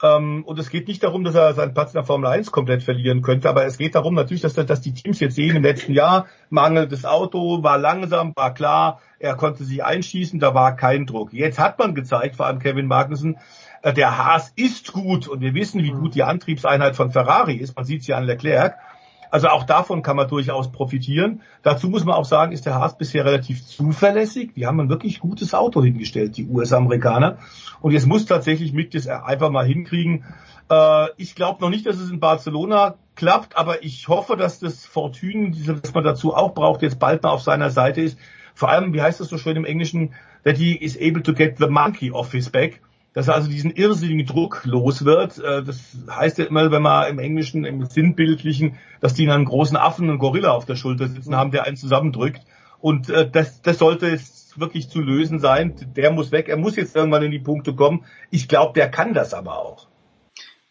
[0.02, 2.82] Ähm, und es geht nicht darum, dass er seinen Platz in der Formel 1 komplett
[2.82, 5.92] verlieren könnte, aber es geht darum natürlich, dass, dass die Teams jetzt sehen, im letzten
[5.92, 11.32] Jahr mangelndes Auto, war langsam, war klar, er konnte sich einschießen, da war kein Druck.
[11.32, 13.38] Jetzt hat man gezeigt, vor allem Kevin Magnussen,
[13.92, 17.76] der Haas ist gut und wir wissen, wie gut die Antriebseinheit von Ferrari ist.
[17.76, 18.76] Man sieht es ja an Leclerc.
[19.30, 21.42] Also auch davon kann man durchaus profitieren.
[21.62, 24.52] Dazu muss man auch sagen, ist der Haas bisher relativ zuverlässig.
[24.54, 27.38] Die haben ein wirklich gutes Auto hingestellt, die US-Amerikaner.
[27.80, 30.24] Und jetzt muss tatsächlich Mick das einfach mal hinkriegen.
[30.70, 34.86] Äh, ich glaube noch nicht, dass es in Barcelona klappt, aber ich hoffe, dass das
[34.86, 38.18] Fortune, das man dazu auch braucht, jetzt bald mal auf seiner Seite ist.
[38.54, 40.14] Vor allem, wie heißt das so schön im Englischen,
[40.44, 42.80] that he is able to get the monkey off his back
[43.14, 45.38] dass er also diesen irrsinnigen Druck los wird.
[45.38, 49.46] Äh, das heißt ja immer, wenn man im Englischen, im Sinnbildlichen, dass die in einem
[49.46, 52.42] großen Affen und Gorilla auf der Schulter sitzen haben, der einen zusammendrückt.
[52.80, 55.74] Und äh, das, das sollte jetzt wirklich zu lösen sein.
[55.96, 56.48] Der muss weg.
[56.48, 58.04] Er muss jetzt irgendwann in die Punkte kommen.
[58.30, 59.86] Ich glaube, der kann das aber auch.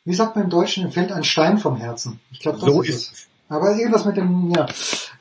[0.06, 2.20] Wie sagt man im Deutschen, fällt ein Stein vom Herzen.
[2.30, 3.30] Ich glaube, so ist es.
[3.54, 4.66] Aber irgendwas mit dem, ja,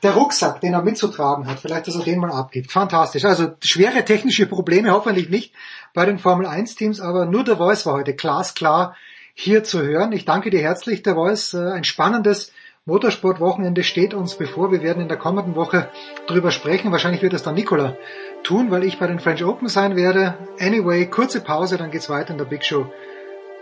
[0.01, 2.71] der Rucksack, den er mitzutragen hat, vielleicht, dass er den mal abgibt.
[2.71, 3.25] Fantastisch.
[3.25, 5.53] Also schwere technische Probleme, hoffentlich nicht
[5.93, 8.95] bei den Formel 1 Teams, aber nur der Voice war heute glasklar
[9.33, 10.11] hier zu hören.
[10.11, 11.53] Ich danke dir herzlich, der Voice.
[11.53, 12.51] Äh, ein spannendes
[12.85, 14.71] Motorsportwochenende steht uns bevor.
[14.71, 15.89] Wir werden in der kommenden Woche
[16.27, 16.91] drüber sprechen.
[16.91, 17.95] Wahrscheinlich wird es dann Nicola
[18.43, 20.37] tun, weil ich bei den French Open sein werde.
[20.59, 22.91] Anyway, kurze Pause, dann geht's weiter in der Big Show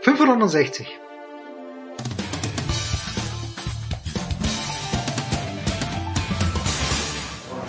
[0.02, 1.01] 560.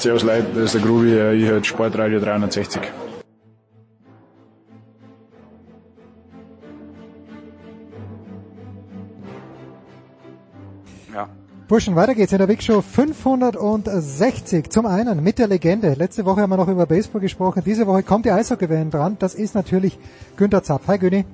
[0.03, 2.83] Servus Leute, das ist der Grubi, ich höre Sportradio 360.
[11.15, 11.29] Ja.
[11.69, 14.71] Burschen, weiter geht's in der Big Show 560.
[14.71, 15.95] Zum einen mit der Legende.
[15.95, 17.63] Letzte Woche haben wir noch über Baseball gesprochen.
[17.65, 19.17] Diese Woche kommt die Eishockey-WM dran.
[19.21, 20.01] Das ist natürlich
[20.37, 20.89] Günter Zapf.
[20.89, 21.25] Hi Günni.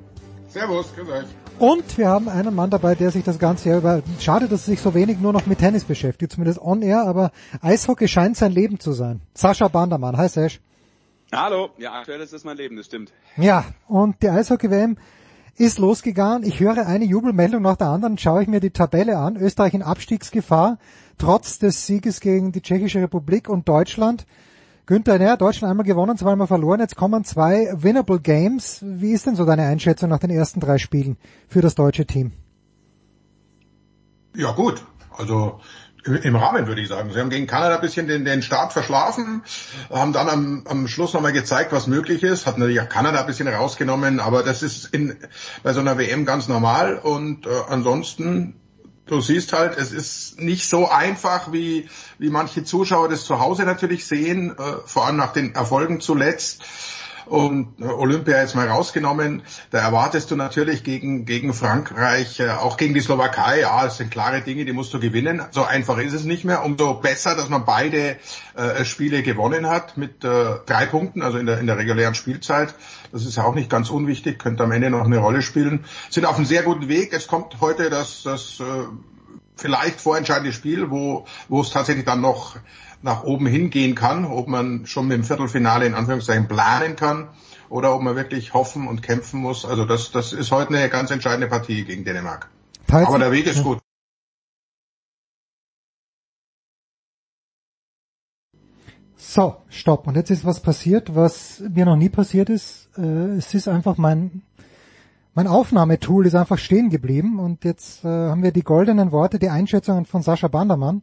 [0.48, 1.47] Servus, grüß euch.
[1.58, 4.72] Und wir haben einen Mann dabei, der sich das ganze Jahr über, schade, dass er
[4.72, 8.52] sich so wenig nur noch mit Tennis beschäftigt, zumindest on air, aber Eishockey scheint sein
[8.52, 9.20] Leben zu sein.
[9.34, 10.60] Sascha Bandermann, hi Sash.
[11.32, 13.12] Hallo, ja, aktuell ist das mein Leben, das stimmt.
[13.36, 14.98] Ja, und die Eishockey-WM
[15.56, 16.44] ist losgegangen.
[16.44, 19.36] Ich höre eine Jubelmeldung nach der anderen, schaue ich mir die Tabelle an.
[19.36, 20.78] Österreich in Abstiegsgefahr,
[21.18, 24.26] trotz des Sieges gegen die Tschechische Republik und Deutschland.
[24.88, 28.78] Günther, ja, Deutschland einmal gewonnen, zweimal verloren, jetzt kommen zwei Winnable Games.
[28.82, 32.32] Wie ist denn so deine Einschätzung nach den ersten drei Spielen für das deutsche Team?
[34.34, 34.82] Ja gut,
[35.14, 35.60] also
[36.06, 37.12] im Rahmen würde ich sagen.
[37.12, 39.42] Sie haben gegen Kanada ein bisschen den, den Start verschlafen,
[39.90, 43.26] haben dann am, am Schluss nochmal gezeigt, was möglich ist, hat natürlich auch Kanada ein
[43.26, 45.18] bisschen rausgenommen, aber das ist in,
[45.62, 48.58] bei so einer WM ganz normal und äh, ansonsten
[49.08, 51.88] du siehst halt, es ist nicht so einfach, wie,
[52.18, 56.62] wie manche Zuschauer das zu Hause natürlich sehen, äh, vor allem nach den Erfolgen zuletzt.
[57.28, 62.94] Und Olympia jetzt mal rausgenommen, da erwartest du natürlich gegen, gegen Frankreich, äh, auch gegen
[62.94, 65.42] die Slowakei, ja, es sind klare Dinge, die musst du gewinnen.
[65.50, 66.64] So einfach ist es nicht mehr.
[66.64, 68.16] Umso besser, dass man beide
[68.56, 72.74] äh, Spiele gewonnen hat mit äh, drei Punkten, also in der, in der regulären Spielzeit.
[73.12, 75.84] Das ist ja auch nicht ganz unwichtig, könnte am Ende noch eine Rolle spielen.
[76.10, 77.12] Sind auf einem sehr guten Weg.
[77.12, 78.64] Es kommt heute das, das äh,
[79.56, 82.56] vielleicht vorentscheidende Spiel, wo, wo es tatsächlich dann noch
[83.02, 87.28] nach oben hingehen kann, ob man schon mit dem Viertelfinale in Anführungszeichen planen kann
[87.68, 89.64] oder ob man wirklich hoffen und kämpfen muss.
[89.64, 92.48] Also das, das ist heute eine ganz entscheidende Partie gegen Dänemark.
[92.86, 93.78] Teils Aber der Weg ist gut.
[99.16, 100.06] So, stopp.
[100.06, 102.88] Und jetzt ist was passiert, was mir noch nie passiert ist.
[102.96, 104.42] Äh, es ist einfach mein,
[105.34, 109.50] mein Aufnahmetool ist einfach stehen geblieben und jetzt äh, haben wir die goldenen Worte, die
[109.50, 111.02] Einschätzungen von Sascha Bandermann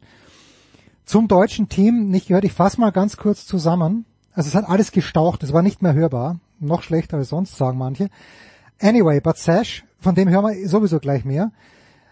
[1.06, 2.44] zum deutschen Team nicht gehört.
[2.46, 4.06] Ich fasse mal ganz kurz zusammen.
[4.34, 6.40] Also es hat alles gestaucht, es war nicht mehr hörbar.
[6.60, 8.10] Noch schlechter als sonst, sagen manche.
[8.82, 11.52] Anyway, but Sash, von dem hören wir sowieso gleich mehr.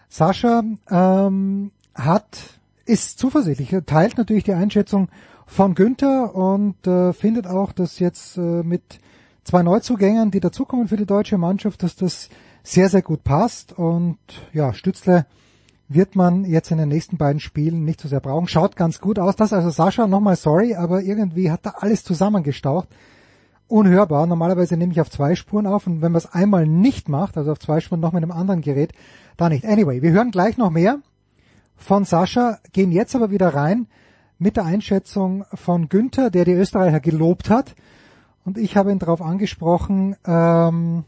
[0.08, 5.08] Sascha ähm, hat, ist zuversichtlich, er teilt natürlich die Einschätzung
[5.46, 9.00] von Günther und äh, findet auch, dass jetzt äh, mit
[9.44, 12.30] zwei Neuzugängern, die dazukommen für die deutsche Mannschaft, dass das
[12.62, 13.72] sehr, sehr gut passt.
[13.72, 14.18] Und
[14.52, 15.26] ja, Stützle
[15.88, 18.48] wird man jetzt in den nächsten beiden Spielen nicht so sehr brauchen.
[18.48, 19.36] Schaut ganz gut aus.
[19.36, 22.88] Das also Sascha, nochmal sorry, aber irgendwie hat da alles zusammengestaucht.
[23.68, 24.26] Unhörbar.
[24.26, 27.52] Normalerweise nehme ich auf zwei Spuren auf und wenn man es einmal nicht macht, also
[27.52, 28.92] auf zwei Spuren noch mit einem anderen Gerät,
[29.36, 29.64] da nicht.
[29.64, 30.98] Anyway, wir hören gleich noch mehr
[31.76, 33.86] von Sascha, gehen jetzt aber wieder rein
[34.38, 37.74] mit der Einschätzung von Günther, der die Österreicher gelobt hat.
[38.44, 41.04] Und ich habe ihn darauf angesprochen, ähm,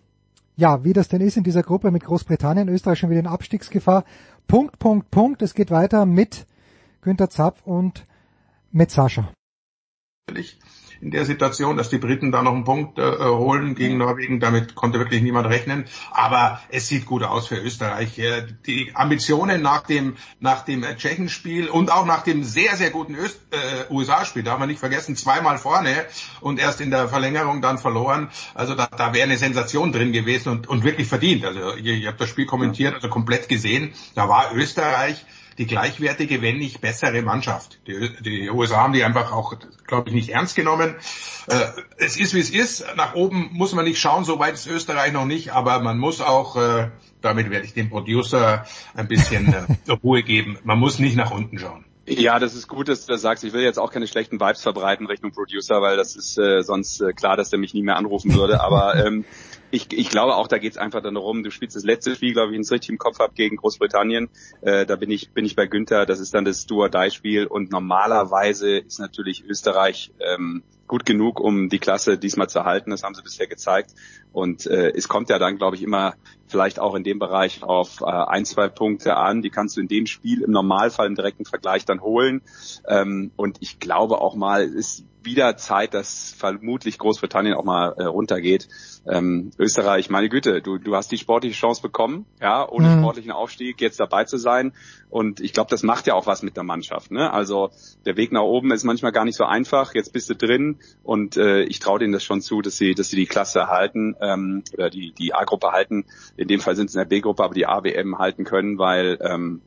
[0.57, 4.05] ja, wie das denn ist in dieser Gruppe mit Großbritannien, Österreich schon wieder in Abstiegsgefahr.
[4.47, 5.43] Punkt, Punkt, Punkt.
[5.43, 6.47] Es geht weiter mit
[7.01, 8.07] Günther Zapf und
[8.71, 9.33] mit Sascha
[11.07, 14.41] in der Situation, dass die Briten da noch einen Punkt äh, holen gegen Norwegen.
[14.41, 15.85] Damit konnte wirklich niemand rechnen.
[16.11, 18.21] Aber es sieht gut aus für Österreich.
[18.67, 23.39] Die Ambitionen nach dem, nach dem Tschechenspiel und auch nach dem sehr, sehr guten Öst,
[23.53, 25.95] äh, USA-Spiel, darf man nicht vergessen, zweimal vorne
[26.41, 28.29] und erst in der Verlängerung dann verloren.
[28.55, 31.45] Also da, da wäre eine Sensation drin gewesen und, und wirklich verdient.
[31.45, 33.93] Also ihr, ihr habt das Spiel kommentiert, also komplett gesehen.
[34.17, 35.25] Da war Österreich
[35.59, 37.79] die gleichwertige, wenn nicht bessere Mannschaft.
[37.87, 39.55] Die, die USA haben die einfach auch,
[39.87, 40.95] glaube ich, nicht ernst genommen.
[41.49, 42.85] Äh, es ist, wie es ist.
[42.97, 46.21] Nach oben muss man nicht schauen, so weit ist Österreich noch nicht, aber man muss
[46.21, 46.91] auch, äh,
[47.23, 51.59] damit werde ich dem Producer ein bisschen äh, Ruhe geben, man muss nicht nach unten
[51.59, 51.85] schauen.
[52.09, 53.43] Ja, das ist gut, dass du das sagst.
[53.43, 57.01] Ich will jetzt auch keine schlechten Vibes verbreiten Richtung Producer, weil das ist äh, sonst
[57.01, 58.61] äh, klar, dass der mich nie mehr anrufen würde.
[58.61, 59.25] Aber ähm,
[59.77, 62.33] ich, ich glaube auch, da geht es einfach dann darum, du spielst das letzte Spiel,
[62.33, 64.31] glaube ich, wenn ich richtig im Kopf habe, gegen Großbritannien.
[64.63, 68.79] Äh, da bin ich, bin ich bei Günther, das ist dann das Do-or-Die-Spiel und normalerweise
[68.79, 72.91] ist natürlich Österreich ähm, gut genug, um die Klasse diesmal zu halten.
[72.91, 73.91] Das haben sie bisher gezeigt.
[74.33, 76.15] Und äh, es kommt ja dann, glaube ich, immer
[76.47, 79.43] vielleicht auch in dem Bereich auf äh, ein, zwei Punkte an.
[79.43, 82.43] Die kannst du in dem Spiel im Normalfall im direkten Vergleich dann holen.
[82.87, 87.93] Ähm, und ich glaube auch mal, es ist wieder Zeit, dass vermutlich Großbritannien auch mal
[87.99, 88.69] äh, runtergeht.
[89.07, 93.01] Ähm, Österreich, meine Güte, du, du hast die sportliche Chance bekommen, ja, ohne mhm.
[93.01, 94.73] sportlichen Aufstieg jetzt dabei zu sein.
[95.11, 97.11] Und ich glaube, das macht ja auch was mit der Mannschaft.
[97.11, 97.31] Ne?
[97.31, 97.71] Also
[98.05, 99.95] der Weg nach oben ist manchmal gar nicht so einfach.
[99.95, 103.11] Jetzt bist du drin und äh, ich traue denen das schon zu, dass sie, dass
[103.11, 106.05] sie die Klasse halten ähm, oder die die A-Gruppe halten.
[106.37, 109.63] In dem Fall sind es in der B-Gruppe, aber die AWM halten können, weil ähm,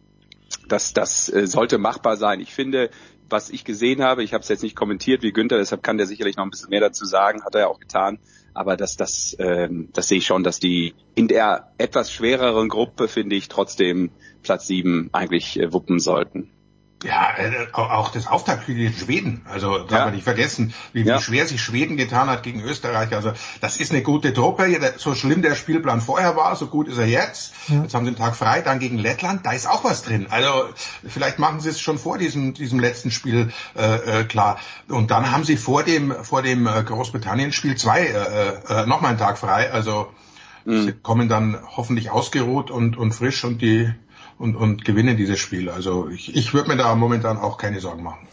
[0.68, 2.40] das, das äh, sollte machbar sein.
[2.40, 2.90] Ich finde,
[3.30, 6.08] was ich gesehen habe, ich habe es jetzt nicht kommentiert wie Günther, deshalb kann der
[6.08, 8.20] sicherlich noch ein bisschen mehr dazu sagen, hat er ja auch getan.
[8.54, 13.08] Aber das, das, ähm, das sehe ich schon, dass die in der etwas schwereren Gruppe,
[13.08, 16.50] finde ich, trotzdem Platz sieben eigentlich äh, wuppen sollten.
[17.02, 20.06] Ja, äh, auch das Auftaktspiel gegen Schweden, also darf ja.
[20.06, 21.18] man nicht vergessen, wie, ja.
[21.18, 23.16] wie, schwer sich Schweden getan hat gegen Österreich.
[23.16, 24.68] Also das ist eine gute Truppe.
[24.98, 27.54] So schlimm der Spielplan vorher war, so gut ist er jetzt.
[27.70, 27.84] Ja.
[27.84, 30.28] Jetzt haben sie einen Tag frei, dann gegen Lettland, da ist auch was drin.
[30.30, 30.50] Also
[31.08, 34.60] vielleicht machen sie es schon vor diesem, diesem letzten Spiel äh, äh, klar.
[34.90, 39.20] Und dann haben sie vor dem, vor dem äh, Großbritannien-Spiel zwei, äh, äh, nochmal einen
[39.20, 39.72] Tag frei.
[39.72, 40.12] Also
[40.66, 40.84] mhm.
[40.84, 43.90] sie kommen dann hoffentlich ausgeruht und, und frisch und die
[44.40, 45.70] und, und gewinnen dieses Spiel.
[45.70, 48.28] Also ich, ich würde mir da momentan auch keine Sorgen machen.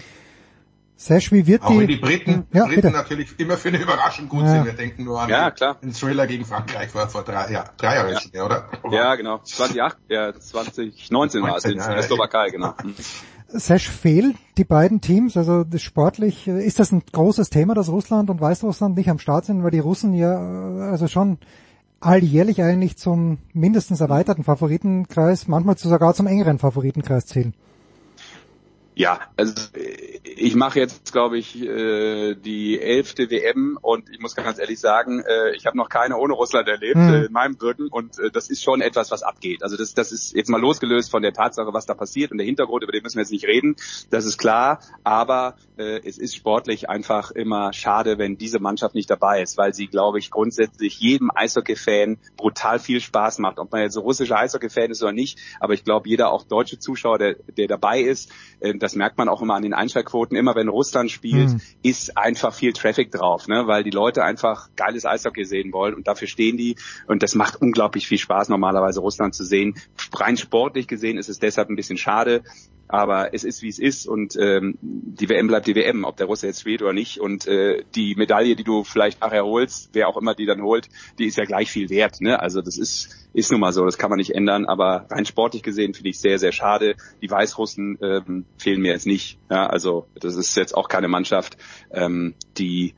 [0.99, 1.81] Sesh, wie wird auch die...
[1.81, 4.53] wenn die Briten, ja, Briten natürlich immer für eine Überraschung gut ja.
[4.53, 4.65] sind.
[4.65, 5.77] Wir denken nur an ja, klar.
[5.83, 8.45] den Thriller gegen Frankreich vor, vor drei, ja, drei Jahren, ja.
[8.45, 8.71] oder?
[8.91, 9.41] Ja, genau.
[9.43, 12.73] 2008, ja, 2019 war es in der Slowakei, genau.
[12.83, 12.95] Mhm.
[13.49, 18.31] Sesh fehlt die beiden Teams, also das sportlich, ist das ein großes Thema, dass Russland
[18.31, 20.37] und Weißrussland nicht am Start sind, weil die Russen ja
[20.91, 21.39] also schon
[22.01, 27.55] alljährlich eigentlich zum mindestens erweiterten Favoritenkreis, manchmal sogar zum engeren Favoritenkreis zählen.
[28.99, 29.53] Ja, also
[30.25, 35.21] ich mache jetzt, glaube ich, äh, die elfte WM und ich muss ganz ehrlich sagen,
[35.21, 37.13] äh, ich habe noch keine ohne Russland erlebt Hm.
[37.13, 39.63] äh, in meinem Wirken und das ist schon etwas, was abgeht.
[39.63, 42.47] Also das, das ist jetzt mal losgelöst von der Tatsache, was da passiert und der
[42.47, 43.77] Hintergrund, über den müssen wir jetzt nicht reden,
[44.09, 49.43] das ist klar, aber es ist sportlich einfach immer schade, wenn diese Mannschaft nicht dabei
[49.43, 53.93] ist, weil sie, glaube ich, grundsätzlich jedem Eishockey-Fan brutal viel Spaß macht, ob man jetzt
[53.93, 57.67] so russischer Eishockey-Fan ist oder nicht, aber ich glaube, jeder auch deutsche Zuschauer, der, der
[57.67, 58.33] dabei ist,
[58.87, 61.61] das merkt man auch immer an den Einschaltquoten, immer wenn Russland spielt, Hm.
[61.83, 63.67] ist einfach viel Traffic drauf, ne?
[63.67, 66.77] weil die Leute einfach geiles Eishockey sehen wollen und dafür stehen die
[67.09, 69.75] und das macht unglaublich viel Spaß, normalerweise Russland zu sehen.
[70.15, 72.45] Rein sportlich gesehen ist es deshalb ein bisschen schade,
[72.89, 76.27] aber es ist wie es ist und ähm, die WM bleibt die WM, ob der
[76.27, 80.09] Russe jetzt spielt oder nicht und äh, die Medaille, die du vielleicht nachher holst, wer
[80.09, 82.21] auch immer die dann holt, die ist ja gleich viel wert.
[82.21, 82.41] Ne?
[82.41, 85.63] Also das ist ist nun mal so, das kann man nicht ändern, aber rein sportlich
[85.63, 86.95] gesehen finde ich sehr sehr schade.
[87.21, 89.39] Die Weißrussen ähm, fehlen mir jetzt nicht.
[89.51, 89.67] Ja?
[89.67, 91.57] Also das ist jetzt auch keine Mannschaft,
[91.91, 92.95] ähm, die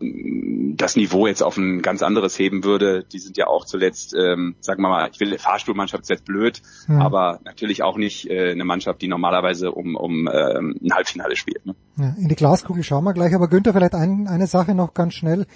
[0.00, 3.04] das Niveau jetzt auf ein ganz anderes heben würde.
[3.04, 6.62] Die sind ja auch zuletzt, ähm, sagen wir mal, ich will Fahrstuhlmannschaft ist jetzt blöd,
[6.88, 7.00] Ja.
[7.00, 11.66] aber natürlich auch nicht äh, eine Mannschaft, die normalerweise um, um ähm, ein Halbfinale spielt.
[11.66, 11.74] Ne?
[11.96, 15.14] Ja, in die Glaskugel schauen wir gleich, aber Günther, vielleicht ein, eine Sache noch ganz
[15.14, 15.46] schnell.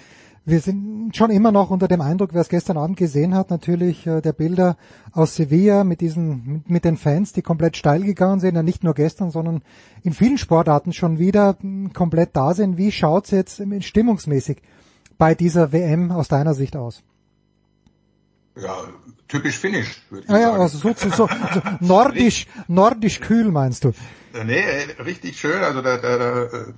[0.45, 4.05] Wir sind schon immer noch unter dem Eindruck, wer es gestern Abend gesehen hat, natürlich
[4.05, 4.75] äh, der Bilder
[5.13, 8.83] aus Sevilla mit diesen, mit, mit den Fans, die komplett steil gegangen sind, ja nicht
[8.83, 9.61] nur gestern, sondern
[10.01, 11.57] in vielen Sportarten schon wieder
[11.93, 12.77] komplett da sind.
[12.77, 14.61] Wie schaut's jetzt ähm, stimmungsmäßig
[15.17, 17.03] bei dieser WM aus deiner Sicht aus?
[18.61, 18.75] Ja,
[19.29, 20.61] typisch finnisch, würde ich Ah ja, sagen.
[20.61, 23.89] also so, so, so, so nordisch, nordisch kühl meinst du?
[24.33, 25.63] Äh, Nee, äh, richtig schön.
[25.63, 26.73] Also da, da, da, äh,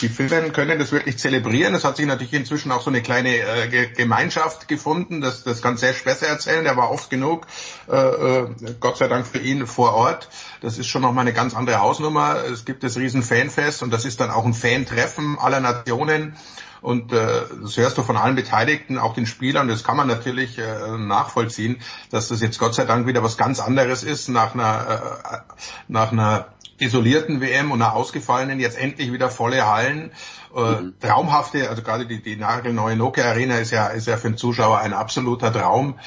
[0.00, 1.74] die Finnen können das wirklich zelebrieren.
[1.74, 5.20] Es hat sich natürlich inzwischen auch so eine kleine äh, Ge- Gemeinschaft gefunden.
[5.20, 6.64] Das, das kann Serge besser erzählen.
[6.64, 7.46] Der war oft genug,
[7.90, 8.48] äh, äh,
[8.80, 10.28] Gott sei Dank für ihn vor Ort.
[10.60, 12.36] Das ist schon nochmal eine ganz andere Hausnummer.
[12.44, 16.36] Es gibt das riesen Fanfest und das ist dann auch ein Fan-Treffen aller Nationen.
[16.82, 19.66] Und äh, das hörst du von allen Beteiligten, auch den Spielern.
[19.66, 23.60] Das kann man natürlich äh, nachvollziehen, dass das jetzt Gott sei Dank wieder was ganz
[23.60, 25.16] anderes ist nach einer,
[25.48, 25.52] äh,
[25.88, 30.12] nach einer isolierten WM und einer ausgefallenen, jetzt endlich wieder volle Hallen.
[30.54, 34.36] Äh, Traumhafte, also gerade die, die nagelneue Nokia Arena ist ja, ist ja für den
[34.36, 35.98] Zuschauer ein absoluter Traum.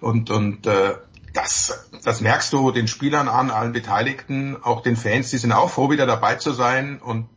[0.00, 0.94] Und, und äh,
[1.32, 5.70] das, das merkst du den Spielern an, allen Beteiligten, auch den Fans, die sind auch
[5.70, 7.00] froh, wieder dabei zu sein.
[7.00, 7.28] Und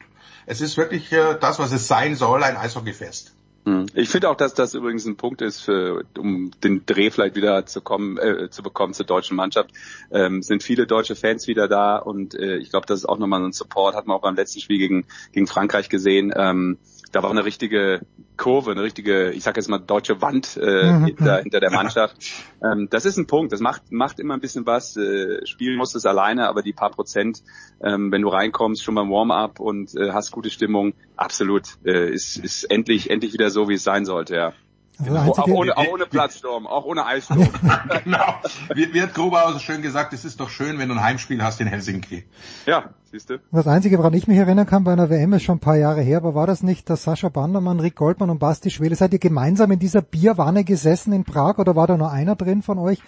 [0.46, 3.36] es ist wirklich äh, das, was es sein soll, ein Eishockeyfest.
[3.70, 3.86] Hm.
[3.94, 7.68] Ich finde auch, dass das übrigens ein Punkt ist, für, um den Dreh vielleicht wieder
[7.68, 9.70] zu kommen, äh, zu bekommen zur deutschen Mannschaft.
[10.10, 13.42] Ähm, sind viele deutsche Fans wieder da und äh, ich glaube, das ist auch nochmal
[13.42, 13.96] so ein Support.
[13.96, 16.34] Hat man auch beim letzten Spiel gegen gegen Frankreich gesehen.
[16.36, 16.80] Ähm,
[17.12, 18.02] da war eine richtige
[18.38, 21.06] Kurve, eine richtige, ich sage jetzt mal deutsche Wand äh, Mhm.
[21.06, 22.18] hinter, hinter der Mannschaft.
[22.64, 23.52] Ähm, das ist ein Punkt.
[23.52, 24.96] Das macht macht immer ein bisschen was.
[24.98, 27.44] Äh, spielen musst es alleine, aber die paar Prozent,
[27.82, 32.38] ähm, wenn du reinkommst, schon beim Warm-up und äh, hast gute Stimmung, absolut äh, ist
[32.38, 34.36] ist endlich endlich wieder so, wie es sein sollte.
[34.36, 34.54] Ja.
[35.00, 37.48] Also der Auch ohne, auch ohne Platzsturm, auch ohne Eissturm.
[38.04, 38.34] genau.
[38.76, 41.42] Wie, wie hat Grubauer so schön gesagt, es ist doch schön, wenn du ein Heimspiel
[41.42, 42.26] hast in Helsinki.
[42.66, 43.40] Ja, siehst du.
[43.52, 46.02] Das Einzige, woran ich mich erinnern kann bei einer WM, ist schon ein paar Jahre
[46.02, 49.20] her, aber war das nicht, dass Sascha Bandermann, Rick Goldmann und Basti Schwele, seid ihr
[49.20, 53.00] gemeinsam in dieser Bierwanne gesessen in Prag oder war da nur einer drin von euch?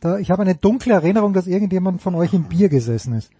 [0.00, 3.30] Da, ich habe eine dunkle Erinnerung, dass irgendjemand von euch im Bier gesessen ist.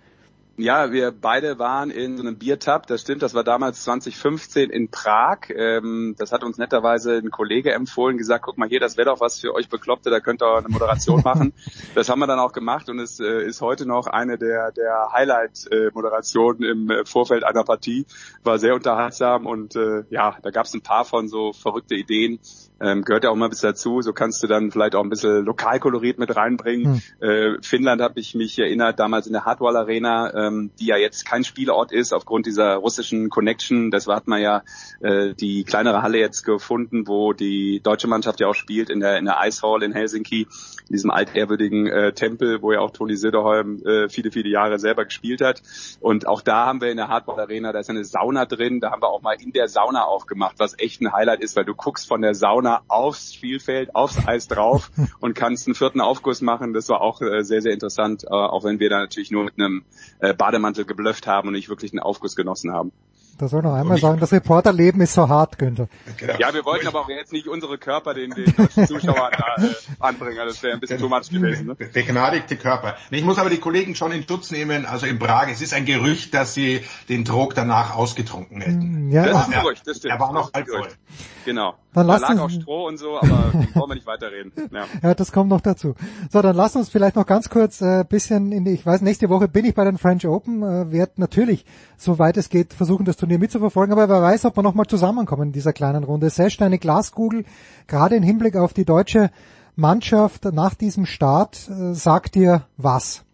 [0.60, 4.90] Ja, wir beide waren in so einem Biertab, das stimmt, das war damals 2015 in
[4.90, 5.50] Prag.
[5.50, 9.20] Ähm, das hat uns netterweise ein Kollege empfohlen, gesagt, guck mal hier, das wäre doch
[9.20, 11.52] was für euch Bekloppte, da könnt ihr eine Moderation machen.
[11.94, 15.12] das haben wir dann auch gemacht und es äh, ist heute noch eine der, der
[15.12, 18.04] Highlight-Moderationen im äh, Vorfeld einer Partie.
[18.42, 22.40] War sehr unterhaltsam und äh, ja, da gab es ein paar von so verrückte Ideen.
[22.80, 24.02] Ähm, gehört ja auch mal ein bisschen dazu.
[24.02, 27.02] So kannst du dann vielleicht auch ein bisschen Lokalkolorit mit reinbringen.
[27.20, 31.26] Äh, Finnland habe ich mich erinnert, damals in der Hardwall Arena, ähm, die ja jetzt
[31.26, 33.90] kein Spielort ist aufgrund dieser russischen Connection.
[33.90, 34.62] Das hat man ja
[35.00, 39.18] äh, die kleinere Halle jetzt gefunden, wo die deutsche Mannschaft ja auch spielt, in der,
[39.18, 43.16] in der Ice Hall in Helsinki, in diesem altehrwürdigen äh, Tempel, wo ja auch Toni
[43.16, 45.62] Söderholm äh, viele, viele Jahre selber gespielt hat.
[46.00, 48.90] Und auch da haben wir in der Hardball Arena, da ist eine Sauna drin, da
[48.90, 51.74] haben wir auch mal in der Sauna aufgemacht, was echt ein Highlight ist, weil du
[51.74, 54.90] guckst von der Sauna aufs Spielfeld, aufs Eis drauf
[55.20, 56.72] und kannst einen vierten Aufguss machen.
[56.72, 59.54] Das war auch äh, sehr, sehr interessant, äh, auch wenn wir da natürlich nur mit
[59.58, 59.84] einem
[60.20, 62.92] äh, Bademantel geblufft haben und nicht wirklich einen Aufguss genossen haben.
[63.38, 65.88] Da soll noch einmal sagen, das Reporterleben ist so hart, Günther.
[66.16, 66.34] Genau.
[66.38, 69.68] Ja, wir wollten aber auch jetzt nicht unsere Körper den, den deutschen Zuschauern da, äh,
[70.00, 70.38] anbringen.
[70.44, 71.68] Das wäre ein bisschen too much gewesen.
[71.68, 71.74] Ne?
[71.76, 72.96] Begnadigte Körper.
[73.10, 74.86] Ich muss aber die Kollegen schon in Schutz nehmen.
[74.86, 79.10] Also in Prag, es ist ein Gerücht, dass sie den Trog danach ausgetrunken hätten.
[79.12, 80.14] Ja, das ist ein Gerücht, das stimmt.
[80.14, 80.88] Er war noch halb voll.
[81.44, 81.74] Genau.
[81.94, 84.52] Dann da lasst lag uns- auch Stroh und so, aber wollen wir nicht weiterreden.
[84.72, 84.84] Ja.
[85.02, 85.94] Ja, das kommt noch dazu.
[86.30, 89.28] So, dann lass uns vielleicht noch ganz kurz äh, bisschen in die, ich weiß, nächste
[89.28, 91.64] Woche bin ich bei den French Open, äh, werde natürlich,
[91.96, 95.52] soweit es geht, versuchen, das Turnier mitzuverfolgen, aber wer weiß, ob wir nochmal zusammenkommen in
[95.52, 96.30] dieser kleinen Runde.
[96.30, 97.44] Sesh, deine Glaskugel,
[97.86, 99.30] gerade im Hinblick auf die deutsche
[99.76, 103.24] Mannschaft nach diesem Start, äh, sagt dir was?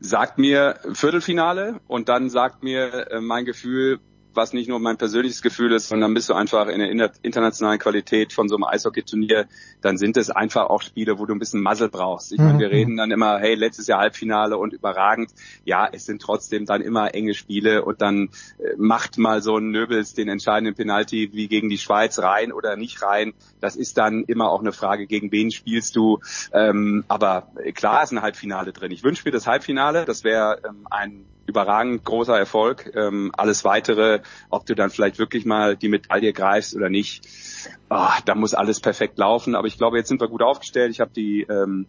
[0.00, 4.00] sagt mir Viertelfinale und dann sagt mir äh, mein Gefühl,
[4.34, 7.78] was nicht nur mein persönliches Gefühl ist, sondern bist du einfach in der inter- internationalen
[7.78, 9.46] Qualität von so einem Eishockey-Turnier,
[9.80, 12.32] dann sind es einfach auch Spiele, wo du ein bisschen Muzzle brauchst.
[12.32, 12.72] Ich meine, wir Mhm.
[12.74, 15.30] reden dann immer, hey, letztes Jahr Halbfinale und überragend.
[15.64, 19.70] Ja, es sind trotzdem dann immer enge Spiele und dann äh, macht mal so ein
[19.70, 23.32] Nöbels den entscheidenden Penalty wie gegen die Schweiz rein oder nicht rein.
[23.60, 26.20] Das ist dann immer auch eine Frage, gegen wen spielst du.
[26.52, 28.92] Ähm, aber klar ist ein Halbfinale drin.
[28.92, 30.04] Ich wünsche mir das Halbfinale.
[30.04, 32.90] Das wäre ähm, ein überragend großer Erfolg.
[32.94, 37.26] Ähm, alles weitere, ob du dann vielleicht wirklich mal die Medaille greifst oder nicht,
[37.88, 39.54] ah, da muss alles perfekt laufen.
[39.54, 40.90] Aber ich glaube, jetzt sind wir gut aufgestellt.
[40.90, 41.86] Ich habe die ähm,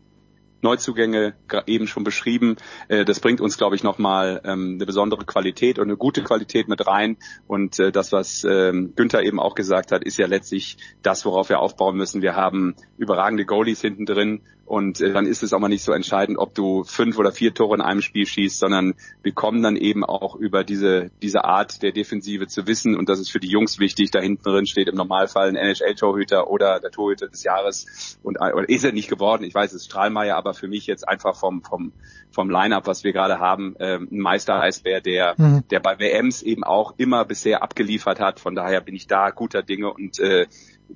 [0.61, 1.33] Neuzugänge
[1.65, 2.57] eben schon beschrieben.
[2.87, 6.67] Äh, das bringt uns, glaube ich, nochmal ähm, eine besondere Qualität und eine gute Qualität
[6.67, 7.17] mit rein.
[7.47, 11.49] Und äh, das, was ähm, Günther eben auch gesagt hat, ist ja letztlich das, worauf
[11.49, 12.21] wir aufbauen müssen.
[12.21, 15.91] Wir haben überragende Goalies hinten drin und äh, dann ist es auch mal nicht so
[15.91, 19.75] entscheidend, ob du fünf oder vier Tore in einem Spiel schießt, sondern wir kommen dann
[19.75, 23.49] eben auch über diese, diese Art der Defensive zu wissen und das ist für die
[23.49, 24.11] Jungs wichtig.
[24.11, 28.53] Da hinten drin steht im Normalfall ein NHL-Torhüter oder der Torhüter des Jahres und äh,
[28.53, 29.43] oder ist er nicht geworden.
[29.43, 31.91] Ich weiß, es ist Strahlmeier, aber für mich jetzt einfach vom, vom,
[32.31, 35.63] vom Line-Up, was wir gerade haben, ähm, ein Meister-Eisbär, der, Mhm.
[35.69, 38.39] der bei WMs eben auch immer bisher abgeliefert hat.
[38.39, 40.47] Von daher bin ich da guter Dinge und äh,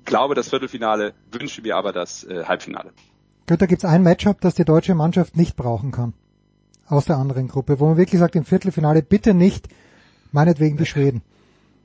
[0.04, 2.92] glaube das Viertelfinale, wünsche mir aber das äh, Halbfinale.
[3.46, 6.14] Günther, gibt es ein Matchup, das die deutsche Mannschaft nicht brauchen kann?
[6.88, 9.68] Aus der anderen Gruppe, wo man wirklich sagt, im Viertelfinale bitte nicht,
[10.32, 11.22] meinetwegen die Schweden.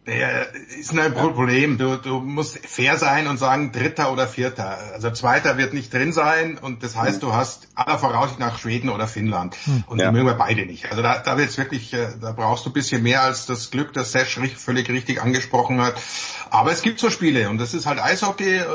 [0.08, 0.48] Der
[0.80, 1.78] ist ein Problem.
[1.78, 4.80] Du, du musst fair sein und sagen Dritter oder Vierter.
[4.94, 8.90] Also Zweiter wird nicht drin sein und das heißt, du hast aller Voraussicht nach Schweden
[8.90, 9.56] oder Finnland.
[9.64, 9.84] Hm.
[9.86, 10.08] Und Ja.
[10.08, 10.90] die mögen wir beide nicht.
[10.90, 13.94] Also da, da wird's wirklich, äh, da brauchst du ein bisschen mehr als das Glück,
[13.94, 16.02] das Sesh völlig richtig angesprochen hat.
[16.50, 18.58] Aber es gibt so Spiele und das ist halt Eishockey.
[18.58, 18.66] äh,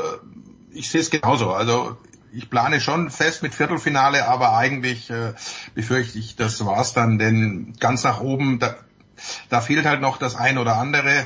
[0.71, 1.51] Ich sehe es genauso.
[1.51, 1.97] Also
[2.33, 5.33] ich plane schon fest mit Viertelfinale, aber eigentlich äh,
[5.75, 8.75] befürchte ich, das war's dann, denn ganz nach oben, da,
[9.49, 11.25] da fehlt halt noch das ein oder andere.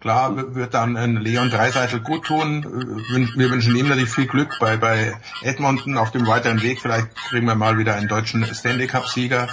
[0.00, 2.62] Klar wird dann ein Leon Dreiseitel gut tun.
[2.62, 6.80] Äh, Wir wünschen ihm natürlich viel Glück bei, bei Edmonton auf dem weiteren Weg.
[6.80, 9.48] Vielleicht kriegen wir mal wieder einen deutschen Stanley Cup Sieger.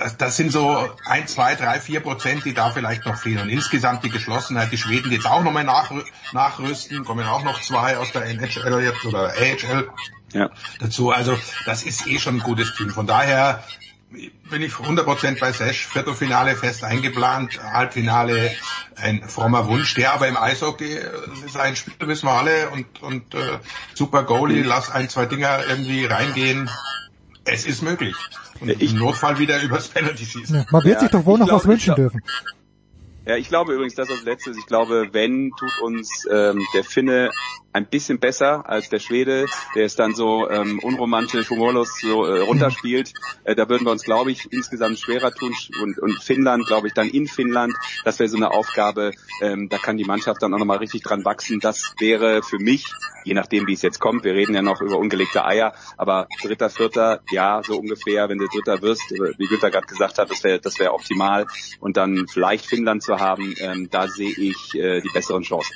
[0.00, 3.42] Das, das sind so ein, zwei, drei, vier Prozent, die da vielleicht noch fehlen.
[3.42, 4.72] Und insgesamt die Geschlossenheit.
[4.72, 5.92] Die Schweden jetzt auch nochmal nach,
[6.32, 7.04] nachrüsten.
[7.04, 9.90] Kommen auch noch zwei aus der NHL jetzt oder AHL
[10.32, 10.48] Ja.
[10.78, 11.10] dazu.
[11.10, 12.88] Also das ist eh schon ein gutes Team.
[12.88, 13.62] Von daher
[14.10, 15.86] bin ich 100% bei Sesh.
[15.86, 18.52] Viertelfinale fest eingeplant, Halbfinale
[18.96, 21.10] ein frommer Wunsch, der aber im Eishockey äh,
[21.44, 23.58] ist ein Spiel, wissen wir alle, und, und äh,
[23.94, 26.70] super Goalie, lass ein, zwei Dinger irgendwie reingehen.
[27.44, 28.16] Es ist möglich.
[28.60, 30.54] Und im Notfall wieder übers Penalty schießen.
[30.56, 32.22] Ja, man wird Ja, sich doch wohl ich noch glaub- was wünschen ich glaub- dürfen.
[33.26, 37.30] Ja, ich glaube übrigens, das als letztes, ich glaube, wenn tut uns ähm, der Finne
[37.72, 42.40] ein bisschen besser als der Schwede, der es dann so ähm, unromantisch, humorlos so äh,
[42.40, 43.12] runterspielt.
[43.44, 45.54] Äh, da würden wir uns, glaube ich, insgesamt schwerer tun.
[45.80, 47.74] Und, und Finnland, glaube ich, dann in Finnland,
[48.04, 51.24] das wäre so eine Aufgabe, ähm, da kann die Mannschaft dann auch nochmal richtig dran
[51.24, 51.60] wachsen.
[51.60, 52.86] Das wäre für mich,
[53.24, 56.68] je nachdem wie es jetzt kommt, wir reden ja noch über ungelegte Eier, aber dritter,
[56.70, 60.44] vierter, ja, so ungefähr, wenn du dritter wirst, äh, wie Günther gerade gesagt hat, das
[60.44, 61.46] wäre das wäre optimal.
[61.78, 65.74] Und dann vielleicht Finnland zu haben, ähm, da sehe ich äh, die besseren Chancen.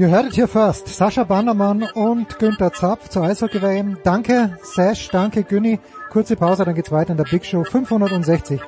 [0.00, 0.88] You heard it here first.
[0.88, 3.98] Sascha Bannermann und Günther Zapf zur Eishockey WM.
[4.02, 5.78] Danke Sash, danke Günni.
[6.08, 8.62] Kurze Pause, dann geht's weiter in der Big Show 560.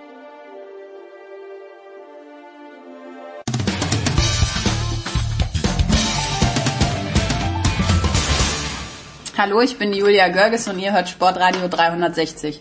[9.39, 12.61] Hallo, ich bin Julia Görges und ihr hört Sportradio 360.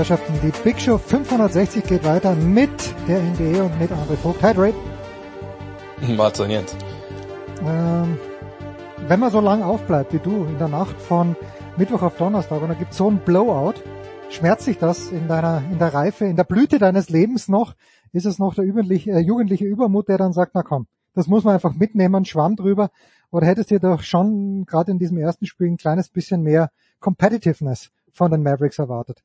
[0.00, 2.70] Herrschaften, die Big Show 560 geht weiter mit
[3.06, 4.42] der NBA und mit André Vogt.
[4.42, 4.72] Hi Dre.
[6.16, 6.74] Bardzo niente.
[7.62, 8.18] Ähm,
[9.06, 11.36] wenn man so lang aufbleibt wie du in der Nacht von
[11.76, 13.74] Mittwoch auf Donnerstag und da gibt so einen Blowout,
[14.30, 17.74] schmerzt sich das in deiner, in der Reife, in der Blüte deines Lebens noch?
[18.14, 21.44] Ist es noch der jugendliche, äh, jugendliche Übermut, der dann sagt, na komm, das muss
[21.44, 22.88] man einfach mitnehmen, Schwamm drüber
[23.30, 26.70] Oder hättest du dir doch schon gerade in diesem ersten Spiel ein kleines bisschen mehr
[27.00, 29.22] Competitiveness von den Mavericks erwartet?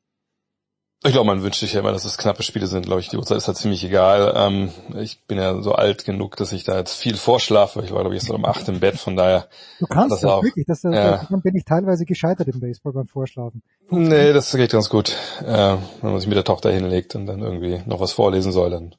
[1.03, 3.09] Ich glaube, man wünscht sich ja immer, dass es knappe Spiele sind, glaube ich.
[3.09, 4.33] Die Uhrzeit ist halt ziemlich egal.
[4.35, 7.83] Ähm, ich bin ja so alt genug, dass ich da jetzt viel vorschlafe.
[7.83, 9.48] Ich war, glaube ich, jetzt so um acht im Bett, von daher.
[9.80, 10.43] Du kannst das das auch.
[10.43, 10.65] wirklich.
[10.65, 10.91] Das, Ja.
[10.91, 13.61] Daran bin ich teilweise gescheitert im Baseball beim Vorschlafen.
[13.91, 15.15] Nee, das geht ganz gut.
[15.41, 18.72] Äh, wenn man sich mit der Tochter hinlegt und dann irgendwie noch was vorlesen soll,
[18.72, 18.95] dann.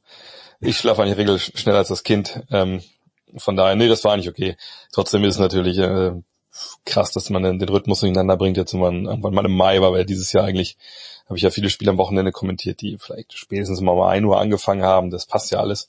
[0.60, 2.42] Ich schlafe eigentlich regel schneller als das Kind.
[2.50, 2.82] Ähm,
[3.36, 4.56] von daher, nee, das war eigentlich okay.
[4.92, 6.12] Trotzdem ist es natürlich äh,
[6.84, 10.04] krass, dass man den, Rhythmus durcheinander bringt, jetzt man irgendwann mal im Mai war, weil
[10.04, 10.76] dieses Jahr eigentlich
[11.26, 14.38] habe ich ja viele Spiele am Wochenende kommentiert, die vielleicht spätestens mal um 1 Uhr
[14.38, 15.10] angefangen haben.
[15.10, 15.88] Das passt ja alles.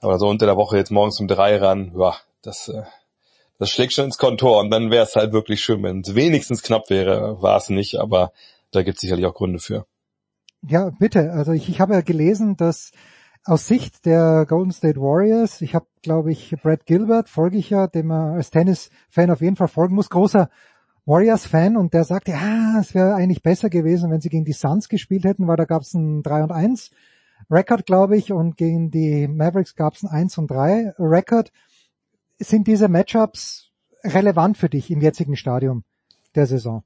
[0.00, 2.82] Aber so unter der Woche jetzt morgens um drei ran, ja, das, äh,
[3.58, 4.60] das schlägt schon ins Kontor.
[4.60, 7.40] Und dann wäre es halt wirklich schön, wenn es wenigstens knapp wäre.
[7.42, 8.32] War es nicht, aber
[8.70, 9.86] da gibt es sicherlich auch Gründe für.
[10.66, 11.32] Ja, bitte.
[11.32, 12.92] Also ich, ich habe ja gelesen, dass
[13.44, 17.86] aus Sicht der Golden State Warriors, ich habe, glaube ich, Brad Gilbert, folge ich ja,
[17.86, 20.48] dem man als Tennis-Fan auf jeden Fall folgen muss, großer
[21.06, 24.88] Warriors-Fan und der sagte, ja, es wäre eigentlich besser gewesen, wenn sie gegen die Suns
[24.88, 26.90] gespielt hätten, weil da gab es ein 3 und 1
[27.50, 31.50] Record, glaube ich, und gegen die Mavericks gab es ein 1 und 3 Record.
[32.38, 33.72] Sind diese Matchups
[34.04, 35.82] relevant für dich im jetzigen Stadium
[36.36, 36.84] der Saison?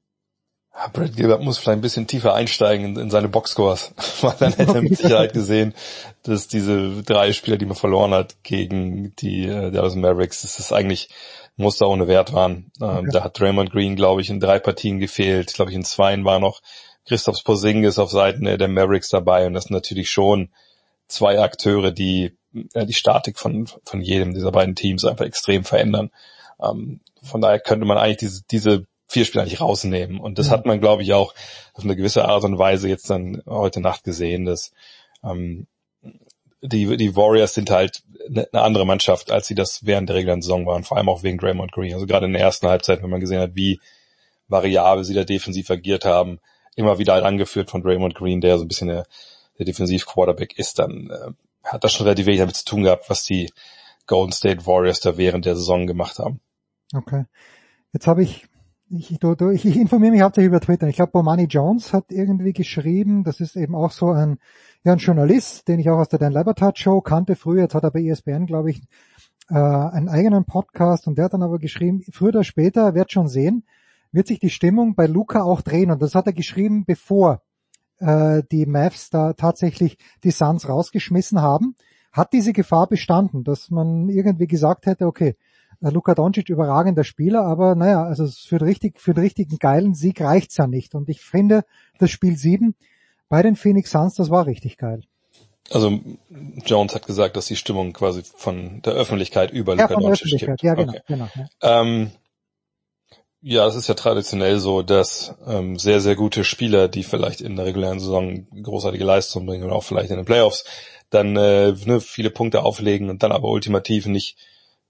[0.77, 4.53] Ja, Brad Gilbert muss vielleicht ein bisschen tiefer einsteigen in, in seine Boxscores, weil dann
[4.53, 5.73] hätte er mit Sicherheit gesehen,
[6.21, 10.71] dass diese drei Spieler, die man verloren hat gegen die äh, Dallas Mavericks, dass das
[10.71, 11.09] eigentlich
[11.55, 12.71] Muster ohne Wert waren.
[12.79, 13.09] Ähm, Okay.
[13.11, 15.53] Da hat Draymond Green, glaube ich, in drei Partien gefehlt.
[15.53, 16.61] Glaube ich, in zweien war noch
[17.07, 20.49] Christoph Porzingis auf Seiten der der Mavericks dabei und das sind natürlich schon
[21.07, 22.37] zwei Akteure, die
[22.73, 26.11] äh, die Statik von von jedem dieser beiden Teams einfach extrem verändern.
[26.61, 30.51] Ähm, von daher könnte man eigentlich diese diese vier Spiele eigentlich rausnehmen und das Mhm.
[30.51, 31.33] hat man, glaube ich, auch
[31.73, 34.71] auf eine gewisse Art und Weise jetzt dann heute Nacht gesehen, dass
[35.23, 35.67] ähm,
[36.61, 40.41] die, die Warriors sind halt eine eine andere Mannschaft, als sie das während der regulären
[40.41, 41.93] Saison waren, vor allem auch wegen Draymond Green.
[41.93, 43.79] Also gerade in der ersten Halbzeit, wenn man gesehen hat, wie
[44.47, 46.39] variabel sie da defensiv agiert haben,
[46.75, 49.05] immer wieder halt angeführt von Draymond Green, der so ein bisschen der,
[49.57, 51.31] der Defensiv-Quarterback ist, dann äh,
[51.63, 53.51] hat das schon relativ wenig damit zu tun gehabt, was die
[54.05, 56.39] Golden State Warriors da während der Saison gemacht haben.
[56.95, 57.25] Okay.
[57.93, 58.45] Jetzt habe ich,
[58.89, 60.87] ich, du, ich, ich informiere mich hauptsächlich über Twitter.
[60.87, 64.39] Ich glaube, Bomani Jones hat irgendwie geschrieben, das ist eben auch so ein,
[64.83, 67.63] ja, ein Journalist, den ich auch aus der Dan Lebertat Show kannte früher.
[67.63, 68.81] Jetzt hat er bei ESPN, glaube ich,
[69.49, 73.27] äh, einen eigenen Podcast und der hat dann aber geschrieben, früher oder später, wird schon
[73.27, 73.65] sehen,
[74.11, 75.91] wird sich die Stimmung bei Luca auch drehen.
[75.91, 77.41] Und das hat er geschrieben, bevor
[77.99, 81.75] äh, die Mavs da tatsächlich die Suns rausgeschmissen haben.
[82.13, 85.35] Hat diese Gefahr bestanden, dass man irgendwie gesagt hätte, okay,
[85.81, 89.93] Luka Doncic überragender Spieler, aber naja, also es für, den richtig, für den richtigen geilen
[89.93, 90.95] Sieg reicht's ja nicht.
[90.95, 91.63] Und ich finde,
[91.99, 92.75] das Spiel 7
[93.29, 95.01] bei den Phoenix Suns, das war richtig geil.
[95.69, 95.99] Also
[96.65, 100.09] Jones hat gesagt, dass die Stimmung quasi von der Öffentlichkeit über Ja, Luka von der
[100.11, 100.63] Doncic Öffentlichkeit, kippt.
[100.63, 101.01] ja genau, Okay.
[101.07, 101.27] genau.
[101.35, 101.81] Ja.
[101.81, 102.11] Ähm,
[103.41, 107.55] ja, es ist ja traditionell so, dass ähm, sehr, sehr gute Spieler, die vielleicht in
[107.55, 110.65] der regulären Saison großartige Leistung bringen und auch vielleicht in den Playoffs,
[111.09, 114.37] dann äh, ne, viele Punkte auflegen und dann aber ultimativ nicht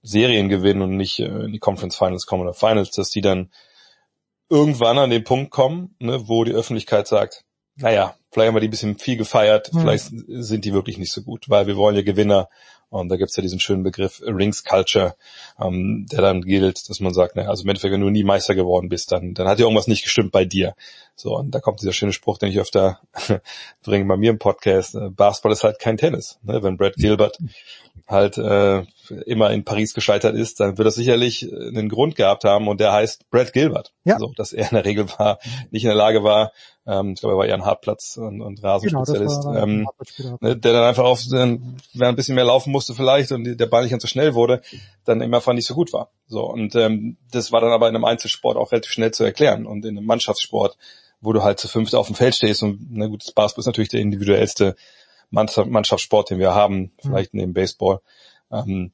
[0.02, 3.50] Serien gewinnen und nicht äh, in die Conference Finals kommen oder Finals, dass die dann
[4.48, 7.44] irgendwann an den Punkt kommen, ne, wo die Öffentlichkeit sagt,
[7.76, 9.80] naja, vielleicht haben wir die ein bisschen viel gefeiert, Mhm.
[9.80, 12.48] vielleicht sind die wirklich nicht so gut, weil wir wollen ja Gewinner.
[12.90, 15.14] Und da gibt's ja diesen schönen Begriff Rings Culture,
[15.60, 18.54] ähm, der dann gilt, dass man sagt, naja, also im Endeffekt, wenn du nie Meister
[18.54, 20.74] geworden bist, dann, dann hat ja irgendwas nicht gestimmt bei dir.
[21.14, 23.00] So, und da kommt dieser schöne Spruch, den ich öfter
[23.82, 26.38] bringe bei mir im Podcast, äh, Basketball ist halt kein Tennis.
[26.42, 26.62] Ne?
[26.62, 27.36] Wenn Brad Gilbert
[28.08, 28.84] halt äh,
[29.26, 32.92] immer in Paris gescheitert ist, dann wird das sicherlich einen Grund gehabt haben und der
[32.92, 33.92] heißt Brad Gilbert.
[34.04, 34.18] Ja.
[34.18, 35.38] So, dass er in der Regel war,
[35.70, 36.52] nicht in der Lage war,
[36.86, 39.86] ähm, ich glaube, er war eher ein Hartplatz- und, und Rasenspezialist, Genau, war ein
[40.18, 43.66] ähm, ne, der dann einfach auf, dann, ein bisschen mehr laufen musste vielleicht und der
[43.66, 44.62] Ball nicht ganz so schnell wurde,
[45.04, 46.10] dann immer einfach nicht so gut war.
[46.26, 49.66] So, und ähm, das war dann aber in einem Einzelsport auch relativ schnell zu erklären
[49.66, 50.78] und in einem Mannschaftssport,
[51.20, 53.66] wo du halt zu fünft auf dem Feld stehst und na gut, das Basketball ist
[53.66, 54.74] natürlich der individuellste
[55.30, 58.00] Mannschaftssport, den wir haben, vielleicht neben Baseball.
[58.50, 58.92] Ähm,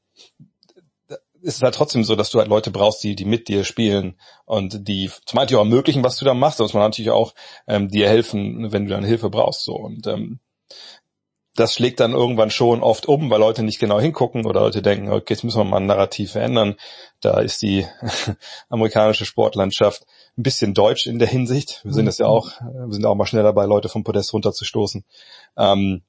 [1.44, 4.14] ist es halt trotzdem so, dass du halt Leute brauchst, die, die mit dir spielen
[4.46, 7.34] und die zum einen auch ermöglichen, was du da machst, aber es man natürlich auch
[7.68, 9.62] ähm, dir helfen, wenn du dann Hilfe brauchst.
[9.62, 10.40] So und ähm,
[11.54, 15.10] das schlägt dann irgendwann schon oft um, weil Leute nicht genau hingucken oder Leute denken,
[15.10, 16.76] okay, jetzt müssen wir mal ein Narrativ verändern.
[17.20, 17.86] Da ist die
[18.68, 20.04] amerikanische Sportlandschaft
[20.36, 21.80] ein bisschen deutsch in der Hinsicht.
[21.84, 25.04] Wir sind es ja auch, wir sind auch mal schnell dabei, Leute vom Podest runterzustoßen.
[25.56, 26.02] Ähm,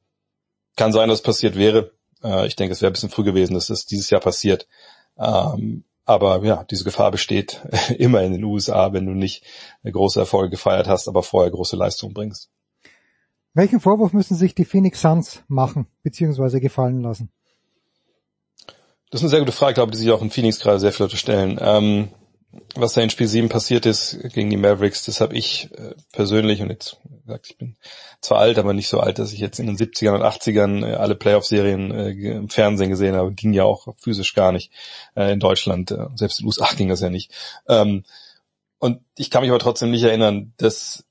[0.76, 1.92] kann sein, dass es passiert wäre.
[2.24, 4.68] Äh, ich denke, es wäre ein bisschen früh gewesen, dass es dieses Jahr passiert.
[5.18, 7.62] Ähm, aber ja, diese Gefahr besteht
[7.98, 9.44] immer in den USA, wenn du nicht
[9.84, 12.50] große Erfolge gefeiert hast, aber vorher große Leistungen bringst.
[13.54, 17.32] Welchen Vorwurf müssen sich die Phoenix Suns machen, beziehungsweise gefallen lassen?
[19.12, 20.92] Das ist eine sehr gute Frage, glaube ich, die sich auch in Phoenix gerade sehr
[20.92, 21.58] viele Leute stellen.
[21.62, 22.10] Ähm,
[22.76, 26.62] was da in Spiel 7 passiert ist gegen die Mavericks, das habe ich äh, persönlich,
[26.62, 27.76] und jetzt gesagt, ich bin
[28.22, 30.94] zwar alt, aber nicht so alt, dass ich jetzt in den 70ern und 80ern äh,
[30.96, 33.34] alle Playoff-Serien äh, im Fernsehen gesehen habe.
[33.34, 34.72] Ging ja auch physisch gar nicht
[35.16, 35.96] in Deutschland.
[36.16, 37.32] Selbst in den USA ging das ja nicht.
[37.68, 38.04] Ähm,
[38.80, 41.06] und ich kann mich aber trotzdem nicht erinnern, dass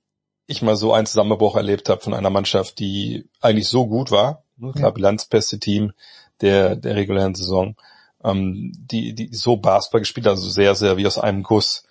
[0.47, 4.44] ich mal so einen Zusammenbruch erlebt habe von einer Mannschaft, die eigentlich so gut war.
[4.58, 4.90] Klar, ja.
[4.90, 5.92] Bilanzbeste Team
[6.40, 7.76] der, der regulären Saison
[8.24, 11.84] ähm, die, die so Basketball gespielt, also sehr, sehr wie aus einem Guss,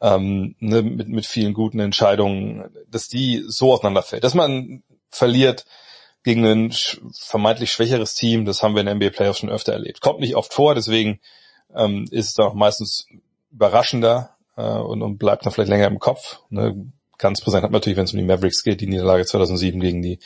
[0.00, 4.24] ähm, ne, mit, mit vielen guten Entscheidungen, dass die so auseinanderfällt.
[4.24, 5.66] Dass man verliert
[6.22, 6.72] gegen ein
[7.18, 10.00] vermeintlich schwächeres Team, das haben wir in der NBA Playoffs schon öfter erlebt.
[10.00, 11.20] Kommt nicht oft vor, deswegen
[11.74, 13.06] ähm, ist es auch meistens
[13.50, 16.40] überraschender äh, und, und bleibt dann vielleicht länger im Kopf.
[16.48, 16.92] Ne?
[17.18, 20.02] Ganz präsent hat man natürlich, wenn es um die Mavericks geht, die Niederlage 2007 gegen
[20.02, 20.20] die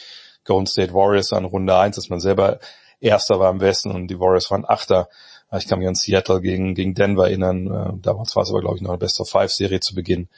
[0.44, 2.60] Golden State Warriors an Runde 1, dass man selber
[3.00, 5.08] Erster war im Westen und die Warriors waren Achter.
[5.52, 7.66] Ich kann mich an Seattle gegen, gegen Denver erinnern.
[7.66, 10.28] Äh, damals war es aber, glaube ich, noch eine Best of Five Serie zu Beginn.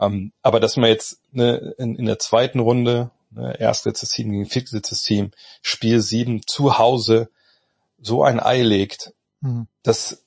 [0.00, 4.46] Ähm, aber dass man jetzt ne, in, in der zweiten Runde, ne, erstletztes Team gegen
[4.46, 5.30] viertletztes Team,
[5.62, 7.30] Spiel sieben zu Hause
[8.00, 9.66] so ein Ei legt, mhm.
[9.82, 10.22] das,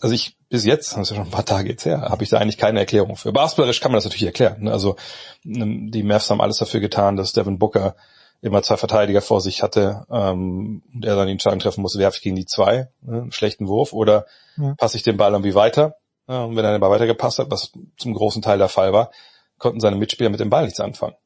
[0.00, 2.30] also ich bis jetzt, das ist ja schon ein paar Tage jetzt her, habe ich
[2.30, 3.32] da eigentlich keine Erklärung für.
[3.32, 4.62] Basketballerisch kann man das natürlich erklären.
[4.62, 4.72] Ne?
[4.72, 4.96] Also
[5.42, 7.96] die Mavs haben alles dafür getan, dass Devin Booker
[8.40, 12.18] immer zwei Verteidiger vor sich hatte ähm, und er dann die Entscheidung treffen muss, werfe
[12.18, 14.74] ich gegen die zwei, ne, einen schlechten Wurf, oder ja.
[14.74, 15.96] passe ich den Ball irgendwie weiter.
[16.26, 19.10] Äh, und wenn er den Ball weitergepasst hat, was zum großen Teil der Fall war,
[19.58, 21.16] konnten seine Mitspieler mit dem Ball nichts anfangen.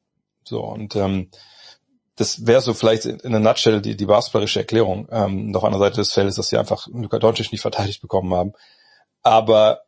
[0.44, 1.30] So, und ähm,
[2.18, 5.08] das wäre so vielleicht in einer Nutshell die, die basketballische Erklärung.
[5.10, 8.52] Ähm, auf einer Seite des Feldes, dass sie einfach Luka Doncic nicht verteidigt bekommen haben.
[9.22, 9.82] Aber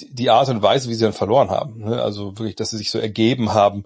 [0.00, 2.02] die, die Art und Weise, wie sie dann verloren haben, ne?
[2.02, 3.84] also wirklich, dass sie sich so ergeben haben,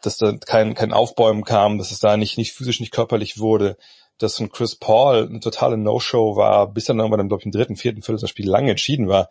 [0.00, 3.76] dass da kein, kein Aufbäumen kam, dass es da nicht, nicht physisch, nicht körperlich wurde,
[4.18, 7.76] dass ein Chris Paul eine totale No-Show war, bis dann irgendwann, glaube ich, im dritten,
[7.76, 9.28] vierten Viertel das Spiel lange entschieden war,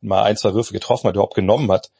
[0.00, 1.90] mal ein, zwei Würfe getroffen hat, überhaupt genommen hat.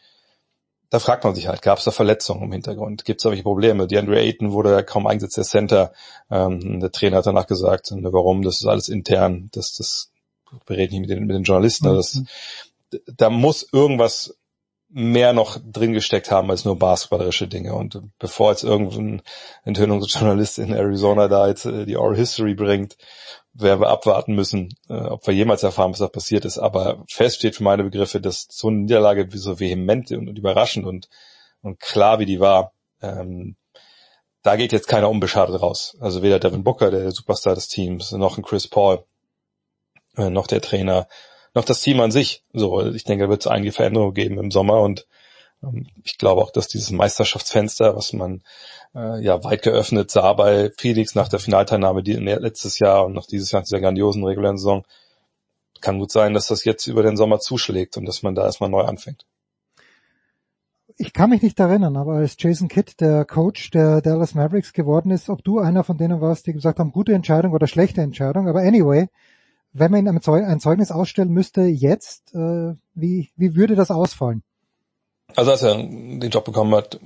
[0.88, 3.04] Da fragt man sich halt, gab es da Verletzungen im Hintergrund?
[3.04, 3.86] Gibt es da welche Probleme?
[3.86, 5.92] Die Andre Ayton wurde kaum eingesetzt, der Center.
[6.30, 10.10] Ähm, der Trainer hat danach gesagt, ne, warum, das ist alles intern, das, das
[10.66, 11.90] berät nicht mit den, mit den Journalisten.
[11.90, 11.96] Mhm.
[11.96, 12.22] Das,
[13.16, 14.36] da muss irgendwas
[14.92, 17.74] mehr noch drin gesteckt haben als nur basketballerische Dinge.
[17.74, 19.22] Und bevor jetzt irgendein
[19.64, 22.96] Enthüllungsjournalist in Arizona da jetzt äh, die Oral History bringt,
[23.52, 26.58] werden wir abwarten müssen, äh, ob wir jemals erfahren, was da passiert ist.
[26.58, 30.86] Aber fest steht für meine Begriffe, dass so eine Niederlage so vehement und, und überraschend
[30.86, 31.08] und,
[31.62, 33.56] und klar wie die war, ähm,
[34.42, 35.96] da geht jetzt keiner unbeschadet raus.
[36.00, 39.04] Also weder Devin Booker, der Superstar des Teams, noch ein Chris Paul,
[40.16, 41.06] äh, noch der Trainer,
[41.54, 42.44] noch das Team an sich.
[42.52, 45.06] So, ich denke, da wird es einige Veränderungen geben im Sommer und
[45.62, 48.42] ähm, ich glaube auch, dass dieses Meisterschaftsfenster, was man
[48.94, 53.26] äh, ja weit geöffnet sah bei Felix nach der Finalteilnahme die, letztes Jahr und noch
[53.26, 54.84] dieses Jahr dieser grandiosen regulären Saison,
[55.80, 58.70] kann gut sein, dass das jetzt über den Sommer zuschlägt und dass man da erstmal
[58.70, 59.26] neu anfängt.
[60.96, 65.10] Ich kann mich nicht erinnern, aber als Jason Kidd der Coach der Dallas Mavericks geworden
[65.10, 68.48] ist, ob du einer von denen warst, die gesagt haben, gute Entscheidung oder schlechte Entscheidung,
[68.48, 69.08] aber anyway,
[69.72, 74.42] wenn man ihm ein Zeugnis ausstellen müsste jetzt, äh, wie, wie würde das ausfallen?
[75.36, 76.98] Also als er den Job bekommen hat,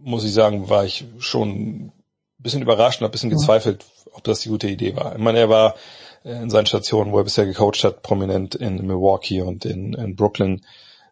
[0.00, 1.92] muss ich sagen, war ich schon ein
[2.38, 5.14] bisschen überrascht und ein bisschen gezweifelt, ob das die gute Idee war.
[5.14, 5.74] Ich meine, er war
[6.24, 10.64] in seinen Stationen, wo er bisher gecoacht hat, prominent in Milwaukee und in, in Brooklyn,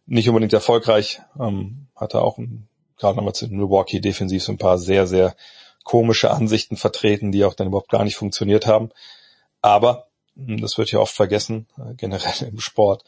[0.06, 2.68] nicht unbedingt erfolgreich, ähm, hatte auch ein,
[2.98, 5.34] gerade nochmal zu Milwaukee defensiv so ein paar sehr, sehr
[5.82, 8.90] komische Ansichten vertreten, die auch dann überhaupt gar nicht funktioniert haben.
[9.62, 13.04] Aber das wird ja oft vergessen, äh, generell im Sport.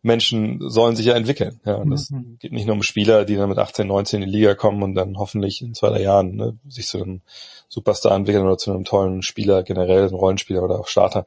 [0.00, 1.60] Menschen sollen sich ja entwickeln.
[1.64, 2.38] Ja, und das mhm.
[2.38, 4.94] geht nicht nur um Spieler, die dann mit 18, 19 in die Liga kommen und
[4.94, 7.20] dann hoffentlich in zwei, drei Jahren ne, sich zu einem
[7.68, 11.26] Superstar entwickeln oder zu einem tollen Spieler, generell ein Rollenspieler oder auch Starter.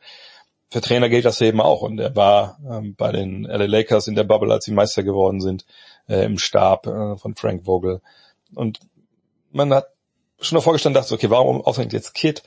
[0.69, 1.81] Für Trainer gilt das eben auch.
[1.81, 5.41] Und er war ähm, bei den LA Lakers in der Bubble, als sie Meister geworden
[5.41, 5.65] sind,
[6.07, 8.01] äh, im Stab äh, von Frank Vogel.
[8.55, 8.80] Und
[9.51, 9.88] man hat
[10.39, 12.41] schon davor gestanden, dachte, okay, warum ausgerechnet jetzt Kid?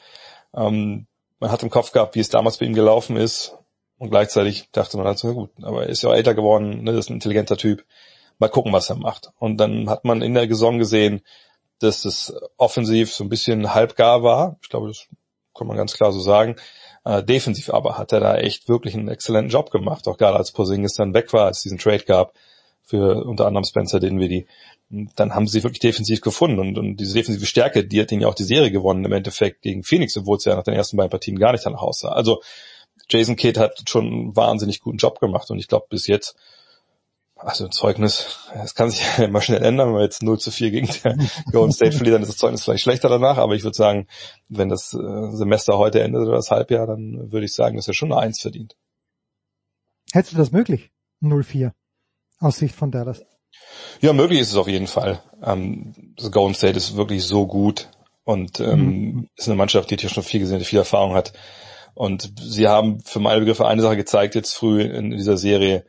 [0.55, 1.07] Ähm,
[1.45, 3.59] man hat im Kopf gehabt, wie es damals bei ihm gelaufen ist.
[3.99, 7.05] Und gleichzeitig dachte man halt so, gut, aber er ist ja älter geworden, ne, das
[7.05, 7.85] ist ein intelligenter Typ.
[8.39, 9.31] Mal gucken, was er macht.
[9.39, 11.21] Und dann hat man in der Saison gesehen,
[11.81, 14.57] dass es offensiv so ein bisschen halbgar war.
[14.63, 15.07] Ich glaube, das
[15.55, 16.57] kann man ganz klar so sagen.
[17.05, 20.09] Äh, defensiv aber hat er da echt wirklich einen exzellenten Job gemacht.
[20.09, 22.33] Auch gerade als Posingis dann weg war, als es diesen Trade gab
[22.83, 24.47] für unter anderem Spencer Dinwiddie
[24.89, 28.29] dann haben sie wirklich defensiv gefunden und, und diese defensive Stärke, die hat ihnen ja
[28.29, 31.11] auch die Serie gewonnen im Endeffekt gegen Phoenix, obwohl es ja nach den ersten beiden
[31.11, 32.13] Partien gar nicht danach aussah.
[32.13, 32.43] Also
[33.09, 36.37] Jason Kidd hat schon einen wahnsinnig guten Job gemacht und ich glaube bis jetzt,
[37.37, 40.51] also ein Zeugnis, es kann sich ja immer schnell ändern, wenn wir jetzt 0 zu
[40.51, 40.89] 4 gegen
[41.53, 44.07] Golden State verlieren, dann ist das Zeugnis vielleicht schlechter danach, aber ich würde sagen,
[44.49, 47.95] wenn das äh, Semester heute endet oder das Halbjahr, dann würde ich sagen, dass er
[47.95, 48.77] schon eine Eins verdient.
[50.13, 50.93] Hättest du das möglich?
[51.23, 51.73] 0-4
[52.39, 53.23] aus Sicht von Dallas.
[54.01, 55.23] Ja, möglich ist es auf jeden Fall.
[55.43, 57.89] Ähm, das Golden State ist wirklich so gut
[58.25, 59.29] und ähm, mhm.
[59.37, 61.33] ist eine Mannschaft, die ja schon viel gesehen, die viel Erfahrung hat.
[61.95, 65.85] Und sie haben für meine Begriffe eine Sache gezeigt jetzt früh in dieser Serie,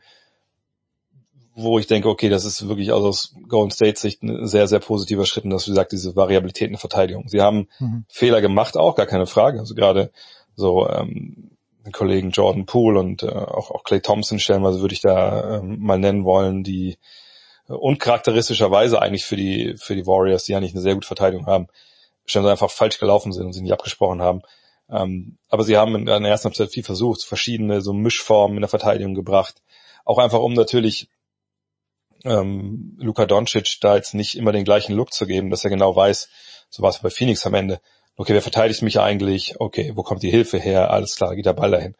[1.54, 5.24] wo ich denke, okay, das ist wirklich aus Golden State Sicht ein sehr, sehr positiver
[5.24, 7.28] Schritt und das, wie gesagt, diese Variabilität in der Verteidigung.
[7.28, 8.04] Sie haben mhm.
[8.08, 9.58] Fehler gemacht, auch gar keine Frage.
[9.58, 10.10] Also gerade
[10.54, 11.50] so ähm,
[11.84, 15.78] den Kollegen Jordan Poole und äh, auch, auch Clay Thompson stellenweise würde ich da ähm,
[15.80, 16.98] mal nennen wollen, die
[17.68, 21.68] uncharakteristischerweise eigentlich für die für die Warriors, die eigentlich eine sehr gute Verteidigung haben,
[22.24, 24.42] stellenweise einfach falsch gelaufen sind und sie nicht abgesprochen haben.
[24.88, 28.68] Ähm, aber sie haben in der ersten Halbzeit viel versucht, verschiedene so Mischformen in der
[28.68, 29.62] Verteidigung gebracht.
[30.04, 31.08] Auch einfach um natürlich
[32.24, 35.94] ähm, Luka Doncic da jetzt nicht immer den gleichen Look zu geben, dass er genau
[35.94, 36.28] weiß,
[36.70, 37.80] so war es bei Phoenix am Ende,
[38.16, 39.60] okay, wer verteidigt mich eigentlich?
[39.60, 40.90] Okay, wo kommt die Hilfe her?
[40.90, 41.94] Alles klar, geht der Ball dahin.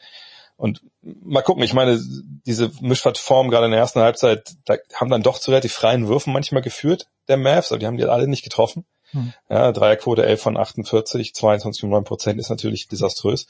[0.56, 2.00] Und mal gucken, ich meine,
[2.46, 6.32] diese Mischform gerade in der ersten Halbzeit, da haben dann doch zu relativ freien Würfen
[6.32, 8.86] manchmal geführt, der Mavs, aber die haben die alle nicht getroffen.
[9.10, 9.32] Hm.
[9.50, 13.46] Ja, Dreierquote 11 von 48, 22,9 Prozent ist natürlich desaströs.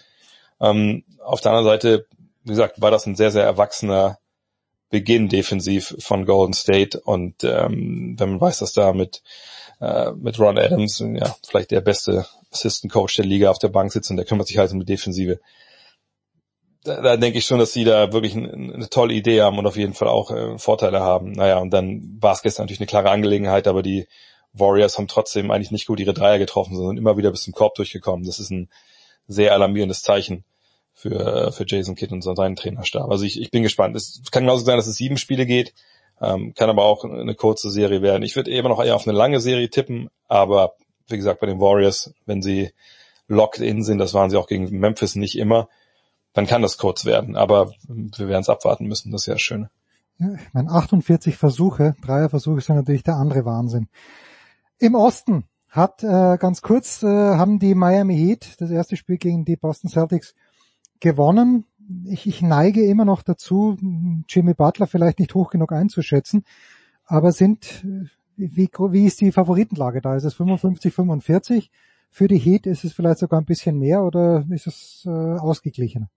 [0.61, 2.07] Ähm, auf der anderen Seite,
[2.43, 4.19] wie gesagt, war das ein sehr, sehr erwachsener
[4.91, 9.23] Beginn defensiv von Golden State und ähm, wenn man weiß, dass da mit
[9.81, 13.93] äh, mit Ron Adams, ja, vielleicht der beste Assistant Coach der Liga auf der Bank
[13.93, 15.41] sitzt und der kümmert sich halt um die Defensive.
[16.87, 19.67] Da, da denke ich schon, dass sie da wirklich eine, eine tolle Idee haben und
[19.67, 21.33] auf jeden Fall auch äh, Vorteile haben.
[21.33, 24.07] Naja, und dann war es gestern natürlich eine klare Angelegenheit, aber die
[24.53, 27.75] Warriors haben trotzdem eigentlich nicht gut ihre Dreier getroffen, sondern immer wieder bis zum Korb
[27.75, 28.25] durchgekommen.
[28.25, 28.69] Das ist ein
[29.29, 30.45] sehr alarmierendes Zeichen
[30.95, 33.11] für, für Jason Kidd und seinen Trainerstab.
[33.11, 33.97] Also ich, ich bin gespannt.
[33.97, 35.75] Es kann genauso sein, dass es sieben Spiele geht.
[36.21, 38.23] Ähm, kann aber auch eine kurze Serie werden.
[38.23, 40.75] Ich würde immer noch eher auf eine lange Serie tippen, aber
[41.09, 42.71] wie gesagt, bei den Warriors, wenn sie
[43.29, 45.69] locked in sind, das waren sie auch gegen Memphis nicht immer,
[46.37, 47.35] dann kann das kurz werden.
[47.35, 49.69] Aber wir werden es abwarten müssen, das ist ja schön.
[50.19, 53.89] Ja, ich meine, 48 Versuche, Dreierversuche sind natürlich der andere Wahnsinn.
[54.79, 59.45] Im Osten hat äh, ganz kurz äh, haben die Miami Heat das erste Spiel gegen
[59.45, 60.35] die Boston Celtics
[61.01, 61.67] gewonnen
[62.05, 63.77] ich, ich neige immer noch dazu,
[64.29, 66.45] Jimmy Butler vielleicht nicht hoch genug einzuschätzen,
[67.05, 67.87] aber sind,
[68.37, 70.17] wie, wie ist die Favoritenlage da?
[70.17, 71.71] Ist es 55, 45?
[72.11, 76.09] Für die Heat ist es vielleicht sogar ein bisschen mehr oder ist es äh, ausgeglichener?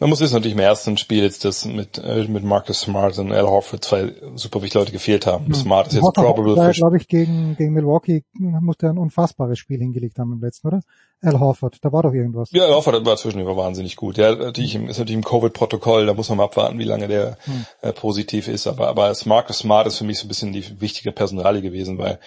[0.00, 3.32] Man muss wissen, natürlich im ersten Spiel jetzt das mit, äh, mit Marcus Smart und
[3.32, 5.46] Al Horford zwei super wichtige Leute gefehlt haben.
[5.46, 5.54] Hm.
[5.54, 6.56] Smart ist jetzt Horford probable.
[6.56, 10.80] War, glaube ich, gegen, gegen Milwaukee musste ein unfassbares Spiel hingelegt haben im letzten, oder?
[11.22, 12.50] Al Horford, da war doch irgendwas.
[12.52, 14.18] Ja, Al Horford war zwischendurch wahnsinnig gut.
[14.18, 17.64] Ja, natürlich ist natürlich im Covid-Protokoll, da muss man mal abwarten, wie lange der hm.
[17.82, 18.66] äh, positiv ist.
[18.66, 22.18] Aber, aber Marcus Smart ist für mich so ein bisschen die wichtige Personalie gewesen, weil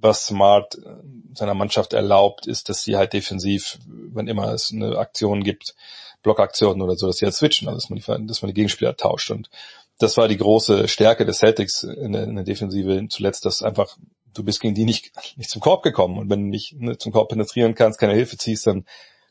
[0.00, 0.88] was Smart äh,
[1.34, 5.74] seiner Mannschaft erlaubt, ist, dass sie halt defensiv, wenn immer es eine Aktion gibt,
[6.22, 8.96] Blockaktionen oder so, dass sie halt switchen, also dass man die, dass man die Gegenspieler
[8.96, 9.30] tauscht.
[9.30, 9.50] Und
[9.98, 13.96] das war die große Stärke des Celtics in der, in der Defensive zuletzt, dass einfach
[14.34, 16.18] du bist gegen die nicht, nicht zum Korb gekommen.
[16.18, 18.84] Und wenn du nicht ne, zum Korb penetrieren kannst, keine Hilfe ziehst, dann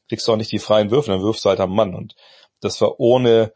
[0.10, 1.96] kriegst du auch nicht die freien Würfe, dann wirfst du halt am Mann.
[1.96, 2.16] Und
[2.60, 3.54] das war ohne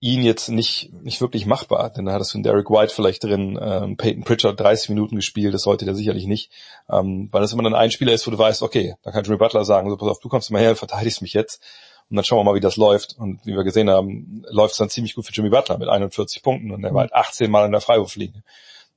[0.00, 3.58] ihn jetzt nicht, nicht wirklich machbar, denn da hattest du einen Derek White vielleicht drin,
[3.60, 6.50] ähm, Peyton Pritchard 30 Minuten gespielt, das sollte der sicherlich nicht,
[6.90, 9.38] ähm, weil das immer dann ein Spieler ist, wo du weißt, okay, da kann Jimmy
[9.38, 11.62] Butler sagen, so pass auf, du kommst mal her, verteidigst mich jetzt
[12.10, 13.16] und dann schauen wir mal, wie das läuft.
[13.18, 16.42] Und wie wir gesehen haben, läuft es dann ziemlich gut für Jimmy Butler mit 41
[16.42, 18.42] Punkten und er war halt 18 Mal in der Freiwurflinie.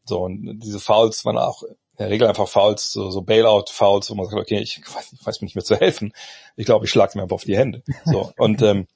[0.05, 4.15] So, und diese Fouls waren auch in der Regel einfach Fouls, so, so Bailout-Fouls, wo
[4.15, 6.13] man sagt, okay, ich weiß, ich weiß mir nicht mehr zu helfen.
[6.55, 7.83] Ich glaube, ich schlage mir einfach auf die Hände.
[8.05, 8.87] So, und, ähm,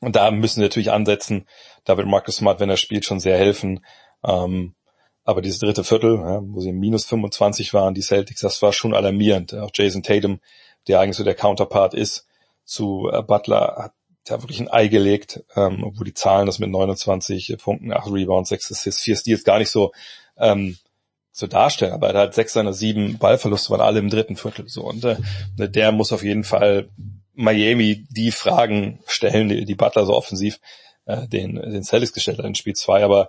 [0.00, 1.46] und da müssen wir natürlich ansetzen.
[1.84, 3.84] Da wird Marcus Smart, wenn er spielt, schon sehr helfen.
[4.24, 4.74] Ähm,
[5.24, 8.94] aber dieses dritte Viertel, ja, wo sie minus 25 waren, die Celtics, das war schon
[8.94, 9.54] alarmierend.
[9.54, 10.40] Auch Jason Tatum,
[10.86, 12.27] der eigentlich so der Counterpart ist,
[12.68, 13.92] zu äh, Butler hat
[14.28, 18.50] ja wirklich ein Ei gelegt, ähm, obwohl die Zahlen das mit 29 Punkten, 8 Rebounds,
[18.50, 19.92] 6 Assists, 4 Steals gar nicht so
[20.36, 20.76] ähm,
[21.32, 24.68] so darstellen, aber er hat sechs seiner sieben Ballverluste waren alle im dritten Viertel.
[24.68, 25.16] So und äh,
[25.56, 26.88] der muss auf jeden Fall
[27.34, 30.58] Miami die Fragen stellen, die, die Butler so offensiv
[31.06, 33.28] äh, den den Celtics gestellt hat in Spiel 2, aber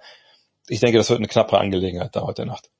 [0.67, 2.71] ich denke, das wird eine knappe Angelegenheit da heute Nacht.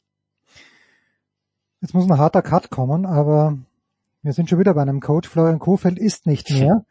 [1.82, 3.58] Jetzt muss ein harter Cut kommen, aber
[4.22, 5.28] wir sind schon wieder bei einem Coach.
[5.30, 6.86] Florian Kofeld ist nicht mehr.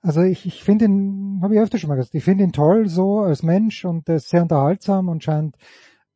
[0.00, 2.88] Also ich, ich finde ihn, habe ich öfter schon mal gesagt, ich finde ihn toll
[2.88, 5.56] so als Mensch und ist sehr unterhaltsam und scheint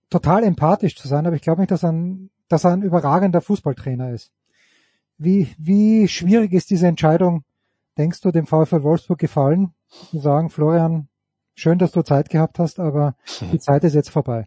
[0.08, 3.40] total empathisch zu sein, aber ich glaube nicht, dass er, ein, dass er ein überragender
[3.40, 4.30] Fußballtrainer ist.
[5.18, 7.44] Wie, wie schwierig ist diese Entscheidung,
[7.98, 11.08] denkst du, dem VfL Wolfsburg gefallen, zu sagen, Florian,
[11.54, 13.16] schön, dass du Zeit gehabt hast, aber
[13.52, 14.46] die Zeit ist jetzt vorbei?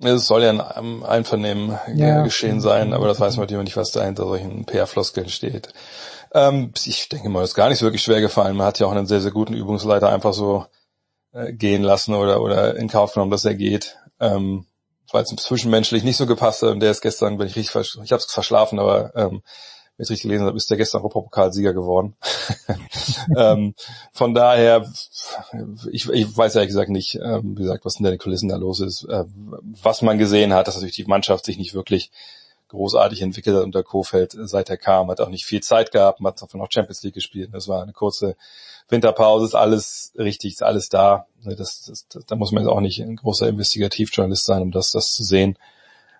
[0.00, 3.92] Es soll ja ein Einvernehmen ja, geschehen sein, aber das weiß man natürlich nicht, was
[3.92, 5.72] da hinter solchen PR-Floskeln steht.
[6.32, 8.56] Ähm, ich denke mal, es ist gar nicht so wirklich schwer gefallen.
[8.56, 10.66] Man hat ja auch einen sehr, sehr guten Übungsleiter einfach so
[11.32, 13.96] äh, gehen lassen oder, oder in Kauf genommen, dass er geht.
[14.20, 14.66] Ähm,
[15.12, 18.12] weil es zwischenmenschlich nicht so gepasst hat und der ist gestern, wenn ich richtig, ich
[18.12, 19.42] habe es verschlafen, aber ähm,
[19.96, 22.16] wenn ich richtig gelesen habe, ist der gestern Europapokalsieger geworden.
[23.36, 23.74] ähm,
[24.12, 24.90] von daher,
[25.90, 28.80] ich, ich weiß ehrlich gesagt nicht, ähm, wie gesagt, was in den Kulissen da los
[28.80, 29.04] ist.
[29.04, 29.24] Äh,
[29.82, 32.10] was man gesehen hat, dass natürlich die Mannschaft sich nicht wirklich
[32.68, 36.32] großartig entwickelt hat unter Kofeld, seit er kam, hat auch nicht viel Zeit gehabt, man
[36.32, 37.50] hat davon auch Champions League gespielt.
[37.52, 38.34] Das war eine kurze
[38.88, 41.26] Winterpause, ist alles richtig, ist alles da.
[41.44, 44.90] Das, das, das, da muss man jetzt auch nicht ein großer Investigativjournalist sein, um das,
[44.90, 45.56] das zu sehen.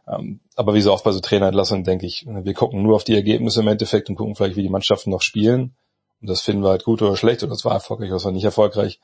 [0.07, 3.15] Ähm, aber wie so oft bei so Trainerentlassungen denke ich, wir gucken nur auf die
[3.15, 5.76] Ergebnisse im Endeffekt und gucken vielleicht, wie die Mannschaften noch spielen.
[6.20, 8.33] Und das finden wir halt gut oder schlecht oder das war erfolgreich oder das war
[8.33, 9.00] nicht erfolgreich.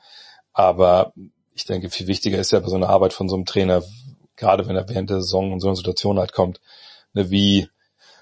[0.53, 1.13] Aber
[1.53, 3.83] ich denke, viel wichtiger ist ja bei so einer Arbeit von so einem Trainer,
[4.35, 6.61] gerade wenn er während der Saison in so eine Situation halt kommt,
[7.13, 7.67] ne, wie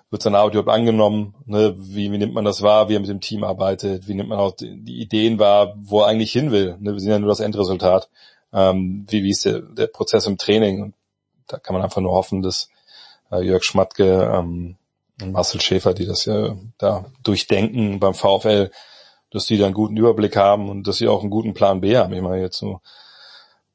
[0.09, 3.21] wird sein Audio angenommen, ne, wie, wie nimmt man das wahr, wie er mit dem
[3.21, 6.77] Team arbeitet, wie nimmt man auch die, die Ideen wahr, wo er eigentlich hin will.
[6.79, 8.09] Ne, wir sehen ja nur das Endresultat.
[8.51, 10.81] Ähm, wie, wie ist der, der Prozess im Training?
[10.81, 10.95] Und
[11.49, 12.69] da kann man einfach nur hoffen, dass
[13.31, 14.77] äh, Jörg Schmatke ähm,
[15.21, 18.71] und Marcel Schäfer, die das ja da durchdenken beim VfL,
[19.31, 21.97] dass die da einen guten Überblick haben und dass sie auch einen guten Plan B
[21.97, 22.13] haben.
[22.13, 22.79] Ich meine jetzt so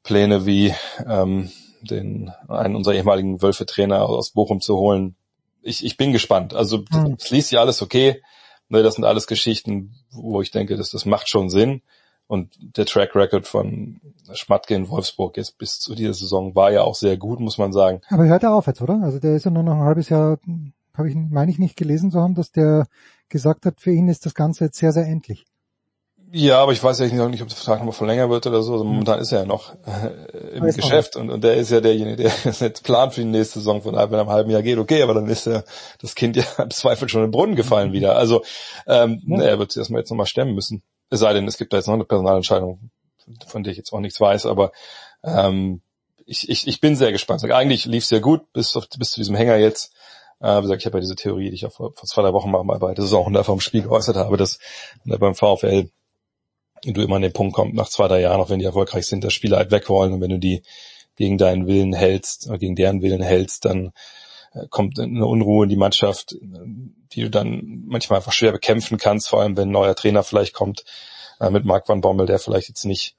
[0.03, 0.73] Pläne wie
[1.07, 5.15] ähm, den einen unserer ehemaligen Wölfe-Trainer aus Bochum zu holen.
[5.61, 6.53] Ich, ich bin gespannt.
[6.53, 7.15] Also mhm.
[7.19, 8.21] es liest ja alles okay.
[8.67, 11.81] Ne, das sind alles Geschichten, wo ich denke, dass das macht schon Sinn.
[12.27, 14.01] Und der Track Record von
[14.33, 17.71] Schmatke in Wolfsburg jetzt bis zu dieser Saison war ja auch sehr gut, muss man
[17.71, 18.01] sagen.
[18.09, 18.99] Aber hört er auf jetzt, oder?
[19.03, 20.39] Also der ist ja nur noch ein halbes Jahr,
[20.95, 22.87] habe ich, meine ich nicht gelesen zu haben, dass der
[23.29, 25.45] gesagt hat, für ihn ist das Ganze jetzt sehr, sehr endlich.
[26.31, 28.73] Ja, aber ich weiß ja nicht, ob der Vertrag nochmal verlängert wird oder so.
[28.73, 31.79] Also momentan ist er ja noch äh, im weiß Geschäft und, und der ist ja
[31.79, 33.81] derjenige, der jetzt plant für die nächste Saison.
[33.81, 35.63] Von daher, wenn er im halben Jahr geht, okay, aber dann ist ja
[36.01, 38.17] das Kind ja im Zweifel schon im Brunnen gefallen wieder.
[38.17, 38.43] Also
[38.87, 39.43] ähm, ja.
[39.43, 40.81] er wird sich erstmal jetzt nochmal stemmen müssen.
[41.09, 42.89] Es sei denn, es gibt da jetzt noch eine Personalentscheidung,
[43.47, 44.71] von der ich jetzt auch nichts weiß, aber
[45.23, 45.81] ähm,
[46.25, 47.43] ich, ich, ich bin sehr gespannt.
[47.43, 49.93] Eigentlich lief es sehr gut bis, auf, bis zu diesem Hänger jetzt.
[50.39, 52.33] Äh, wie gesagt, ich habe ja diese Theorie, die ich auch vor, vor zwei, drei
[52.33, 54.59] Wochen mal bei der Saison da vom Spiel geäußert habe, dass
[55.05, 55.89] äh, beim VfL
[56.83, 59.23] du immer an den Punkt kommst, nach zwei, drei Jahren, auch wenn die erfolgreich sind,
[59.23, 60.63] dass Spieler halt weg wollen und wenn du die
[61.15, 63.91] gegen deinen Willen hältst oder gegen deren Willen hältst, dann äh,
[64.69, 66.35] kommt eine Unruhe in die Mannschaft,
[67.11, 70.53] die du dann manchmal einfach schwer bekämpfen kannst, vor allem wenn ein neuer Trainer vielleicht
[70.53, 70.85] kommt
[71.39, 73.15] äh, mit Marc van Bommel, der vielleicht jetzt nicht,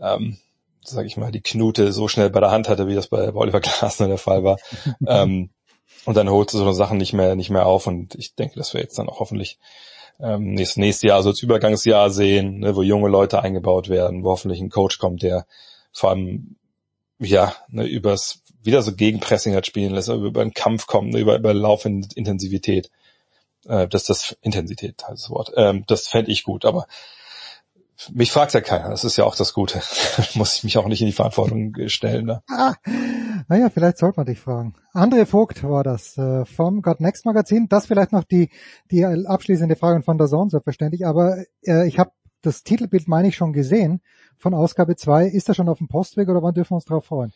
[0.00, 0.38] ähm,
[0.82, 3.60] sage ich mal, die Knute so schnell bei der Hand hatte, wie das bei Oliver
[3.62, 4.58] Glasner der Fall war.
[5.06, 5.50] ähm,
[6.04, 8.74] und dann holst du so Sachen nicht mehr nicht mehr auf und ich denke, dass
[8.74, 9.58] wir jetzt dann auch hoffentlich
[10.20, 14.30] ähm, nächstes, nächstes Jahr so als Übergangsjahr sehen, ne, wo junge Leute eingebaut werden, wo
[14.30, 15.46] hoffentlich ein Coach kommt, der
[15.92, 16.56] vor allem
[17.18, 21.36] ja ne, übers wieder so Gegenpressing hat spielen lässt, über einen Kampf kommt, ne, über,
[21.36, 22.90] über Laufintensivität.
[23.66, 25.52] Äh, das das Intensität heißt das Wort.
[25.56, 26.86] Ähm, das fände ich gut, aber
[28.12, 29.80] mich fragt ja keiner, das ist ja auch das Gute.
[30.34, 32.26] Muss ich mich auch nicht in die Verantwortung stellen.
[32.26, 32.42] Ne?
[32.50, 32.74] Ah,
[33.48, 34.74] naja, vielleicht sollte man dich fragen.
[34.92, 37.68] André Vogt war das äh, vom God Next Magazin.
[37.68, 38.50] Das vielleicht noch die,
[38.90, 41.06] die abschließende Frage von der Zone, selbstverständlich.
[41.06, 42.10] Aber äh, ich habe
[42.46, 44.00] das Titelbild, meine ich, schon gesehen
[44.38, 45.26] von Ausgabe 2.
[45.26, 47.32] Ist das schon auf dem Postweg oder wann dürfen wir uns darauf freuen?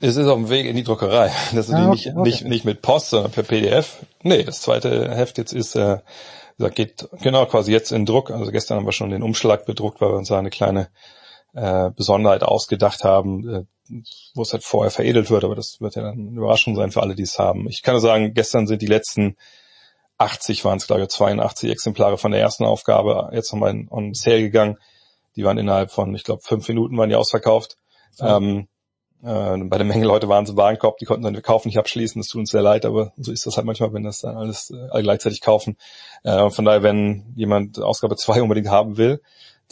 [0.00, 1.30] Es ist auf dem Weg in die Druckerei.
[1.54, 2.22] Das ist ah, okay, nicht, okay.
[2.22, 4.06] nicht, nicht mit Post, sondern per PDF.
[4.22, 5.98] Nee, das zweite Heft jetzt ist, äh,
[6.74, 8.30] geht genau quasi jetzt in Druck.
[8.30, 10.88] Also gestern haben wir schon den Umschlag bedruckt, weil wir uns da eine kleine
[11.54, 13.62] äh, Besonderheit ausgedacht haben, äh,
[14.34, 17.02] wo es halt vorher veredelt wird, aber das wird ja dann eine Überraschung sein für
[17.02, 17.68] alle, die es haben.
[17.68, 19.36] Ich kann nur sagen, gestern sind die letzten
[20.18, 24.14] 80 waren es, glaube ich, 82 Exemplare von der ersten Aufgabe jetzt nochmal in, on
[24.14, 24.78] sale gegangen.
[25.36, 27.76] Die waren innerhalb von, ich glaube, fünf Minuten waren die ausverkauft.
[28.12, 28.26] So.
[28.26, 28.68] Ähm,
[29.22, 31.78] äh, bei der Menge Leute waren sie im Warenkorb, die konnten dann den Kauf nicht
[31.78, 32.20] abschließen.
[32.20, 34.70] Das tut uns sehr leid, aber so ist das halt manchmal, wenn das dann alles
[34.70, 35.76] äh, gleichzeitig kaufen.
[36.22, 39.20] Äh, von daher, wenn jemand Ausgabe 2 unbedingt haben will,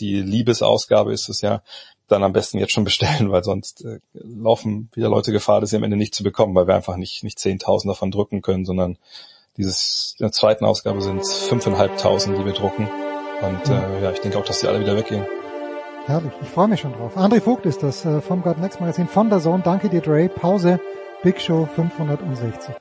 [0.01, 1.63] die Liebesausgabe ist es ja,
[2.09, 5.77] dann am besten jetzt schon bestellen, weil sonst äh, laufen wieder Leute Gefahr, das sie
[5.77, 8.99] am Ende nicht zu bekommen, weil wir einfach nicht, nicht 10.000 davon drucken können, sondern
[9.57, 12.89] dieses, in der zweiten Ausgabe sind es 5.500, die wir drucken.
[13.43, 15.27] Und äh, ja, ich denke auch, dass die alle wieder weggehen.
[16.07, 17.17] Herrlich, ich freue mich schon drauf.
[17.17, 19.63] André Vogt ist das äh, vom God Next Magazin von der Zone.
[19.65, 20.29] Danke dir, Dre.
[20.29, 20.81] Pause.
[21.23, 22.75] Big Show 560.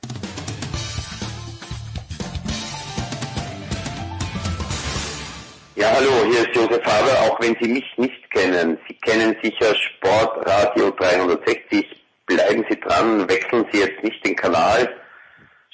[5.76, 7.32] Ja, hallo, hier ist Josef Haber.
[7.32, 11.86] Auch wenn Sie mich nicht kennen, Sie kennen sicher Sportradio 360.
[12.26, 14.88] Bleiben Sie dran, wechseln Sie jetzt nicht den Kanal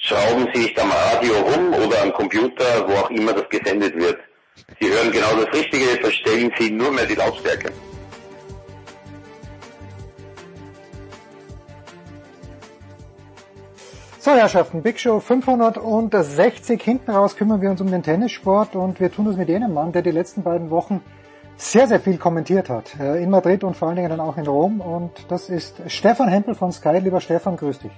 [0.01, 4.19] schrauben Sie nicht am Radio rum oder am Computer, wo auch immer das gesendet wird.
[4.79, 7.71] Sie hören genau das Richtige, verstellen Sie nur mehr die Lautstärke.
[14.19, 16.81] So, Herrschaften, Big Show 560.
[16.81, 19.91] Hinten raus kümmern wir uns um den Tennissport und wir tun das mit jenem Mann,
[19.91, 21.01] der die letzten beiden Wochen
[21.57, 22.95] sehr, sehr viel kommentiert hat.
[22.99, 24.81] In Madrid und vor allen Dingen dann auch in Rom.
[24.81, 26.99] Und das ist Stefan Hempel von Sky.
[26.99, 27.91] Lieber Stefan, grüß dich.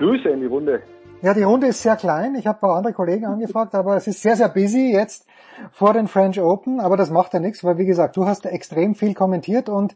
[0.00, 0.82] Grüße in die Runde.
[1.20, 2.34] Ja, die Runde ist sehr klein.
[2.34, 5.26] Ich habe ein paar andere Kollegen angefragt, aber es ist sehr, sehr busy jetzt
[5.72, 6.80] vor den French Open.
[6.80, 9.94] Aber das macht ja nichts, weil wie gesagt, du hast extrem viel kommentiert und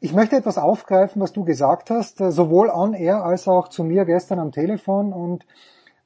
[0.00, 3.84] ich möchte etwas aufgreifen, was du gesagt hast, äh, sowohl on air als auch zu
[3.84, 5.12] mir gestern am Telefon.
[5.12, 5.46] Und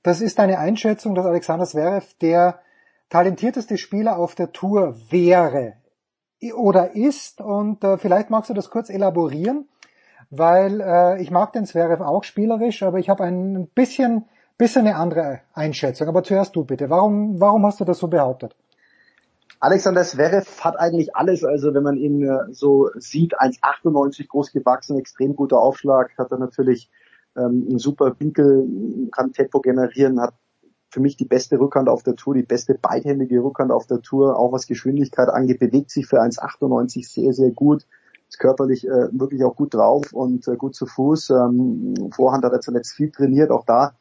[0.03, 2.61] das ist deine Einschätzung, dass Alexander Zverev der
[3.09, 5.73] talentierteste Spieler auf der Tour wäre
[6.55, 7.41] oder ist.
[7.41, 9.67] Und äh, vielleicht magst du das kurz elaborieren,
[10.31, 14.27] weil äh, ich mag den Zverev auch spielerisch, aber ich habe ein bisschen
[14.59, 16.09] bisschen eine andere Einschätzung.
[16.09, 16.91] Aber zuerst du bitte.
[16.91, 18.55] Warum, warum hast du das so behauptet?
[19.61, 24.99] Alexander Zverev hat eigentlich alles, also wenn man ihn äh, so sieht, 1,98 groß gewachsen,
[24.99, 26.91] extrem guter Aufschlag, hat er natürlich
[27.37, 28.69] ähm, einen super Winkel,
[29.11, 30.35] kann Tempo generieren, hat
[30.91, 34.39] für mich die beste Rückhand auf der Tour, die beste beidhändige Rückhand auf der Tour,
[34.39, 37.85] auch was Geschwindigkeit angeht, bewegt sich für 1,98 sehr, sehr gut,
[38.29, 41.31] ist körperlich äh, wirklich auch gut drauf und äh, gut zu Fuß.
[41.31, 43.95] Ähm, Vorhand hat er zuletzt viel trainiert, auch da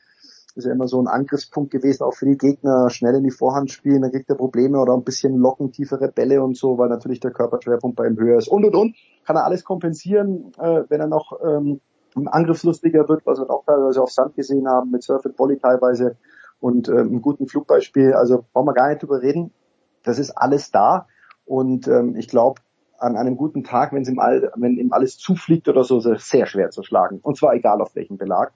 [0.58, 3.72] ist ja immer so ein Angriffspunkt gewesen, auch für die Gegner, schnell in die Vorhand
[3.72, 7.20] spielen, dann kriegt er Probleme oder ein bisschen locken, tiefere Bälle und so, weil natürlich
[7.20, 8.48] der Körperschwerpunkt bei ihm höher ist.
[8.48, 11.80] Und und und kann er alles kompensieren, äh, wenn er noch ähm,
[12.16, 16.18] angriffslustiger wird, was wir auch teilweise auf Sand gesehen haben, mit Surf and Volley teilweise
[16.60, 18.14] und äh, einem guten Flugbeispiel.
[18.14, 19.52] Also brauchen wir gar nicht drüber reden.
[20.04, 21.08] Das ist alles da.
[21.46, 22.62] Und ähm, ich glaube,
[22.98, 26.46] an einem guten Tag, wenn ihm, all, wenn ihm alles zufliegt oder so, ist sehr
[26.46, 27.20] schwer zu schlagen.
[27.22, 28.54] Und zwar egal auf welchem Belag.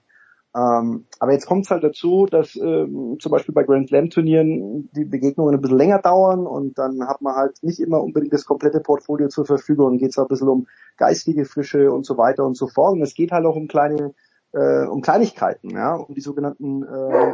[0.54, 4.90] Ähm, aber jetzt kommt es halt dazu, dass ähm, zum Beispiel bei Grand Slam Turnieren
[4.92, 8.44] die Begegnungen ein bisschen länger dauern und dann hat man halt nicht immer unbedingt das
[8.44, 9.92] komplette Portfolio zur Verfügung.
[9.92, 10.66] Dann geht es ein bisschen um
[10.98, 12.92] geistige Frische und so weiter und so fort.
[12.92, 14.12] Und es geht halt auch um kleine,
[14.52, 17.32] äh, um Kleinigkeiten, ja, um die sogenannten äh,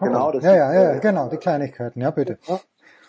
[0.00, 2.38] Genau, das ja, ja, ja, genau, die Kleinigkeiten, ja bitte.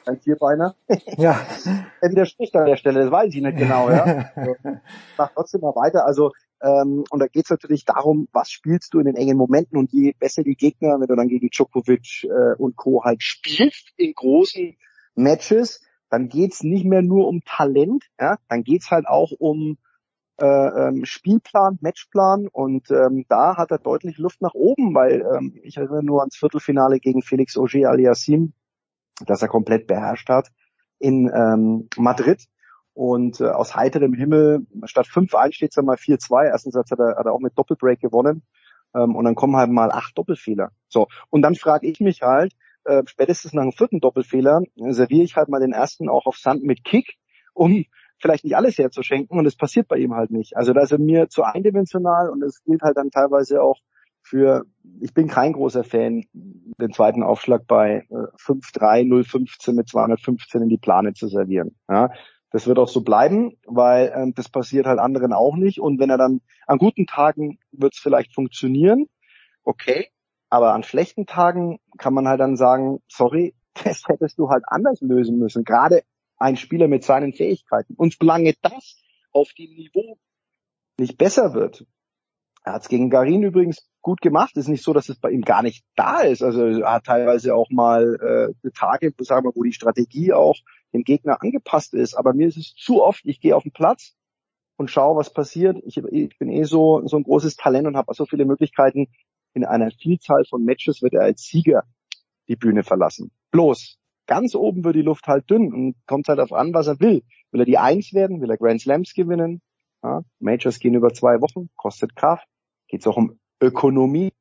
[0.06, 0.76] Ein Vierbeiner.
[1.18, 1.40] Ja.
[2.02, 4.30] er widerspricht an der Stelle, das weiß ich nicht genau, ja.
[4.36, 4.56] Also,
[5.18, 6.06] mach trotzdem mal weiter.
[6.06, 6.32] Also
[6.64, 9.92] ähm, und da geht es natürlich darum, was spielst du in den engen Momenten und
[9.92, 13.04] je besser die Gegner, wenn du dann gegen Djokovic äh, und Co.
[13.04, 14.78] halt spielst in großen
[15.16, 19.78] Matches, dann geht's nicht mehr nur um Talent, ja, dann geht's halt auch um
[20.40, 25.60] äh, ähm, Spielplan, Matchplan und ähm, da hat er deutlich Luft nach oben, weil ähm,
[25.64, 28.54] ich erinnere nur ans Viertelfinale gegen Felix Auger Aliassim,
[29.26, 30.50] das er komplett beherrscht hat
[31.00, 32.46] in ähm, Madrid
[32.94, 36.46] und äh, aus heiterem Himmel, statt 5-1 steht es dann mal 4-2.
[36.46, 38.44] Ersten hat er, hat er auch mit Doppelbreak gewonnen.
[38.96, 40.70] Ähm, und dann kommen halt mal acht Doppelfehler.
[40.88, 41.08] So.
[41.30, 42.54] Und dann frage ich mich halt,
[42.86, 46.64] äh, spätestens nach dem vierten Doppelfehler, serviere ich halt mal den ersten auch auf Sand
[46.64, 47.16] mit Kick,
[47.54, 47.86] um
[48.20, 49.38] vielleicht nicht alles herzuschenken.
[49.38, 50.56] Und das passiert bei ihm halt nicht.
[50.56, 53.80] Also da ist er mir zu eindimensional und es gilt halt dann teilweise auch
[54.24, 54.66] für,
[55.02, 60.70] ich bin kein großer Fan, den zweiten Aufschlag bei äh, 5-3, 0-15 mit 215 in
[60.70, 61.76] die Plane zu servieren.
[61.90, 62.10] Ja,
[62.52, 65.80] das wird auch so bleiben, weil ähm, das passiert halt anderen auch nicht.
[65.80, 69.08] Und wenn er dann an guten Tagen wird es vielleicht funktionieren,
[69.64, 70.08] okay.
[70.50, 75.02] Aber an schlechten Tagen kann man halt dann sagen, sorry, das hättest du halt anders
[75.02, 75.64] lösen müssen.
[75.64, 76.04] Gerade
[76.38, 77.96] ein Spieler mit seinen Fähigkeiten.
[77.96, 80.18] Und solange das auf dem Niveau
[80.98, 81.86] nicht besser wird,
[82.64, 84.52] er hat es gegen Garin übrigens gut gemacht.
[84.56, 86.44] Es ist nicht so, dass es bei ihm gar nicht da ist.
[86.44, 90.58] Also er hat teilweise auch mal äh, Tage, sagen wir, wo die Strategie auch
[90.94, 92.14] dem Gegner angepasst ist.
[92.14, 94.16] Aber mir ist es zu oft, ich gehe auf den Platz
[94.78, 95.78] und schaue, was passiert.
[95.86, 99.08] Ich, ich bin eh so, so ein großes Talent und habe so viele Möglichkeiten.
[99.54, 101.84] In einer Vielzahl von Matches wird er als Sieger
[102.48, 103.32] die Bühne verlassen.
[103.52, 107.00] Bloß, ganz oben wird die Luft halt dünn und kommt halt darauf an, was er
[107.00, 107.24] will.
[107.52, 108.42] Will er die Eins werden?
[108.42, 109.62] Will er Grand Slams gewinnen?
[110.04, 112.48] Ja, Majors gehen über zwei Wochen, kostet Kraft.
[112.88, 114.32] Geht es auch um Ökonomie.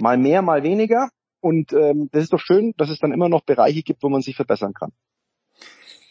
[0.00, 1.08] Mal mehr, mal weniger.
[1.40, 4.22] Und ähm, das ist doch schön, dass es dann immer noch Bereiche gibt, wo man
[4.22, 4.92] sich verbessern kann.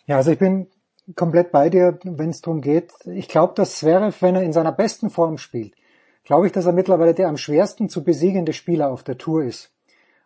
[0.06, 0.68] Ja, also ich bin
[1.16, 2.92] komplett bei dir, wenn es darum geht.
[3.06, 5.76] Ich glaube, dass Zverev, wenn er in seiner besten Form spielt,
[6.24, 9.74] glaube ich, dass er mittlerweile der am schwersten zu besiegende Spieler auf der Tour ist.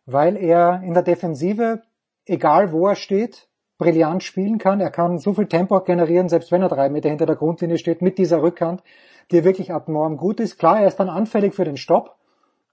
[0.05, 1.81] Weil er in der Defensive,
[2.25, 4.79] egal wo er steht, brillant spielen kann.
[4.79, 8.01] Er kann so viel Tempo generieren, selbst wenn er drei Meter hinter der Grundlinie steht,
[8.01, 8.83] mit dieser Rückhand,
[9.31, 10.57] die wirklich abnorm gut ist.
[10.57, 12.15] Klar, er ist dann anfällig für den Stopp.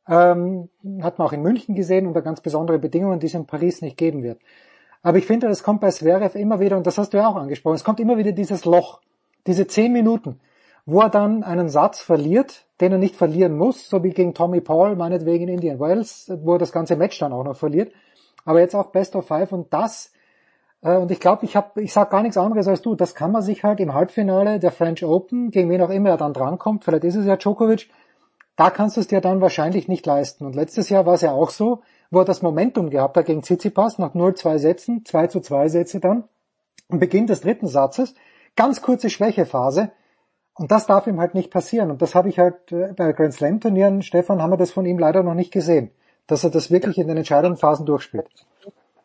[0.08, 0.68] Ähm,
[1.00, 3.96] hat man auch in München gesehen unter ganz besondere Bedingungen, die es in Paris nicht
[3.96, 4.40] geben wird.
[5.02, 7.36] Aber ich finde, es kommt bei Zverev immer wieder, und das hast du ja auch
[7.36, 9.00] angesprochen, es kommt immer wieder dieses Loch,
[9.46, 10.40] diese zehn Minuten,
[10.86, 14.60] wo er dann einen Satz verliert, den er nicht verlieren muss, so wie gegen Tommy
[14.60, 17.92] Paul, meinetwegen in Indian Wells, wo er das ganze Match dann auch noch verliert.
[18.44, 20.12] Aber jetzt auch Best of Five und das,
[20.82, 23.42] und ich glaube, ich habe, ich sag gar nichts anderes als du, das kann man
[23.42, 27.04] sich halt im Halbfinale der French Open, gegen wen auch immer er dann drankommt, vielleicht
[27.04, 27.88] ist es ja Djokovic,
[28.56, 30.44] da kannst du es dir dann wahrscheinlich nicht leisten.
[30.44, 33.42] Und letztes Jahr war es ja auch so, wo er das Momentum gehabt hat gegen
[33.42, 36.24] Tsitsipas nach 0-2 Sätzen, 2 zu 2 Sätze dann,
[36.88, 38.14] am Beginn des dritten Satzes,
[38.56, 39.92] ganz kurze Schwächephase.
[40.54, 41.90] Und das darf ihm halt nicht passieren.
[41.90, 44.84] Und das habe ich halt äh, bei Grand Slam Turnieren, Stefan, haben wir das von
[44.84, 45.90] ihm leider noch nicht gesehen,
[46.26, 48.28] dass er das wirklich in den entscheidenden Phasen durchspielt.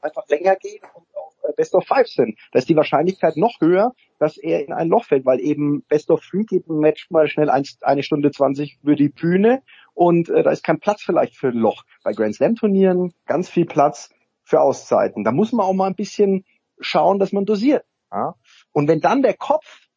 [0.01, 1.06] Einfach länger gehen und äh,
[1.55, 2.37] Best of Five sind.
[2.51, 6.09] Da ist die Wahrscheinlichkeit noch höher, dass er in ein Loch fällt, weil eben Best
[6.09, 9.61] of Three geht ein Match mal schnell ein, eine Stunde zwanzig über die Bühne
[9.93, 11.83] und äh, da ist kein Platz vielleicht für ein Loch.
[12.03, 14.09] Bei Grand Slam Turnieren ganz viel Platz
[14.43, 15.23] für Auszeiten.
[15.23, 16.45] Da muss man auch mal ein bisschen
[16.79, 17.85] schauen, dass man dosiert.
[18.11, 18.35] Ja?
[18.71, 19.87] Und wenn dann der Kopf,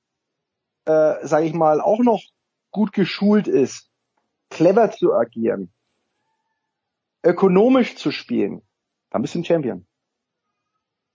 [0.87, 2.23] äh, sage ich mal, auch noch
[2.71, 3.91] gut geschult ist,
[4.49, 5.73] clever zu agieren,
[7.23, 8.63] ökonomisch zu spielen,
[9.11, 9.87] dann bist du ein Champion.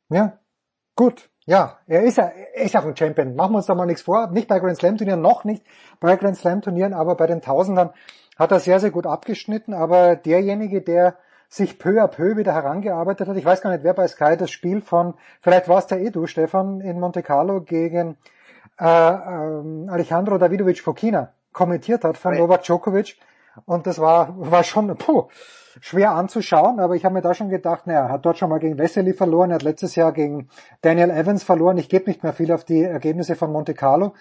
[0.09, 0.39] Ja,
[0.95, 1.29] gut.
[1.47, 3.35] Ja, er ist ja, er ist auch ein Champion.
[3.35, 4.27] Machen wir uns da mal nichts vor.
[4.31, 5.63] Nicht bei Grand Slam Turnieren, noch nicht
[5.99, 7.91] bei Grand Slam Turnieren, aber bei den Tausendern
[8.35, 9.73] hat er sehr, sehr gut abgeschnitten.
[9.73, 11.17] Aber derjenige, der
[11.47, 14.49] sich peu à peu wieder herangearbeitet hat, ich weiß gar nicht, wer bei Sky das
[14.49, 18.17] Spiel von, vielleicht war es der Edu, Stefan, in Monte Carlo gegen
[18.79, 23.17] äh, ähm, Alejandro Davidovic Fokina kommentiert hat von Novak Djokovic.
[23.65, 25.29] Und das war, war schon puh,
[25.79, 28.59] schwer anzuschauen, aber ich habe mir da schon gedacht, naja, er hat dort schon mal
[28.59, 30.49] gegen Wesley verloren, er hat letztes Jahr gegen
[30.81, 31.77] Daniel Evans verloren.
[31.77, 34.13] Ich gebe nicht mehr viel auf die Ergebnisse von Monte Carlo.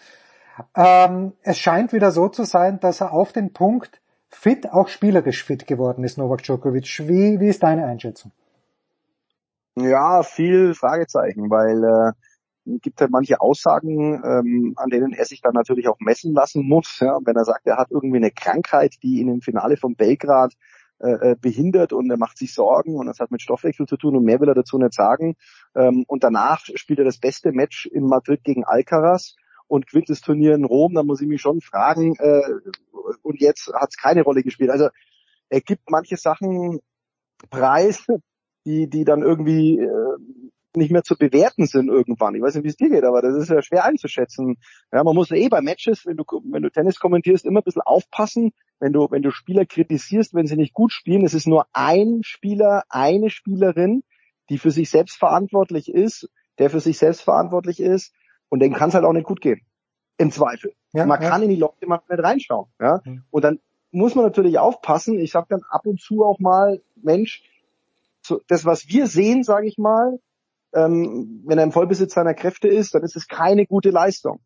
[0.76, 5.44] Ähm, es scheint wieder so zu sein, dass er auf den Punkt fit, auch spielerisch
[5.44, 7.08] fit geworden ist, Novak Djokovic.
[7.08, 8.32] Wie, wie ist deine Einschätzung?
[9.76, 12.12] Ja, viel Fragezeichen, weil äh,
[12.64, 16.98] gibt halt manche Aussagen, ähm, an denen er sich dann natürlich auch messen lassen muss.
[17.00, 17.18] Ja?
[17.24, 20.54] Wenn er sagt, er hat irgendwie eine Krankheit, die ihn im Finale von Belgrad
[21.00, 24.16] äh, äh, behindert und er macht sich Sorgen und das hat mit Stoffwechsel zu tun
[24.16, 25.34] und mehr will er dazu nicht sagen.
[25.74, 29.34] Ähm, und danach spielt er das beste Match in Madrid gegen Alcaraz
[29.66, 32.42] und gewinnt das Turnier in Rom, da muss ich mich schon fragen, äh,
[33.22, 34.70] und jetzt hat es keine Rolle gespielt.
[34.70, 34.88] Also
[35.48, 36.80] er gibt manche Sachen
[37.50, 38.06] preis,
[38.64, 40.16] die, die dann irgendwie äh,
[40.76, 42.34] nicht mehr zu bewerten sind irgendwann.
[42.34, 44.58] Ich weiß nicht, wie es dir geht, aber das ist ja schwer einzuschätzen.
[44.92, 47.82] Ja, man muss eh bei Matches, wenn du, wenn du Tennis kommentierst, immer ein bisschen
[47.82, 51.24] aufpassen, wenn du, wenn du Spieler kritisierst, wenn sie nicht gut spielen.
[51.24, 54.02] Es ist nur ein Spieler, eine Spielerin,
[54.50, 56.28] die für sich selbst verantwortlich ist,
[56.58, 58.12] der für sich selbst verantwortlich ist
[58.48, 59.62] und dem kann es halt auch nicht gut gehen.
[60.16, 60.74] Im Zweifel.
[60.92, 61.28] Ja, man ja.
[61.28, 62.66] kann in die Leute mal nicht reinschauen.
[62.80, 63.00] Ja?
[63.04, 63.24] Mhm.
[63.30, 63.58] Und dann
[63.90, 65.18] muss man natürlich aufpassen.
[65.18, 67.42] Ich sage dann ab und zu auch mal, Mensch,
[68.22, 70.18] so, das, was wir sehen, sage ich mal,
[70.74, 74.40] ähm, wenn er im Vollbesitz seiner Kräfte ist, dann ist es keine gute Leistung.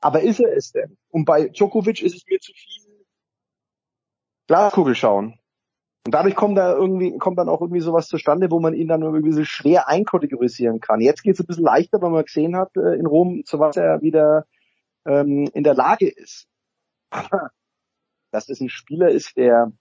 [0.00, 0.96] Aber ist er es denn?
[1.10, 3.04] Und bei Djokovic ist es mir zu viel
[4.46, 5.38] Glaskugel schauen.
[6.04, 9.02] Und dadurch kommt da irgendwie, kommt dann auch irgendwie sowas zustande, wo man ihn dann
[9.02, 11.00] irgendwie so schwer einkategorisieren kann.
[11.00, 13.76] Jetzt geht es ein bisschen leichter, weil man gesehen hat äh, in Rom, zu was
[13.76, 14.46] er wieder
[15.06, 16.48] ähm, in der Lage ist.
[18.32, 19.72] dass es ein Spieler ist, der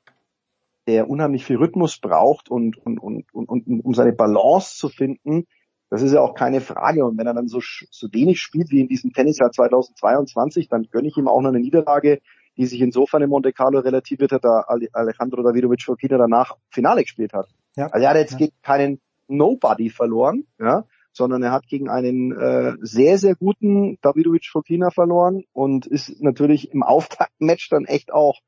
[0.90, 5.45] der unheimlich viel Rhythmus braucht und, und, und, und, und um seine Balance zu finden,
[5.92, 7.06] das ist ja auch keine Frage.
[7.06, 11.08] Und wenn er dann so, so wenig spielt wie in diesem Tennisjahr 2022, dann gönne
[11.08, 12.22] ich ihm auch noch eine Niederlage,
[12.58, 17.34] die sich insofern in Monte Carlo relativiert hat, da Alejandro Davidovic Fokina danach Finale gespielt
[17.34, 17.48] hat.
[17.76, 17.88] Ja.
[17.88, 18.38] Also er hat jetzt ja.
[18.40, 24.48] gegen keinen Nobody verloren, ja, sondern er hat gegen einen äh, sehr, sehr guten Davidovic
[24.48, 28.40] Fokina verloren und ist natürlich im Auftaktmatch dann echt auch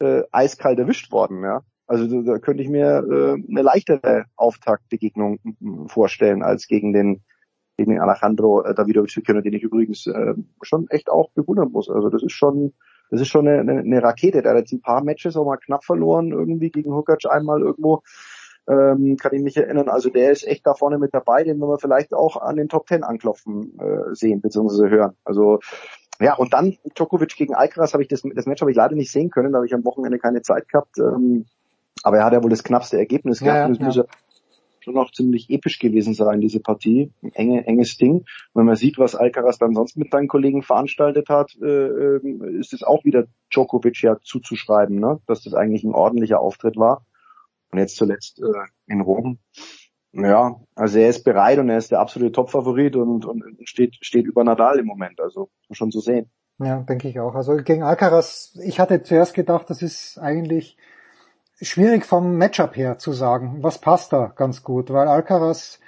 [0.00, 1.42] äh, eiskalt erwischt worden.
[1.42, 1.62] Ja?
[1.86, 5.38] Also da, könnte ich mir äh, eine leichtere Auftaktbegegnung
[5.86, 7.22] vorstellen als gegen den
[7.78, 11.88] gegen den Alejandro äh, Davidovic den ich übrigens äh, schon echt auch bewundern muss.
[11.88, 12.74] Also das ist schon
[13.10, 14.42] das ist schon eine, eine, eine Rakete.
[14.42, 18.02] Der hat jetzt ein paar Matches auch mal knapp verloren, irgendwie gegen Hukac einmal irgendwo.
[18.68, 19.88] Ähm, kann ich mich erinnern.
[19.88, 22.86] Also der ist echt da vorne mit dabei, den wir vielleicht auch an den Top
[22.86, 24.90] Ten anklopfen äh, sehen bzw.
[24.90, 25.14] hören.
[25.24, 25.60] Also
[26.20, 29.12] ja, und dann Djokovic gegen Alcaraz habe ich das, das Match habe ich leider nicht
[29.12, 30.98] sehen können, da habe ich am Wochenende keine Zeit gehabt.
[30.98, 31.46] Ähm,
[32.02, 33.56] aber er hat ja wohl das knappste Ergebnis gehabt.
[33.56, 33.84] Ja, das ja.
[33.84, 34.04] muss ja
[34.80, 37.12] schon noch ziemlich episch gewesen sein, diese Partie.
[37.22, 38.24] Ein enge, enges Ding.
[38.54, 42.72] wenn man sieht, was Alcaraz dann sonst mit seinen Kollegen veranstaltet hat, äh, ähm, ist
[42.72, 45.20] es auch wieder Djokovic ja zuzuschreiben, ne?
[45.26, 47.04] dass das eigentlich ein ordentlicher Auftritt war.
[47.70, 49.38] Und jetzt zuletzt äh, in Rom
[50.24, 54.26] ja, also er ist bereit und er ist der absolute Top-Favorit und, und steht, steht
[54.26, 55.20] über Nadal im Moment.
[55.20, 56.30] Also schon zu sehen.
[56.58, 57.34] Ja, denke ich auch.
[57.34, 60.76] Also gegen Alcaraz, ich hatte zuerst gedacht, das ist eigentlich
[61.60, 63.58] schwierig vom Matchup her zu sagen.
[63.60, 64.90] Was passt da ganz gut?
[64.90, 65.78] Weil Alcaraz,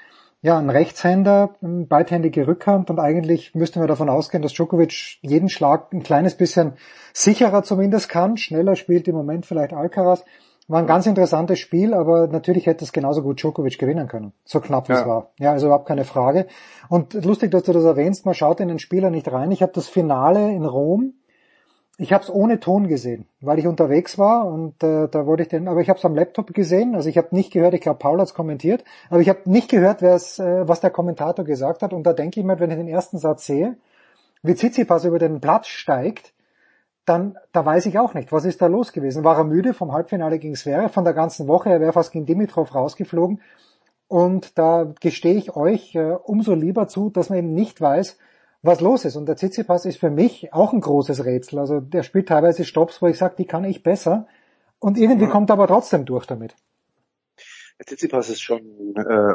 [0.43, 5.93] ja, ein Rechtshänder, beidhändige Rückhand und eigentlich müssten wir davon ausgehen, dass Djokovic jeden Schlag
[5.93, 6.75] ein kleines bisschen
[7.13, 8.37] sicherer zumindest kann.
[8.37, 10.25] Schneller spielt im Moment vielleicht Alcaraz.
[10.71, 14.33] War ein ganz interessantes Spiel, aber natürlich hätte es genauso gut Djokovic gewinnen können.
[14.45, 15.01] So knapp ja.
[15.01, 15.31] es war.
[15.39, 16.47] Ja, also überhaupt keine Frage.
[16.89, 19.51] Und lustig, dass du das erwähnst, man schaut in den Spieler nicht rein.
[19.51, 21.15] Ich habe das Finale in Rom
[22.01, 25.51] ich habe es ohne Ton gesehen, weil ich unterwegs war und äh, da wollte ich
[25.51, 27.99] den, aber ich habe es am Laptop gesehen, also ich habe nicht gehört, ich glaube
[27.99, 31.93] Paul hat's kommentiert, aber ich habe nicht gehört, wer's, äh, was der Kommentator gesagt hat
[31.93, 33.77] und da denke ich mir, wenn ich den ersten Satz sehe,
[34.43, 36.33] wie Tsitsipas über den Platz steigt,
[37.11, 39.25] dann da weiß ich auch nicht, was ist da los gewesen.
[39.25, 42.25] War er müde vom Halbfinale gegen Zverev von der ganzen Woche, er wäre fast gegen
[42.25, 43.41] Dimitrov rausgeflogen
[44.11, 48.19] und da gestehe ich euch äh, umso lieber zu, dass man eben nicht weiß,
[48.61, 49.15] was los ist.
[49.15, 51.61] Und der Tsitsipas ist für mich auch ein großes Rätsel.
[51.61, 54.27] Also der spielt teilweise Stops, wo ich sage, die kann ich besser.
[54.81, 55.31] Und irgendwie ja.
[55.31, 56.57] kommt er aber trotzdem durch damit.
[57.87, 59.33] Tsitsipas ist schon äh,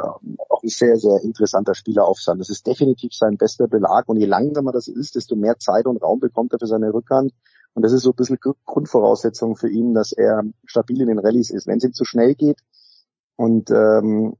[0.48, 2.40] auch ein sehr, sehr interessanter Spieler auf Sand.
[2.40, 4.08] Das ist definitiv sein bester Belag.
[4.08, 7.32] Und je langsamer das ist, desto mehr Zeit und Raum bekommt er für seine Rückhand.
[7.76, 11.50] Und das ist so ein bisschen Grundvoraussetzung für ihn, dass er stabil in den Rallyes
[11.50, 11.66] ist.
[11.66, 12.56] Wenn es ihm zu schnell geht,
[13.36, 14.34] und ähm,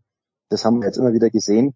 [0.49, 1.75] das haben wir jetzt immer wieder gesehen,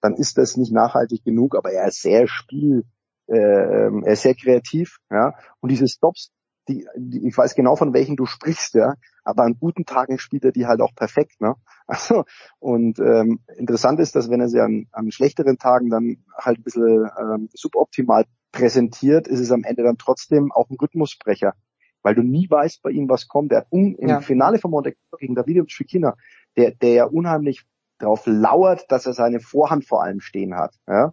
[0.00, 2.86] dann ist das nicht nachhaltig genug, aber er ist sehr spiel,
[3.26, 5.34] äh, er ist sehr kreativ, ja.
[5.60, 6.30] Und diese Stops,
[6.66, 10.46] die, die, ich weiß genau von welchen du sprichst, ja, aber an guten Tagen spielt
[10.46, 11.56] er die halt auch perfekt, ne?
[11.86, 12.24] Also,
[12.58, 16.62] und ähm, interessant ist, dass wenn er sie an, an schlechteren Tagen dann halt ein
[16.62, 21.54] bisschen ähm, suboptimal präsentiert, ist es am Ende dann trotzdem auch ein Rhythmusbrecher.
[22.02, 23.52] Weil du nie weißt bei ihm, was kommt.
[23.52, 24.20] Er hat um, im ja.
[24.20, 26.16] Finale von Monte gegen David Schikina,
[26.56, 27.64] der, der ja unheimlich
[27.98, 30.74] darauf lauert, dass er seine Vorhand vor allem stehen hat.
[30.88, 31.12] Ja?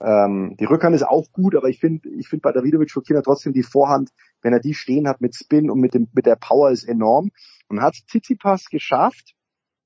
[0.00, 3.52] Ähm, die Rückhand ist auch gut, aber ich finde, ich finde bei Davidovic Fokina trotzdem
[3.52, 4.10] die Vorhand,
[4.42, 7.30] wenn er die stehen hat mit Spin und mit dem mit der Power ist enorm.
[7.68, 9.34] Und hat Tsitsipas geschafft,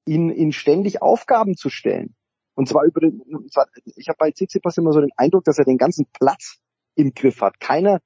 [0.04, 2.14] ihn, ihn ständig Aufgaben zu stellen.
[2.54, 3.66] Und zwar über den, zwar,
[3.96, 6.58] ich habe bei Tsitsipas immer so den Eindruck, dass er den ganzen Platz
[6.94, 7.60] im Griff hat.
[7.60, 8.00] Keiner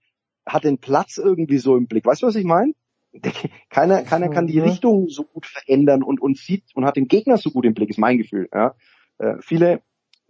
[0.47, 2.06] hat den Platz irgendwie so im Blick.
[2.06, 2.73] Weißt du, was ich meine?
[3.70, 4.60] keiner, keiner kann die.
[4.60, 7.90] Richtung so gut verändern und, und sieht und hat den Gegner so gut im Blick,
[7.90, 8.48] ist mein Gefühl.
[8.52, 8.74] Ja.
[9.18, 9.81] Äh, viele,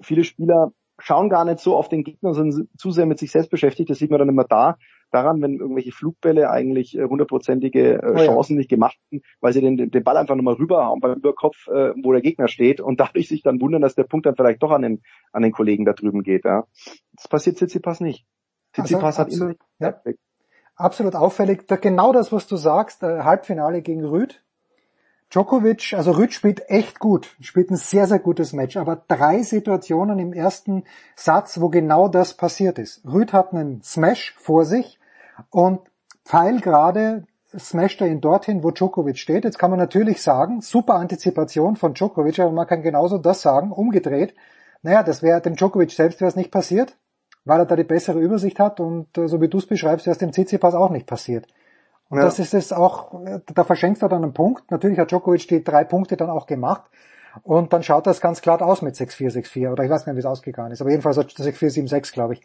[0.01, 3.51] viele Spieler schauen gar nicht so auf den Gegner, sondern zu sehr mit sich selbst
[3.51, 3.91] beschäftigt.
[3.91, 4.79] Das sieht man dann immer da,
[5.11, 8.59] daran, wenn irgendwelche Flugbälle eigentlich äh, hundertprozentige äh, Chancen oh ja.
[8.59, 12.13] nicht gemacht haben, weil sie den, den Ball einfach nochmal rüberhauen beim Überkopf, äh, wo
[12.13, 14.83] der Gegner steht und dadurch sich dann wundern, dass der Punkt dann vielleicht doch an
[14.83, 15.03] den,
[15.33, 16.45] an den Kollegen da drüben geht.
[16.45, 16.65] Ja.
[17.15, 18.25] Das passiert Tsitsipas nicht.
[18.77, 19.95] Tsitsipas also, hat immer ja
[20.77, 21.67] absolut auffällig.
[21.67, 24.43] Da genau das, was du sagst, äh, Halbfinale gegen Rüd.
[25.31, 30.21] Djokovic, also Rüd spielt echt gut, spielt ein sehr, sehr gutes Match, aber drei Situationen
[30.21, 30.85] im ersten
[31.17, 33.05] Satz, wo genau das passiert ist.
[33.05, 35.01] Rüd hat einen Smash vor sich
[35.51, 35.81] und
[36.25, 37.25] Pfeil gerade
[37.59, 39.45] smasht er ihn dorthin, wo Djokovic steht.
[39.45, 43.73] Jetzt kann man natürlich sagen, super Antizipation von Djokovic, aber man kann genauso das sagen,
[43.73, 44.35] umgedreht.
[44.83, 46.97] Naja, das wäre dem Djokovic selbst wäre es nicht passiert
[47.47, 50.13] weil er da die bessere Übersicht hat und äh, so wie du es beschreibst, wäre
[50.13, 51.47] es dem CC-Pass auch nicht passiert.
[52.09, 52.25] Und ja.
[52.25, 53.21] das ist es auch,
[53.53, 54.71] da verschenkst er dann einen Punkt.
[54.71, 56.85] Natürlich hat Djokovic die drei Punkte dann auch gemacht.
[57.43, 59.73] Und dann schaut das ganz glatt aus mit 6-4, 6-4.
[59.73, 60.81] Oder ich weiß nicht, wie es ausgegangen ist.
[60.81, 62.43] Aber jedenfalls 6-4, 7-6, glaube ich.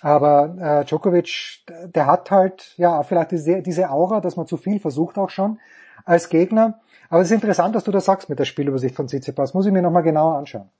[0.00, 4.78] Aber äh, Djokovic, der hat halt, ja, vielleicht diese, diese Aura, dass man zu viel
[4.78, 5.58] versucht auch schon
[6.04, 6.80] als Gegner.
[7.08, 9.54] Aber es ist interessant, dass du das sagst mit der Spielübersicht von Tsitsipas.
[9.54, 10.70] Muss ich mir nochmal genauer anschauen.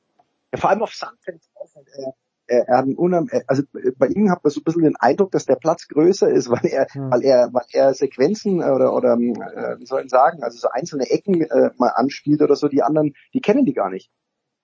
[0.53, 2.15] Ja, vor allem auf Sand fällt es auf.
[2.49, 3.63] Er, er, hat einen unheim also
[3.97, 6.67] bei ihm hat man so ein bisschen den Eindruck, dass der Platz größer ist, weil
[6.67, 7.11] er, mhm.
[7.11, 11.11] weil er, weil er Sequenzen oder oder äh, wie soll ich sagen, also so einzelne
[11.11, 14.11] Ecken äh, mal anspielt oder so, die anderen, die kennen die gar nicht.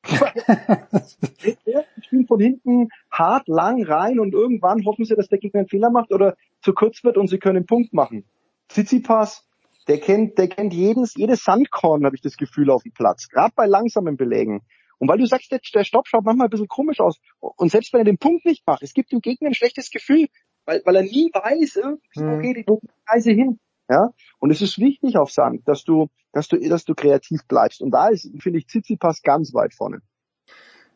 [1.45, 1.57] die
[2.03, 5.91] spielen von hinten hart lang rein und irgendwann hoffen sie, dass der Gegner einen Fehler
[5.91, 8.25] macht oder zu kurz wird und sie können einen Punkt machen.
[8.69, 9.47] Tsitsipas,
[9.89, 13.29] der kennt, der kennt jedes, jedes Sandkorn, habe ich das Gefühl, auf dem Platz.
[13.29, 14.63] Gerade bei langsamen Belägen.
[14.99, 17.21] Und weil du sagst, der, der Stopp schaut manchmal ein bisschen komisch aus.
[17.41, 20.29] Und selbst wenn er den Punkt nicht macht, es gibt dem Gegner ein schlechtes Gefühl,
[20.65, 21.81] weil, weil er nie weiß,
[22.17, 23.59] okay, die Reise hin.
[23.91, 27.83] Ja, und es ist wichtig auf Sand, dass du, dass du, dass du kreativ bleibst.
[27.83, 30.01] Und da ist, finde ich, Tsitsipas ganz weit vorne.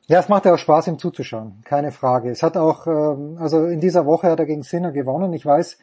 [0.06, 2.30] Ja, es macht ja auch Spaß, ihm zuzuschauen, keine Frage.
[2.30, 5.34] Es hat auch, ähm, also in dieser Woche hat er gegen Sinner gewonnen.
[5.34, 5.78] Ich weiß,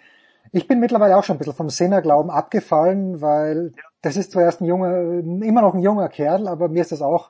[0.52, 4.66] ich bin mittlerweile auch schon ein bisschen vom Sinner-Glauben abgefallen, weil das ist zuerst ein
[4.66, 4.98] junger,
[5.44, 7.30] immer noch ein junger Kerl, aber mir ist das auch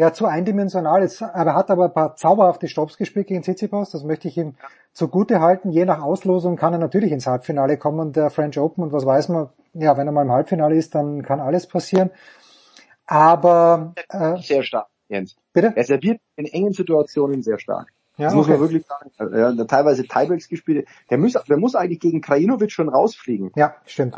[0.00, 1.02] ja zu eindimensional.
[1.02, 3.90] Jetzt, aber er hat aber ein paar zauberhafte Stops gespielt gegen Tsitsipas.
[3.90, 4.54] Das möchte ich ihm
[4.92, 5.70] zugute halten.
[5.70, 8.82] Je nach Auslosung kann er natürlich ins Halbfinale kommen, der French Open.
[8.82, 9.50] Und was weiß man?
[9.74, 12.10] Ja, wenn er mal im Halbfinale ist, dann kann alles passieren.
[13.06, 15.36] Aber äh, sehr stark, Jens.
[15.52, 15.74] Bitte?
[15.76, 17.92] Er serviert in engen Situationen sehr stark.
[18.16, 18.38] Ja, das okay.
[18.38, 19.58] muss man wirklich sagen.
[19.58, 20.88] Hat teilweise Tiebreaks gespielt.
[21.10, 23.52] Der muss, der muss eigentlich gegen Krajinovic schon rausfliegen.
[23.54, 24.16] Ja, stimmt.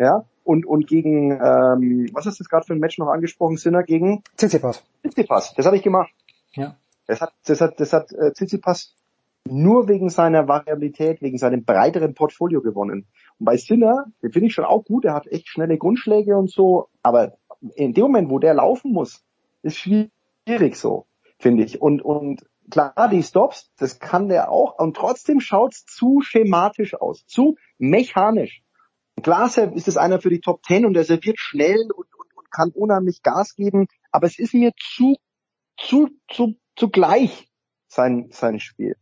[0.00, 3.58] Ja, und, und gegen, ähm, was hast du jetzt gerade für ein Match noch angesprochen,
[3.58, 4.22] Sinner gegen?
[4.34, 4.82] Tsitsipas.
[5.02, 6.10] Tsitsipas, das habe ich gemacht.
[6.52, 6.74] Ja.
[7.06, 8.96] Das hat, das hat, das hat äh, Tsitsipas
[9.44, 13.08] nur wegen seiner Variabilität, wegen seinem breiteren Portfolio gewonnen.
[13.38, 16.50] Und bei Sinner, den finde ich schon auch gut, er hat echt schnelle Grundschläge und
[16.50, 17.36] so, aber
[17.74, 19.22] in dem Moment, wo der laufen muss,
[19.62, 21.04] ist schwierig so,
[21.38, 21.82] finde ich.
[21.82, 27.26] Und, und klar, die Stops, das kann der auch, und trotzdem schaut's zu schematisch aus,
[27.26, 28.62] zu mechanisch.
[29.22, 32.50] Glaser ist es einer für die Top Ten und er serviert schnell und, und, und
[32.50, 35.16] kann unheimlich Gas geben, aber es ist mir zu,
[35.76, 37.48] zu, zu, zu gleich
[37.88, 38.96] sein, sein Spiel.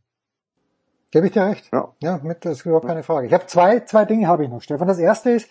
[1.11, 1.69] Gebe ich dir recht.
[1.73, 3.27] Ja, ja mit, das ist überhaupt keine Frage.
[3.27, 4.89] Ich habe zwei, zwei Dinge habe ich noch, Stefan.
[4.89, 5.51] Das erste ist,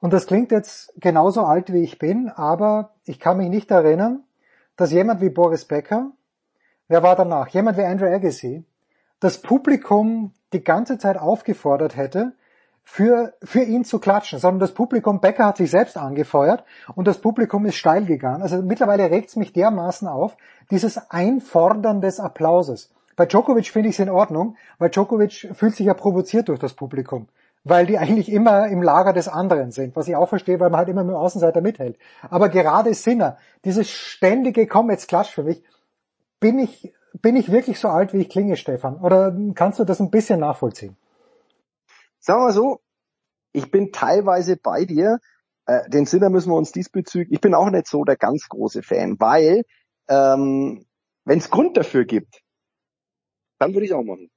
[0.00, 4.24] und das klingt jetzt genauso alt wie ich bin, aber ich kann mich nicht erinnern,
[4.76, 6.12] dass jemand wie Boris Becker,
[6.88, 7.48] wer war danach?
[7.48, 8.64] Jemand wie Andrew Agassi,
[9.20, 12.34] das Publikum die ganze Zeit aufgefordert hätte,
[12.84, 17.18] für, für ihn zu klatschen, sondern das Publikum, Becker hat sich selbst angefeuert und das
[17.18, 18.42] Publikum ist steil gegangen.
[18.42, 20.36] Also mittlerweile regt es mich dermaßen auf,
[20.70, 22.90] dieses Einfordern des Applauses.
[23.16, 26.74] Bei Djokovic finde ich es in Ordnung, weil Djokovic fühlt sich ja provoziert durch das
[26.74, 27.28] Publikum,
[27.62, 30.78] weil die eigentlich immer im Lager des anderen sind, was ich auch verstehe, weil man
[30.78, 31.98] halt immer mit dem Außenseiter mithält.
[32.30, 35.62] Aber gerade Sinner, dieses ständige Komm jetzt klatsch für mich,
[36.40, 38.96] bin ich, bin ich wirklich so alt, wie ich klinge, Stefan?
[38.96, 40.96] Oder kannst du das ein bisschen nachvollziehen?
[42.22, 42.80] Sagen wir mal so,
[43.52, 45.18] ich bin teilweise bei dir.
[45.66, 48.82] Äh, den Sinner müssen wir uns diesbezüglich, ich bin auch nicht so der ganz große
[48.82, 49.64] Fan, weil
[50.08, 50.86] ähm,
[51.24, 52.42] wenn es Grund dafür gibt,
[53.58, 54.30] dann würde ich auch machen.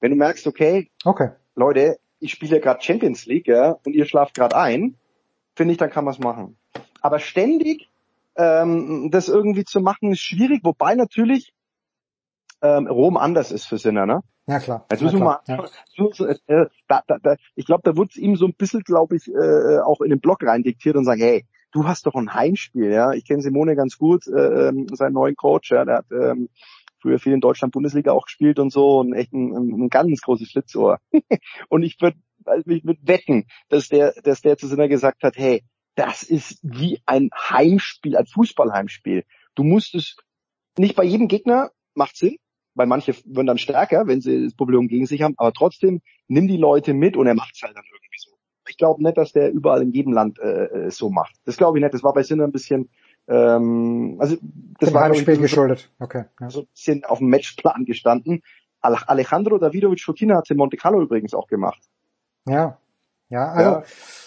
[0.00, 1.30] Wenn du merkst, okay, okay.
[1.54, 4.96] Leute, ich spiele ja gerade Champions League ja, und ihr schlaft gerade ein,
[5.54, 6.58] finde ich, dann kann man es machen.
[7.00, 7.90] Aber ständig
[8.36, 11.54] ähm, das irgendwie zu machen, ist schwierig, wobei natürlich
[12.60, 14.20] ähm, Rom anders ist für Sinner, ne?
[14.46, 14.86] Ja klar.
[14.90, 15.64] Jetzt müssen wir mal, ja.
[16.46, 19.28] äh, da, da, da, ich glaube, da wurde es ihm so ein bisschen, glaube ich,
[19.28, 23.12] äh, auch in den Blog reindiktiert und sagen, hey, du hast doch ein Heimspiel, ja.
[23.12, 26.48] Ich kenne Simone ganz gut, äh, ähm, seinen neuen Coach, ja, der hat ähm,
[27.00, 30.48] früher viel in Deutschland Bundesliga auch gespielt und so und echt ein, ein ganz großes
[30.48, 30.98] Schlitzohr.
[31.68, 32.16] und ich würde
[32.46, 36.58] also ich würd wetten, dass der, dass der zu Sinner gesagt hat, hey, das ist
[36.62, 39.24] wie ein Heimspiel, ein Fußballheimspiel.
[39.54, 40.16] Du musst es
[40.76, 42.36] nicht bei jedem Gegner macht Sinn,
[42.76, 46.46] weil manche würden dann stärker, wenn sie das Problem gegen sich haben, aber trotzdem nimm
[46.46, 48.30] die Leute mit und er macht es halt dann irgendwie so.
[48.68, 51.34] Ich glaube nicht, dass der überall in jedem Land äh, so macht.
[51.44, 51.94] Das glaube ich nicht.
[51.94, 52.88] Das war bei Sinner ein bisschen
[53.28, 54.36] ähm, also
[54.78, 55.90] das Dem war Heimspiel geschuldet.
[55.98, 56.24] Okay.
[56.40, 56.50] Ja.
[56.50, 58.42] So ein bisschen auf dem Matchplan gestanden.
[58.80, 61.82] Alejandro Davidovic Fokina hat in Monte Carlo übrigens auch gemacht.
[62.46, 62.78] Ja.
[63.28, 63.84] Ja, also ja,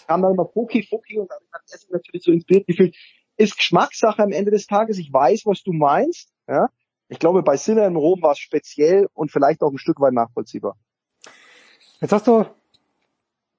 [0.07, 2.95] kam dann immer Foki, Foki und dann hat er sich natürlich so inspiriert gefühlt.
[3.37, 4.97] Ist Geschmackssache am Ende des Tages.
[4.97, 6.33] Ich weiß, was du meinst.
[6.49, 6.67] Ja.
[7.09, 10.13] Ich glaube, bei Sinner in Rom war es speziell und vielleicht auch ein Stück weit
[10.13, 10.77] nachvollziehbar.
[11.99, 12.45] Jetzt hast du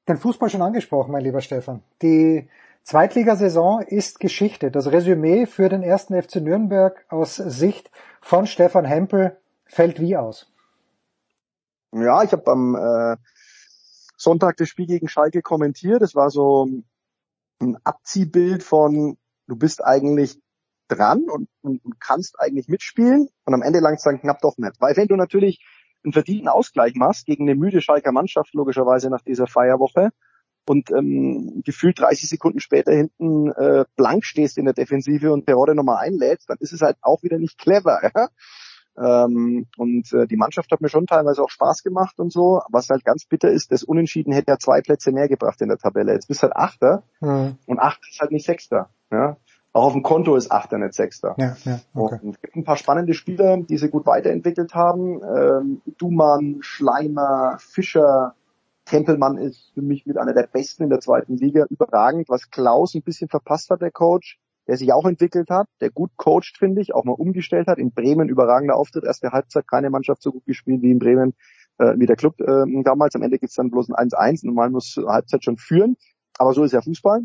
[0.09, 1.83] den Fußball schon angesprochen, mein lieber Stefan.
[2.01, 2.49] Die
[2.85, 4.71] Zweitligasaison ist Geschichte.
[4.71, 10.51] Das Resümee für den ersten FC Nürnberg aus Sicht von Stefan Hempel fällt wie aus?
[11.93, 13.17] Ja, ich habe am äh,
[14.17, 16.03] Sonntag das Spiel gegen Schalke kommentiert.
[16.03, 16.69] Es war so
[17.61, 20.41] ein Abziehbild von, du bist eigentlich
[20.91, 24.57] dran und, und, und kannst eigentlich mitspielen und am Ende langt es dann knapp doch
[24.59, 24.81] nicht.
[24.81, 25.65] Weil wenn du natürlich
[26.05, 30.11] einen verdienten Ausgleich machst gegen eine müde Schalker Mannschaft, logischerweise nach dieser Feierwoche,
[30.69, 35.75] und ähm, gefühlt 30 Sekunden später hinten äh, blank stehst in der Defensive und Perode
[35.75, 38.01] nochmal einlädst, dann ist es halt auch wieder nicht clever.
[38.15, 38.29] Ja?
[39.25, 42.61] Ähm, und äh, die Mannschaft hat mir schon teilweise auch Spaß gemacht und so.
[42.71, 45.79] Was halt ganz bitter ist, das Unentschieden hätte ja zwei Plätze mehr gebracht in der
[45.79, 46.13] Tabelle.
[46.13, 47.57] Jetzt bist du halt Achter Mhm.
[47.67, 48.91] und Achter ist halt nicht Sechster.
[49.11, 49.37] Ja?
[49.73, 51.37] Auch auf dem Konto ist Achter nicht Sechster.
[51.39, 52.19] Ja, ja, okay.
[52.23, 55.21] Und es gibt ein paar spannende Spieler, die sie gut weiterentwickelt haben.
[55.23, 58.35] Ähm, Dumann, Schleimer, Fischer,
[58.85, 61.67] Tempelmann ist für mich mit einer der besten in der zweiten Liga.
[61.71, 65.91] Überragend, was Klaus ein bisschen verpasst hat, der Coach, der sich auch entwickelt hat, der
[65.91, 67.79] gut coacht, finde ich, auch mal umgestellt hat.
[67.79, 71.35] In Bremen überragender Auftritt, erste Halbzeit keine Mannschaft so gut gespielt wie in Bremen,
[71.79, 73.15] äh, wie der Club äh, damals.
[73.15, 74.47] Am Ende gibt's dann bloß ein 1-1.
[74.47, 75.97] Normal muss Halbzeit schon führen.
[76.37, 77.23] Aber so ist ja Fußball.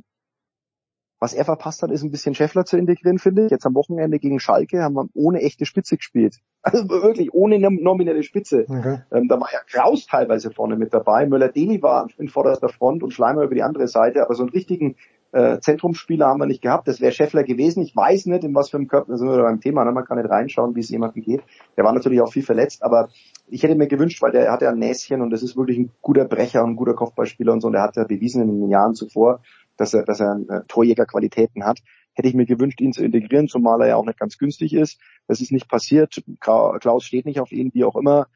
[1.26, 3.50] Was er verpasst hat, ist ein bisschen Scheffler zu integrieren, finde ich.
[3.50, 6.36] Jetzt am Wochenende gegen Schalke haben wir ohne echte Spitze gespielt.
[6.62, 8.66] Also wirklich ohne nom- nominelle Spitze.
[8.68, 9.00] Okay.
[9.12, 11.28] Ähm, da war ja Kraus teilweise vorne mit dabei.
[11.28, 14.24] Müller-Deli war in vorderster Front und Schleimer über die andere Seite.
[14.24, 14.96] Aber so einen richtigen
[15.32, 16.88] äh, Zentrumsspieler haben wir nicht gehabt.
[16.88, 17.84] Das wäre Scheffler gewesen.
[17.84, 19.92] Ich weiß nicht, in was für einem Körper, da sind wir beim Thema, ne?
[19.92, 21.44] man kann nicht reinschauen, wie es jemandem geht.
[21.78, 23.10] Der war natürlich auch viel verletzt, aber
[23.48, 25.92] ich hätte mir gewünscht, weil der hat ja ein Näschen und das ist wirklich ein
[26.02, 27.68] guter Brecher und ein guter Kopfballspieler und so.
[27.68, 29.42] Und der hat ja bewiesen in den Jahren zuvor,
[29.78, 31.80] dass er, dass er äh, Torjägerqualitäten hat.
[32.14, 35.00] Hätte ich mir gewünscht, ihn zu integrieren, zumal er ja auch nicht ganz günstig ist.
[35.28, 36.24] Das ist nicht passiert.
[36.40, 38.28] Klaus steht nicht auf ihn, wie auch immer.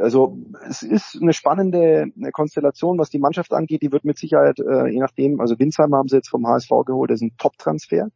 [0.00, 3.82] Also es ist eine spannende Konstellation, was die Mannschaft angeht.
[3.82, 7.10] Die wird mit Sicherheit, äh, je nachdem, also Winsheimer haben sie jetzt vom HSV geholt,
[7.10, 8.08] das ist ein Top-Transfer,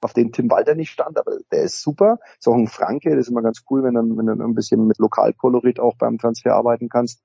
[0.00, 2.18] auf den Tim Walter nicht stand, aber der ist super.
[2.38, 4.86] Ist auch ein Franke, das ist immer ganz cool, wenn du, wenn du ein bisschen
[4.86, 7.22] mit Lokalkolorit auch beim Transfer arbeiten kannst.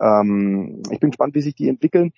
[0.00, 2.12] Ähm, ich bin gespannt, wie sich die entwickeln.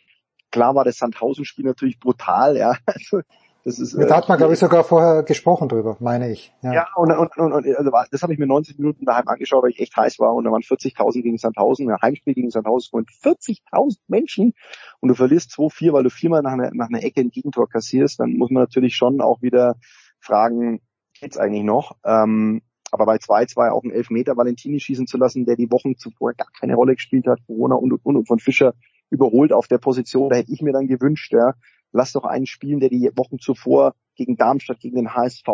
[0.56, 2.76] Klar war das Sandhausen-Spiel natürlich brutal, ja.
[2.86, 3.20] Also
[3.62, 6.54] Das ist, Da hat man, glaube ich, sogar vorher gesprochen drüber, meine ich.
[6.62, 9.62] Ja, ja und, und, und, und also das habe ich mir 90 Minuten daheim angeschaut,
[9.62, 12.96] weil ich echt heiß war und da waren 40.000 gegen Sandhausen, ein Heimspiel gegen Sandhausen
[12.96, 14.54] und 40.000 Menschen
[15.00, 18.18] und du verlierst 2-4, weil du viermal nach einer, nach einer Ecke ein Gegentor kassierst,
[18.18, 19.74] dann muss man natürlich schon auch wieder
[20.20, 20.80] fragen,
[21.20, 21.96] geht's eigentlich noch?
[22.02, 22.62] Ähm,
[22.92, 26.48] aber bei 2-2 auch einen Elfmeter Valentini schießen zu lassen, der die Wochen zuvor gar
[26.58, 28.74] keine Rolle gespielt hat, Corona und, und, und von Fischer
[29.10, 31.54] überholt auf der Position, da hätte ich mir dann gewünscht, ja,
[31.92, 35.46] lass doch einen spielen, der die Wochen zuvor gegen Darmstadt, gegen den HSV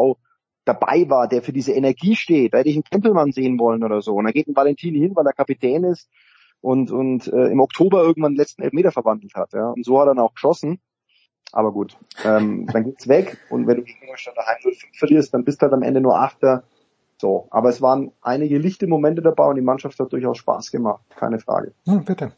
[0.65, 2.55] dabei war, der für diese Energie steht.
[2.55, 4.15] Da hätte ich einen Tempelmann sehen wollen oder so.
[4.15, 6.09] Und da geht ein Valentini hin, weil er Kapitän ist
[6.61, 9.53] und, und äh, im Oktober irgendwann den letzten Elfmeter verwandelt hat.
[9.53, 9.71] Ja.
[9.71, 10.81] Und so hat er dann auch geschossen.
[11.51, 15.45] Aber gut, ähm, dann geht's weg und wenn du gegen Ingolstadt daheim 0 verlierst, dann
[15.45, 16.65] bist du halt am Ende nur Achter.
[17.21, 21.03] So, aber es waren einige lichte Momente dabei und die Mannschaft hat durchaus Spaß gemacht,
[21.15, 21.75] keine Frage.
[21.85, 22.33] Hm, bitte.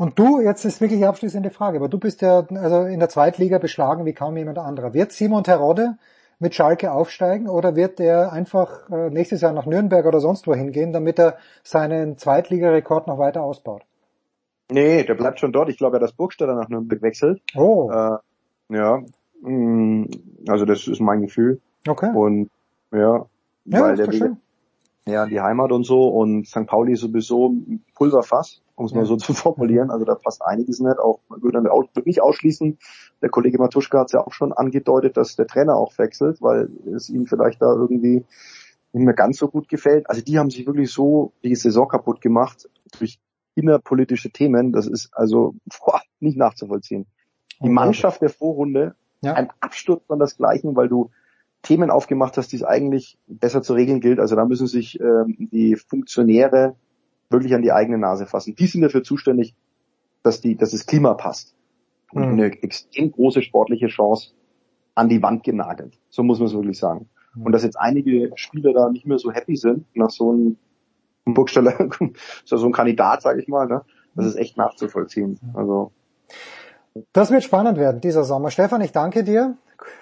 [0.00, 3.10] Und du, jetzt ist wirklich die abschließende Frage, aber du bist ja also in der
[3.10, 4.94] Zweitliga beschlagen wie kaum jemand anderer.
[4.94, 5.98] Wird Simon Terodde
[6.38, 10.54] mit Schalke aufsteigen oder wird er einfach äh, nächstes Jahr nach Nürnberg oder sonst wo
[10.54, 13.82] hingehen, damit er seinen Zweitligarekord noch weiter ausbaut?
[14.70, 15.68] Nee, der bleibt schon dort.
[15.68, 17.42] Ich glaube, er hat das Burgstaller nach Nürnberg wechselt.
[17.54, 17.90] Oh.
[17.92, 18.16] Äh,
[18.74, 19.02] ja,
[19.42, 20.06] mh,
[20.48, 21.60] also das ist mein Gefühl.
[21.86, 22.10] Okay.
[22.14, 22.48] Und
[22.90, 23.26] ja,
[23.66, 24.38] Ja, weil der schön.
[25.04, 26.66] ja die Heimat und so und St.
[26.66, 27.52] Pauli sowieso
[27.94, 29.90] Pulverfass, um es mal so zu formulieren.
[29.90, 30.98] Also da passt einiges nicht.
[30.98, 32.78] Auch würde man auch nicht ausschließen.
[33.22, 36.68] Der Kollege Matuschka hat es ja auch schon angedeutet, dass der Trainer auch wechselt, weil
[36.94, 38.24] es ihm vielleicht da irgendwie
[38.92, 40.08] nicht mehr ganz so gut gefällt.
[40.08, 42.68] Also die haben sich wirklich so die Saison kaputt gemacht
[42.98, 43.20] durch
[43.54, 44.72] innerpolitische Themen.
[44.72, 47.06] Das ist also boah, nicht nachzuvollziehen.
[47.62, 49.34] Die Mannschaft der Vorrunde, Ja.
[49.34, 51.10] ein Absturz von das Gleichen, weil du
[51.62, 54.18] Themen aufgemacht hast, die es eigentlich besser zu regeln gilt.
[54.18, 56.74] Also da müssen sich ähm, die Funktionäre
[57.30, 58.54] wirklich an die eigene Nase fassen.
[58.56, 59.54] Die sind dafür zuständig,
[60.22, 61.54] dass die, dass das Klima passt.
[62.12, 62.32] Und Mhm.
[62.32, 64.32] eine extrem große sportliche Chance
[64.96, 65.96] an die Wand genagelt.
[66.10, 67.08] So muss man es wirklich sagen.
[67.36, 70.56] Und dass jetzt einige Spieler da nicht mehr so happy sind nach so einem
[71.26, 71.34] ja
[72.44, 73.82] so ein Kandidat, sage ich mal, ne?
[74.16, 75.38] Das ist echt nachzuvollziehen.
[75.54, 75.92] Also
[77.12, 78.50] Das wird spannend werden, dieser Sommer.
[78.50, 79.56] Stefan, ich danke dir.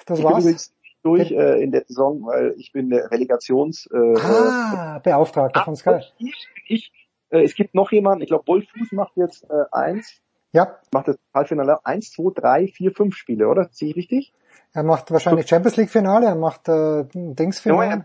[0.07, 0.44] Das ich bin war's.
[0.44, 5.76] übrigens durch äh, in der Saison, weil ich bin der Relegations äh, Ah, Beauftragter von
[5.76, 6.00] Sky.
[6.18, 6.92] ich, ich
[7.31, 10.20] äh, es gibt noch jemanden, ich glaube Wolf Fuß macht jetzt äh, eins,
[10.52, 13.68] Ja, macht das Halbfinale eins, zwei, drei, vier, fünf Spiele, oder?
[13.70, 14.32] Sehe ich richtig?
[14.74, 18.05] er macht wahrscheinlich Champions League Finale, er macht äh, Dingsfinale.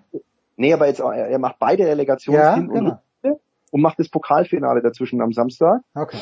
[0.55, 2.89] Nee, aber jetzt er, er macht beide Relegations Ja, hin und genau.
[2.91, 3.03] Rückrunde
[3.73, 5.81] und macht das Pokalfinale dazwischen am Samstag.
[5.95, 6.19] Okay.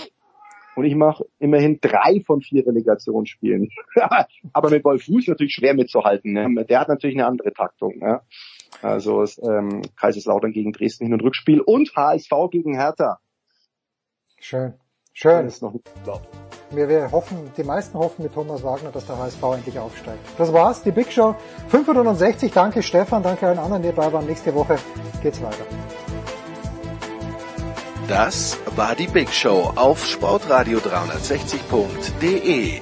[0.77, 3.67] Und ich mache immerhin drei von vier Relegationsspielen.
[4.53, 6.31] aber mit Wolf Fuß natürlich schwer mitzuhalten.
[6.31, 6.65] Ne?
[6.65, 7.99] Der hat natürlich eine andere Taktung.
[7.99, 8.21] Ne?
[8.82, 13.19] Also ähm, Kaiserslautern gegen Dresden Hin- und Rückspiel und HSV gegen Hertha.
[14.40, 14.74] Schön.
[15.14, 15.45] Schön.
[15.45, 15.90] Das ist noch nicht.
[16.72, 20.19] Wir, wir hoffen, die meisten hoffen mit Thomas Wagner, dass der HSV endlich aufsteigt.
[20.38, 21.35] Das war's, die Big Show
[21.68, 22.50] 560.
[22.51, 24.26] Danke Stefan, danke allen anderen, die dabei waren.
[24.26, 24.77] Nächste Woche
[25.22, 25.66] geht's weiter.
[28.08, 32.82] Das war die Big Show auf sportradio360.de.